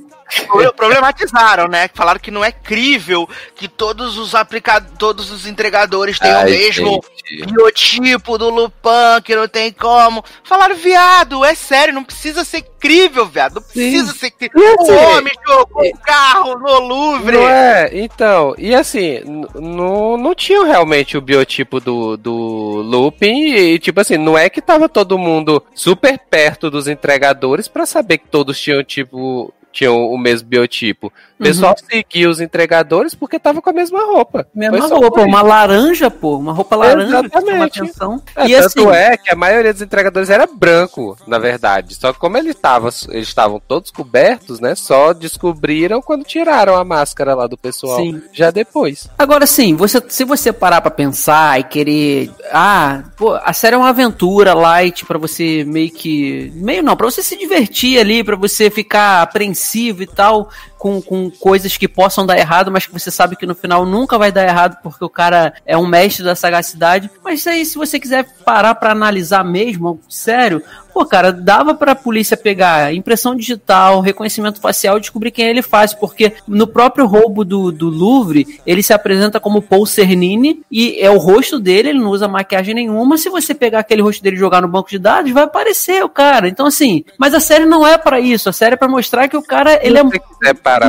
Pro- 0.48 0.74
Problematizaram, 0.74 1.68
né? 1.68 1.90
Falaram 1.94 2.20
que 2.20 2.32
não 2.32 2.44
é 2.44 2.52
crível 2.52 3.28
que 3.56 3.68
todos 3.68 4.18
os 4.18 4.34
aplica... 4.34 4.80
todos 4.82 5.32
os 5.32 5.46
entregadores 5.46 6.20
tenham 6.20 6.38
ai, 6.40 6.46
o 6.48 6.50
mesmo 6.50 7.04
gente. 7.30 7.46
biotipo 7.52 8.38
do 8.38 8.50
Lupin, 8.50 9.22
que 9.24 9.36
não 9.36 9.48
tem 9.48 9.72
como. 9.72 10.24
Falaram, 10.44 10.76
viado, 10.76 11.44
é 11.44 11.54
sério, 11.56 11.94
não 11.94 12.04
precisa 12.04 12.44
ser 12.44 12.64
crível, 12.80 13.26
viado. 13.26 13.56
Não 13.56 13.62
precisa 13.62 14.14
ser 14.14 14.32
crível. 14.32 14.60
E 14.62 14.76
O 14.76 14.82
assim, 14.82 14.92
homem 15.18 15.34
jogou 15.48 15.84
um 15.86 15.92
carro 15.98 16.58
no 16.60 16.80
Louvre. 16.80 17.38
Não 17.38 17.50
é? 17.50 17.90
Então, 17.94 18.56
e 18.58 18.74
assim, 18.74 19.22
não, 19.56 20.18
não 20.18 20.34
tinha 20.34 20.64
realmente 20.66 21.18
o 21.18 21.22
biotipo 21.22 21.80
do, 21.80 22.18
do 22.18 22.82
Lupin, 22.86 23.54
e 23.54 23.80
tipo 23.80 24.00
assim, 24.00 24.18
não 24.18 24.38
é 24.38 24.50
que 24.50 24.62
tava 24.62 24.90
todo 24.90 25.18
mundo 25.18 25.64
super 25.76 26.18
perto 26.18 26.70
dos 26.72 26.88
entregadores 26.88 27.68
pra 27.68 27.86
saber 27.86 28.18
que 28.20 28.28
todos 28.28 28.60
tinham 28.60 28.84
tipo. 28.84 29.54
Tinham 29.72 30.08
o 30.08 30.18
mesmo 30.18 30.48
biotipo. 30.48 31.12
O 31.40 31.44
pessoal 31.44 31.76
seguia 31.90 32.30
os 32.30 32.40
entregadores 32.40 33.16
porque 33.16 33.40
tava 33.40 33.62
com 33.62 33.70
a 33.72 33.74
mesma 33.74 34.06
roupa. 34.06 34.46
Mesma 34.54 34.88
roupa, 34.88 35.22
uma 35.22 35.42
laranja, 35.42 36.12
pô, 36.12 36.38
uma 36.38 36.54
roupa 36.54 36.76
laranja 36.76 37.08
que 37.08 37.26
Exatamente. 37.26 37.82
atenção. 37.82 38.22
É, 38.36 38.46
e 38.48 38.56
tanto 38.56 38.90
assim, 38.90 38.96
é 38.96 39.18
que 39.18 39.32
a 39.32 39.36
maioria 39.36 39.74
dos 39.74 39.82
entregadores 39.82 40.30
era 40.30 40.46
branco, 40.46 41.18
na 41.26 41.40
verdade. 41.40 41.96
Só 41.96 42.14
que 42.14 42.20
como 42.20 42.38
ele 42.38 42.54
tava, 42.54 42.90
eles 43.10 43.28
estavam 43.28 43.60
todos 43.60 43.90
cobertos, 43.90 44.60
né? 44.60 44.76
Só 44.76 45.14
descobriram 45.14 46.00
quando 46.00 46.24
tiraram 46.24 46.76
a 46.76 46.86
máscara 46.86 47.34
lá 47.34 47.48
do 47.48 47.58
pessoal. 47.58 47.98
Sim. 47.98 48.22
Já 48.32 48.52
depois. 48.52 49.10
Agora 49.18 49.48
sim, 49.48 49.76
você, 49.76 50.04
se 50.10 50.24
você 50.24 50.54
parar 50.54 50.82
pra 50.82 50.92
pensar 50.92 51.60
e 51.60 51.64
querer, 51.64 52.30
ah, 52.52 53.04
pô, 53.18 53.34
a 53.34 53.54
série 53.54 53.76
é 53.76 53.80
uma 53.80 53.90
aventura 53.90 54.54
light 54.54 55.06
pra 55.06 55.18
você 55.18 55.64
meio 55.66 55.90
que, 55.90 56.52
meio 56.56 56.84
não, 56.84 56.96
pra 56.96 57.10
você 57.10 57.24
se 57.24 57.36
divertir 57.36 57.98
ali, 57.98 58.24
pra 58.24 58.36
você 58.36 58.70
ficar 58.70 59.24
apreensivo 59.24 59.61
e 60.04 60.08
tal, 60.08 60.50
com, 60.78 61.02
com 61.02 61.30
coisas 61.30 61.78
que 61.78 61.88
possam 61.88 62.26
dar 62.26 62.38
errado, 62.38 62.72
mas 62.72 62.86
que 62.86 62.94
você 62.94 63.12
sabe 63.12 63.36
que 63.36 63.46
no 63.46 63.54
final 63.54 63.86
nunca 63.86 64.18
vai 64.18 64.32
dar 64.32 64.44
errado 64.44 64.78
porque 64.82 65.04
o 65.04 65.10
cara 65.10 65.54
é 65.66 65.78
um 65.78 65.86
mestre 65.86 66.24
da 66.24 66.36
sagacidade. 66.36 67.10
Mas 67.24 67.46
aí, 67.46 67.66
se 67.66 67.78
você 67.78 68.00
quiser 68.00 68.26
parar 68.44 68.76
pra 68.76 68.92
analisar 68.92 69.44
mesmo, 69.44 70.00
sério, 70.10 70.64
Pô, 70.94 71.06
cara, 71.06 71.32
dava 71.32 71.74
pra 71.74 71.96
polícia 71.96 72.36
pegar 72.36 72.94
impressão 72.94 73.36
digital, 73.36 74.02
reconhecimento 74.02 74.60
facial 74.60 74.98
e 74.98 75.02
descobrir 75.02 75.32
quem 75.32 75.48
ele 75.48 75.62
faz, 75.62 75.94
porque 75.94 76.34
no 76.48 76.68
próprio 76.68 77.06
roubo 77.06 77.44
do, 77.44 77.72
do 77.72 77.90
Louvre, 77.90 78.60
ele 78.66 78.84
se 78.84 78.94
apresenta 78.94 79.40
como 79.40 79.62
Paul 79.62 79.86
Cernini 79.86 80.62
e 80.72 80.98
é 81.00 81.10
o 81.10 81.18
rosto 81.18 81.60
dele, 81.60 81.90
ele 81.90 82.00
não 82.00 82.12
usa 82.12 82.28
maquiagem 82.28 82.76
nenhuma. 82.76 83.18
Se 83.18 83.30
você 83.30 83.54
pegar 83.54 83.80
aquele 83.80 84.02
rosto 84.02 84.22
dele 84.22 84.36
e 84.36 84.40
jogar 84.40 84.62
no 84.62 84.68
banco 84.68 84.90
de 84.90 85.00
dados, 85.00 85.32
vai 85.32 85.44
aparecer 85.44 86.04
o 86.04 86.10
cara. 86.10 86.48
Então, 86.48 86.66
assim, 86.66 87.04
mas 87.18 87.34
a 87.34 87.40
série 87.40 87.66
não 87.66 87.86
é 87.86 87.98
pra 87.98 88.20
isso, 88.20 88.50
a 88.50 88.54
série 88.54 88.74
é 88.74 88.78
pra 88.78 88.88
mostrar 88.88 89.28
que 89.28 89.38
o 89.38 89.44
cara, 89.44 89.80
ele 89.86 89.98
é 89.98 90.04
um 90.04 90.10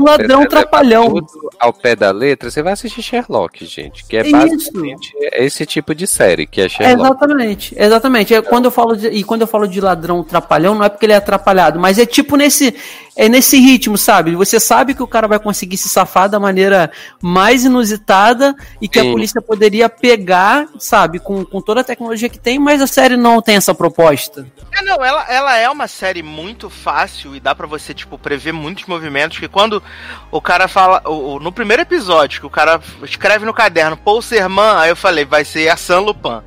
ladrão 0.05 0.47
trapalhão. 0.47 1.15
Ao 1.59 1.73
pé 1.73 1.95
da 1.95 2.11
letra, 2.11 2.51
você 2.51 2.63
vai 2.63 2.73
assistir 2.73 3.03
Sherlock, 3.03 3.65
gente. 3.65 4.05
Que 4.05 4.17
é 4.17 4.23
Isso. 4.23 4.33
basicamente 4.33 5.13
esse 5.35 5.65
tipo 5.67 5.95
de 5.95 6.07
série 6.07 6.47
que 6.47 6.61
é 6.61 6.65
É, 6.65 6.69
Sherlock. 6.69 7.01
exatamente, 7.01 7.75
exatamente. 7.77 8.35
É, 8.35 8.43
quando 8.43 8.67
eu 8.67 8.71
falo 8.71 8.97
de, 8.97 9.09
e 9.09 9.23
quando 9.23 9.43
eu 9.43 9.47
falo 9.47 9.67
de 9.67 9.81
ladrão 9.81 9.92
trapalhão, 10.23 10.75
não 10.75 10.85
é 10.85 10.89
porque 10.89 11.07
ele 11.07 11.13
é 11.13 11.17
atrapalhado, 11.17 11.79
mas 11.79 11.99
é 11.99 12.07
tipo 12.07 12.37
nesse 12.37 12.75
é 13.15 13.29
nesse 13.29 13.59
ritmo, 13.59 13.99
sabe? 13.99 14.35
Você 14.35 14.59
sabe 14.59 14.95
que 14.95 15.03
o 15.03 15.07
cara 15.07 15.29
vai 15.29 15.39
conseguir 15.39 15.77
se 15.77 15.89
safar 15.89 16.29
da 16.29 16.41
maneira 16.41 16.91
mais 17.21 17.65
inusitada 17.65 18.55
e 18.81 18.89
que 18.89 19.01
Sim. 19.01 19.09
a 19.09 19.13
polícia 19.13 19.43
poderia 19.43 19.89
pegar, 19.89 20.67
sabe, 20.79 21.19
com, 21.19 21.45
com 21.45 21.61
toda 21.61 21.83
a 21.83 21.85
tecnologia 21.85 22.29
que 22.29 22.39
tem, 22.39 22.59
mas 22.59 22.81
a 22.81 22.87
série 22.87 23.17
não 23.17 23.43
tem 23.43 23.57
essa 23.57 23.75
proposta. 23.75 24.47
É, 24.75 24.83
não, 24.83 25.05
ela, 25.05 25.27
ela 25.31 25.57
é 25.59 25.69
uma 25.69 25.87
série 25.87 26.23
muito 26.23 26.71
fácil 26.71 27.37
e 27.37 27.41
dá 27.41 27.55
pra 27.55 27.67
você, 27.67 27.93
tipo, 27.93 28.17
prever 28.19 28.53
muitos 28.53 28.87
movimentos 28.87 29.39
que 29.39 29.49
quando 29.49 29.83
o 30.31 30.41
cara 30.41 30.67
fala, 30.67 31.03
o, 31.05 31.35
o- 31.35 31.41
no 31.41 31.53
primeiro 31.53 31.83
episódio, 31.83 32.41
que 32.41 32.47
o 32.47 32.51
cara 32.51 32.81
escreve 33.03 33.45
no 33.45 33.53
caderno, 33.53 33.97
Paul 33.97 34.23
Serman, 34.23 34.77
aí 34.79 34.89
eu 34.91 34.97
falei, 34.97 35.25
vai 35.27 35.45
ser 35.45 35.69
a 35.69 35.77
San 35.77 36.01
Lupin. 36.01 36.41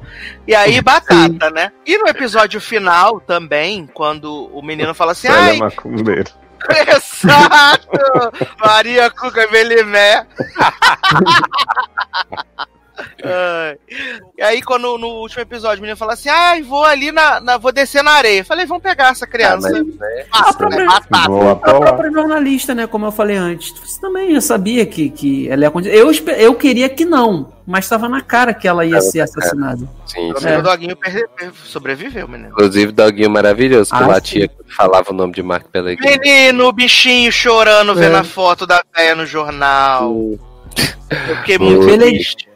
E 0.47 0.55
aí, 0.55 0.82
batata, 0.82 1.49
né? 1.51 1.72
E 1.86 1.97
no 1.97 2.07
episódio 2.07 2.59
final 2.59 3.20
também, 3.20 3.88
quando 3.93 4.49
o 4.51 4.61
menino 4.61 4.93
fala 4.95 5.11
assim, 5.11 5.28
ai. 5.28 5.59
Exato! 6.70 8.32
Maria 8.59 9.09
Cuca 9.09 9.47
Belimé. 9.47 10.28
Ai. 13.24 13.78
aí, 14.41 14.62
quando 14.62 14.98
no 14.98 15.08
último 15.22 15.41
episódio, 15.41 15.80
o 15.80 15.82
menino 15.82 15.98
fala 15.98 16.14
assim: 16.14 16.30
ai, 16.30 16.62
vou 16.62 16.84
ali 16.84 17.12
na, 17.12 17.39
na- 17.39 17.58
Vou 17.58 17.72
descer 17.72 18.04
na 18.04 18.12
areia. 18.12 18.39
Eu 18.39 18.46
falei, 18.46 18.66
vamos 18.66 18.84
pegar 18.84 19.10
essa 19.10 19.26
criança. 19.28 19.68
Ah, 19.70 19.72
mas, 19.72 19.86
né, 19.96 20.26
Fácil, 20.32 20.50
A 20.50 20.54
própria- 20.54 20.80
né? 20.80 20.86
Batata. 20.86 22.08
A 22.08 22.12
jornalista, 22.12 22.76
né? 22.76 22.88
Como 22.88 23.06
eu 23.06 23.12
falei 23.12 23.36
antes. 23.38 23.72
Você 23.80 24.00
também 24.00 24.34
já 24.34 24.41
sabia 24.41 24.86
que, 24.86 25.10
que 25.10 25.50
ela 25.50 25.62
ia 25.64 25.68
acontecer. 25.68 25.96
Eu, 25.96 26.12
eu 26.38 26.56
queria 26.56 26.88
que 26.89 27.04
não, 27.06 27.54
mas 27.66 27.86
estava 27.86 28.08
na 28.08 28.22
cara 28.22 28.54
que 28.54 28.68
ela 28.68 28.86
ia 28.86 29.02
ser 29.02 29.22
assassinada. 29.22 29.88
Sim, 30.06 30.34
sim. 30.38 30.46
menos 30.46 30.60
o 30.60 30.64
doguinho 30.72 30.98
sobreviveu, 31.66 32.28
menino. 32.28 32.50
Inclusive, 32.50 32.91
Doguinho 32.91 33.30
maravilhoso, 33.30 33.89
que 33.96 34.04
Ah, 34.04 34.08
latia 34.08 34.48
quando 34.48 34.74
falava 34.74 35.12
o 35.12 35.14
nome 35.14 35.34
de 35.34 35.41
Mark 35.43 35.66
Pellegrini. 35.72 36.18
Menino, 36.20 36.66
o 36.68 36.72
bichinho 36.72 37.32
chorando, 37.32 37.91
É. 37.93 37.96
vendo 37.96 38.16
a 38.18 38.24
foto 38.24 38.66
da 38.68 38.84
véia 38.96 39.16
no 39.16 39.26
jornal. 39.26 40.14
Eu 41.28 41.36
fiquei 41.38 41.58
muito 41.60 41.98
triste. 41.98 42.48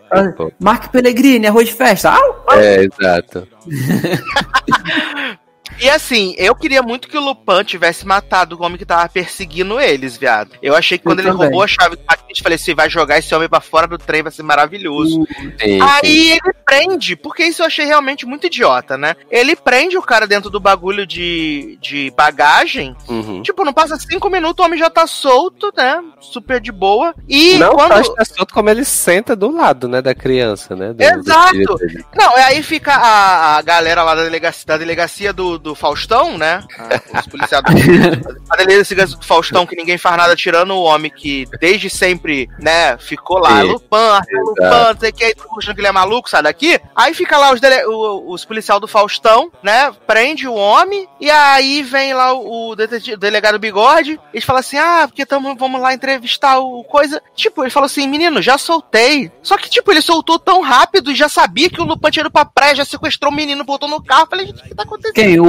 Mark 0.60 0.92
Pellegrini, 0.92 1.48
arroz 1.48 1.66
de 1.66 1.74
festa. 1.74 2.16
Au! 2.16 2.46
É, 2.58 2.84
exato. 2.84 3.48
E 5.82 5.90
assim, 5.90 6.36
eu 6.38 6.56
queria 6.56 6.82
muito 6.82 7.08
que 7.08 7.18
o 7.18 7.22
Lupin 7.22 7.64
tivesse 7.64 8.06
matado 8.06 8.56
o 8.58 8.64
homem 8.64 8.78
que 8.78 8.86
tava 8.86 9.08
perseguindo 9.10 9.80
eles, 9.80 10.18
viado. 10.18 10.52
Eu 10.62 10.76
achei 10.76 10.98
que 10.98 11.06
Eu 11.06 11.12
quando 11.12 11.20
ele 11.20 11.30
também. 11.30 11.44
roubou 11.48 11.64
a 11.64 11.68
chave 11.68 11.96
do 11.96 12.02
paquete, 12.04 12.40
eu 12.40 12.44
falei 12.44 12.56
assim, 12.56 12.74
vai 12.76 12.90
jogar 12.90 13.18
esse 13.18 13.34
homem 13.34 13.48
pra 13.50 13.62
fora 13.62 13.88
do 13.88 13.98
trem, 13.98 14.24
vai 14.24 14.32
ser 14.32 14.44
maravilhoso. 14.44 15.26
Sim. 15.62 15.80
Aí 15.82 16.32
ele 16.32 16.54
prende, 16.66 17.16
porque 17.16 17.44
isso 17.46 17.62
eu 17.62 17.66
achei 17.68 17.86
realmente 17.86 18.26
muito 18.26 18.48
idiota, 18.48 18.98
né? 18.98 19.16
Ele 19.32 19.56
prende 19.56 19.98
o 19.98 20.02
cara 20.02 20.28
dentro 20.28 20.50
do 20.50 20.60
bagulho 20.60 21.06
de, 21.08 21.78
de 21.82 22.12
bagagem. 22.16 22.96
Uhum. 23.08 23.42
Tipo, 23.42 23.64
não 23.64 23.74
passa 23.74 23.98
cinco 23.98 24.30
minutos, 24.30 24.62
o 24.64 24.66
homem 24.68 24.80
já 24.80 24.90
tá 24.90 25.08
solto, 25.08 25.72
né? 25.76 26.04
Super 26.20 26.60
de 26.60 26.72
boa. 26.72 27.14
E 27.28 27.58
Não 27.58 27.74
quando. 27.74 28.06
só 28.06 28.12
está 28.14 28.26
solto 28.26 28.54
como 28.54 28.70
ele 28.70 28.84
senta 28.84 29.36
do 29.36 29.50
lado, 29.52 29.88
né, 29.88 30.02
da 30.02 30.14
criança, 30.14 30.76
né? 30.76 30.90
do- 30.90 30.96
do 30.96 31.04
Exato. 31.04 31.76
dele. 31.78 32.04
Não, 32.16 32.38
e 32.38 32.42
aí 32.42 32.64
fica 32.64 32.94
a, 32.94 33.58
a 33.58 33.62
galera 33.62 34.04
lá 34.04 34.16
da 34.16 34.24
delegacia, 34.24 34.66
da 34.66 34.78
delegacia 34.78 35.32
do, 35.34 35.58
do 35.58 35.69
Faustão, 35.76 36.38
né? 36.38 36.64
Ah, 36.78 37.20
Os 37.20 37.28
policiais 37.28 37.64
do- 37.64 38.40
a 38.50 38.56
delegacia 38.56 39.06
do 39.06 39.22
Faustão, 39.24 39.66
que 39.66 39.76
ninguém 39.76 39.98
faz 39.98 40.18
nada 40.18 40.36
tirando 40.36 40.72
o 40.72 40.84
homem 40.84 41.12
que 41.12 41.46
desde 41.60 41.90
sempre, 41.90 42.50
né, 42.60 42.98
ficou 42.98 43.40
lá, 43.40 43.62
Sim. 43.62 43.68
Lupin, 43.72 43.88
Arthur 43.96 44.42
Lupin, 44.44 44.62
não 44.64 45.00
sei 45.00 45.10
o 45.10 45.14
que, 45.14 45.24
aí 45.24 45.34
achando 45.58 45.76
que 45.76 45.82
ele 45.82 45.88
é 45.88 45.92
maluco, 45.92 46.30
sai 46.30 46.44
daqui. 46.44 46.80
Aí 46.96 47.14
fica 47.14 47.38
lá 47.38 47.52
os, 47.54 47.60
dele, 47.62 47.84
os 47.86 48.46
policiais 48.46 48.80
do 48.82 48.88
Faustão, 48.88 49.52
né, 49.64 49.92
prende 50.08 50.48
o 50.48 50.54
homem, 50.54 51.08
e 51.20 51.30
aí 51.30 51.84
vem 51.84 52.14
lá 52.14 52.34
o, 52.34 52.72
o 52.72 52.76
delegado 52.76 53.60
Bigode, 53.60 54.20
eles 54.34 54.46
falam 54.46 54.60
assim, 54.60 54.78
ah, 54.78 55.04
porque 55.08 55.26
tamo, 55.26 55.56
vamos 55.56 55.82
lá 55.82 55.94
entrevistar 55.94 56.60
o 56.60 56.84
coisa. 56.84 57.22
Tipo, 57.36 57.64
ele 57.64 57.70
falou 57.70 57.86
assim, 57.86 58.08
menino, 58.08 58.42
já 58.42 58.58
soltei. 58.58 59.32
Só 59.44 59.58
que, 59.58 59.70
tipo, 59.70 59.92
ele 59.92 60.02
soltou 60.02 60.40
tão 60.40 60.62
rápido 60.62 61.12
e 61.12 61.16
já 61.16 61.28
sabia 61.30 61.70
que 61.70 61.82
o 61.82 61.86
Lupin 61.86 62.10
tinha 62.10 62.22
ido 62.22 62.32
pra 62.32 62.46
praia, 62.46 62.76
já 62.76 62.86
sequestrou 62.86 63.32
o 63.32 63.36
menino, 63.36 63.64
botou 63.64 63.88
no 63.90 64.02
carro. 64.04 64.28
Falei, 64.30 64.48
gente, 64.48 64.60
o 64.60 64.64
que 64.64 64.76
tá 64.76 64.84
acontecendo? 64.84 65.14
Quem? 65.14 65.40
O, 65.40 65.46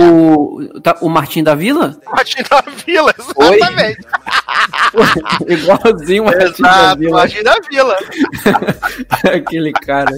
tá- 0.83 0.99
o 1.01 1.09
Martim 1.09 1.43
da 1.43 1.55
Vila? 1.55 1.99
Martin 2.07 2.43
da 2.49 2.65
Vila, 2.87 3.15
exatamente. 3.19 4.01
Igualzinho 5.49 6.23
o 6.23 6.27
Martim 6.27 6.63
da 6.63 6.95
Vila. 6.95 7.19
Martin 7.19 7.43
da 7.43 7.57
Vila. 7.71 7.97
Aquele 9.35 9.73
cara. 9.73 10.17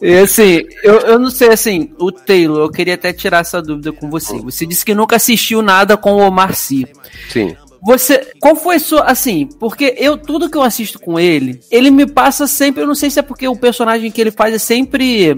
E 0.00 0.14
assim, 0.18 0.62
eu, 0.82 1.00
eu 1.00 1.18
não 1.18 1.30
sei, 1.30 1.48
assim, 1.48 1.92
o 1.98 2.10
Taylor, 2.10 2.60
eu 2.60 2.70
queria 2.70 2.94
até 2.94 3.12
tirar 3.12 3.40
essa 3.40 3.60
dúvida 3.62 3.92
com 3.92 4.10
você. 4.10 4.38
Você 4.38 4.66
disse 4.66 4.84
que 4.84 4.94
nunca 4.94 5.16
assistiu 5.16 5.62
nada 5.62 5.96
com 5.96 6.14
o 6.14 6.20
Omar 6.20 6.54
Sy. 6.54 6.86
Sim. 7.28 7.56
Você, 7.82 8.32
qual 8.40 8.54
foi 8.54 8.78
sua, 8.78 9.04
assim, 9.04 9.48
porque 9.58 9.94
eu, 9.96 10.18
tudo 10.18 10.50
que 10.50 10.56
eu 10.56 10.62
assisto 10.62 10.98
com 10.98 11.18
ele, 11.18 11.60
ele 11.70 11.90
me 11.90 12.06
passa 12.06 12.46
sempre, 12.46 12.82
eu 12.82 12.86
não 12.86 12.94
sei 12.94 13.08
se 13.08 13.18
é 13.18 13.22
porque 13.22 13.48
o 13.48 13.56
personagem 13.56 14.10
que 14.10 14.20
ele 14.20 14.30
faz 14.30 14.54
é 14.54 14.58
sempre 14.58 15.34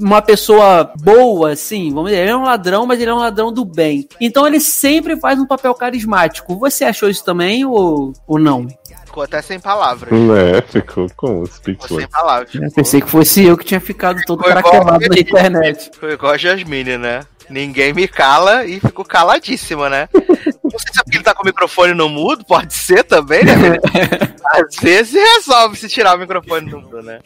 uma 0.00 0.22
pessoa 0.22 0.92
boa, 1.02 1.52
assim, 1.52 1.92
vamos 1.92 2.10
dizer, 2.10 2.22
ele 2.22 2.30
é 2.30 2.36
um 2.36 2.44
ladrão, 2.44 2.86
mas 2.86 3.00
ele 3.00 3.10
é 3.10 3.14
um 3.14 3.18
ladrão 3.18 3.52
do 3.52 3.64
bem. 3.64 4.08
Então 4.20 4.46
ele 4.46 4.60
sempre 4.60 5.16
faz 5.16 5.38
um 5.38 5.46
papel 5.46 5.74
carismático. 5.74 6.56
Você 6.58 6.84
achou 6.84 7.08
isso 7.08 7.24
também 7.24 7.64
ou, 7.64 8.12
ou 8.26 8.38
não? 8.38 8.66
Ficou 9.04 9.22
até 9.22 9.40
sem 9.40 9.60
palavras. 9.60 10.10
Né, 10.10 10.60
ficou 10.62 11.06
com 11.16 11.40
os 11.40 11.58
Ficou 11.58 11.98
sem 11.98 12.08
palavras. 12.08 12.54
Eu 12.54 12.70
pensei 12.72 13.00
que 13.00 13.08
fosse 13.08 13.44
eu 13.44 13.56
que 13.56 13.64
tinha 13.64 13.80
ficado 13.80 14.20
todo 14.26 14.42
craquelado 14.42 15.08
na 15.08 15.18
internet. 15.18 15.90
Foi 15.98 16.14
igual 16.14 16.32
a 16.32 16.36
Jasmine, 16.36 16.98
né? 16.98 17.20
Ninguém 17.48 17.92
me 17.92 18.08
cala 18.08 18.64
e 18.64 18.80
ficou 18.80 19.04
caladíssima, 19.04 19.88
né? 19.88 20.08
Não 20.14 20.78
sei 20.78 20.92
se 20.92 21.00
é 21.00 21.02
porque 21.04 21.18
ele 21.18 21.24
tá 21.24 21.34
com 21.34 21.42
o 21.42 21.46
microfone 21.46 21.92
no 21.92 22.08
mudo, 22.08 22.44
pode 22.44 22.72
ser 22.72 23.04
também, 23.04 23.44
né? 23.44 23.78
Às 24.52 24.76
vezes 24.76 25.14
resolve 25.14 25.76
se 25.76 25.88
tirar 25.88 26.16
o 26.16 26.18
microfone 26.18 26.70
do 26.70 26.80
mudo, 26.80 27.02
né? 27.02 27.20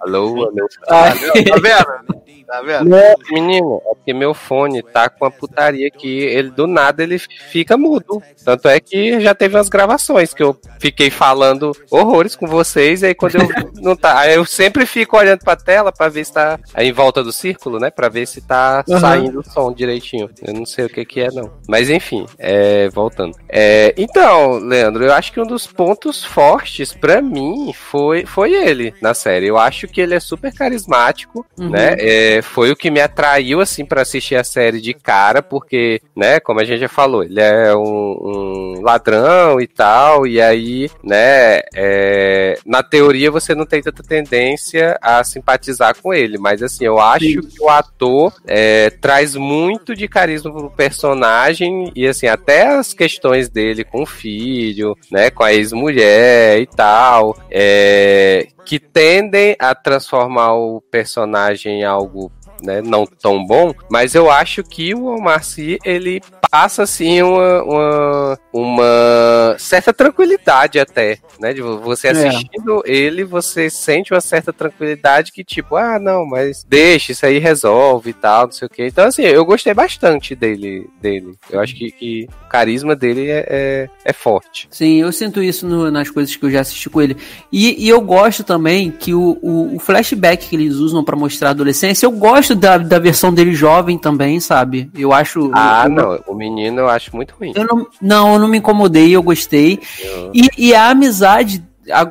Alô, 0.00 0.44
alô. 0.44 0.68
Tá 0.86 1.12
vendo? 1.60 2.13
Tá 2.46 2.60
vendo? 2.62 2.90
Menino, 3.30 3.80
é 3.86 3.94
porque 3.94 4.12
meu 4.12 4.34
fone 4.34 4.82
tá 4.82 5.08
com 5.08 5.24
a 5.24 5.30
putaria 5.30 5.90
que 5.90 6.18
ele 6.20 6.50
do 6.50 6.66
nada 6.66 7.02
ele 7.02 7.18
fica 7.18 7.76
mudo. 7.76 8.22
Tanto 8.44 8.68
é 8.68 8.78
que 8.80 9.18
já 9.20 9.34
teve 9.34 9.56
umas 9.56 9.68
gravações 9.68 10.34
que 10.34 10.42
eu 10.42 10.56
fiquei 10.78 11.10
falando 11.10 11.72
horrores 11.90 12.36
com 12.36 12.46
vocês, 12.46 13.02
e 13.02 13.06
aí 13.06 13.14
quando 13.14 13.36
eu 13.36 13.48
não 13.82 13.96
tá, 13.96 14.18
aí 14.20 14.34
eu 14.34 14.44
sempre 14.44 14.84
fico 14.86 15.16
olhando 15.16 15.40
pra 15.40 15.56
tela 15.56 15.90
pra 15.90 16.08
ver 16.08 16.24
se 16.26 16.32
tá 16.34 16.58
aí 16.74 16.88
em 16.88 16.92
volta 16.92 17.22
do 17.22 17.32
círculo, 17.32 17.78
né, 17.78 17.90
Pra 17.90 18.08
ver 18.08 18.26
se 18.26 18.40
tá 18.40 18.84
Uhum. 18.88 19.00
saindo 19.00 19.40
o 19.40 19.44
som 19.50 19.72
direitinho. 19.72 20.28
Eu 20.42 20.52
não 20.52 20.66
sei 20.66 20.84
o 20.84 20.88
que 20.88 21.04
que 21.04 21.20
é 21.20 21.30
não. 21.30 21.50
Mas 21.68 21.88
enfim, 21.88 22.26
é, 22.38 22.88
voltando. 22.90 23.34
É, 23.48 23.94
então, 23.96 24.58
Leandro, 24.58 25.04
eu 25.04 25.12
acho 25.12 25.32
que 25.32 25.40
um 25.40 25.46
dos 25.46 25.66
pontos 25.66 26.24
fortes 26.24 26.92
pra 26.92 27.22
mim 27.22 27.72
foi 27.72 28.26
foi 28.26 28.52
ele 28.52 28.92
na 29.00 29.14
série. 29.14 29.46
Eu 29.46 29.56
acho 29.58 29.86
que 29.88 30.00
ele 30.00 30.14
é 30.14 30.20
super 30.20 30.52
carismático, 30.52 31.44
Uhum. 31.58 31.70
né? 31.70 31.94
É, 31.98 32.13
foi 32.42 32.70
o 32.70 32.76
que 32.76 32.90
me 32.90 33.00
atraiu 33.00 33.60
assim 33.60 33.84
pra 33.84 34.02
assistir 34.02 34.36
a 34.36 34.44
série 34.44 34.80
de 34.80 34.94
cara, 34.94 35.42
porque, 35.42 36.00
né, 36.16 36.40
como 36.40 36.60
a 36.60 36.64
gente 36.64 36.80
já 36.80 36.88
falou, 36.88 37.22
ele 37.22 37.40
é 37.40 37.74
um, 37.74 38.76
um 38.76 38.82
ladrão 38.82 39.60
e 39.60 39.66
tal, 39.66 40.26
e 40.26 40.40
aí, 40.40 40.90
né, 41.02 41.60
é, 41.74 42.58
na 42.66 42.82
teoria 42.82 43.30
você 43.30 43.54
não 43.54 43.66
tem 43.66 43.82
tanta 43.82 44.02
tendência 44.02 44.98
a 45.00 45.22
simpatizar 45.24 45.96
com 46.00 46.12
ele, 46.12 46.38
mas 46.38 46.62
assim, 46.62 46.84
eu 46.84 46.98
acho 46.98 47.24
Sim. 47.24 47.40
que 47.40 47.62
o 47.62 47.68
ator 47.68 48.34
é, 48.46 48.90
traz 48.90 49.34
muito 49.34 49.94
de 49.94 50.08
carisma 50.08 50.52
pro 50.52 50.70
personagem 50.70 51.92
e 51.94 52.06
assim, 52.06 52.26
até 52.26 52.66
as 52.66 52.92
questões 52.92 53.48
dele 53.48 53.84
com 53.84 54.02
o 54.02 54.06
filho, 54.06 54.96
né, 55.10 55.30
com 55.30 55.42
a 55.42 55.52
ex-mulher 55.52 56.60
e 56.60 56.66
tal, 56.66 57.36
é, 57.50 58.48
que 58.64 58.78
tendem 58.78 59.56
a 59.58 59.74
transformar 59.74 60.54
o 60.54 60.80
personagem 60.80 61.80
em 61.80 61.84
algo 61.84 62.32
né, 62.64 62.80
não 62.82 63.04
tão 63.06 63.44
bom, 63.44 63.74
mas 63.90 64.14
eu 64.14 64.30
acho 64.30 64.62
que 64.64 64.94
o 64.94 65.04
Omar 65.06 65.44
Sy, 65.44 65.78
ele 65.84 66.20
passa 66.50 66.82
assim 66.84 67.20
uma, 67.22 67.62
uma, 67.62 68.38
uma 68.52 69.56
certa 69.58 69.92
tranquilidade 69.92 70.78
até, 70.78 71.18
né, 71.38 71.52
de 71.52 71.60
você 71.60 72.08
É. 72.08 72.10
assistindo 72.10 72.82
ele, 72.86 73.24
você 73.24 73.68
sente 73.68 74.12
uma 74.14 74.20
certa 74.20 74.52
tranquilidade 74.52 75.32
que 75.32 75.44
tipo, 75.44 75.76
ah, 75.76 75.98
não, 75.98 76.24
mas 76.26 76.64
deixa, 76.64 77.12
isso 77.12 77.26
aí 77.26 77.38
resolve 77.38 78.10
e 78.10 78.14
tal, 78.14 78.44
não 78.46 78.52
sei 78.52 78.66
o 78.66 78.70
que. 78.70 78.86
Então 78.86 79.06
assim, 79.06 79.22
eu 79.22 79.44
gostei 79.44 79.74
bastante 79.74 80.34
dele, 80.34 80.88
dele. 81.00 81.34
Eu 81.50 81.60
acho 81.60 81.74
que, 81.74 81.90
que 81.90 82.28
o 82.44 82.48
carisma 82.48 82.94
dele 82.96 83.28
é, 83.30 83.46
é, 83.48 83.88
é 84.04 84.12
forte. 84.12 84.68
Sim, 84.70 85.00
eu 85.00 85.12
sinto 85.12 85.42
isso 85.42 85.66
no- 85.66 85.90
nas 85.90 86.08
coisas 86.10 86.34
que 86.36 86.44
eu 86.44 86.50
já 86.50 86.60
assisti 86.60 86.88
com 86.88 87.02
ele. 87.02 87.16
E, 87.52 87.84
e 87.84 87.88
eu 87.88 88.00
gosto 88.00 88.44
também 88.44 88.90
que 88.90 89.12
o, 89.12 89.38
o, 89.42 89.76
o 89.76 89.78
flashback 89.78 90.48
que 90.48 90.56
eles 90.56 90.74
usam 90.76 91.02
pra 91.04 91.16
mostrar 91.16 91.48
a 91.48 91.50
adolescência, 91.50 92.06
eu 92.06 92.12
gosto 92.12 92.53
da, 92.54 92.78
da 92.78 92.98
versão 92.98 93.32
dele 93.32 93.54
jovem 93.54 93.98
também, 93.98 94.40
sabe? 94.40 94.90
Eu 94.94 95.12
acho. 95.12 95.50
Ah, 95.54 95.84
eu, 95.86 95.90
não, 95.90 96.20
o 96.28 96.34
menino 96.34 96.80
eu 96.80 96.88
acho 96.88 97.14
muito 97.14 97.34
ruim. 97.38 97.52
Eu 97.54 97.66
não, 97.66 97.86
não, 98.00 98.32
eu 98.34 98.38
não 98.38 98.48
me 98.48 98.58
incomodei, 98.58 99.14
eu 99.14 99.22
gostei. 99.22 99.80
Eu- 100.02 100.30
E, 100.34 100.48
e 100.58 100.74
a 100.74 100.88
amizade, 100.90 101.64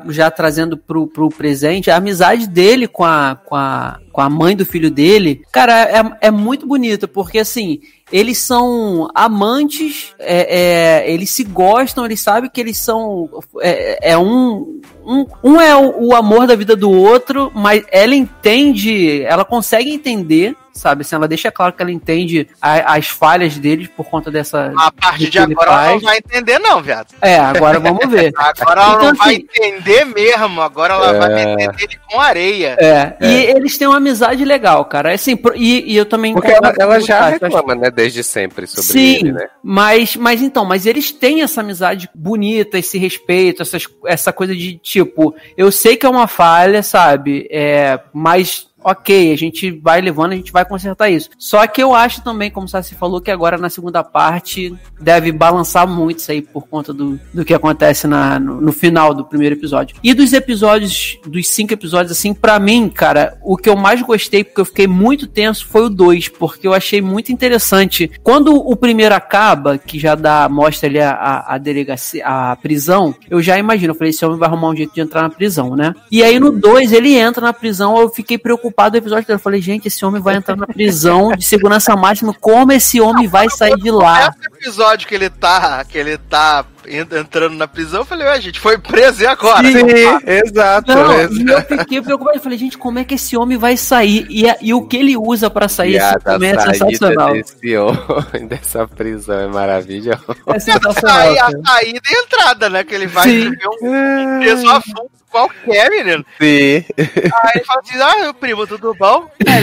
já 0.08 0.30
trazendo 0.30 0.76
pro, 0.76 1.06
pro 1.06 1.28
presente, 1.28 1.90
a 1.90 1.96
amizade 1.96 2.46
dele 2.48 2.86
com 2.86 3.04
a, 3.04 3.36
com, 3.44 3.54
a, 3.54 3.98
com 4.12 4.20
a 4.20 4.30
mãe 4.30 4.56
do 4.56 4.66
filho 4.66 4.90
dele, 4.90 5.42
cara, 5.50 5.82
é, 5.82 6.28
é 6.28 6.30
muito 6.30 6.66
bonita, 6.66 7.08
porque 7.08 7.38
assim, 7.38 7.80
eles 8.12 8.38
são 8.38 9.08
amantes, 9.14 10.14
é, 10.18 11.02
é, 11.04 11.12
eles 11.12 11.30
se 11.30 11.42
gostam, 11.42 12.04
eles 12.04 12.20
sabem 12.20 12.50
que 12.50 12.60
eles 12.60 12.78
são. 12.78 13.28
É, 13.60 14.12
é 14.12 14.18
um, 14.18 14.80
um. 15.04 15.26
Um 15.42 15.60
é 15.60 15.74
o, 15.74 16.08
o 16.08 16.14
amor 16.14 16.46
da 16.46 16.54
vida 16.54 16.76
do 16.76 16.90
outro, 16.90 17.50
mas 17.54 17.82
ela 17.90 18.14
entende, 18.14 19.22
ela 19.22 19.44
consegue 19.44 19.90
entender. 19.90 20.54
Sabe, 20.74 21.02
assim, 21.02 21.14
ela 21.14 21.28
deixa 21.28 21.52
claro 21.52 21.72
que 21.72 21.80
ela 21.80 21.92
entende 21.92 22.48
a- 22.60 22.94
as 22.96 23.06
falhas 23.08 23.56
deles 23.56 23.86
por 23.86 24.04
conta 24.06 24.28
dessa. 24.28 24.72
A 24.76 24.90
partir 24.90 25.30
de 25.30 25.38
agora 25.38 25.70
ela 25.70 25.82
não 25.84 25.90
faz. 25.92 26.02
vai 26.02 26.16
entender, 26.18 26.58
não, 26.58 26.82
viado. 26.82 27.14
É, 27.22 27.36
agora 27.38 27.78
vamos 27.78 28.04
ver. 28.10 28.32
Agora 28.36 28.80
ela 28.82 28.94
Então, 28.94 29.04
não 29.04 29.14
vai 29.14 29.34
assim- 29.34 29.46
entender 29.54 30.04
mesmo. 30.04 30.60
Agora 30.60 30.94
ela 30.94 31.12
vai 31.18 31.42
entender 31.42 31.74
ele 31.80 31.98
com 32.10 32.20
areia. 32.20 32.76
É, 32.80 33.16
e 33.20 33.34
eles 33.56 33.78
têm 33.78 33.86
uma 33.86 33.98
amizade 33.98 34.44
legal, 34.44 34.84
cara. 34.84 35.12
É 35.12 35.14
Assim, 35.14 35.36
pro- 35.36 35.54
e, 35.56 35.92
e 35.92 35.96
eu 35.96 36.04
também 36.04 36.34
Porque 36.34 36.50
ela, 36.50 36.74
ela 36.78 37.00
já 37.00 37.18
Cássio, 37.18 37.38
eu 37.40 37.46
acho- 37.46 37.56
reclama, 37.56 37.74
né, 37.80 37.90
desde 37.90 38.24
sempre 38.24 38.66
sobre 38.66 38.82
Sim, 38.82 39.14
ele, 39.16 39.32
né? 39.32 39.46
mas, 39.62 40.16
mas 40.16 40.42
então, 40.42 40.64
mas 40.64 40.86
eles 40.86 41.12
têm 41.12 41.42
essa 41.42 41.60
amizade 41.60 42.10
bonita, 42.12 42.76
esse 42.78 42.98
respeito, 42.98 43.62
essas, 43.62 43.86
essa 44.06 44.32
coisa 44.32 44.54
de 44.56 44.76
tipo, 44.78 45.34
eu 45.56 45.70
sei 45.70 45.96
que 45.96 46.04
é 46.04 46.08
uma 46.08 46.26
falha, 46.26 46.82
sabe? 46.82 47.46
É, 47.48 48.00
mas 48.12 48.66
ok, 48.84 49.32
a 49.32 49.36
gente 49.36 49.70
vai 49.70 50.00
levando, 50.00 50.32
a 50.32 50.36
gente 50.36 50.52
vai 50.52 50.64
consertar 50.64 51.08
isso. 51.08 51.30
Só 51.38 51.66
que 51.66 51.82
eu 51.82 51.94
acho 51.94 52.22
também, 52.22 52.50
como 52.50 52.66
o 52.66 52.84
falou, 52.94 53.20
que 53.20 53.30
agora 53.30 53.56
na 53.56 53.70
segunda 53.70 54.04
parte 54.04 54.74
deve 55.00 55.32
balançar 55.32 55.88
muito 55.88 56.18
isso 56.18 56.30
aí 56.30 56.42
por 56.42 56.68
conta 56.68 56.92
do, 56.92 57.18
do 57.32 57.44
que 57.44 57.54
acontece 57.54 58.06
na, 58.06 58.38
no, 58.38 58.60
no 58.60 58.72
final 58.72 59.14
do 59.14 59.24
primeiro 59.24 59.54
episódio. 59.54 59.96
E 60.02 60.12
dos 60.12 60.32
episódios, 60.32 61.18
dos 61.26 61.48
cinco 61.48 61.72
episódios, 61.72 62.12
assim, 62.12 62.34
para 62.34 62.58
mim, 62.58 62.90
cara, 62.90 63.38
o 63.42 63.56
que 63.56 63.68
eu 63.68 63.76
mais 63.76 64.02
gostei, 64.02 64.44
porque 64.44 64.60
eu 64.60 64.66
fiquei 64.66 64.86
muito 64.86 65.26
tenso, 65.26 65.66
foi 65.66 65.86
o 65.86 65.88
2, 65.88 66.28
porque 66.28 66.66
eu 66.66 66.74
achei 66.74 67.00
muito 67.00 67.32
interessante. 67.32 68.10
Quando 68.22 68.54
o 68.54 68.76
primeiro 68.76 69.14
acaba, 69.14 69.78
que 69.78 69.98
já 69.98 70.14
dá, 70.14 70.48
mostra 70.48 70.88
ali 70.88 71.00
a, 71.00 71.44
a, 71.46 71.58
delegacia, 71.58 72.24
a 72.26 72.56
prisão, 72.56 73.14
eu 73.30 73.40
já 73.40 73.58
imagino, 73.58 73.92
eu 73.92 73.96
falei, 73.96 74.10
esse 74.10 74.24
homem 74.24 74.38
vai 74.38 74.48
arrumar 74.48 74.68
um 74.68 74.76
jeito 74.76 74.94
de 74.94 75.00
entrar 75.00 75.22
na 75.22 75.30
prisão, 75.30 75.74
né? 75.74 75.94
E 76.10 76.22
aí 76.22 76.38
no 76.38 76.50
2 76.52 76.92
ele 76.92 77.14
entra 77.14 77.40
na 77.40 77.52
prisão, 77.52 77.96
eu 77.98 78.08
fiquei 78.08 78.36
preocupado 78.36 78.73
no 78.90 78.96
episódio. 78.96 79.24
Eu 79.28 79.38
falei, 79.38 79.60
gente, 79.60 79.88
esse 79.88 80.04
homem 80.04 80.20
vai 80.20 80.36
entrar 80.36 80.56
na 80.56 80.66
prisão 80.66 81.32
de 81.32 81.44
segurança 81.44 81.94
máxima, 81.96 82.34
como 82.40 82.72
esse 82.72 83.00
homem 83.00 83.26
vai 83.26 83.48
sair 83.50 83.76
de 83.76 83.90
lá? 83.90 84.34
Episódio 84.64 85.06
que 85.06 85.14
ele 85.14 85.28
tá, 85.28 85.84
que 85.84 85.98
ele 85.98 86.16
tá 86.16 86.64
entrando 86.86 87.54
na 87.54 87.68
prisão, 87.68 88.00
eu 88.00 88.04
falei, 88.06 88.26
ué, 88.26 88.40
gente, 88.40 88.58
foi 88.58 88.78
preso 88.78 89.22
e 89.22 89.26
agora? 89.26 89.66
Sim, 89.70 89.78
exato. 90.26 90.94
Não, 90.94 91.12
exato. 91.20 91.34
e 91.74 91.74
eu 91.74 91.78
fiquei 91.80 92.00
preocupado. 92.02 92.38
Eu 92.38 92.42
falei, 92.42 92.56
gente, 92.58 92.78
como 92.78 92.98
é 92.98 93.04
que 93.04 93.14
esse 93.14 93.36
homem 93.36 93.58
vai 93.58 93.76
sair? 93.76 94.26
E, 94.30 94.48
a- 94.48 94.56
e 94.62 94.72
o 94.72 94.86
que 94.86 94.96
ele 94.96 95.16
usa 95.18 95.50
pra 95.50 95.68
sair 95.68 95.96
esse 95.96 96.28
homem 96.28 96.50
é 96.50 96.58
sensacional. 96.60 97.32
desse 97.34 97.76
homem, 97.76 98.46
dessa 98.48 98.88
prisão 98.88 99.38
é 99.40 99.46
maravilhosa. 99.48 100.24
É 100.46 100.52
Aí 100.54 100.60
sensacional. 100.60 101.28
a 101.30 101.50
saída 101.70 102.00
e 102.10 102.16
a 102.16 102.20
entrada, 102.22 102.70
né? 102.70 102.84
Que 102.84 102.94
ele 102.94 103.06
vai 103.06 103.28
Sim. 103.28 103.50
ver 103.50 103.68
um 103.82 104.38
preso 104.40 104.70
a 104.70 104.80
fundo 104.80 105.10
qualquer, 105.30 105.90
menino. 105.90 106.24
Sim. 106.40 106.84
Aí 106.96 107.50
ele 107.56 107.64
fala 107.64 107.80
assim, 107.80 108.00
ah, 108.00 108.22
meu 108.22 108.34
primo, 108.34 108.66
tudo 108.68 108.94
bom? 108.94 109.28
É, 109.44 109.60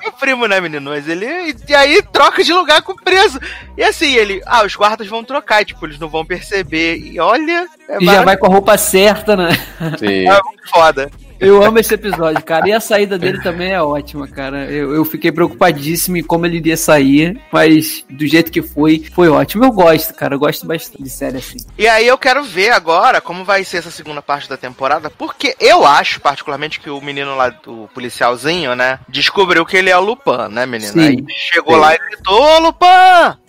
meu 0.00 0.12
primo, 0.18 0.46
né, 0.46 0.58
menino? 0.62 0.88
Mas 0.90 1.06
ele. 1.06 1.26
E 1.68 1.74
aí 1.74 2.00
troca 2.10 2.42
de 2.42 2.52
lugar 2.54 2.80
com 2.80 2.92
o 2.92 2.96
preso. 2.96 3.38
E 3.76 3.82
assim, 3.84 4.14
ele, 4.14 4.39
ah, 4.46 4.64
os 4.64 4.74
guardas 4.74 5.06
vão 5.06 5.24
trocar, 5.24 5.64
tipo, 5.64 5.84
eles 5.86 5.98
não 5.98 6.08
vão 6.08 6.24
perceber. 6.24 6.96
E 6.98 7.18
olha, 7.20 7.66
é 7.88 7.98
E 8.00 8.04
já 8.04 8.22
vai 8.22 8.36
com 8.36 8.46
a 8.46 8.50
roupa 8.50 8.76
certa, 8.76 9.36
né? 9.36 9.50
Sim. 9.98 10.28
É 10.28 10.42
muito 10.42 10.68
foda. 10.68 11.10
Eu 11.40 11.62
amo 11.62 11.78
esse 11.78 11.94
episódio, 11.94 12.42
cara. 12.44 12.68
E 12.68 12.72
a 12.72 12.80
saída 12.80 13.18
dele 13.18 13.40
também 13.40 13.72
é 13.72 13.82
ótima, 13.82 14.28
cara. 14.28 14.70
Eu, 14.70 14.94
eu 14.94 15.04
fiquei 15.04 15.32
preocupadíssimo 15.32 16.18
em 16.18 16.22
como 16.22 16.44
ele 16.44 16.58
iria 16.58 16.76
sair, 16.76 17.40
mas 17.50 18.04
do 18.10 18.26
jeito 18.26 18.52
que 18.52 18.60
foi, 18.60 19.04
foi 19.14 19.28
ótimo. 19.28 19.64
Eu 19.64 19.72
gosto, 19.72 20.12
cara. 20.14 20.34
Eu 20.34 20.38
gosto 20.38 20.66
bastante 20.66 21.02
de 21.02 21.08
série 21.08 21.38
assim. 21.38 21.56
E 21.78 21.88
aí 21.88 22.06
eu 22.06 22.18
quero 22.18 22.44
ver 22.44 22.70
agora 22.70 23.20
como 23.20 23.42
vai 23.42 23.64
ser 23.64 23.78
essa 23.78 23.90
segunda 23.90 24.20
parte 24.20 24.48
da 24.48 24.56
temporada, 24.56 25.08
porque 25.08 25.56
eu 25.58 25.86
acho, 25.86 26.20
particularmente, 26.20 26.78
que 26.78 26.90
o 26.90 27.00
menino 27.00 27.34
lá, 27.34 27.54
o 27.66 27.88
policialzinho, 27.88 28.74
né, 28.74 28.98
descobriu 29.08 29.64
que 29.64 29.76
ele 29.76 29.88
é 29.88 29.96
o 29.96 30.00
Lupin, 30.00 30.48
né, 30.50 30.66
menino? 30.66 30.92
Sim. 30.92 31.00
Aí 31.00 31.24
chegou 31.50 31.74
Sim. 31.74 31.80
lá 31.80 31.94
e 31.94 31.98
gritou, 31.98 32.42
ô 32.42 32.58
Lupin! 32.58 32.86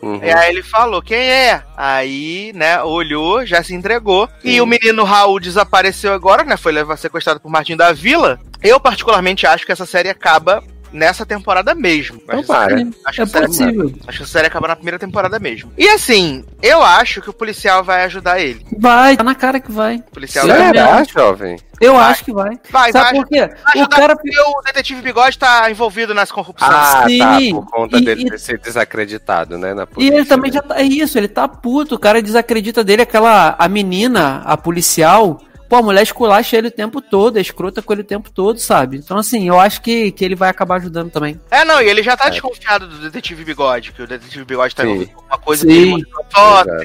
Uhum. 0.01 0.23
E 0.23 0.31
aí 0.31 0.49
ele 0.49 0.63
falou, 0.63 1.01
quem 1.01 1.19
é? 1.19 1.61
Aí, 1.75 2.53
né, 2.55 2.81
olhou, 2.81 3.45
já 3.45 3.61
se 3.61 3.73
entregou. 3.73 4.29
E 4.43 4.61
o 4.61 4.65
menino 4.65 5.03
Raul 5.03 5.39
desapareceu 5.39 6.13
agora, 6.13 6.43
né, 6.43 6.55
foi 6.55 6.71
levado 6.71 6.97
sequestrado 6.97 7.39
por 7.39 7.51
Martin 7.51 7.75
da 7.81 7.91
Vila. 7.93 8.39
Eu, 8.61 8.79
particularmente, 8.79 9.47
acho 9.47 9.65
que 9.65 9.71
essa 9.71 9.87
série 9.87 10.07
acaba 10.07 10.63
nessa 10.93 11.25
temporada 11.25 11.73
mesmo. 11.73 12.21
Acho 12.27 12.43
Tomara. 12.43 12.75
que- 12.75 12.91
acho 13.05 13.15
que 13.15 13.21
É 13.21 13.23
a 13.23 13.27
série- 13.27 13.47
possível. 13.47 13.93
Acho 14.07 14.17
que 14.19 14.23
a 14.23 14.27
série 14.27 14.47
acaba 14.47 14.67
na 14.67 14.75
primeira 14.75 14.99
temporada 14.99 15.39
mesmo. 15.39 15.71
E 15.77 15.87
assim, 15.87 16.45
eu 16.61 16.83
acho 16.83 17.21
que 17.21 17.29
o 17.29 17.33
policial 17.33 17.83
vai 17.83 18.03
ajudar 18.03 18.39
ele. 18.39 18.63
Vai, 18.77 19.15
tá 19.17 19.23
na 19.23 19.33
cara 19.33 19.59
que 19.59 19.71
vai. 19.71 19.95
O 19.95 20.11
policial 20.11 20.45
Sim. 20.45 20.51
vai, 20.51 20.67
Será, 20.67 21.03
jovem? 21.05 21.57
Eu 21.79 21.97
acho 21.97 22.23
que 22.25 22.31
vai. 22.33 22.59
vai, 22.69 22.91
Sabe 22.91 23.05
vai 23.05 23.13
por 23.15 23.27
quê? 23.29 23.41
O 23.41 23.79
ajudar 23.79 23.95
cara. 23.97 24.15
porque 24.15 24.39
o 24.39 24.61
detetive 24.63 25.01
Bigode 25.01 25.39
tá 25.39 25.71
envolvido 25.71 26.13
nas 26.13 26.31
corrupções. 26.31 26.71
Ah, 26.71 27.05
Sim. 27.07 27.17
tá. 27.17 27.37
Por 27.61 27.65
conta 27.71 27.97
E- 27.97 28.01
dele 28.05 28.29
e- 28.35 28.37
sido 28.37 28.61
desacreditado, 28.61 29.57
né? 29.57 29.73
Na 29.73 29.83
E 29.83 29.87
polícia, 29.87 30.13
ele 30.13 30.25
também 30.25 30.51
né? 30.51 30.55
já 30.57 30.61
tá. 30.61 30.77
É 30.79 30.83
isso, 30.83 31.17
ele 31.17 31.27
tá 31.29 31.47
puto. 31.47 31.95
O 31.95 31.99
cara 31.99 32.21
desacredita 32.21 32.83
dele, 32.83 33.01
aquela. 33.01 33.55
A 33.57 33.67
menina, 33.67 34.43
a 34.45 34.55
policial. 34.57 35.41
Pô, 35.71 35.77
a 35.77 35.81
mulher 35.81 36.03
esculacha 36.03 36.57
ele 36.57 36.67
o 36.67 36.71
tempo 36.71 36.99
todo, 36.99 37.37
é 37.37 37.41
escrota 37.41 37.81
com 37.81 37.93
ele 37.93 38.01
o 38.01 38.05
tempo 38.05 38.29
todo, 38.29 38.59
sabe? 38.59 38.97
Então, 38.97 39.17
assim, 39.17 39.47
eu 39.47 39.57
acho 39.57 39.81
que, 39.81 40.11
que 40.11 40.25
ele 40.25 40.35
vai 40.35 40.49
acabar 40.49 40.75
ajudando 40.75 41.09
também. 41.09 41.39
É, 41.49 41.63
não, 41.63 41.81
e 41.81 41.87
ele 41.87 42.03
já 42.03 42.17
tá 42.17 42.27
É. 42.27 42.31
desconfiado 42.31 42.89
do 42.89 42.97
detetive 42.97 43.45
Bigode, 43.45 43.93
que 43.93 44.01
o 44.01 44.05
detetive 44.05 44.43
Bigode 44.43 44.75
tá 44.75 44.83
envolvido 44.83 45.11
com 45.13 45.23
uma 45.23 45.37
coisa 45.37 45.65
Sim. 45.65 46.03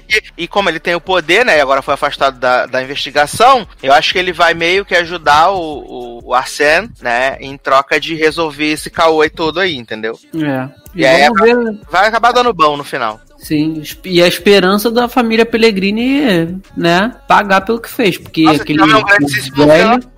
que. 0.07 0.19
E, 0.39 0.45
e 0.45 0.47
como 0.47 0.69
ele 0.69 0.79
tem 0.79 0.95
o 0.95 1.01
poder, 1.01 1.45
né, 1.45 1.59
e 1.59 1.61
agora 1.61 1.83
foi 1.83 1.95
afastado 1.95 2.39
da, 2.39 2.67
da 2.67 2.81
investigação, 2.81 3.67
eu 3.83 3.93
acho 3.93 4.13
que 4.13 4.21
ele 4.21 4.33
vai 4.33 4.55
meio 4.55 4.85
que 4.85 4.95
ajudar 4.95 5.51
o, 5.51 5.59
o, 5.59 6.29
o 6.29 6.33
Arsène, 6.33 6.89
né, 7.03 7.39
em 7.41 7.59
troca 7.59 7.99
de 7.99 8.15
resolver 8.15 8.71
esse 8.71 8.89
caô 8.89 9.29
todo 9.29 9.59
aí, 9.59 9.77
entendeu? 9.77 10.17
É. 10.33 10.69
E, 10.95 11.01
E 11.01 11.07
aí 11.07 11.29
vamos 11.29 11.41
ver. 11.43 11.81
Vai 11.91 12.07
acabar 12.07 12.31
dando 12.31 12.55
bom 12.55 12.77
no 12.77 12.85
final. 12.85 13.21
Sim, 13.39 13.83
e 14.05 14.23
a 14.23 14.27
esperança 14.27 14.91
da 14.91 15.09
família 15.09 15.45
Pellegrini, 15.47 16.59
né, 16.77 17.15
pagar 17.29 17.61
pelo 17.61 17.81
que 17.81 17.89
fez, 17.89 18.17
porque 18.19 18.43
Nossa, 18.43 18.63
aquele 18.63 18.81
é 18.81 18.85
um 18.85 19.67
velho 19.67 20.17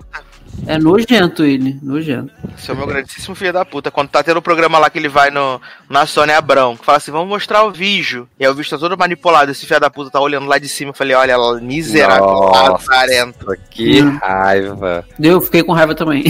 é 0.67 0.77
nojento 0.77 1.43
ele, 1.43 1.79
nojento. 1.81 2.31
Esse 2.57 2.69
é 2.69 2.73
o 2.73 2.77
meu 2.77 2.87
grandíssimo 2.87 3.35
filho 3.35 3.53
da 3.53 3.63
puta. 3.63 3.91
Quando 3.91 4.09
tá 4.09 4.21
tendo 4.21 4.37
o 4.37 4.41
programa 4.41 4.77
lá 4.77 4.89
que 4.89 4.97
ele 4.99 5.07
vai 5.09 5.29
no, 5.29 5.61
na 5.89 6.05
Sônia 6.05 6.37
Abrão, 6.37 6.75
que 6.75 6.85
fala 6.85 6.97
assim, 6.97 7.11
vamos 7.11 7.27
mostrar 7.29 7.63
o 7.63 7.71
vídeo. 7.71 8.27
E 8.39 8.45
aí 8.45 8.51
o 8.51 8.55
vídeo 8.55 8.69
tá 8.69 8.77
todo 8.77 8.97
manipulado, 8.97 9.51
esse 9.51 9.65
filho 9.65 9.79
da 9.79 9.89
puta 9.89 10.11
tá 10.11 10.19
olhando 10.19 10.47
lá 10.47 10.57
de 10.57 10.67
cima. 10.67 10.91
Eu 10.91 10.95
falei, 10.95 11.15
olha, 11.15 11.37
miserável, 11.61 12.25
Nossa. 12.25 12.71
lazarento. 12.91 13.45
Que 13.69 14.01
Hum. 14.01 14.17
raiva. 14.21 15.05
Eu 15.19 15.41
fiquei 15.41 15.63
com 15.63 15.71
raiva 15.73 15.95
também. 15.95 16.23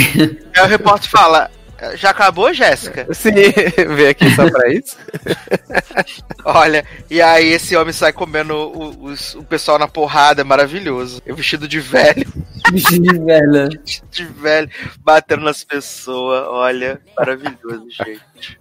Aí 0.55 0.63
o 0.63 0.67
repórter 0.67 1.09
fala, 1.09 1.49
já 1.95 2.09
acabou, 2.11 2.53
Jéssica? 2.53 3.07
Sim, 3.13 3.31
veio 3.95 4.09
aqui 4.09 4.29
só 4.35 4.49
pra 4.49 4.71
isso. 4.73 4.97
Olha, 6.45 6.83
e 7.09 7.21
aí 7.21 7.47
esse 7.49 7.75
homem 7.75 7.93
sai 7.93 8.11
comendo 8.13 8.53
o, 8.55 9.05
os- 9.05 9.35
o 9.35 9.43
pessoal 9.43 9.77
na 9.77 9.87
porrada, 9.87 10.41
é 10.41 10.43
maravilhoso. 10.43 11.21
Eu 11.25 11.35
vestido 11.35 11.67
de 11.67 11.79
velho, 11.79 12.25
Bicho 12.71 12.99
de 12.99 13.19
velha. 13.19 13.69
de 14.11 14.25
velho, 14.25 14.69
batendo 14.99 15.43
nas 15.43 15.63
pessoas, 15.63 16.45
olha, 16.47 16.99
maravilhoso, 17.17 17.85
gente. 17.91 18.59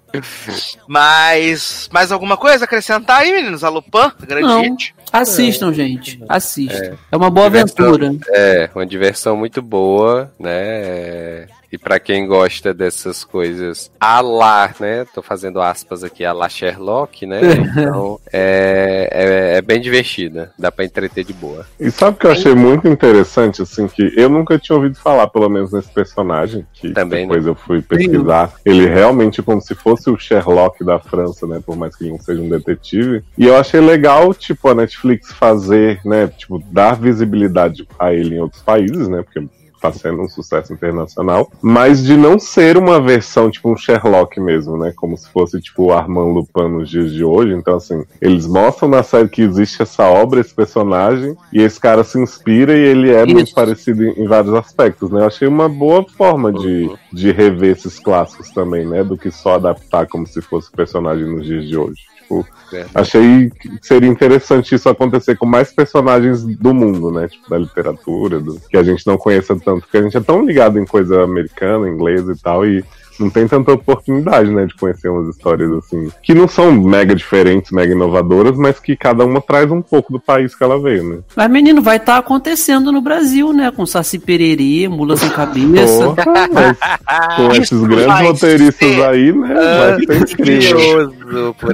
Mas, 0.87 1.89
mais 1.93 2.11
alguma 2.11 2.37
coisa 2.37 2.65
a 2.65 2.67
acrescentar 2.67 3.21
aí, 3.21 3.31
meninos? 3.33 3.63
A 3.63 3.69
Lupin, 3.69 4.11
grande 4.27 4.47
Não. 4.47 4.63
hit. 4.63 4.95
Assistam, 5.13 5.73
gente. 5.73 6.23
Assistam. 6.29 6.97
É, 7.11 7.17
uma 7.17 7.31
boa 7.31 7.49
Diversão. 7.51 7.87
aventura. 7.95 8.17
É, 8.31 8.71
uma 8.75 8.87
diversão 8.87 9.37
muito 9.37 9.61
boa, 9.63 10.33
né? 10.39 11.47
E 11.71 11.77
pra 11.77 12.01
quem 12.01 12.27
gosta 12.27 12.73
dessas 12.73 13.25
coisas 13.25 13.91
a 14.01 14.21
lá, 14.21 14.75
né? 14.81 15.05
Tô 15.15 15.23
fazendo 15.23 15.61
aspas 15.61 16.03
aqui, 16.03 16.25
a 16.25 16.33
lá 16.33 16.49
Sherlock, 16.49 17.27
né? 17.27 17.41
Então 17.79 18.19
é, 18.33 19.09
é, 19.11 19.59
é 19.59 19.63
bem 19.63 19.81
divertida. 19.81 20.53
Dá 20.59 20.73
pra 20.73 20.85
entreter 20.85 21.25
de 21.25 21.33
boa. 21.33 21.67
E 21.79 21.91
sabe 21.91 22.17
o 22.17 22.21
que 22.21 22.27
eu 22.27 22.33
achei 22.33 22.55
muito 22.55 22.89
interessante, 22.89 23.63
assim, 23.63 23.87
que 23.87 24.13
eu 24.17 24.29
nunca 24.29 24.59
tinha 24.59 24.77
ouvido 24.77 24.97
falar, 24.97 25.29
pelo 25.29 25.49
menos 25.49 25.73
nesse 25.73 25.91
personagem, 25.91 26.67
que 26.73 26.93
Também, 26.93 27.27
depois 27.27 27.47
eu 27.47 27.55
fui 27.55 27.83
pesquisar. 27.83 28.53
Ele 28.65 28.87
realmente 28.87 29.41
é 29.41 29.45
como 29.45 29.61
se 29.61 29.75
fosse 29.75 30.11
o 30.11 30.19
Sherlock 30.19 30.83
da 30.85 30.99
França, 30.99 31.47
né? 31.47 31.61
Por 31.65 31.77
mais 31.77 31.95
que 31.95 32.05
ele 32.05 32.13
não 32.13 32.21
seja 32.21 32.41
um 32.41 32.49
detetive. 32.49 33.23
E 33.37 33.47
eu 33.47 33.57
achei 33.57 33.81
legal, 33.81 34.33
tipo, 34.35 34.69
a 34.69 34.75
Netflix 34.75 35.33
fazer, 35.33 36.01
né? 36.05 36.29
Tipo, 36.29 36.63
dar 36.71 36.97
visibilidade 36.97 37.87
a 37.99 38.13
ele 38.13 38.37
em 38.37 38.41
outros 38.41 38.63
países, 38.63 39.09
né? 39.09 39.23
Porque 39.23 39.47
tá 39.81 39.93
sendo 39.93 40.23
um 40.23 40.29
sucesso 40.29 40.73
internacional, 40.73 41.51
mas 41.63 42.03
de 42.03 42.17
não 42.17 42.39
ser 42.39 42.77
uma 42.77 43.01
versão, 43.01 43.51
tipo, 43.51 43.73
um 43.73 43.77
Sherlock 43.77 44.41
mesmo, 44.41 44.77
né? 44.77 44.93
Como 44.97 45.17
se 45.17 45.29
fosse, 45.31 45.61
tipo, 45.61 45.85
o 45.85 45.93
Armand 45.93 46.33
Lupin 46.33 46.69
nos 46.69 46.89
dias 46.89 47.13
de 47.13 47.25
hoje. 47.25 47.55
Então, 47.55 47.77
assim, 47.77 48.05
eles 48.21 48.47
mostram 48.47 48.89
na 48.89 49.03
série 49.03 49.29
que 49.29 49.43
existe 49.43 49.83
essa 49.83 50.05
obra, 50.05 50.41
esse 50.41 50.55
personagem, 50.55 51.37
e 51.53 51.63
esse 51.63 51.79
cara 51.79 52.05
se 52.05 52.19
inspira 52.19 52.77
e 52.77 52.81
ele 52.81 53.11
é 53.11 53.25
muito 53.25 53.55
parecido 53.55 54.05
em, 54.05 54.23
em 54.23 54.27
vários 54.27 54.55
aspectos, 54.55 55.11
né? 55.11 55.21
Eu 55.21 55.27
achei 55.27 55.49
uma 55.49 55.69
boa 55.69 56.05
forma 56.05 56.53
de, 56.53 56.91
de 57.13 57.31
rever 57.31 57.73
esses 57.73 57.99
clássicos 57.99 58.51
também, 58.51 58.87
né? 58.87 59.05
Do 59.05 59.17
que 59.17 59.31
só 59.31 59.55
adaptar 59.55 60.07
como 60.07 60.27
se 60.27 60.41
fosse 60.43 60.71
personagem 60.71 61.27
nos 61.27 61.47
dias 61.47 61.67
de 61.67 61.77
hoje. 61.77 62.09
Tipo, 62.29 62.47
Verdade. 62.71 62.93
achei 62.95 63.51
que 63.51 63.71
seria 63.81 64.09
interessante 64.09 64.75
isso 64.75 64.87
acontecer 64.87 65.37
com 65.39 65.47
mais 65.47 65.73
personagens 65.73 66.45
do 66.45 66.75
mundo, 66.75 67.11
né? 67.11 67.27
Tipo, 67.27 67.49
da 67.49 67.57
literatura, 67.57 68.39
do, 68.39 68.61
que 68.69 68.77
a 68.77 68.83
gente 68.83 69.07
não 69.07 69.17
conheça 69.17 69.57
tanto, 69.57 69.81
porque 69.81 69.97
a 69.97 70.03
gente 70.03 70.17
é 70.17 70.21
tão 70.21 70.45
ligado 70.45 70.79
em 70.79 70.85
coisa 70.85 71.25
americana, 71.25 71.89
inglesa 71.89 72.33
e 72.33 72.37
tal, 72.37 72.67
e 72.67 72.85
não 73.23 73.31
tem 73.31 73.47
tanta 73.49 73.73
oportunidade, 73.73 74.51
né, 74.51 74.67
de 74.67 74.75
conhecer 74.75 75.09
umas 75.09 75.29
histórias 75.35 75.71
assim, 75.73 76.11
que 76.23 76.35
não 76.35 76.47
são 76.49 76.73
mega 76.73 77.15
diferentes, 77.15 77.71
mega 77.73 77.93
inovadoras, 77.93 78.57
mas 78.57 78.79
que 78.79 78.97
cada 78.97 79.25
uma 79.25 79.41
traz 79.41 79.71
um 79.71 79.83
pouco 79.83 80.13
do 80.13 80.21
país 80.21 80.55
que 80.55 80.63
ela 80.65 80.81
veio, 80.81 81.03
né? 81.09 81.19
Mas, 81.37 81.51
menino, 81.51 81.83
vai 81.83 81.97
estar 81.97 82.17
acontecendo 82.19 82.91
no 82.93 83.01
Brasil, 83.01 83.53
né? 83.53 83.71
Com 83.71 83.85
Saci 83.87 84.19
Pererê, 84.19 84.89
Mula 84.89 85.17
Sem 85.17 85.31
Cabeça. 85.31 86.15
Porra, 86.15 86.49
mas 86.53 87.37
com 87.37 87.53
esses 87.61 87.81
grandes 87.83 88.21
roteiristas 88.29 88.89
ser- 88.89 89.05
aí, 89.05 89.33
né, 89.33 89.55
vai 89.55 89.97
ser 90.25 90.33
incrível. 90.33 91.13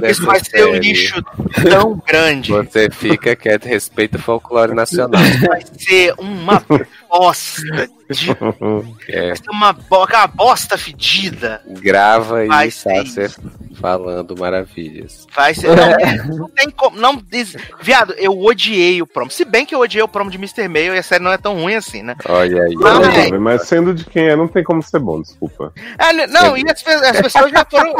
Isso 0.09 0.25
vai 0.25 0.39
ser 0.43 0.65
um 0.65 0.75
lixo 0.75 1.23
tão 1.69 2.01
grande. 2.07 2.51
Você 2.51 2.89
fica 2.89 3.35
quieto, 3.35 3.65
respeita 3.65 4.17
o 4.17 4.21
folclore 4.21 4.73
nacional. 4.73 5.21
Vai 5.47 5.61
ser 5.77 6.13
uma 6.17 6.61
bosta. 7.19 7.61
de- 8.09 8.29
É, 9.09 9.27
Vai 9.29 9.35
ser 9.37 9.49
uma, 9.49 9.73
bo 9.73 10.03
aquela 10.03 10.27
bosta 10.27 10.77
fedida. 10.77 11.61
grava 11.67 12.45
e 12.45 12.51
ser 12.51 12.71
Sácer 12.71 13.31
falando 13.75 14.35
maravilhas. 14.37 15.27
Vai 15.35 15.53
ser. 15.53 15.67
Não, 15.75 16.37
não 16.37 16.49
tem 16.49 16.69
como. 16.69 16.99
Não, 16.99 17.15
diz- 17.15 17.55
viado, 17.81 18.13
eu 18.17 18.39
odiei 18.39 19.01
o 19.01 19.07
promo. 19.07 19.29
Se 19.29 19.45
bem 19.45 19.65
que 19.65 19.75
eu 19.75 19.79
odiei 19.79 20.01
o 20.03 20.07
promo 20.07 20.31
de 20.31 20.37
Mr. 20.37 20.67
Mail 20.67 20.95
e 20.95 20.97
a 20.97 21.03
série 21.03 21.23
não 21.23 21.31
é 21.31 21.37
tão 21.37 21.53
ruim 21.55 21.75
assim, 21.75 22.01
né? 22.01 22.15
Olha 22.27 22.63
aí. 22.63 22.73
Não, 22.73 23.03
é. 23.03 23.37
mas 23.37 23.67
sendo 23.67 23.93
de 23.93 24.05
quem 24.05 24.27
é, 24.29 24.35
não 24.35 24.47
tem 24.47 24.63
como 24.63 24.81
ser 24.81 24.99
bom, 24.99 25.21
desculpa. 25.21 25.73
É, 25.97 26.27
não, 26.27 26.57
e 26.57 26.63
as, 26.69 26.85
as 26.87 27.21
pessoas 27.21 27.51
já 27.51 27.65
foram, 27.69 27.93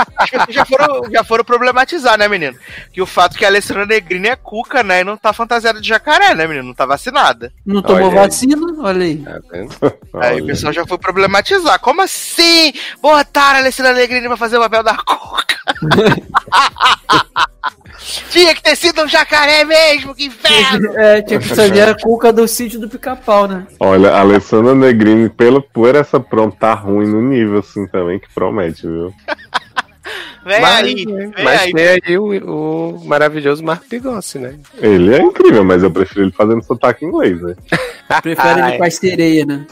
já 0.50 0.66
foram, 0.66 1.12
já 1.12 1.24
foram 1.24 1.44
problematizar, 1.44 2.18
né, 2.18 2.28
menino? 2.28 2.58
Que 2.92 3.02
o 3.02 3.06
fato 3.06 3.38
que 3.38 3.46
a 3.46 3.48
Alessandra 3.48 3.86
Negrini 3.86 4.30
é 4.30 4.36
cuca, 4.36 4.84
né? 4.84 5.02
E 5.02 5.04
não 5.04 5.18
tá 5.18 5.34
fantasiada 5.34 5.80
de 5.82 5.88
jacaré, 5.88 6.34
né, 6.34 6.48
menino? 6.48 6.68
Não 6.68 6.74
tá 6.74 6.86
vacinada. 6.86 7.52
Não 7.66 7.82
tomou 7.82 8.10
Olha 8.10 8.22
aí. 8.22 8.28
vacina? 8.28 8.56
Olha 8.80 9.04
aí. 9.06 9.18
Tá 9.18 9.40
vendo? 9.52 9.76
Aí 10.16 10.34
o 10.34 10.36
Olha. 10.38 10.46
pessoal 10.46 10.74
já 10.74 10.86
foi 10.86 10.98
problematizar. 10.98 11.80
Como 11.80 12.02
assim? 12.02 12.74
Botaram 13.02 13.58
a 13.58 13.62
Alessandra 13.62 13.94
Negrini 13.94 14.28
pra 14.28 14.38
fazer 14.38 14.58
o 14.58 14.62
papel 14.62 14.84
da 14.84 14.96
cuca? 14.98 15.56
Tinha 18.30 18.54
que 18.54 18.62
ter 18.62 18.76
sido 18.76 19.02
um 19.04 19.08
jacaré 19.08 19.64
mesmo, 19.64 20.14
que 20.14 20.26
inferno! 20.26 20.94
É, 20.96 21.22
tinha 21.22 21.40
que 21.40 21.48
saber 21.48 21.90
a 21.90 21.96
cuca 21.96 22.32
do 22.32 22.48
sítio 22.48 22.80
do 22.80 22.88
pica-pau, 22.88 23.48
né? 23.48 23.66
Olha, 23.80 24.12
a 24.12 24.20
Alessandra 24.20 24.76
Negrini, 24.76 25.30
pelo, 25.30 25.62
por 25.62 25.96
essa 25.96 26.20
pronta, 26.20 26.58
tá 26.60 26.74
ruim 26.74 27.08
no 27.08 27.22
nível, 27.22 27.60
assim, 27.60 27.88
também, 27.88 28.20
que 28.20 28.32
promete, 28.34 28.84
viu? 28.84 29.14
Vem 30.46 30.62
Mas, 30.62 30.86
aí, 30.86 31.06
vem 31.06 31.34
mas 31.44 31.62
aí. 31.62 31.74
tem 31.74 31.88
aí 31.88 32.18
o, 32.20 32.94
o 32.94 33.06
maravilhoso 33.06 33.64
Marco 33.64 33.86
Pigossi, 33.90 34.38
né? 34.38 34.54
Ele 34.78 35.16
é 35.16 35.20
incrível, 35.20 35.66
mas 35.66 35.82
eu 35.82 35.90
prefiro 35.90 36.22
ele 36.22 36.32
fazendo 36.32 36.64
sotaque 36.64 37.04
inglês, 37.04 37.42
né? 37.42 37.56
Prefere 38.22 38.62
Ah, 38.62 38.70
ele 38.70 38.78
com 38.78 38.84
as 38.84 38.94
sereias, 38.94 39.48
né? 39.48 39.66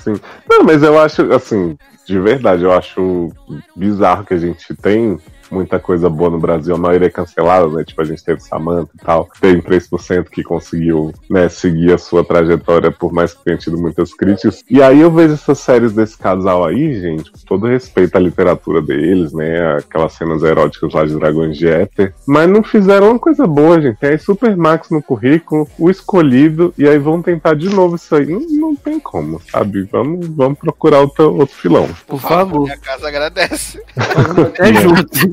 Não, 0.50 0.64
mas 0.64 0.82
eu 0.82 1.00
acho, 1.00 1.32
assim, 1.32 1.78
de 2.08 2.20
verdade, 2.20 2.64
eu 2.64 2.72
acho 2.74 3.32
bizarro 3.76 4.26
que 4.26 4.34
a 4.34 4.38
gente 4.38 4.74
tem 4.74 5.20
muita 5.52 5.80
coisa 5.80 6.10
boa 6.10 6.30
no 6.30 6.40
Brasil, 6.40 6.76
a 6.76 6.78
maioria 6.78 7.08
é 7.08 7.12
cancelada, 7.12 7.68
né? 7.68 7.84
Tipo, 7.84 8.02
a 8.02 8.06
gente 8.06 8.24
teve 8.24 8.42
Samantha 8.42 8.92
e 8.94 9.04
tal. 9.04 9.30
Tem 9.40 9.62
3% 9.62 10.30
que 10.30 10.44
conseguiu, 10.44 11.14
né, 11.30 11.50
seguir 11.50 11.94
a 11.94 11.98
sua 11.98 12.24
trajetória, 12.24 12.92
por 12.92 13.12
mais 13.12 13.34
que 13.34 13.44
tenha 13.44 13.58
tido 13.58 13.78
muitas 13.78 14.14
críticas. 14.14 14.64
E 14.70 14.82
aí 14.82 15.02
eu 15.02 15.12
vejo 15.12 15.34
essas 15.34 15.60
séries 15.60 15.94
desse 15.94 16.18
casal 16.18 16.66
aí, 16.66 17.00
gente, 17.00 17.32
com 17.32 17.38
todo 17.46 17.68
respeito 17.68 18.16
à 18.16 18.20
literatura 18.20 18.82
deles, 18.82 19.34
né? 19.34 19.78
Aquelas 19.78 20.14
cenas 20.14 20.44
eróticas 20.44 20.94
lá 20.94 21.06
de 21.06 21.16
Dragões 21.16 21.58
de 21.58 21.68
Éter. 21.68 22.14
Mas 22.28 22.50
não 22.50 22.64
fizeram 22.64 23.12
uma 23.12 23.20
coisa 23.20 23.46
boa, 23.46 23.82
gente. 23.82 23.98
Tem 23.98 24.12
aí 24.12 24.20
Supermax 24.20 24.90
no 24.90 25.02
currículo, 25.02 25.68
o 25.78 25.90
escolhido, 25.90 26.74
e 26.78 26.88
aí 26.88 26.98
vão 26.98 27.22
tentar 27.22 27.56
de 27.56 27.70
novo 27.70 27.96
isso 27.96 28.16
aí. 28.16 28.26
Não, 28.26 28.40
não 28.40 28.76
tem 28.76 29.00
como, 29.00 29.42
sabe? 29.52 29.84
Vamos, 29.92 30.28
vamos 30.28 30.58
procurar 30.58 31.02
outro, 31.02 31.34
outro 31.36 31.56
filão. 31.56 31.90
Por 32.08 32.20
favor. 32.20 32.64
Minha 32.64 32.78
casa 32.78 33.08
agradece. 33.08 33.82
Até 33.96 34.74
junto. 34.82 35.33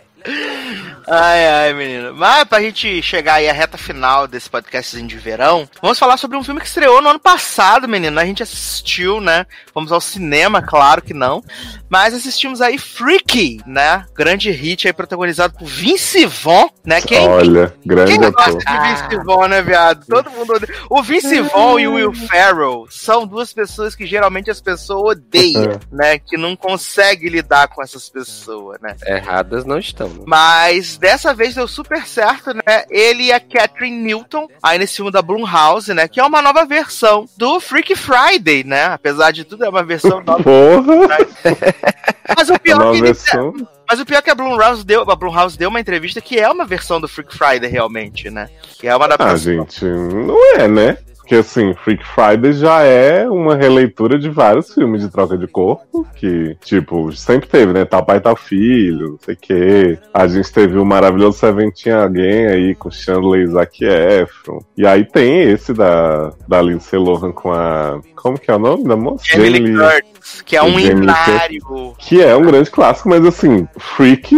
Ai, 1.07 1.47
ai, 1.47 1.73
menino. 1.73 2.13
Mas 2.15 2.43
pra 2.45 2.61
gente 2.61 3.01
chegar 3.01 3.35
aí 3.35 3.49
à 3.49 3.53
reta 3.53 3.77
final 3.77 4.27
desse 4.27 4.49
podcastzinho 4.49 5.07
de 5.07 5.17
verão, 5.17 5.67
vamos 5.81 5.97
falar 5.99 6.17
sobre 6.17 6.37
um 6.37 6.43
filme 6.43 6.61
que 6.61 6.67
estreou 6.67 7.01
no 7.01 7.09
ano 7.09 7.19
passado, 7.19 7.87
menino. 7.87 8.19
A 8.19 8.25
gente 8.25 8.43
assistiu, 8.43 9.19
né? 9.19 9.45
Fomos 9.73 9.91
ao 9.91 9.99
cinema, 10.01 10.61
claro 10.61 11.01
que 11.01 11.13
não. 11.13 11.43
Mas 11.89 12.13
assistimos 12.13 12.61
aí 12.61 12.77
Freaky, 12.77 13.59
né? 13.65 14.05
Grande 14.15 14.51
hit 14.51 14.87
aí 14.87 14.93
protagonizado 14.93 15.57
por 15.57 15.67
Vince 15.67 16.25
Vaughn, 16.25 16.69
né? 16.85 17.01
Quem, 17.01 17.27
Olha, 17.27 17.73
grande 17.85 18.11
quem 18.17 18.25
ator. 18.25 18.53
gosta 18.53 18.71
de 18.71 18.87
Vince 18.87 19.25
Vaughn, 19.25 19.47
né, 19.47 19.61
viado? 19.61 20.05
Todo 20.05 20.29
mundo 20.31 20.53
odeia. 20.53 20.73
O 20.89 21.01
Vince 21.01 21.41
Vaughn 21.41 21.79
e 21.79 21.87
o 21.87 21.93
Will 21.93 22.13
Ferrell 22.13 22.87
são 22.89 23.25
duas 23.27 23.51
pessoas 23.51 23.95
que 23.95 24.05
geralmente 24.05 24.49
as 24.49 24.61
pessoas 24.61 25.17
odeiam, 25.17 25.79
né? 25.91 26.19
Que 26.19 26.37
não 26.37 26.55
conseguem 26.55 27.29
lidar 27.29 27.67
com 27.67 27.81
essas 27.81 28.07
pessoas, 28.07 28.79
né? 28.81 28.95
Erradas 29.05 29.65
não 29.65 29.79
estão. 29.79 30.10
Né? 30.13 30.23
Mas 30.27 30.97
dessa 30.97 31.33
vez 31.33 31.55
deu 31.55 31.67
super 31.67 32.05
certo, 32.05 32.53
né? 32.53 32.83
Ele 32.89 33.23
e 33.25 33.31
a 33.33 33.39
Catherine 33.39 33.97
Newton, 34.03 34.47
aí 34.61 34.77
nesse 34.77 34.95
filme 34.97 35.11
da 35.11 35.21
Blumhouse, 35.21 35.93
né? 35.93 36.07
Que 36.07 36.19
é 36.19 36.23
uma 36.23 36.41
nova 36.41 36.65
versão 36.65 37.25
do 37.37 37.59
Freaky 37.59 37.95
Friday, 37.95 38.63
né? 38.63 38.85
Apesar 38.85 39.31
de 39.31 39.43
tudo, 39.43 39.65
é 39.65 39.69
uma 39.69 39.83
versão 39.83 40.21
nova. 40.25 40.43
Porra! 40.43 41.17
Mas 42.35 42.49
o 42.49 42.53
É 42.53 42.59
pior, 42.59 42.81
uma 42.81 42.91
que, 42.91 42.97
ele- 42.99 43.67
mas 43.89 43.99
o 43.99 44.05
pior 44.05 44.19
é 44.19 44.21
que 44.21 44.29
a 44.29 44.35
Blumhouse 44.35 44.85
deu, 44.85 45.09
a 45.09 45.15
Blumhouse 45.15 45.57
deu 45.57 45.69
uma 45.69 45.79
entrevista 45.79 46.21
que 46.21 46.39
é 46.39 46.49
uma 46.49 46.65
versão 46.65 46.99
do 47.01 47.07
Freak 47.07 47.35
Friday, 47.35 47.69
realmente, 47.69 48.29
né? 48.29 48.49
Que 48.79 48.87
é 48.87 48.95
uma 48.95 49.05
Ah, 49.05 49.07
adaptação. 49.07 49.37
gente, 49.37 49.83
não 49.85 50.55
é, 50.55 50.67
né? 50.67 50.97
Porque 51.31 51.39
assim, 51.39 51.73
Freak 51.75 52.05
Friday 52.05 52.51
já 52.51 52.81
é 52.81 53.25
uma 53.29 53.55
releitura 53.55 54.19
de 54.19 54.29
vários 54.29 54.73
filmes 54.73 55.01
de 55.01 55.09
troca 55.09 55.37
de 55.37 55.47
corpo, 55.47 56.05
que, 56.17 56.57
tipo, 56.59 57.09
sempre 57.13 57.47
teve, 57.47 57.71
né? 57.71 57.85
Tal 57.85 58.05
pai, 58.05 58.19
tal 58.19 58.35
filho, 58.35 59.11
não 59.11 59.17
sei 59.21 59.35
o 59.35 59.37
quê. 59.37 59.99
A 60.13 60.27
gente 60.27 60.51
teve 60.51 60.77
o 60.77 60.85
maravilhoso 60.85 61.37
Seventeen 61.37 61.95
alguém 61.95 62.47
aí 62.47 62.75
com 62.75 62.91
Chandler 62.91 63.43
e 63.43 63.47
Zac 63.47 63.79
Efron. 63.81 64.59
E 64.75 64.85
aí 64.85 65.05
tem 65.05 65.43
esse 65.43 65.73
da, 65.73 66.33
da 66.45 66.61
Lindsay 66.61 66.99
Lohan 66.99 67.31
com 67.31 67.49
a. 67.53 68.01
Como 68.13 68.37
que 68.37 68.51
é 68.51 68.55
o 68.55 68.59
nome 68.59 68.83
da 68.83 68.97
moça? 68.97 69.23
Jamie 69.25 69.49
Lee- 69.49 69.73
Curtis, 69.73 70.41
que 70.41 70.57
é 70.57 70.61
um 70.61 70.77
hilário. 70.77 71.95
Que 71.97 72.21
é 72.21 72.35
um 72.35 72.43
grande 72.43 72.69
clássico, 72.69 73.09
mas 73.09 73.25
assim, 73.25 73.67
Freak, 73.79 74.35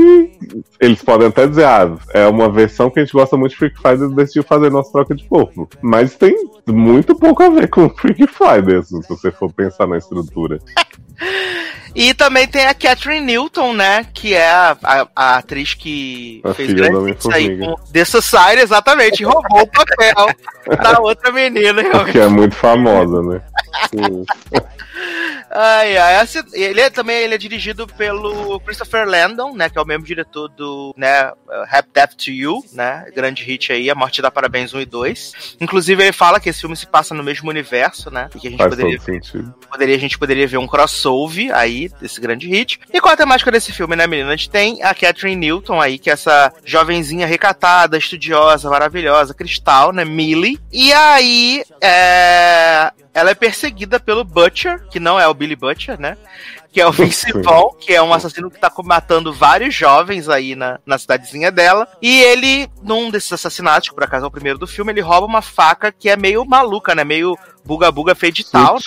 eles 0.80 1.04
podem 1.04 1.28
até 1.28 1.48
dizer, 1.48 1.66
ah, 1.66 1.92
é 2.14 2.26
uma 2.28 2.50
versão 2.50 2.90
que 2.90 3.00
a 3.00 3.04
gente 3.04 3.12
gosta 3.14 3.36
muito 3.36 3.52
de 3.52 3.58
Freak 3.58 3.78
Friday 3.82 4.08
e 4.08 4.16
decidiu 4.16 4.44
fazer 4.44 4.72
nossa 4.72 4.92
troca 4.92 5.14
de 5.14 5.28
corpo. 5.28 5.68
Mas 5.82 6.16
tem 6.16 6.34
muito 6.84 7.16
pouco 7.16 7.42
a 7.42 7.50
ver 7.50 7.70
com 7.70 7.90
Freak 7.90 8.28
Friday, 8.28 8.84
se 8.84 9.00
você 9.08 9.32
for 9.32 9.52
pensar 9.52 9.88
na 9.88 9.98
estrutura. 9.98 10.60
E 11.96 12.14
também 12.14 12.48
tem 12.48 12.66
a 12.66 12.74
Catherine 12.74 13.26
Newton, 13.26 13.74
né? 13.74 14.06
Que 14.14 14.34
é 14.34 14.50
a, 14.50 14.78
a- 14.84 15.08
a 15.16 15.38
atriz 15.38 15.74
que 15.76 16.42
A 16.44 16.54
fez 16.54 16.74
grandes 16.74 17.26
aí 17.28 17.58
com 17.60 17.76
The 17.92 18.04
Society, 18.06 18.62
exatamente. 18.64 19.24
Roubou 19.24 19.62
o 19.62 19.68
papel 19.68 20.28
da 20.82 21.00
outra 21.02 21.32
menina. 21.32 21.82
realmente. 21.82 22.12
Que 22.14 22.20
é 22.20 22.28
muito 22.28 22.56
famosa, 22.56 23.22
né? 23.22 23.42
Ai, 25.56 25.98
ai. 25.98 26.24
Esse- 26.24 26.44
Ele 26.54 26.82
é, 26.82 26.90
também 26.90 27.18
ele 27.18 27.36
é 27.36 27.38
dirigido 27.38 27.86
pelo 27.86 28.60
Christopher 28.62 29.08
Landon, 29.08 29.54
né? 29.56 29.70
Que 29.70 29.78
é 29.78 29.82
o 29.82 29.86
mesmo 29.86 30.04
diretor 30.04 30.48
do 30.50 30.94
né, 30.98 31.30
uh, 31.32 31.34
Happy 31.70 31.90
Death 31.94 32.14
to 32.16 32.32
You, 32.32 32.64
né? 32.74 33.06
Grande 33.16 33.44
hit 33.44 33.72
aí, 33.72 33.90
A 33.90 33.96
Morte 33.96 34.22
dá 34.22 34.32
Parabéns 34.32 34.74
1 34.74 34.82
e 34.82 34.86
2. 34.86 35.58
Inclusive, 35.62 36.02
ele 36.04 36.12
fala 36.12 36.40
que 36.40 36.50
esse 36.50 36.62
filme 36.62 36.76
se 36.76 36.88
passa 36.88 37.14
no 37.14 37.24
mesmo 37.24 37.50
universo, 37.50 38.10
né? 38.10 38.30
E 38.36 38.40
que 38.40 38.48
a 38.48 38.52
gente 38.52 38.58
Faz 38.60 38.70
poderia 38.76 39.00
poderia, 39.70 39.96
a 39.96 40.00
gente 40.00 40.18
poderia 40.18 40.48
ver 40.48 40.58
um 40.58 40.68
crossover 40.68 41.54
aí 41.56 41.83
desse 42.00 42.20
grande 42.20 42.48
hit. 42.48 42.80
E 42.92 43.00
qual 43.00 43.14
a 43.14 43.18
temática 43.18 43.52
desse 43.52 43.72
filme, 43.72 43.96
né, 43.96 44.08
menina? 44.08 44.30
A 44.30 44.36
gente 44.36 44.50
tem 44.50 44.84
a 44.84 44.94
Catherine 44.94 45.36
Newton 45.36 45.80
aí, 45.80 45.98
que 45.98 46.10
é 46.10 46.14
essa 46.14 46.54
jovenzinha 46.64 47.28
recatada, 47.28 47.98
estudiosa, 47.98 48.70
maravilhosa, 48.70 49.34
cristal, 49.34 49.92
né, 49.92 50.06
Millie. 50.06 50.60
E 50.72 50.92
aí, 50.94 51.64
é... 51.82 52.92
ela 53.14 53.32
é 53.32 53.36
perseguida 53.36 54.00
pelo 54.00 54.24
Butcher, 54.24 54.84
que 54.90 55.00
não 55.00 55.20
é 55.20 55.28
o 55.28 55.34
Billy 55.34 55.56
Butcher, 55.56 56.00
né? 56.00 56.18
Que 56.72 56.82
é 56.82 56.88
o 56.88 56.92
Vince. 56.92 57.32
Vaughn, 57.32 57.76
que 57.80 57.94
é 57.94 58.02
um 58.02 58.12
assassino 58.12 58.50
que 58.50 58.60
tá 58.60 58.72
matando 58.84 59.32
vários 59.32 59.76
jovens 59.76 60.28
aí 60.28 60.56
na, 60.56 60.80
na 60.84 60.98
cidadezinha 60.98 61.52
dela. 61.52 61.88
E 62.02 62.22
ele, 62.22 62.68
num 62.82 63.12
desses 63.12 63.32
assassinatos, 63.32 63.90
que 63.90 63.96
por 63.96 64.04
acaso 64.04 64.26
é 64.26 64.28
o 64.28 64.32
primeiro 64.32 64.58
do 64.58 64.66
filme, 64.66 64.92
ele 64.92 65.00
rouba 65.02 65.28
uma 65.28 65.44
faca 65.44 65.92
que 65.92 66.10
é 66.10 66.18
meio 66.18 66.44
maluca, 66.44 66.96
né? 66.96 67.04
Meio 67.04 67.38
buga-buga 67.66 68.16
feio 68.16 68.34
de 68.34 68.50
tal, 68.50 68.76
né? 68.76 68.80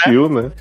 Né? 0.43 0.53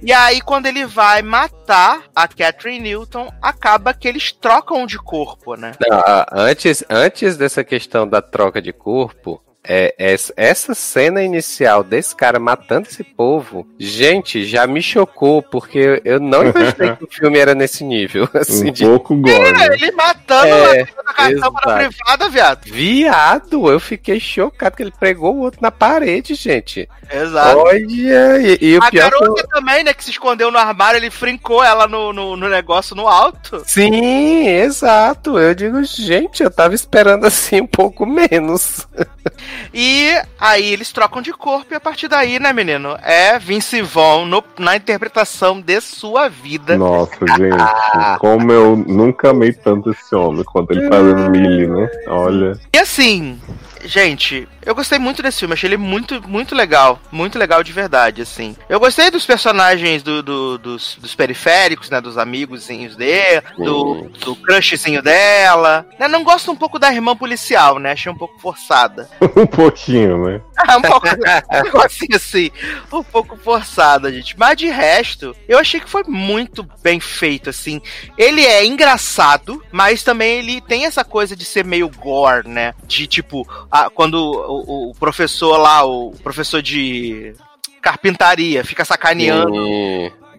E 0.00 0.12
aí, 0.12 0.40
quando 0.40 0.66
ele 0.66 0.86
vai 0.86 1.22
matar 1.22 2.04
a 2.14 2.28
Catherine 2.28 2.80
Newton, 2.80 3.32
acaba 3.40 3.92
que 3.92 4.06
eles 4.06 4.30
trocam 4.32 4.86
de 4.86 4.96
corpo, 4.96 5.56
né? 5.56 5.72
Não, 5.80 6.24
antes, 6.32 6.84
antes 6.88 7.36
dessa 7.36 7.64
questão 7.64 8.06
da 8.06 8.22
troca 8.22 8.62
de 8.62 8.72
corpo, 8.72 9.42
é, 9.64 9.94
es- 10.12 10.32
essa 10.36 10.74
cena 10.74 11.22
inicial 11.22 11.84
desse 11.84 12.14
cara 12.16 12.38
matando 12.38 12.88
esse 12.88 13.04
povo, 13.04 13.66
gente, 13.78 14.44
já 14.44 14.66
me 14.66 14.82
chocou, 14.82 15.40
porque 15.42 16.02
eu 16.04 16.18
não 16.18 16.42
imaginei 16.42 16.96
que 16.96 17.04
o 17.04 17.08
filme 17.10 17.38
era 17.38 17.54
nesse 17.54 17.84
nível. 17.84 18.28
Assim, 18.34 18.70
Um 18.70 18.72
de 18.72 18.84
pouco 18.84 19.14
gore. 19.16 19.52
né? 19.52 19.66
Ele 19.74 19.92
matando 19.92 20.46
É, 20.46 20.80
a 20.82 21.02
na 21.04 21.12
cartão 21.14 21.52
para 21.52 21.82
exato. 21.84 21.94
privada, 21.96 22.28
viado. 22.28 22.64
viado, 22.64 23.70
eu 23.70 23.78
fiquei 23.80 24.18
chocado 24.18 24.76
que 24.76 24.82
ele 24.82 24.92
pregou 24.98 25.36
o 25.36 25.40
outro 25.40 25.60
na 25.62 25.70
parede, 25.70 26.34
gente. 26.34 26.88
Exato. 27.10 27.58
Olha, 27.58 27.78
e, 27.78 28.58
e 28.60 28.78
o 28.78 28.82
a 28.82 28.90
pior 28.90 29.12
eu- 29.12 29.20
garota 29.20 29.46
também, 29.48 29.84
né, 29.84 29.92
que 29.94 30.02
se 30.02 30.10
escondeu 30.10 30.50
no 30.50 30.58
armário, 30.58 30.96
ele 30.98 31.10
frincou 31.10 31.62
ela 31.62 31.86
no, 31.86 32.12
no, 32.12 32.36
no 32.36 32.48
negócio 32.48 32.96
no 32.96 33.06
alto. 33.06 33.62
Sim, 33.66 34.46
exato. 34.48 35.38
Eu 35.38 35.54
digo, 35.54 35.82
gente, 35.84 36.42
eu 36.42 36.50
tava 36.50 36.74
esperando 36.74 37.26
assim 37.26 37.60
um 37.60 37.66
pouco 37.66 38.04
menos. 38.06 38.86
E 39.74 40.10
aí 40.38 40.72
eles 40.72 40.92
trocam 40.92 41.22
de 41.22 41.32
corpo 41.32 41.72
e 41.72 41.76
a 41.76 41.80
partir 41.80 42.06
daí, 42.08 42.38
né, 42.38 42.52
menino? 42.52 42.96
É 43.02 43.38
Vince 43.38 43.80
Vaughn 43.80 44.26
no- 44.26 44.44
na 44.58 44.76
interpretação 44.76 45.60
de 45.60 45.80
sua 45.80 46.28
vida. 46.28 46.76
Nossa, 46.76 47.16
gente, 47.38 48.18
como 48.18 48.52
eu 48.52 48.76
nunca 48.76 49.30
amei 49.30 49.52
tanto 49.52 49.90
esse 49.90 50.14
homem 50.14 50.44
quanto 50.44 50.72
ele 50.72 50.88
fazendo 50.88 51.30
Millie, 51.30 51.66
né? 51.66 51.88
Olha. 52.08 52.52
E 52.74 52.78
assim, 52.78 53.40
gente, 53.84 54.48
eu 54.64 54.74
gostei 54.74 54.98
muito 54.98 55.22
desse 55.22 55.40
filme, 55.40 55.54
achei 55.54 55.68
ele 55.68 55.76
muito, 55.76 56.26
muito 56.28 56.54
legal. 56.54 57.00
Muito 57.10 57.38
legal 57.38 57.62
de 57.62 57.72
verdade, 57.72 58.22
assim. 58.22 58.56
Eu 58.68 58.78
gostei 58.78 59.10
dos 59.10 59.26
personagens 59.26 60.02
do, 60.02 60.22
do 60.22 60.58
dos, 60.58 60.96
dos, 61.00 61.14
periféricos, 61.14 61.90
né? 61.90 62.00
Dos 62.00 62.16
amigoszinhos 62.16 62.96
dele, 62.96 63.42
do, 63.58 64.08
do 64.20 64.36
crushzinho 64.36 65.02
dela. 65.02 65.86
Eu 65.98 66.08
não 66.08 66.22
gosto 66.22 66.50
um 66.50 66.56
pouco 66.56 66.78
da 66.78 66.92
irmã 66.92 67.16
policial, 67.16 67.78
né? 67.78 67.92
Achei 67.92 68.10
um 68.10 68.16
pouco 68.16 68.38
forçada. 68.38 69.08
um 69.36 69.46
pouquinho, 69.46 70.24
né? 70.26 70.40
um 70.76 70.82
pouco, 70.82 71.06
negocinho 71.50 72.16
assim, 72.16 72.50
um 72.92 73.02
pouco 73.02 73.36
forçada, 73.36 74.12
gente. 74.12 74.38
Mas 74.38 74.56
de 74.56 74.66
resto, 74.68 75.34
eu 75.48 75.58
achei 75.58 75.80
que 75.80 75.90
foi 75.90 76.02
muito 76.06 76.66
bem 76.82 77.00
feito, 77.00 77.50
assim. 77.50 77.80
Ele 78.16 78.44
é 78.44 78.64
engraçado, 78.64 79.62
mas 79.72 80.02
também 80.02 80.38
ele 80.38 80.60
tem 80.60 80.84
essa 80.84 81.04
coisa 81.04 81.34
de 81.34 81.44
ser 81.44 81.64
meio 81.64 81.88
gore, 81.88 82.48
né? 82.48 82.74
De 82.84 83.06
tipo, 83.06 83.46
a, 83.72 83.88
quando 83.88 84.16
o, 84.16 84.90
o, 84.90 84.94
professor 84.94 85.56
lá, 85.56 85.82
o 85.82 86.12
professor 86.22 86.60
de 86.60 87.34
carpintaria, 87.80 88.62
fica 88.62 88.84
sacaneando. 88.84 89.54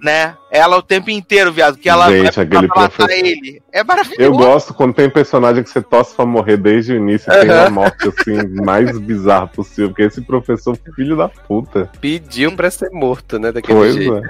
Né? 0.04 0.38
Ela 0.54 0.78
o 0.78 0.84
tempo 0.84 1.10
inteiro, 1.10 1.52
viado, 1.52 1.80
que 1.80 1.90
ela 1.90 2.08
Gente, 2.12 2.36
vai 2.36 2.46
aquele 2.46 2.68
professor... 2.68 3.10
ele. 3.10 3.60
É 3.72 3.84
maravilhoso. 3.84 4.22
Eu 4.22 4.34
gosto 4.34 4.72
quando 4.72 4.94
tem 4.94 5.10
personagem 5.10 5.64
que 5.64 5.70
você 5.72 5.82
torce 5.82 6.14
pra 6.14 6.28
morrer 6.28 6.58
desde 6.58 6.94
o 6.94 6.98
início 6.98 7.34
e 7.34 7.40
tem 7.40 7.50
uma 7.50 7.72
morte 7.72 8.08
assim, 8.08 8.62
mais 8.64 9.00
bizarra 9.00 9.48
possível, 9.48 9.90
porque 9.90 10.04
esse 10.04 10.22
professor, 10.22 10.78
filho 10.96 11.18
da 11.18 11.28
puta. 11.28 11.90
Pediu 12.00 12.52
pra 12.56 12.70
ser 12.70 12.92
morto, 12.92 13.40
né? 13.40 13.52
Daquele 13.52 13.80
pois 13.80 13.96
jeito. 13.96 14.22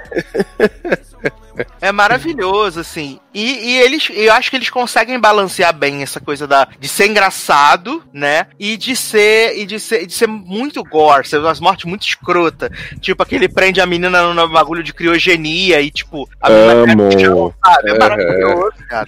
É. 1.22 1.44
É 1.80 1.92
maravilhoso, 1.92 2.80
assim. 2.80 3.20
E, 3.32 3.70
e, 3.70 3.80
eles, 3.80 4.08
eu 4.12 4.32
acho 4.32 4.50
que 4.50 4.56
eles 4.56 4.70
conseguem 4.70 5.18
balancear 5.18 5.72
bem 5.72 6.02
essa 6.02 6.20
coisa 6.20 6.46
da, 6.46 6.68
de 6.78 6.88
ser 6.88 7.06
engraçado, 7.06 8.02
né? 8.12 8.46
E 8.58 8.76
de 8.76 8.96
ser, 8.96 9.56
e 9.58 9.66
de 9.66 9.78
ser, 9.78 10.06
de 10.06 10.12
ser 10.12 10.26
muito 10.26 10.82
gore, 10.82 11.28
ser 11.28 11.38
umas 11.38 11.60
mortes 11.60 11.84
muito 11.84 12.02
escrota. 12.02 12.70
Tipo, 13.00 13.22
aquele 13.22 13.48
prende 13.48 13.80
a 13.80 13.86
menina 13.86 14.22
no, 14.22 14.34
no 14.34 14.48
bagulho 14.48 14.82
de 14.82 14.92
criogenia 14.92 15.80
e, 15.80 15.90
tipo, 15.90 16.13
a 16.40 16.50
menina 16.50 17.18
chão, 17.18 17.54
sabe? 17.64 17.90
É 17.90 17.98
maravilhoso, 17.98 18.72
cara. 18.88 19.06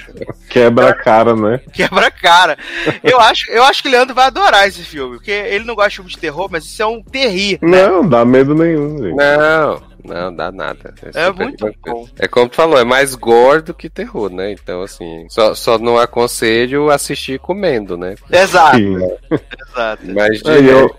Quebra 0.48 0.88
a 0.90 0.94
cara, 0.94 1.36
né? 1.36 1.60
Quebra 1.72 2.06
a 2.06 2.10
cara. 2.10 2.58
Eu 3.02 3.20
acho, 3.20 3.50
eu 3.50 3.64
acho 3.64 3.82
que 3.82 3.88
o 3.88 3.92
Leandro 3.92 4.14
vai 4.14 4.26
adorar 4.26 4.66
esse 4.66 4.82
filme, 4.82 5.16
porque 5.16 5.30
ele 5.30 5.64
não 5.64 5.74
gosta 5.74 5.90
de 5.90 5.96
filme 5.96 6.10
de 6.10 6.18
terror, 6.18 6.48
mas 6.50 6.64
isso 6.64 6.82
é 6.82 6.86
um 6.86 7.02
terrível. 7.02 7.68
Né? 7.68 7.86
Não, 7.86 8.06
dá 8.06 8.24
medo 8.24 8.54
nenhum, 8.54 8.98
gente. 8.98 9.14
Não. 9.14 9.96
Não, 10.06 10.34
dá 10.34 10.52
nada. 10.52 10.94
É, 11.14 11.24
é 11.24 11.32
muito 11.32 11.68
bom. 11.84 12.06
É 12.18 12.28
como 12.28 12.48
tu 12.48 12.54
falou, 12.54 12.78
é 12.78 12.84
mais 12.84 13.14
gore 13.14 13.62
do 13.62 13.74
que 13.74 13.90
terror, 13.90 14.30
né? 14.30 14.52
Então, 14.52 14.82
assim, 14.82 15.26
só, 15.28 15.54
só 15.54 15.78
não 15.78 15.98
aconselho 15.98 16.90
assistir 16.90 17.40
comendo, 17.40 17.96
né? 17.96 18.14
Exato. 18.30 18.78
Exato. 18.78 20.02
Mas 20.14 20.40
de 20.40 20.50
é, 20.50 20.72
eu, 20.72 20.94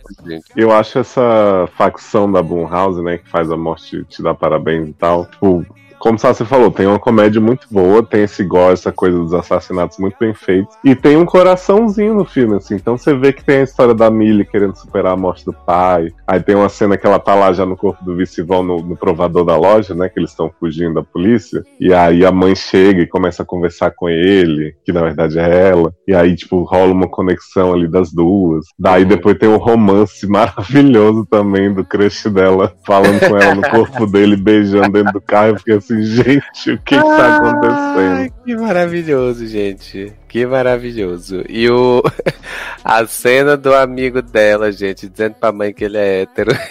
eu 0.55 0.71
acho 0.71 0.99
essa 0.99 1.69
facção 1.77 2.29
da 2.29 2.43
Blumhouse, 2.43 3.01
né, 3.01 3.17
que 3.17 3.29
faz 3.29 3.49
a 3.49 3.57
morte 3.57 4.03
te 4.05 4.21
dá 4.21 4.33
parabéns 4.33 4.89
e 4.89 4.93
tal, 4.93 5.25
tipo, 5.25 5.65
como 5.99 6.17
você 6.17 6.45
falou, 6.45 6.71
tem 6.71 6.85
uma 6.85 6.99
comédia 6.99 7.41
muito 7.41 7.67
boa, 7.71 8.03
tem 8.03 8.23
esse 8.23 8.43
gore, 8.43 8.73
essa 8.73 8.91
coisa 8.91 9.17
dos 9.17 9.33
assassinatos 9.33 9.97
muito 9.97 10.15
bem 10.19 10.33
feitos. 10.33 10.75
E 10.83 10.95
tem 10.95 11.17
um 11.17 11.25
coraçãozinho 11.25 12.13
no 12.13 12.25
filme, 12.25 12.55
assim. 12.55 12.75
Então 12.75 12.97
você 12.97 13.13
vê 13.13 13.33
que 13.33 13.43
tem 13.43 13.59
a 13.59 13.63
história 13.63 13.93
da 13.93 14.09
Millie 14.09 14.45
querendo 14.45 14.75
superar 14.75 15.13
a 15.13 15.17
morte 15.17 15.45
do 15.45 15.53
pai. 15.53 16.11
Aí 16.25 16.41
tem 16.41 16.55
uma 16.55 16.69
cena 16.69 16.97
que 16.97 17.05
ela 17.05 17.19
tá 17.19 17.33
lá 17.33 17.51
já 17.53 17.65
no 17.65 17.77
corpo 17.77 18.03
do 18.03 18.15
vice-vão 18.15 18.63
no, 18.63 18.81
no, 18.81 18.97
provador 18.97 19.45
da 19.45 19.55
loja, 19.55 19.93
né? 19.95 20.09
Que 20.09 20.19
eles 20.19 20.31
estão 20.31 20.51
fugindo 20.59 20.95
da 20.95 21.03
polícia. 21.03 21.63
E 21.79 21.93
aí 21.93 22.25
a 22.25 22.31
mãe 22.31 22.55
chega 22.55 23.01
e 23.01 23.07
começa 23.07 23.43
a 23.43 23.45
conversar 23.45 23.91
com 23.91 24.09
ele, 24.09 24.75
que 24.85 24.91
na 24.91 25.01
verdade 25.01 25.39
é 25.39 25.69
ela. 25.69 25.93
E 26.07 26.13
aí, 26.13 26.35
tipo, 26.35 26.63
rola 26.63 26.91
uma 26.91 27.07
conexão 27.07 27.73
ali 27.73 27.87
das 27.87 28.11
duas. 28.11 28.65
Daí 28.77 29.03
uhum. 29.03 29.09
depois 29.09 29.37
tem 29.37 29.49
um 29.49 29.57
romance 29.57 30.25
maravilhoso 30.27 31.25
também 31.25 31.73
do 31.73 31.83
crush 31.83 32.29
dela, 32.29 32.73
falando 32.85 33.19
com 33.19 33.37
ela 33.37 33.55
no 33.55 33.61
corpo 33.61 34.05
dele, 34.05 34.35
beijando 34.35 34.91
dentro 34.91 35.13
do 35.13 35.21
carro. 35.21 35.49
Eu 35.49 35.57
fiquei 35.57 35.75
assim, 35.75 35.86
assim, 35.87 36.03
gente, 36.03 36.71
o 36.71 36.77
que, 36.79 36.95
que 36.97 37.01
tá 37.01 37.37
acontecendo? 37.37 38.33
que 38.45 38.55
maravilhoso, 38.55 39.47
gente. 39.47 40.13
Que 40.27 40.45
maravilhoso. 40.45 41.43
E 41.47 41.69
o 41.69 42.03
a 42.83 43.07
cena 43.07 43.55
do 43.55 43.73
amigo 43.73 44.21
dela, 44.21 44.71
gente, 44.71 45.07
dizendo 45.07 45.35
pra 45.35 45.51
mãe 45.51 45.73
que 45.73 45.85
ele 45.85 45.97
é 45.97 46.21
hétero. 46.21 46.51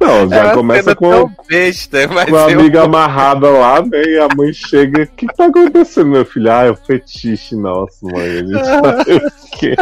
Não, 0.00 0.28
já 0.28 0.50
é 0.50 0.54
começa 0.54 0.94
com, 0.94 1.30
besta, 1.48 2.08
com 2.08 2.18
a 2.18 2.50
eu... 2.50 2.60
amiga 2.60 2.84
amarrada 2.84 3.50
lá, 3.50 3.82
né? 3.82 4.02
E 4.02 4.18
a 4.18 4.28
mãe 4.34 4.52
chega. 4.52 5.02
O 5.02 5.06
que 5.08 5.26
tá 5.34 5.46
acontecendo, 5.46 6.10
meu 6.10 6.24
filho? 6.24 6.50
Ah, 6.50 6.64
é 6.64 6.70
o 6.70 6.76
fetiche 6.76 7.54
nosso, 7.54 8.06
mãe. 8.06 8.22
A 8.22 8.36
gente 8.36 8.64
sabe 8.64 9.16
o 9.16 9.58
quê? 9.58 9.76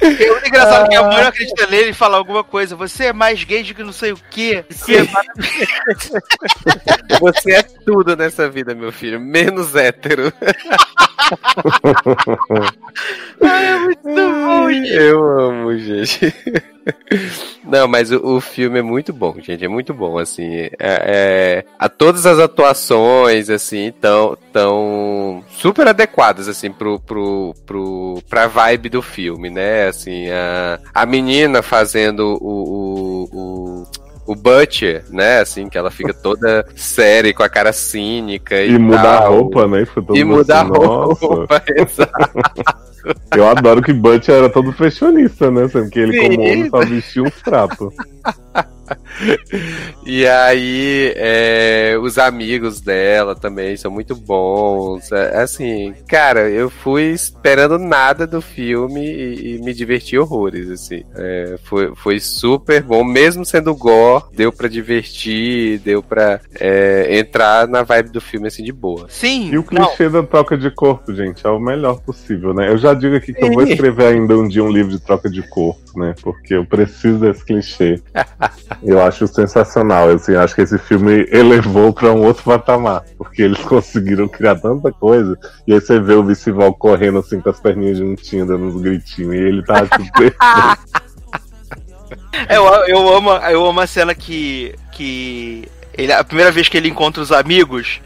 É 0.00 0.30
muito 0.30 0.48
engraçado 0.48 0.84
ah, 0.84 0.88
que 0.88 0.96
a 0.96 1.02
mãe 1.02 1.20
não 1.20 1.28
acredita 1.28 1.66
nele 1.66 1.90
e 1.90 1.94
fala 1.94 2.16
alguma 2.16 2.44
coisa. 2.44 2.76
Você 2.76 3.06
é 3.06 3.12
mais 3.12 3.42
gay 3.44 3.62
do 3.62 3.74
que 3.74 3.82
não 3.82 3.92
sei 3.92 4.12
o 4.12 4.18
quê. 4.30 4.64
Você 4.68 4.96
é, 4.96 5.04
Você 7.20 7.52
é 7.52 7.62
tudo 7.62 8.16
nessa 8.16 8.48
vida, 8.48 8.74
meu 8.74 8.92
filho. 8.92 9.20
Menos 9.20 9.74
hétero. 9.74 10.32
Ai, 13.42 13.66
é 13.66 13.78
muito 13.78 14.02
bom, 14.02 14.70
gente. 14.70 14.92
Eu 14.92 15.24
amo, 15.24 15.76
gente. 15.78 16.34
Não, 17.64 17.88
mas 17.88 18.12
o, 18.12 18.36
o, 18.36 18.40
filme 18.40 18.78
é 18.78 18.82
muito 18.82 19.12
bom, 19.12 19.34
gente. 19.40 19.64
É 19.64 19.68
muito 19.68 19.94
bom, 19.94 20.18
assim. 20.18 20.46
É, 20.46 20.72
é, 20.78 21.64
a 21.78 21.88
todas 21.88 22.26
as 22.26 22.38
atuações, 22.38 23.48
assim, 23.48 23.92
tão, 24.00 24.36
tão 24.52 25.42
super 25.50 25.88
adequadas, 25.88 26.48
assim, 26.48 26.70
pro, 26.70 27.00
pro, 27.00 27.54
pro, 27.64 28.22
pra 28.28 28.46
vibe 28.46 28.83
do 28.88 29.02
filme, 29.02 29.50
né? 29.50 29.88
Assim, 29.88 30.28
a, 30.30 30.78
a 30.94 31.06
menina 31.06 31.62
fazendo 31.62 32.38
o, 32.40 32.48
o, 32.48 33.28
o 33.32 33.84
o 34.26 34.34
Butcher, 34.34 35.04
né? 35.10 35.40
Assim, 35.40 35.68
que 35.68 35.76
ela 35.76 35.90
fica 35.90 36.12
toda 36.14 36.66
séria, 36.74 37.32
com 37.34 37.42
a 37.42 37.48
cara 37.48 37.72
cínica 37.72 38.60
e, 38.62 38.70
e 38.70 38.78
muda 38.78 39.00
a 39.00 39.28
roupa, 39.28 39.66
né? 39.66 39.86
E 40.14 40.24
muda 40.24 40.62
assim, 40.62 40.72
a 40.72 40.76
roupa, 40.76 41.62
exato. 41.76 42.40
Eu 43.36 43.46
adoro 43.46 43.82
que 43.82 43.92
Butch 43.92 44.30
era 44.30 44.48
todo 44.48 44.72
fashionista, 44.72 45.50
né? 45.50 45.68
Porque 45.68 46.00
ele, 46.00 46.12
Sim. 46.12 46.22
como 46.22 46.40
homem, 46.40 46.70
só 46.70 46.78
vestia 46.80 47.22
um 47.22 47.30
trapo. 47.44 47.92
e 50.04 50.26
aí, 50.26 51.12
é, 51.16 51.96
os 52.00 52.18
amigos 52.18 52.80
dela 52.80 53.34
também 53.34 53.76
são 53.76 53.90
muito 53.90 54.14
bons. 54.14 55.10
É, 55.12 55.42
assim, 55.42 55.94
cara, 56.08 56.48
eu 56.50 56.68
fui 56.68 57.04
esperando 57.10 57.78
nada 57.78 58.26
do 58.26 58.40
filme 58.40 59.04
e, 59.04 59.54
e 59.54 59.58
me 59.58 59.72
diverti 59.72 60.18
horrores, 60.18 60.70
assim. 60.70 61.04
É, 61.14 61.56
foi, 61.64 61.94
foi 61.94 62.20
super 62.20 62.82
bom, 62.82 63.04
mesmo 63.04 63.44
sendo 63.44 63.74
gore, 63.74 64.24
deu 64.32 64.52
para 64.52 64.68
divertir, 64.68 65.78
deu 65.80 66.02
pra 66.02 66.40
é, 66.58 67.18
entrar 67.18 67.68
na 67.68 67.82
vibe 67.82 68.10
do 68.10 68.20
filme, 68.20 68.48
assim, 68.48 68.62
de 68.62 68.72
boa. 68.72 69.06
Sim. 69.08 69.50
E 69.52 69.58
o 69.58 69.62
clichê 69.62 70.04
não. 70.04 70.12
da 70.12 70.22
troca 70.22 70.56
de 70.56 70.70
corpo, 70.70 71.14
gente, 71.14 71.46
é 71.46 71.50
o 71.50 71.60
melhor 71.60 72.00
possível, 72.00 72.52
né? 72.52 72.68
Eu 72.68 72.78
já 72.78 72.94
digo 72.94 73.16
aqui 73.16 73.32
que 73.32 73.44
eu 73.44 73.52
vou 73.52 73.62
escrever 73.62 74.06
ainda 74.06 74.36
um 74.36 74.48
dia 74.48 74.62
um 74.62 74.70
livro 74.70 74.90
de 74.90 75.00
troca 75.00 75.30
de 75.30 75.42
corpo, 75.48 75.98
né? 75.98 76.14
Porque 76.22 76.54
eu 76.54 76.64
preciso 76.64 77.18
desse 77.18 77.44
clichê. 77.44 78.00
Eu 78.82 79.00
acho 79.04 79.26
sensacional. 79.26 80.10
Assim, 80.10 80.34
acho 80.34 80.54
que 80.54 80.62
esse 80.62 80.78
filme 80.78 81.26
elevou 81.30 81.92
para 81.92 82.12
um 82.12 82.22
outro 82.24 82.44
patamar. 82.44 83.02
Porque 83.16 83.42
eles 83.42 83.58
conseguiram 83.64 84.28
criar 84.28 84.56
tanta 84.56 84.92
coisa. 84.92 85.38
E 85.66 85.72
aí 85.72 85.80
você 85.80 86.00
vê 86.00 86.14
o 86.14 86.24
Vice-Val 86.24 86.74
correndo 86.74 87.18
assim 87.18 87.40
com 87.40 87.50
as 87.50 87.60
perninhas 87.60 87.98
juntinhas, 87.98 88.48
dando 88.48 88.66
uns 88.66 88.80
gritinhos. 88.80 89.34
E 89.34 89.38
ele 89.38 89.62
tá 89.62 89.86
super. 89.96 90.36
eu, 92.48 92.64
eu, 92.86 93.16
amo, 93.16 93.30
eu 93.30 93.66
amo 93.66 93.80
a 93.80 93.86
cena 93.86 94.14
que. 94.14 94.74
que 94.92 95.68
ele, 95.96 96.12
a 96.12 96.24
primeira 96.24 96.50
vez 96.50 96.68
que 96.68 96.76
ele 96.76 96.88
encontra 96.88 97.22
os 97.22 97.30
amigos, 97.30 98.00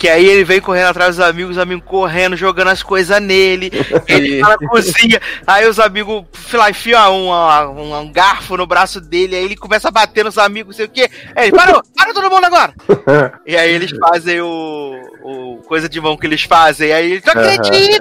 que 0.00 0.08
aí 0.08 0.24
ele 0.24 0.44
vem 0.44 0.62
correndo 0.62 0.86
atrás 0.86 1.16
dos 1.16 1.24
amigos, 1.26 1.56
os 1.56 1.62
amigos 1.62 1.84
correndo, 1.86 2.34
jogando 2.34 2.68
as 2.68 2.82
coisas 2.82 3.20
nele. 3.20 3.70
ele 4.08 4.40
tá 4.40 4.48
na 4.48 4.56
cozinha. 4.56 5.20
Aí 5.46 5.68
os 5.68 5.78
amigos, 5.78 6.24
lá, 6.54 6.70
enfiam 6.70 7.14
um, 7.14 7.30
um, 7.30 8.00
um, 8.00 8.10
garfo 8.10 8.56
no 8.56 8.66
braço 8.66 8.98
dele. 8.98 9.36
Aí 9.36 9.44
ele 9.44 9.56
começa 9.56 9.88
a 9.88 9.90
bater 9.90 10.24
nos 10.24 10.38
amigos, 10.38 10.76
sei 10.76 10.86
o 10.86 10.88
quê. 10.88 11.10
Aí 11.36 11.48
ele, 11.48 11.56
parou, 11.56 11.82
para 11.94 12.14
todo 12.14 12.30
mundo 12.30 12.46
agora. 12.46 12.72
e 13.46 13.54
aí 13.54 13.70
eles 13.74 13.90
fazem 13.90 14.40
o, 14.40 14.94
o 15.22 15.56
coisa 15.68 15.86
de 15.86 16.00
mão 16.00 16.16
que 16.16 16.26
eles 16.26 16.44
fazem. 16.44 16.90
Aí 16.94 17.12
ele, 17.12 17.22
não 17.22 17.32
acredito! 17.32 18.00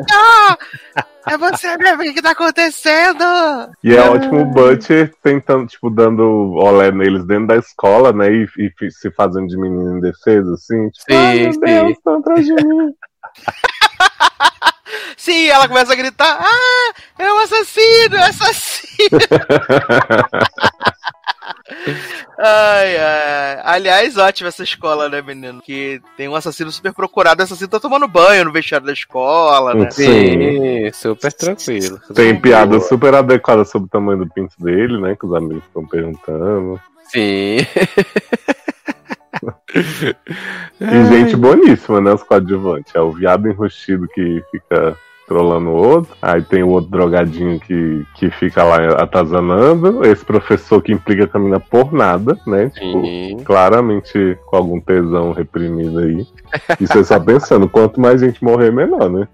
É 1.29 1.37
você 1.37 1.77
mesmo, 1.77 2.01
o 2.01 2.13
que 2.13 2.21
tá 2.21 2.31
acontecendo? 2.31 3.23
E 3.83 3.95
é 3.95 4.01
ótimo 4.01 4.41
o 4.41 4.45
Butcher 4.45 5.13
tentando, 5.21 5.67
tipo, 5.67 5.89
dando 5.89 6.23
olé 6.55 6.91
neles 6.91 7.23
dentro 7.25 7.47
da 7.47 7.57
escola, 7.57 8.11
né? 8.11 8.31
E, 8.31 8.47
e 8.57 8.91
se 8.91 9.11
fazendo 9.11 9.47
de 9.47 9.57
menino 9.57 9.97
indefeso, 9.97 10.53
assim. 10.53 10.89
Tipo, 10.89 11.11
sim, 11.11 11.43
meu 11.43 11.53
sim. 11.53 11.59
Deus, 11.59 11.91
estão 11.91 12.17
atrás 12.17 12.45
de 12.45 12.53
mim. 12.53 12.93
Sim, 15.17 15.47
ela 15.47 15.67
começa 15.67 15.93
a 15.93 15.95
gritar: 15.95 16.39
Ah, 16.41 16.93
é 17.19 17.31
um 17.31 17.37
assassino, 17.39 18.15
é 18.15 18.19
um 18.21 18.23
assassino! 18.23 19.19
Ai, 22.37 22.97
ai. 22.97 23.59
Aliás, 23.63 24.17
ótima 24.17 24.49
essa 24.49 24.63
escola, 24.63 25.09
né, 25.09 25.21
menino? 25.21 25.61
Que 25.61 26.01
tem 26.15 26.27
um 26.27 26.35
assassino 26.35 26.71
super 26.71 26.93
procurado. 26.93 27.41
O 27.41 27.43
assassino 27.43 27.69
tá 27.69 27.79
tomando 27.79 28.07
banho 28.07 28.45
no 28.45 28.51
vestiário 28.51 28.85
da 28.85 28.93
escola, 28.93 29.73
né? 29.73 29.91
Sim, 29.91 30.91
super 30.93 31.33
tranquilo. 31.33 31.99
Tem 32.13 32.39
piada 32.39 32.79
super 32.79 33.13
adequada 33.13 33.65
sobre 33.65 33.87
o 33.87 33.89
tamanho 33.89 34.19
do 34.19 34.29
pinto 34.29 34.55
dele, 34.59 34.99
né? 34.99 35.15
Que 35.15 35.25
os 35.25 35.33
amigos 35.33 35.63
estão 35.65 35.85
perguntando. 35.85 36.79
Sim. 37.05 37.57
E 40.79 41.05
gente 41.09 41.35
boníssima, 41.35 42.01
né? 42.01 42.13
Os 42.13 42.23
coadjuvantes. 42.23 42.93
É 42.95 43.01
o 43.01 43.11
viado 43.11 43.47
enrustido 43.47 44.07
que 44.07 44.43
fica 44.51 44.97
trolando 45.29 45.69
o 45.69 45.75
outro. 45.75 46.17
Aí 46.19 46.41
tem 46.41 46.63
o 46.63 46.69
outro 46.69 46.89
drogadinho 46.89 47.59
que, 47.59 48.03
que 48.15 48.31
fica 48.31 48.63
lá 48.63 48.77
atazanando. 48.95 50.03
Esse 50.03 50.25
professor 50.25 50.81
que 50.81 50.91
implica 50.91 51.27
com 51.27 51.37
a 51.37 51.41
mina 51.41 51.59
por 51.59 51.93
nada, 51.93 52.37
né? 52.47 52.71
Tipo, 52.73 53.01
Sim. 53.01 53.37
claramente 53.45 54.37
com 54.47 54.57
algum 54.57 54.81
tesão 54.81 55.31
reprimido 55.31 55.99
aí. 55.99 56.27
E 56.79 56.87
você 56.87 57.03
só 57.03 57.19
pensando, 57.19 57.69
quanto 57.69 58.01
mais 58.01 58.19
gente 58.19 58.43
morrer, 58.43 58.71
melhor, 58.71 59.07
né? 59.07 59.27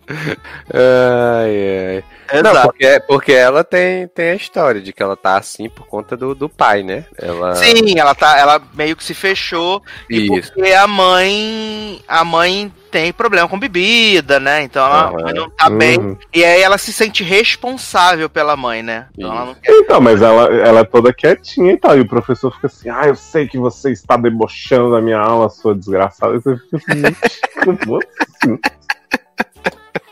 Ai, 0.74 2.04
ai. 2.34 2.42
Não, 2.42 2.52
Exato. 2.52 2.68
porque, 2.68 3.02
porque 3.08 3.32
ela 3.32 3.64
tem, 3.64 4.08
tem 4.10 4.32
a 4.32 4.36
história 4.36 4.82
de 4.82 4.92
que 4.92 5.02
ela 5.02 5.16
tá 5.16 5.38
assim 5.38 5.70
por 5.70 5.88
conta 5.88 6.18
do, 6.18 6.36
do 6.36 6.50
pai, 6.50 6.84
né? 6.84 7.06
Ela... 7.18 7.56
Sim, 7.56 7.98
ela 7.98 8.14
tá, 8.14 8.38
ela 8.38 8.62
meio 8.74 8.96
que 8.96 9.04
se 9.04 9.14
fechou 9.14 9.82
e 10.10 10.26
Isso. 10.36 10.52
porque 10.54 10.72
a 10.74 10.88
mãe, 10.88 12.02
a 12.08 12.26
mãe 12.26 12.74
tem 12.96 13.12
problema 13.12 13.46
com 13.50 13.60
bebida, 13.60 14.40
né? 14.40 14.64
Então 14.64 14.86
ela 14.86 15.10
Aham. 15.10 15.34
não 15.34 15.50
tá 15.50 15.70
bem 15.70 15.98
Uhum. 16.00 16.18
e 16.34 16.46
aí 16.46 16.62
ela 16.62 16.78
se 16.78 16.94
sente 16.94 17.26
responsável 17.26 18.30
pela 18.30 18.56
mãe, 18.56 18.82
né? 18.82 19.08
Então 19.18 19.30
ela 19.34 19.46
não 19.48 19.54
quer. 19.54 19.70
Então, 19.74 20.00
mas 20.00 20.22
ela, 20.22 20.44
ela 20.56 20.80
é 20.80 20.84
toda 20.86 21.14
quietinha 21.14 21.74
e 21.74 21.78
tal. 21.78 21.98
E 21.98 22.00
o 22.02 22.08
professor 22.08 22.54
fica 22.56 22.68
assim: 22.68 22.90
Ah, 22.90 23.08
eu 23.08 23.16
sei 23.16 23.50
que 23.50 23.58
você 23.58 23.92
está 23.92 24.16
debochando 24.16 24.92
da 24.92 25.02
minha 25.02 25.20
aula, 25.20 25.50
sua 25.50 25.76
desgraçada. 25.76 26.38
E 26.38 26.42
você 26.42 26.56
fica 26.56 26.78
assim: 26.78 27.02
"Gente, 27.02 27.20
como 27.66 28.00
assim?" 28.22 28.60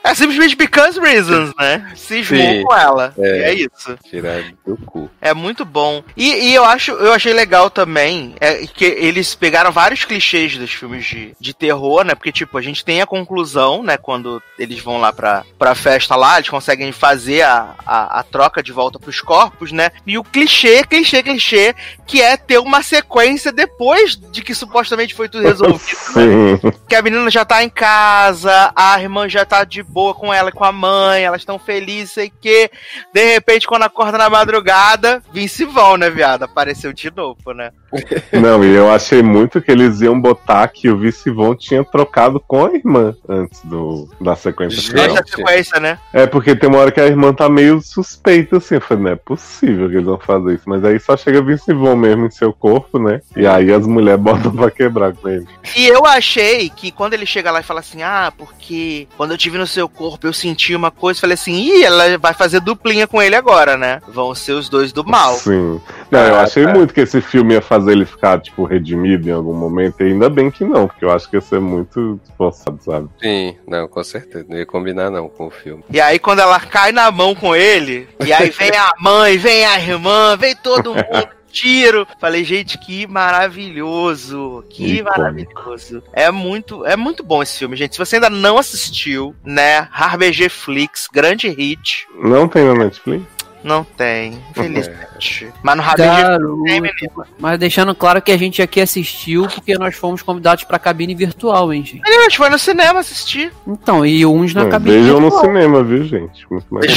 É 0.03 0.13
simplesmente 0.13 0.55
because 0.55 0.99
reasons, 0.99 1.53
né? 1.57 1.91
Cismou 1.95 2.41
Sim. 2.41 2.63
com 2.63 2.75
ela. 2.75 3.13
É. 3.17 3.51
É 3.51 3.53
isso. 3.53 3.97
Tirar 4.09 4.43
do 4.65 4.75
cu. 4.77 5.09
É 5.21 5.33
muito 5.33 5.63
bom. 5.63 6.03
E, 6.17 6.49
e 6.49 6.53
eu 6.53 6.65
acho, 6.65 6.91
eu 6.91 7.13
achei 7.13 7.31
legal 7.31 7.69
também 7.69 8.35
é, 8.41 8.67
que 8.67 8.83
eles 8.83 9.33
pegaram 9.33 9.71
vários 9.71 10.03
clichês 10.03 10.57
dos 10.57 10.71
filmes 10.73 11.05
de, 11.05 11.33
de 11.39 11.53
terror, 11.53 12.03
né? 12.03 12.15
Porque, 12.15 12.31
tipo, 12.33 12.57
a 12.57 12.61
gente 12.61 12.83
tem 12.83 13.01
a 13.01 13.05
conclusão, 13.05 13.81
né? 13.81 13.95
Quando 13.95 14.43
eles 14.59 14.79
vão 14.81 14.99
lá 14.99 15.13
pra, 15.13 15.45
pra 15.57 15.73
festa 15.73 16.15
lá, 16.17 16.37
eles 16.37 16.49
conseguem 16.49 16.91
fazer 16.91 17.43
a, 17.43 17.73
a, 17.85 18.19
a 18.19 18.23
troca 18.23 18.61
de 18.61 18.73
volta 18.73 18.99
pros 18.99 19.21
corpos, 19.21 19.71
né? 19.71 19.89
E 20.05 20.17
o 20.17 20.23
clichê, 20.23 20.83
clichê, 20.83 21.23
clichê, 21.23 21.73
que 22.05 22.21
é 22.21 22.35
ter 22.35 22.57
uma 22.57 22.83
sequência 22.83 23.51
depois 23.53 24.17
de 24.17 24.41
que 24.41 24.53
supostamente 24.53 25.13
foi 25.13 25.29
tudo 25.29 25.43
resolvido. 25.43 25.97
né? 26.15 26.57
Sim. 26.59 26.71
que 26.89 26.95
a 26.95 27.01
menina 27.01 27.29
já 27.29 27.45
tá 27.45 27.63
em 27.63 27.69
casa, 27.69 28.71
a 28.75 29.01
irmã 29.01 29.29
já 29.29 29.45
tá 29.45 29.63
de 29.63 29.81
boa 29.93 30.13
com 30.13 30.33
ela 30.33 30.51
com 30.51 30.63
a 30.63 30.71
mãe, 30.71 31.23
elas 31.23 31.41
estão 31.41 31.59
felizes, 31.59 32.13
sei 32.13 32.31
que. 32.41 32.69
De 33.13 33.33
repente, 33.33 33.67
quando 33.67 33.83
acorda 33.83 34.17
na 34.17 34.29
madrugada, 34.29 35.21
Vince 35.31 35.65
Vaughn, 35.65 35.97
né, 35.97 36.09
viado? 36.09 36.43
Apareceu 36.43 36.91
de 36.91 37.11
novo, 37.15 37.53
né? 37.53 37.71
Não, 38.33 38.63
e 38.63 38.73
eu 38.73 38.91
achei 38.91 39.21
muito 39.21 39.61
que 39.61 39.71
eles 39.71 40.01
iam 40.01 40.19
botar 40.19 40.67
que 40.67 40.89
o 40.89 40.97
Vice 40.97 41.29
Von 41.29 41.55
tinha 41.55 41.83
trocado 41.83 42.39
com 42.39 42.65
a 42.65 42.73
irmã 42.73 43.15
antes 43.29 43.63
do, 43.63 44.09
da 44.19 44.35
sequência 44.35 44.81
final. 44.81 45.17
Essa 45.17 45.23
sequência, 45.27 45.79
né? 45.79 45.99
É 46.11 46.25
porque 46.25 46.55
tem 46.55 46.69
uma 46.69 46.79
hora 46.79 46.91
que 46.91 46.99
a 46.99 47.05
irmã 47.05 47.33
tá 47.33 47.47
meio 47.47 47.81
suspeita, 47.81 48.57
assim. 48.57 48.75
Eu 48.75 48.81
falei, 48.81 49.03
não 49.03 49.11
é 49.11 49.15
possível 49.15 49.89
que 49.89 49.95
eles 49.95 50.05
vão 50.05 50.19
fazer 50.19 50.55
isso. 50.55 50.63
Mas 50.67 50.83
aí 50.83 50.99
só 50.99 51.15
chega 51.15 51.41
Vince 51.41 51.73
Von 51.73 51.95
mesmo 51.95 52.25
em 52.25 52.31
seu 52.31 52.51
corpo, 52.51 52.97
né? 52.97 53.21
E 53.35 53.45
aí 53.45 53.71
as 53.71 53.85
mulheres 53.85 54.21
botam 54.21 54.51
pra 54.51 54.71
quebrar 54.71 55.13
com 55.13 55.29
ele. 55.29 55.47
E 55.75 55.87
eu 55.87 56.05
achei 56.05 56.69
que 56.69 56.91
quando 56.91 57.13
ele 57.13 57.25
chega 57.25 57.51
lá 57.51 57.59
e 57.59 57.63
fala 57.63 57.79
assim, 57.79 58.01
ah, 58.01 58.33
porque 58.35 59.07
quando 59.17 59.31
eu 59.31 59.37
tive 59.37 59.57
no 59.57 59.67
seu 59.67 59.82
corpo 59.89 60.27
eu 60.27 60.33
senti 60.33 60.75
uma 60.75 60.91
coisa, 60.91 61.19
falei 61.21 61.33
assim, 61.35 61.53
ih, 61.53 61.83
ela 61.83 62.17
vai 62.17 62.33
fazer 62.33 62.59
duplinha 62.59 63.07
com 63.07 63.21
ele 63.21 63.35
agora, 63.35 63.75
né? 63.77 64.01
Vão 64.07 64.33
ser 64.35 64.53
os 64.53 64.69
dois 64.69 64.91
do 64.91 65.03
mal. 65.03 65.35
Sim. 65.35 65.79
Não, 66.11 66.19
eu 66.19 66.35
Ah, 66.35 66.41
achei 66.41 66.63
tá. 66.65 66.73
muito 66.73 66.93
que 66.93 67.01
esse 67.01 67.21
filme 67.21 67.53
ia 67.53 67.61
fazer 67.61 67.91
ele 67.93 68.05
ficar, 68.05 68.39
tipo, 68.41 68.63
redimido 68.63 69.27
em 69.27 69.31
algum 69.31 69.53
momento. 69.53 70.01
E 70.01 70.07
ainda 70.07 70.29
bem 70.29 70.49
que 70.51 70.63
não, 70.63 70.87
porque 70.87 71.03
eu 71.05 71.11
acho 71.11 71.29
que 71.29 71.35
ia 71.37 71.41
ser 71.41 71.59
muito 71.59 72.19
esforçado, 72.23 72.79
sabe? 72.83 73.09
Sim, 73.21 73.55
não, 73.67 73.87
com 73.87 74.03
certeza. 74.03 74.45
Não 74.47 74.57
ia 74.57 74.65
combinar 74.65 75.09
não 75.09 75.27
com 75.29 75.47
o 75.47 75.51
filme. 75.51 75.83
E 75.89 75.99
aí, 75.99 76.19
quando 76.19 76.39
ela 76.39 76.59
cai 76.59 76.91
na 76.91 77.09
mão 77.11 77.33
com 77.35 77.55
ele, 77.55 78.07
e 78.25 78.31
aí 78.33 78.49
vem 78.49 78.71
a 78.75 78.91
mãe, 78.99 79.37
vem 79.37 79.65
a 79.65 79.79
irmã, 79.79 80.35
vem 80.37 80.55
todo 80.55 80.93
mundo. 80.93 81.03
Tiro. 81.53 82.07
Falei, 82.19 82.43
gente, 82.43 82.77
que 82.77 83.07
maravilhoso. 83.07 84.65
Que 84.69 84.97
Icônico. 84.97 85.17
maravilhoso. 85.17 86.03
É 86.11 86.31
muito, 86.31 86.85
é 86.85 86.97
muito 86.97 87.23
bom 87.23 87.41
esse 87.43 87.59
filme, 87.59 87.77
gente. 87.77 87.93
Se 87.93 87.99
você 87.99 88.15
ainda 88.15 88.29
não 88.29 88.57
assistiu, 88.57 89.35
né? 89.45 89.87
RBG 89.93 90.49
Flix, 90.49 91.07
grande 91.11 91.47
hit. 91.47 92.07
Não 92.19 92.47
tem 92.47 92.65
na 92.65 92.73
Netflix? 92.73 93.23
Não 93.63 93.83
tem, 93.83 94.41
infelizmente. 94.51 95.47
Mas 95.63 95.77
no 95.77 96.63
tem, 96.65 96.81
menino. 96.81 97.25
Mas 97.39 97.57
deixando 97.57 97.95
claro 97.95 98.21
que 98.21 98.31
a 98.31 98.37
gente 98.37 98.61
aqui 98.61 98.81
assistiu 98.81 99.47
porque 99.47 99.77
nós 99.77 99.95
fomos 99.95 100.21
convidados 100.21 100.65
pra 100.65 100.77
cabine 100.77 101.15
virtual, 101.15 101.71
hein, 101.71 101.85
gente. 101.85 102.01
A 102.05 102.23
gente 102.23 102.37
foi 102.37 102.49
no 102.49 102.59
cinema 102.59 102.99
assistir. 102.99 103.53
Então, 103.65 104.05
e 104.05 104.25
uns 104.25 104.53
na 104.53 104.63
Não, 104.63 104.69
cabine 104.69 104.97
vejam 104.97 105.21
no 105.21 105.29
virtual. 105.29 105.45
cinema, 105.45 105.81
viu, 105.81 106.03
gente? 106.03 106.45
Muito 106.51 106.67
mais 106.69 106.91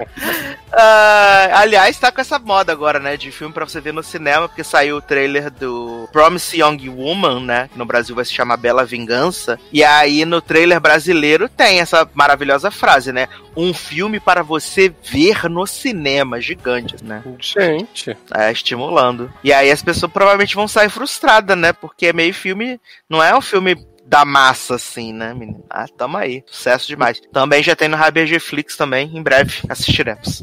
Ah, 0.76 1.60
aliás, 1.60 1.96
tá 1.98 2.10
com 2.10 2.20
essa 2.20 2.38
moda 2.38 2.72
agora, 2.72 2.98
né? 2.98 3.16
De 3.16 3.30
filme 3.30 3.54
pra 3.54 3.64
você 3.64 3.80
ver 3.80 3.92
no 3.92 4.02
cinema, 4.02 4.48
porque 4.48 4.64
saiu 4.64 4.96
o 4.96 5.02
trailer 5.02 5.50
do 5.50 6.08
Promise 6.12 6.58
Young 6.60 6.88
Woman, 6.88 7.40
né? 7.40 7.68
Que 7.68 7.78
no 7.78 7.84
Brasil 7.84 8.14
vai 8.14 8.24
se 8.24 8.32
chamar 8.32 8.56
Bela 8.56 8.84
Vingança. 8.84 9.58
E 9.72 9.84
aí 9.84 10.24
no 10.24 10.40
trailer 10.40 10.80
brasileiro 10.80 11.48
tem 11.48 11.80
essa 11.80 12.08
maravilhosa 12.12 12.70
frase, 12.70 13.12
né? 13.12 13.28
Um 13.56 13.72
filme 13.72 14.18
para 14.18 14.42
você 14.42 14.92
ver 15.04 15.48
no 15.48 15.64
cinema, 15.66 16.40
gigante, 16.40 16.96
né? 17.04 17.22
Gente. 17.38 18.16
É, 18.34 18.50
estimulando. 18.50 19.32
E 19.44 19.52
aí 19.52 19.70
as 19.70 19.82
pessoas 19.82 20.10
provavelmente 20.10 20.56
vão 20.56 20.66
sair 20.66 20.90
frustradas, 20.90 21.56
né? 21.56 21.72
Porque 21.72 22.06
é 22.06 22.12
meio 22.12 22.34
filme. 22.34 22.80
Não 23.08 23.22
é 23.22 23.36
um 23.36 23.40
filme 23.40 23.76
da 24.06 24.24
massa, 24.24 24.74
assim, 24.74 25.12
né, 25.12 25.32
menino? 25.34 25.64
Ah, 25.68 25.86
tamo 25.96 26.16
aí. 26.16 26.42
Sucesso 26.46 26.86
demais. 26.86 27.20
Também 27.32 27.62
já 27.62 27.74
tem 27.74 27.88
no 27.88 27.96
RBG 27.96 28.38
Flix 28.38 28.76
também. 28.76 29.10
Em 29.16 29.22
breve 29.22 29.60
assistiremos. 29.68 30.42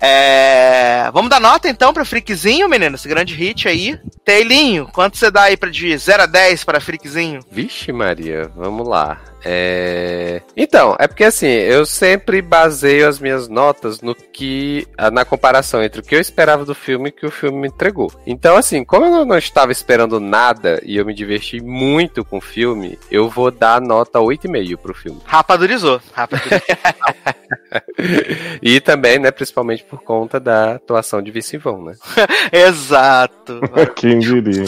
É... 0.00 1.08
Vamos 1.12 1.30
dar 1.30 1.40
nota 1.40 1.68
então 1.68 1.92
pra 1.92 2.04
Freakzinho, 2.04 2.68
menino? 2.68 2.96
Esse 2.96 3.08
grande 3.08 3.34
hit 3.34 3.68
aí. 3.68 3.98
Teilinho, 4.24 4.88
quanto 4.92 5.16
você 5.16 5.30
dá 5.30 5.44
aí 5.44 5.56
pra 5.56 5.70
de 5.70 5.96
0 5.96 6.24
a 6.24 6.26
10 6.26 6.64
para 6.64 6.80
Freakzinho? 6.80 7.40
Vixe 7.50 7.92
Maria, 7.92 8.50
vamos 8.56 8.86
lá. 8.88 9.20
É... 9.44 10.40
Então, 10.56 10.96
é 10.98 11.06
porque 11.06 11.24
assim, 11.24 11.46
eu 11.46 11.84
sempre 11.84 12.40
baseio 12.40 13.08
as 13.08 13.18
minhas 13.18 13.48
notas 13.48 14.00
no 14.00 14.14
que. 14.14 14.86
na 15.12 15.24
comparação 15.24 15.82
entre 15.82 16.00
o 16.00 16.04
que 16.04 16.14
eu 16.14 16.20
esperava 16.20 16.64
do 16.64 16.74
filme 16.74 17.08
e 17.08 17.12
o 17.12 17.14
que 17.14 17.26
o 17.26 17.30
filme 17.30 17.58
me 17.58 17.68
entregou. 17.68 18.12
Então, 18.26 18.56
assim, 18.56 18.84
como 18.84 19.06
eu 19.06 19.24
não 19.24 19.38
estava 19.38 19.72
esperando 19.72 20.20
nada 20.20 20.80
e 20.84 20.96
eu 20.96 21.04
me 21.04 21.14
diverti 21.14 21.60
muito 21.60 22.24
com 22.24 22.38
o 22.38 22.40
filme, 22.40 22.98
eu 23.10 23.28
vou 23.28 23.50
dar 23.50 23.80
nota 23.80 24.18
8,5 24.18 24.76
pro 24.76 24.94
filme. 24.94 25.20
Rapadurizou. 25.24 26.00
Rapadurizou. 26.12 26.60
e 28.62 28.80
também, 28.80 29.18
né, 29.18 29.30
principalmente 29.30 29.84
por 29.84 30.02
conta 30.02 30.38
da 30.38 30.74
atuação 30.74 31.22
de 31.22 31.30
Vince 31.30 31.56
Vaughn, 31.56 31.84
né? 31.84 31.94
Exato. 32.52 33.60
Quem 33.96 34.18
diria? 34.18 34.64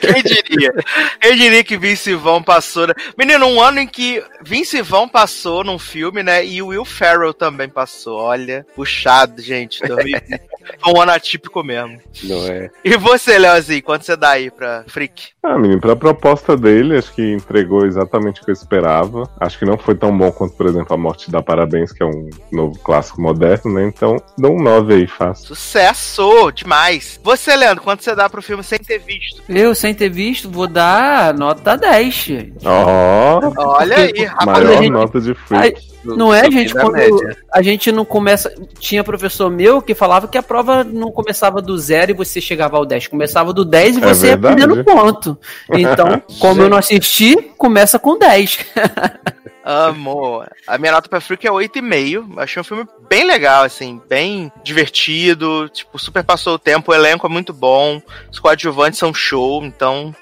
Quem 0.00 0.22
diria? 0.22 0.72
Quem 1.20 1.36
diria 1.36 1.64
que 1.64 1.76
Vince 1.76 2.14
Vaughn 2.14 2.42
passou, 2.42 2.86
né? 2.86 2.94
Menino, 3.18 3.46
um 3.46 3.60
ano 3.60 3.80
em 3.80 3.86
que 3.86 4.22
Vince 4.42 4.82
Vaughn 4.82 5.08
passou 5.08 5.64
num 5.64 5.78
filme, 5.78 6.22
né? 6.22 6.44
E 6.44 6.62
o 6.62 6.68
Will 6.68 6.84
Ferrell 6.84 7.34
também 7.34 7.68
passou. 7.68 8.18
Olha, 8.18 8.66
puxado, 8.74 9.40
gente. 9.40 9.80
2020. 9.80 10.50
Foi 10.78 10.92
um 10.92 11.00
ano 11.00 11.12
atípico 11.12 11.62
mesmo. 11.62 11.98
Não 12.24 12.46
é? 12.46 12.70
E 12.84 12.96
você, 12.96 13.38
Leozinho, 13.38 13.82
quanto 13.82 14.04
você 14.04 14.16
dá 14.16 14.30
aí 14.30 14.50
pra 14.50 14.84
Freak? 14.86 15.28
Ah, 15.42 15.58
menino, 15.58 15.80
pra 15.80 15.96
proposta 15.96 16.56
dele, 16.56 16.98
acho 16.98 17.12
que 17.12 17.32
entregou 17.32 17.86
exatamente 17.86 18.40
o 18.40 18.44
que 18.44 18.50
eu 18.50 18.54
esperava. 18.54 19.28
Acho 19.40 19.58
que 19.58 19.64
não 19.64 19.78
foi 19.78 19.94
tão 19.94 20.16
bom 20.16 20.30
quanto, 20.30 20.54
por 20.54 20.66
exemplo, 20.66 20.94
A 20.94 20.98
Morte 20.98 21.30
dá 21.30 21.42
Parabéns, 21.42 21.92
que 21.92 22.02
é 22.02 22.06
um 22.06 22.28
novo 22.52 22.78
clássico 22.78 23.20
moderno, 23.20 23.72
né? 23.72 23.84
Então, 23.84 24.22
dou 24.36 24.56
um 24.56 24.62
9 24.62 24.94
aí, 24.94 25.06
fácil. 25.06 25.46
Sucesso! 25.46 26.52
Demais! 26.52 27.18
Você, 27.22 27.56
Leandro, 27.56 27.82
quanto 27.82 28.04
você 28.04 28.14
dá 28.14 28.28
pro 28.28 28.42
filme 28.42 28.62
sem 28.62 28.78
ter 28.78 28.98
visto? 28.98 29.42
Eu, 29.48 29.69
sem 29.74 29.94
ter 29.94 30.08
visto, 30.10 30.50
vou 30.50 30.66
dar 30.66 31.34
nota 31.34 31.76
10. 31.76 32.14
gente. 32.14 32.52
Ó, 32.64 33.40
Olha 33.56 33.96
aí, 33.96 34.24
rapaz. 34.24 34.46
maior 34.64 34.78
gente- 34.82 34.90
nota 34.90 35.20
de 35.20 35.36
Aí, 35.50 35.74
não 36.04 36.32
é, 36.32 36.50
gente? 36.50 36.72
Quando 36.72 36.92
média. 36.92 37.36
a 37.52 37.62
gente 37.62 37.92
não 37.92 38.04
começa. 38.04 38.52
Tinha 38.78 39.04
professor 39.04 39.50
meu 39.50 39.82
que 39.82 39.94
falava 39.94 40.26
que 40.28 40.38
a 40.38 40.42
prova 40.42 40.82
não 40.84 41.10
começava 41.10 41.60
do 41.60 41.76
zero 41.78 42.10
e 42.10 42.14
você 42.14 42.40
chegava 42.40 42.76
ao 42.76 42.86
10. 42.86 43.08
Começava 43.08 43.52
do 43.52 43.64
10 43.64 43.96
e 43.96 43.98
É 43.98 44.02
você 44.02 44.26
ia 44.28 44.36
verdade. 44.36 44.66
perdendo 44.66 44.84
ponto. 44.84 45.38
Então, 45.72 46.22
como 46.40 46.62
eu 46.62 46.68
não 46.70 46.78
assisti, 46.78 47.36
começa 47.58 47.98
com 47.98 48.18
10. 48.18 48.66
Amor. 49.62 50.50
A 50.66 50.78
minha 50.78 50.92
nota 50.92 51.08
pra 51.08 51.20
Freak 51.20 51.46
é 51.46 51.50
8,5. 51.50 52.38
Achei 52.38 52.60
um 52.60 52.64
filme 52.64 52.86
bem 53.08 53.26
legal, 53.26 53.62
assim, 53.64 54.00
bem 54.08 54.50
divertido. 54.64 55.68
Tipo, 55.68 55.98
super 55.98 56.24
passou 56.24 56.54
o 56.54 56.58
tempo. 56.58 56.90
O 56.90 56.94
elenco 56.94 57.26
é 57.26 57.30
muito 57.30 57.52
bom. 57.52 58.00
Os 58.32 58.38
coadjuvantes 58.38 58.98
são 58.98 59.12
show, 59.12 59.62
então 59.64 60.14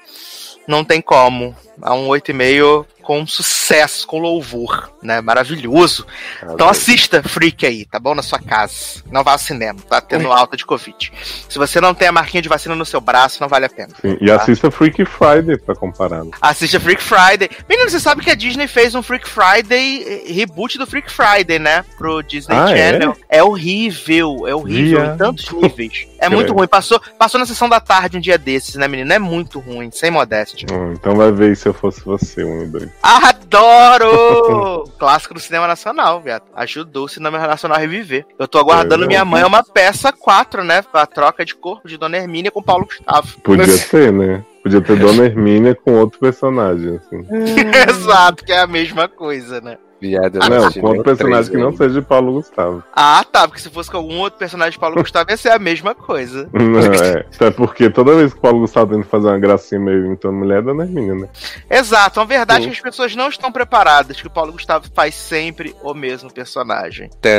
não 0.67 0.83
tem 0.83 1.01
como. 1.01 1.55
A 1.81 1.93
um 1.93 2.07
8,5 2.07 2.85
com 3.01 3.25
sucesso, 3.25 4.05
com 4.05 4.19
louvor, 4.19 4.91
né? 5.01 5.19
Maravilhoso. 5.19 6.05
Então 6.53 6.69
assista 6.69 7.23
Freak 7.23 7.65
aí, 7.65 7.83
tá 7.85 7.99
bom? 7.99 8.13
Na 8.13 8.21
sua 8.21 8.37
casa. 8.37 9.01
Não 9.11 9.23
vá 9.23 9.31
ao 9.31 9.39
cinema, 9.39 9.79
tá 9.89 9.99
tendo 9.99 10.31
alta 10.31 10.55
de 10.55 10.63
Covid. 10.63 11.11
Se 11.49 11.57
você 11.57 11.81
não 11.81 11.95
tem 11.95 12.07
a 12.07 12.11
marquinha 12.11 12.41
de 12.41 12.47
vacina 12.49 12.75
no 12.75 12.85
seu 12.85 13.01
braço, 13.01 13.41
não 13.41 13.47
vale 13.47 13.65
a 13.65 13.69
pena. 13.69 13.89
Sim, 13.99 14.15
e 14.21 14.29
assista 14.29 14.69
Freak 14.69 15.03
Friday 15.05 15.57
pra 15.57 15.73
comparar. 15.73 16.23
né? 16.23 16.29
Assista 16.39 16.79
Freak 16.79 17.01
Friday. 17.01 17.49
Menino, 17.67 17.89
você 17.89 17.99
sabe 17.99 18.21
que 18.23 18.29
a 18.29 18.35
Disney 18.35 18.67
fez 18.67 18.93
um 18.93 19.01
Freak 19.01 19.27
Friday, 19.27 20.03
eh, 20.27 20.31
reboot 20.31 20.77
do 20.77 20.85
Freak 20.85 21.11
Friday, 21.11 21.57
né? 21.57 21.83
Pro 21.97 22.21
Disney 22.21 22.55
Ah, 22.55 22.69
é? 22.71 22.91
Channel. 22.91 23.17
É? 23.27 23.41
horrível, 23.43 24.47
é 24.47 24.53
horrível 24.53 25.01
Via. 25.01 25.13
em 25.13 25.17
tantos 25.17 25.49
níveis. 25.51 26.07
É 26.19 26.29
muito 26.29 26.53
ruim. 26.53 26.67
Passou, 26.67 27.01
passou 27.17 27.39
na 27.39 27.45
sessão 27.47 27.67
da 27.67 27.79
tarde 27.79 28.17
um 28.17 28.21
dia 28.21 28.37
desses, 28.37 28.75
né, 28.75 28.87
menino? 28.87 29.11
É 29.11 29.17
muito 29.17 29.59
ruim, 29.59 29.89
sem 29.89 30.11
modéstia. 30.11 30.67
Hum, 30.71 30.93
então 30.93 31.15
vai 31.15 31.31
ver 31.31 31.55
se 31.57 31.68
eu 31.69 31.73
fosse 31.73 32.03
você, 32.03 32.43
um 32.43 32.63
e 32.63 32.67
dois. 32.67 32.89
Adoro! 33.01 34.83
Clássico 34.99 35.33
do 35.33 35.39
cinema 35.39 35.67
nacional, 35.67 36.21
viado. 36.21 36.43
Ajudou 36.55 37.05
o 37.05 37.09
cinema 37.09 37.37
nacional 37.39 37.77
a 37.77 37.79
reviver. 37.81 38.25
Eu 38.37 38.47
tô 38.47 38.57
aguardando 38.59 39.05
É, 39.05 39.07
Minha 39.07 39.19
não. 39.19 39.31
Mãe 39.31 39.41
é 39.41 39.45
uma 39.45 39.63
peça 39.63 40.11
4, 40.11 40.63
né? 40.63 40.83
A 40.93 41.05
troca 41.05 41.45
de 41.45 41.55
corpo 41.55 41.87
de 41.87 41.97
Dona 41.97 42.17
Hermínia 42.17 42.51
com 42.51 42.61
Paulo 42.61 42.85
Gustavo. 42.85 43.39
Podia 43.41 43.77
ter, 43.89 44.11
né? 44.11 44.43
Podia 44.63 44.81
ter 44.81 44.97
Dona 44.97 45.25
Hermínia 45.25 45.73
com 45.75 45.93
outro 45.93 46.19
personagem, 46.19 46.97
assim. 46.97 47.25
Exato, 47.89 48.43
que 48.43 48.51
é 48.51 48.59
a 48.59 48.67
mesma 48.67 49.07
coisa, 49.07 49.61
né? 49.61 49.77
Viado, 50.01 50.35
eu 50.35 50.49
Não, 50.49 50.71
com 50.71 50.87
outro 50.87 51.03
personagem 51.03 51.51
que 51.51 51.57
não 51.57 51.75
seja 51.75 51.99
de 51.99 52.05
Paulo 52.05 52.33
Gustavo. 52.33 52.83
Ah, 52.93 53.23
tá. 53.29 53.47
Porque 53.47 53.61
se 53.61 53.69
fosse 53.69 53.91
com 53.91 53.97
algum 53.97 54.17
outro 54.19 54.39
personagem 54.39 54.71
de 54.71 54.79
Paulo 54.79 54.95
Gustavo, 55.01 55.29
ia 55.29 55.37
ser 55.37 55.49
a 55.49 55.59
mesma 55.59 55.93
coisa. 55.93 56.49
Não, 56.53 56.79
é. 56.79 57.25
Até 57.35 57.51
porque 57.51 57.89
toda 57.89 58.15
vez 58.15 58.31
que 58.31 58.39
o 58.39 58.41
Paulo 58.41 58.59
Gustavo 58.59 58.95
tenta 58.95 59.07
fazer 59.07 59.27
uma 59.27 59.39
gracinha 59.39 59.79
meio 59.79 60.05
imitando 60.05 60.35
mulher, 60.35 60.61
Dona 60.61 60.83
Hermínia, 60.83 61.15
né? 61.15 61.29
Exato, 61.69 62.19
é 62.19 62.21
uma 62.21 62.27
verdade 62.27 62.63
Sim. 62.63 62.69
que 62.69 62.75
as 62.75 62.81
pessoas 62.81 63.15
não 63.15 63.27
estão 63.27 63.51
preparadas, 63.51 64.21
que 64.21 64.27
o 64.27 64.31
Paulo 64.31 64.53
Gustavo 64.53 64.87
faz 64.93 65.15
sempre 65.15 65.75
o 65.83 65.93
mesmo 65.93 66.31
personagem. 66.31 67.09
Tã... 67.21 67.29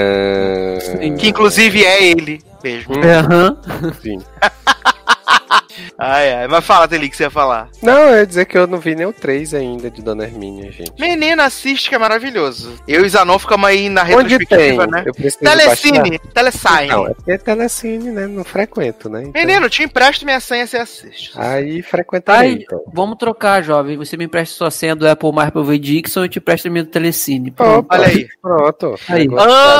Que 1.19 1.29
inclusive 1.29 1.85
é 1.85 2.05
ele 2.05 2.43
mesmo. 2.63 2.97
Hum. 2.97 3.03
É, 3.03 3.15
aham. 3.15 3.57
Sim. 4.03 4.19
Ai, 5.99 6.33
ai. 6.33 6.49
Mas 6.49 6.65
fala, 6.65 6.89
Teli, 6.89 7.09
que 7.09 7.17
você 7.17 7.25
ia 7.25 7.31
falar. 7.31 7.69
Não, 7.83 8.09
eu 8.11 8.19
ia 8.19 8.27
dizer 8.27 8.45
que 8.47 8.57
eu 8.57 8.67
não 8.67 8.79
vi 8.79 8.95
nem 8.95 9.07
o 9.07 9.13
3 9.13 9.55
ainda 9.55 9.91
de 9.91 10.03
Dona 10.03 10.25
Hermínia, 10.25 10.71
gente. 10.73 10.93
Menina, 10.99 11.45
assiste 11.45 11.89
que 11.89 11.95
é 11.95 11.99
maravilhoso. 11.99 12.75
Eu 12.87 13.05
e 13.05 13.09
Zanon 13.09 13.39
ficamos 13.39 13.69
aí 13.69 13.89
na 13.89 14.03
Onde 14.03 14.39
tem? 14.39 14.39
retrospectiva, 14.39 14.87
né? 14.87 15.03
Eu 15.07 15.15
preciso 15.15 15.45
baixar. 15.45 15.59
Telecine, 15.59 16.19
Telecine. 16.19 16.89
Não, 16.89 17.07
é 17.07 17.15
porque 17.15 17.33
é 17.33 17.39
Telecine, 17.39 18.11
né? 18.11 18.27
Não 18.27 18.45
frequento, 18.45 19.09
né? 19.09 19.23
Então, 19.23 19.33
Menino, 19.33 19.69
te 19.69 19.83
empresto 19.83 20.25
minha 20.25 20.41
senha, 20.41 20.67
você 20.67 20.77
assiste. 20.79 21.33
Aí 21.37 21.83
frequentarei, 21.83 22.51
Ai, 22.51 22.59
então. 22.63 22.83
vamos 22.93 23.17
trocar, 23.19 23.63
jovem. 23.63 23.97
Você 23.97 24.17
me 24.17 24.25
empresta 24.25 24.55
sua 24.55 24.71
senha 24.71 24.95
do 24.95 25.09
Apple 25.09 25.33
Mais 25.33 25.51
pra 25.51 25.61
eu 25.61 25.65
ver 25.65 25.79
Dixon 25.79 26.21
e 26.21 26.25
eu 26.25 26.29
te 26.29 26.39
empresto 26.39 26.69
a 26.69 26.71
minha 26.71 26.85
do 26.85 26.91
Telecine. 26.91 27.51
Pronto. 27.51 27.81
Opa, 27.81 27.97
Olha 27.97 28.07
aí. 28.07 28.29
Pronto. 28.41 28.95
Aí. 29.09 29.29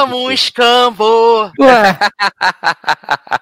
Amo 0.01 0.27
um 0.27 0.31
escambo. 0.31 1.51
Ué. 1.59 1.99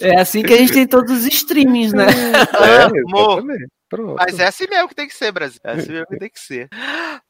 É 0.00 0.20
assim 0.20 0.42
que 0.42 0.52
a 0.52 0.56
gente 0.56 0.72
tem 0.72 0.86
todos 0.86 1.10
os 1.10 1.26
streamings, 1.26 1.92
né? 1.94 2.06
É. 3.96 4.14
Mas 4.16 4.40
é 4.40 4.46
assim 4.46 4.66
mesmo 4.68 4.88
que 4.88 4.94
tem 4.94 5.06
que 5.06 5.14
ser, 5.14 5.30
Brasil. 5.30 5.60
É 5.62 5.72
assim 5.72 5.92
mesmo 5.92 6.06
que 6.06 6.18
tem 6.18 6.30
que 6.30 6.40
ser. 6.40 6.68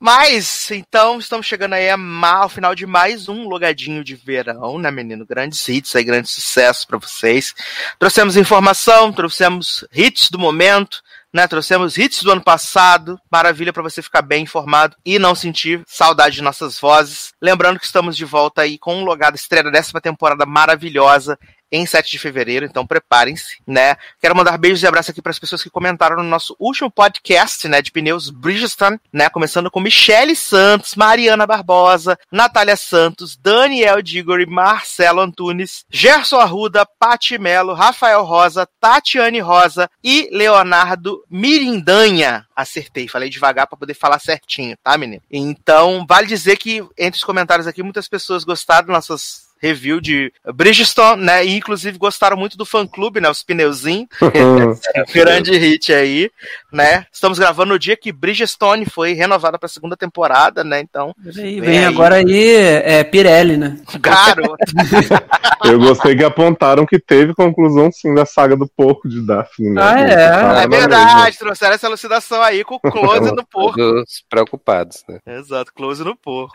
Mas, 0.00 0.70
então, 0.70 1.18
estamos 1.18 1.46
chegando 1.46 1.74
aí 1.74 1.88
ao 1.90 2.48
final 2.48 2.74
de 2.74 2.86
mais 2.86 3.28
um 3.28 3.46
logadinho 3.48 4.02
de 4.02 4.14
verão, 4.14 4.78
né, 4.78 4.90
menino? 4.90 5.26
Grandes 5.26 5.66
hits 5.68 5.94
aí, 5.94 6.04
grandes 6.04 6.30
sucessos 6.30 6.84
pra 6.84 6.98
vocês. 6.98 7.54
Trouxemos 7.98 8.36
informação, 8.36 9.12
trouxemos 9.12 9.84
hits 9.92 10.30
do 10.30 10.38
momento, 10.38 11.02
né? 11.32 11.46
Trouxemos 11.46 11.98
hits 11.98 12.22
do 12.22 12.32
ano 12.32 12.42
passado. 12.42 13.18
Maravilha 13.30 13.72
pra 13.72 13.82
você 13.82 14.00
ficar 14.00 14.22
bem 14.22 14.44
informado 14.44 14.96
e 15.04 15.18
não 15.18 15.34
sentir 15.34 15.82
saudade 15.86 16.36
de 16.36 16.42
nossas 16.42 16.78
vozes. 16.78 17.32
Lembrando 17.42 17.78
que 17.78 17.86
estamos 17.86 18.16
de 18.16 18.24
volta 18.24 18.62
aí 18.62 18.78
com 18.78 18.96
um 18.96 19.04
logado 19.04 19.34
estreia 19.34 19.64
da 19.64 19.70
décima 19.70 20.00
temporada 20.00 20.46
maravilhosa 20.46 21.38
em 21.74 21.84
7 21.86 22.10
de 22.12 22.18
fevereiro, 22.18 22.64
então 22.64 22.86
preparem-se, 22.86 23.58
né? 23.66 23.96
Quero 24.20 24.36
mandar 24.36 24.56
beijos 24.56 24.82
e 24.82 24.86
abraços 24.86 25.10
aqui 25.10 25.20
para 25.20 25.30
as 25.30 25.38
pessoas 25.38 25.62
que 25.62 25.68
comentaram 25.68 26.16
no 26.16 26.22
nosso 26.22 26.54
último 26.58 26.88
podcast, 26.90 27.66
né, 27.66 27.82
de 27.82 27.90
pneus 27.90 28.30
Bridgestone, 28.30 29.00
né, 29.12 29.28
começando 29.28 29.70
com 29.70 29.80
Michele 29.80 30.36
Santos, 30.36 30.94
Mariana 30.94 31.46
Barbosa, 31.46 32.16
Natália 32.30 32.76
Santos, 32.76 33.36
Daniel 33.36 34.00
Digori, 34.00 34.46
Marcelo 34.46 35.20
Antunes, 35.20 35.84
Gerson 35.90 36.38
Arruda, 36.38 36.86
Pati 36.86 37.38
Melo, 37.38 37.74
Rafael 37.74 38.22
Rosa, 38.22 38.68
Tatiane 38.80 39.40
Rosa 39.40 39.90
e 40.02 40.28
Leonardo 40.30 41.24
Mirindanha. 41.28 42.46
Acertei, 42.54 43.08
falei 43.08 43.28
devagar 43.28 43.66
para 43.66 43.78
poder 43.78 43.94
falar 43.94 44.20
certinho, 44.20 44.76
tá, 44.82 44.96
menino? 44.96 45.22
Então, 45.28 46.06
vale 46.08 46.26
dizer 46.26 46.56
que 46.56 46.84
entre 46.96 47.18
os 47.18 47.24
comentários 47.24 47.66
aqui 47.66 47.82
muitas 47.82 48.06
pessoas 48.06 48.44
gostaram 48.44 48.88
nossas 48.88 49.43
review 49.64 50.00
de 50.00 50.32
Bridgestone, 50.54 51.22
né? 51.22 51.44
E 51.44 51.56
inclusive 51.56 51.96
gostaram 51.96 52.36
muito 52.36 52.56
do 52.56 52.66
fã 52.66 52.86
clube, 52.86 53.20
né? 53.20 53.30
Os 53.30 53.42
pneuzinhos. 53.42 54.08
Grande 55.12 55.56
hit 55.56 55.92
aí, 55.92 56.30
né? 56.72 57.06
Estamos 57.12 57.38
gravando 57.38 57.72
no 57.72 57.78
dia 57.78 57.96
que 57.96 58.12
Bridgestone 58.12 58.84
foi 58.84 59.14
renovada 59.14 59.58
para 59.58 59.66
a 59.66 59.70
segunda 59.70 59.96
temporada, 59.96 60.62
né? 60.62 60.80
Então, 60.80 61.14
Vem 61.18 61.60
vem 61.60 61.78
aí. 61.78 61.84
agora 61.84 62.16
aí, 62.16 62.54
é 62.54 63.02
Pirelli, 63.04 63.56
né? 63.56 63.78
garoto. 63.98 64.56
Eu 65.64 65.78
gostei 65.78 66.14
que 66.14 66.22
apontaram 66.24 66.84
que 66.84 66.98
teve 66.98 67.34
conclusão 67.34 67.90
sim 67.90 68.14
da 68.14 68.26
saga 68.26 68.54
do 68.54 68.66
porco 68.66 69.08
de 69.08 69.26
Daphne, 69.26 69.70
né? 69.70 69.80
Ah, 69.82 70.60
é? 70.60 70.64
É 70.64 70.68
verdade, 70.68 71.38
trouxeram 71.38 71.74
essa 71.74 71.86
elucidação 71.86 72.42
aí 72.42 72.62
com 72.64 72.74
o 72.74 72.80
close 72.80 73.32
no 73.32 73.44
porco. 73.46 73.78
Todos 73.78 74.24
preocupados, 74.28 75.02
né? 75.08 75.18
Exato, 75.26 75.72
close 75.72 76.04
no 76.04 76.14
porco. 76.14 76.54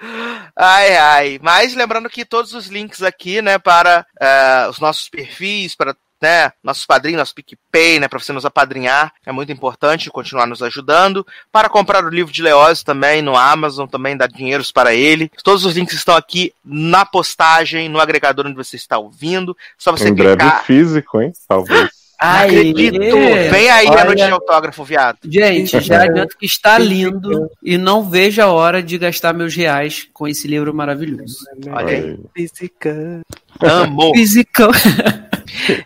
Ai, 0.56 0.96
ai. 0.96 1.40
Mas 1.42 1.74
lembrando 1.74 2.10
que 2.10 2.24
todos 2.24 2.54
os 2.54 2.68
links 2.68 2.99
aqui, 3.04 3.42
né, 3.42 3.58
para 3.58 4.06
eh, 4.20 4.68
os 4.70 4.80
nossos 4.80 5.10
perfis, 5.10 5.76
para 5.76 5.96
né, 6.22 6.52
nossos 6.62 6.86
padrinhos, 6.86 7.20
nosso 7.20 7.34
PicPay, 7.34 8.00
né, 8.00 8.08
para 8.08 8.20
você 8.20 8.34
nos 8.34 8.46
apadrinhar, 8.46 9.14
é 9.26 9.32
muito 9.32 9.52
importante 9.52 10.10
continuar 10.10 10.46
nos 10.46 10.62
ajudando. 10.62 11.26
Para 11.52 11.70
comprar 11.70 12.04
o 12.04 12.10
livro 12.10 12.32
de 12.34 12.42
Leózio 12.42 12.84
também 12.84 13.22
no 13.22 13.38
Amazon, 13.38 13.88
também 13.88 14.18
dar 14.18 14.28
dinheiros 14.28 14.72
para 14.72 14.94
ele. 14.94 15.32
Todos 15.44 15.64
os 15.64 15.76
links 15.76 15.96
estão 15.96 16.16
aqui 16.16 16.54
na 16.64 17.06
postagem, 17.06 17.88
no 17.88 18.02
agregador 18.02 18.46
onde 18.46 18.58
você 18.58 18.76
está 18.76 18.98
ouvindo. 18.98 19.56
Só 19.78 19.92
você 19.92 20.10
Em 20.10 20.14
breve 20.14 20.38
clicar. 20.38 20.66
físico, 20.66 21.22
hein? 21.22 21.32
Talvez. 21.48 21.90
Acredito! 22.20 23.00
Vem 23.50 23.70
aí 23.70 23.88
a 23.88 23.92
Olha- 23.92 24.06
noite 24.06 24.26
de 24.26 24.32
autógrafo, 24.32 24.84
viado. 24.84 25.18
Gente, 25.24 25.80
já 25.80 26.04
adianto 26.04 26.38
que 26.38 26.46
está 26.46 26.78
lindo 26.78 27.50
e 27.64 27.78
não 27.78 28.10
vejo 28.10 28.42
a 28.42 28.48
hora 28.48 28.84
de 28.84 28.98
gastar 28.98 29.34
meus 29.34 29.56
reais 29.56 30.08
com 30.14 30.28
esse 30.28 30.48
livro 30.48 30.74
maravilhoso. 30.74 31.38
Olha 31.72 31.88
aí. 31.88 32.20
Física. 32.36 33.22
Amor. 33.62 34.12
Fisicão. 34.16 34.70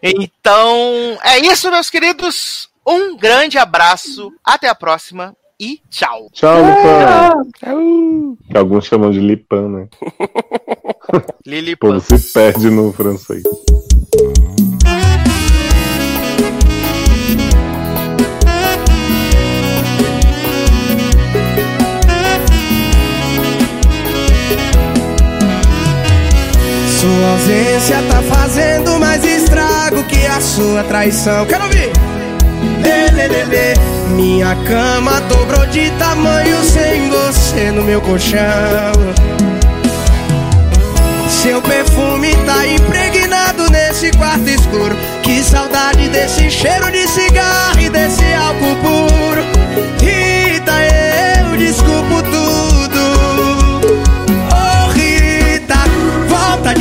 Então, 0.01 1.17
é 1.23 1.39
isso, 1.39 1.69
meus 1.69 1.89
queridos. 1.89 2.69
Um 2.85 3.15
grande 3.15 3.57
abraço, 3.57 4.31
até 4.43 4.67
a 4.67 4.75
próxima 4.75 5.35
e 5.59 5.79
tchau. 5.89 6.27
Tchau, 6.33 6.57
Lipan. 6.65 8.35
Que 8.49 8.57
alguns 8.57 8.85
chamam 8.85 9.11
de 9.11 9.19
Lipan, 9.19 9.69
né? 9.69 9.87
Lili 11.45 11.73
O 11.73 11.77
povo 11.77 11.99
se 12.01 12.33
perde 12.33 12.69
no 12.69 12.91
francês. 12.91 13.43
Sua 27.03 27.31
ausência 27.31 28.01
tá 28.09 28.21
fazendo 28.21 28.97
mais 28.97 29.25
estrago 29.25 30.01
que 30.05 30.25
a 30.25 30.39
sua 30.39 30.85
traição. 30.85 31.45
Quero 31.45 31.65
ouvir! 31.65 31.91
Lê, 32.81 33.11
lê, 33.11 33.27
lê, 33.27 33.43
lê. 33.43 33.73
Minha 34.15 34.55
cama 34.65 35.19
dobrou 35.27 35.65
de 35.65 35.91
tamanho 35.99 36.63
sem 36.63 37.09
você 37.09 37.71
no 37.71 37.83
meu 37.83 37.99
colchão. 37.99 38.39
Seu 41.27 41.61
perfume 41.61 42.33
tá 42.45 42.65
impregnado 42.65 43.69
nesse 43.69 44.09
quarto 44.11 44.47
escuro. 44.49 44.95
Que 45.23 45.43
saudade 45.43 46.07
desse 46.07 46.49
cheiro 46.49 46.89
de 46.89 47.05
cigarro 47.05 47.81
e 47.81 47.89
desse 47.89 48.33
álcool 48.33 48.77
puro. 48.77 49.43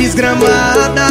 desgramada. 0.03 1.07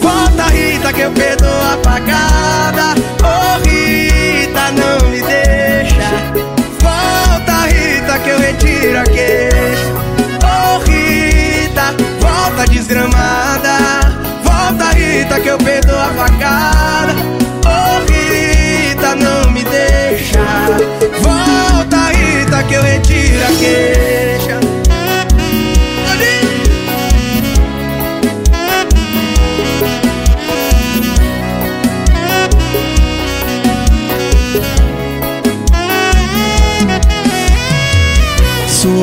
Volta 0.00 0.44
Rita 0.52 0.92
que 0.92 1.00
eu 1.00 1.10
perdo 1.10 1.46
apagada 1.72 2.94
Ô 3.22 3.56
oh, 3.56 3.68
Rita, 3.68 4.70
não 4.70 5.10
me 5.10 5.20
deixa. 5.20 6.10
Volta 6.80 7.66
Rita 7.66 8.18
que 8.20 8.30
eu 8.30 8.38
retiro 8.38 8.98
a 8.98 9.02
queixa. 9.02 9.90
Ô 10.44 10.76
oh, 10.76 10.78
Rita, 10.88 11.94
volta 12.20 12.70
desgramada. 12.70 13.76
Volta 14.44 14.90
Rita 14.94 15.40
que 15.40 15.48
eu 15.48 15.58
perdo 15.58 15.92
apagada 15.96 17.14
Ô 17.66 17.96
oh, 17.96 18.12
Rita, 18.12 19.16
não 19.16 19.50
me 19.50 19.64
deixa. 19.64 20.38
Volta 21.20 22.12
Rita 22.12 22.62
que 22.62 22.74
eu 22.74 22.82
retiro 22.82 23.42
a 23.42 23.58
queixa. 23.58 24.09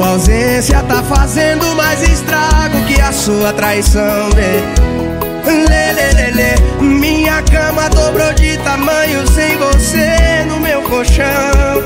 Sua 0.08 0.14
ausência 0.14 0.82
tá 0.84 1.04
fazendo 1.04 1.66
mais 1.76 2.02
estrago 2.02 2.82
que 2.86 3.02
a 3.02 3.12
sua 3.12 3.52
traição, 3.52 4.30
né? 4.30 4.64
Lê, 5.46 5.92
lê, 5.92 6.12
lê, 6.14 6.32
lê. 6.32 6.82
Minha 6.82 7.42
cama 7.42 7.90
dobrou 7.90 8.34
de 8.34 8.58
tamanho 8.60 9.28
sem 9.28 9.58
você 9.58 10.46
no 10.48 10.62
meu 10.62 10.82
colchão. 10.84 11.84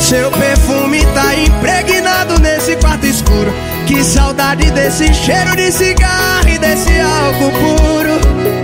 Seu 0.00 0.32
perfume 0.32 1.06
tá 1.14 1.32
impregnado 1.36 2.40
nesse 2.40 2.74
quarto 2.74 3.06
escuro. 3.06 3.54
Que 3.86 4.02
saudade 4.02 4.68
desse 4.72 5.14
cheiro 5.14 5.54
de 5.54 5.70
cigarro 5.70 6.48
e 6.48 6.58
desse 6.58 6.98
álcool 6.98 7.52
puro. 7.52 8.63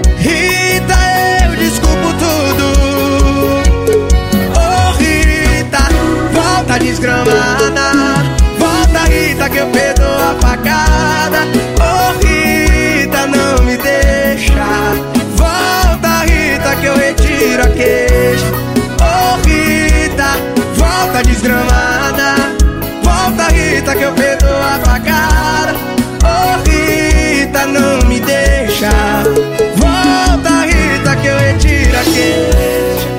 Desgramada. 6.90 7.30
Volta, 8.58 8.98
Rita, 9.08 9.48
que 9.48 9.58
eu 9.58 9.66
perdoo 9.68 10.06
a 10.06 10.34
facada. 10.40 11.38
Oh, 11.78 12.12
Rita, 12.18 13.26
não 13.28 13.64
me 13.64 13.76
deixa. 13.76 14.66
Volta, 15.36 16.24
Rita, 16.24 16.76
que 16.80 16.86
eu 16.86 16.96
retiro 16.96 17.62
a 17.62 17.68
queixa. 17.68 18.46
Oh, 19.00 19.36
Rita, 19.46 20.36
volta 20.74 21.22
desgramada. 21.22 22.34
Volta, 23.04 23.52
Rita, 23.52 23.94
que 23.94 24.02
eu 24.02 24.12
perdoo 24.12 24.50
a 24.50 24.78
facada. 24.84 25.74
Oh, 26.24 26.68
Rita, 26.68 27.66
não 27.66 28.08
me 28.08 28.18
deixa. 28.20 28.90
Volta, 29.76 30.66
Rita, 30.66 31.16
que 31.16 31.26
eu 31.28 31.38
retiro 31.38 31.96
a 31.96 32.02
queixa. 32.02 33.09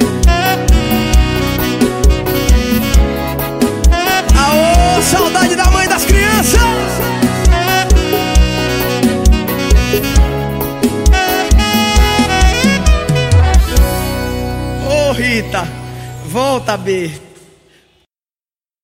Volta, 16.31 16.77
B. 16.77 17.30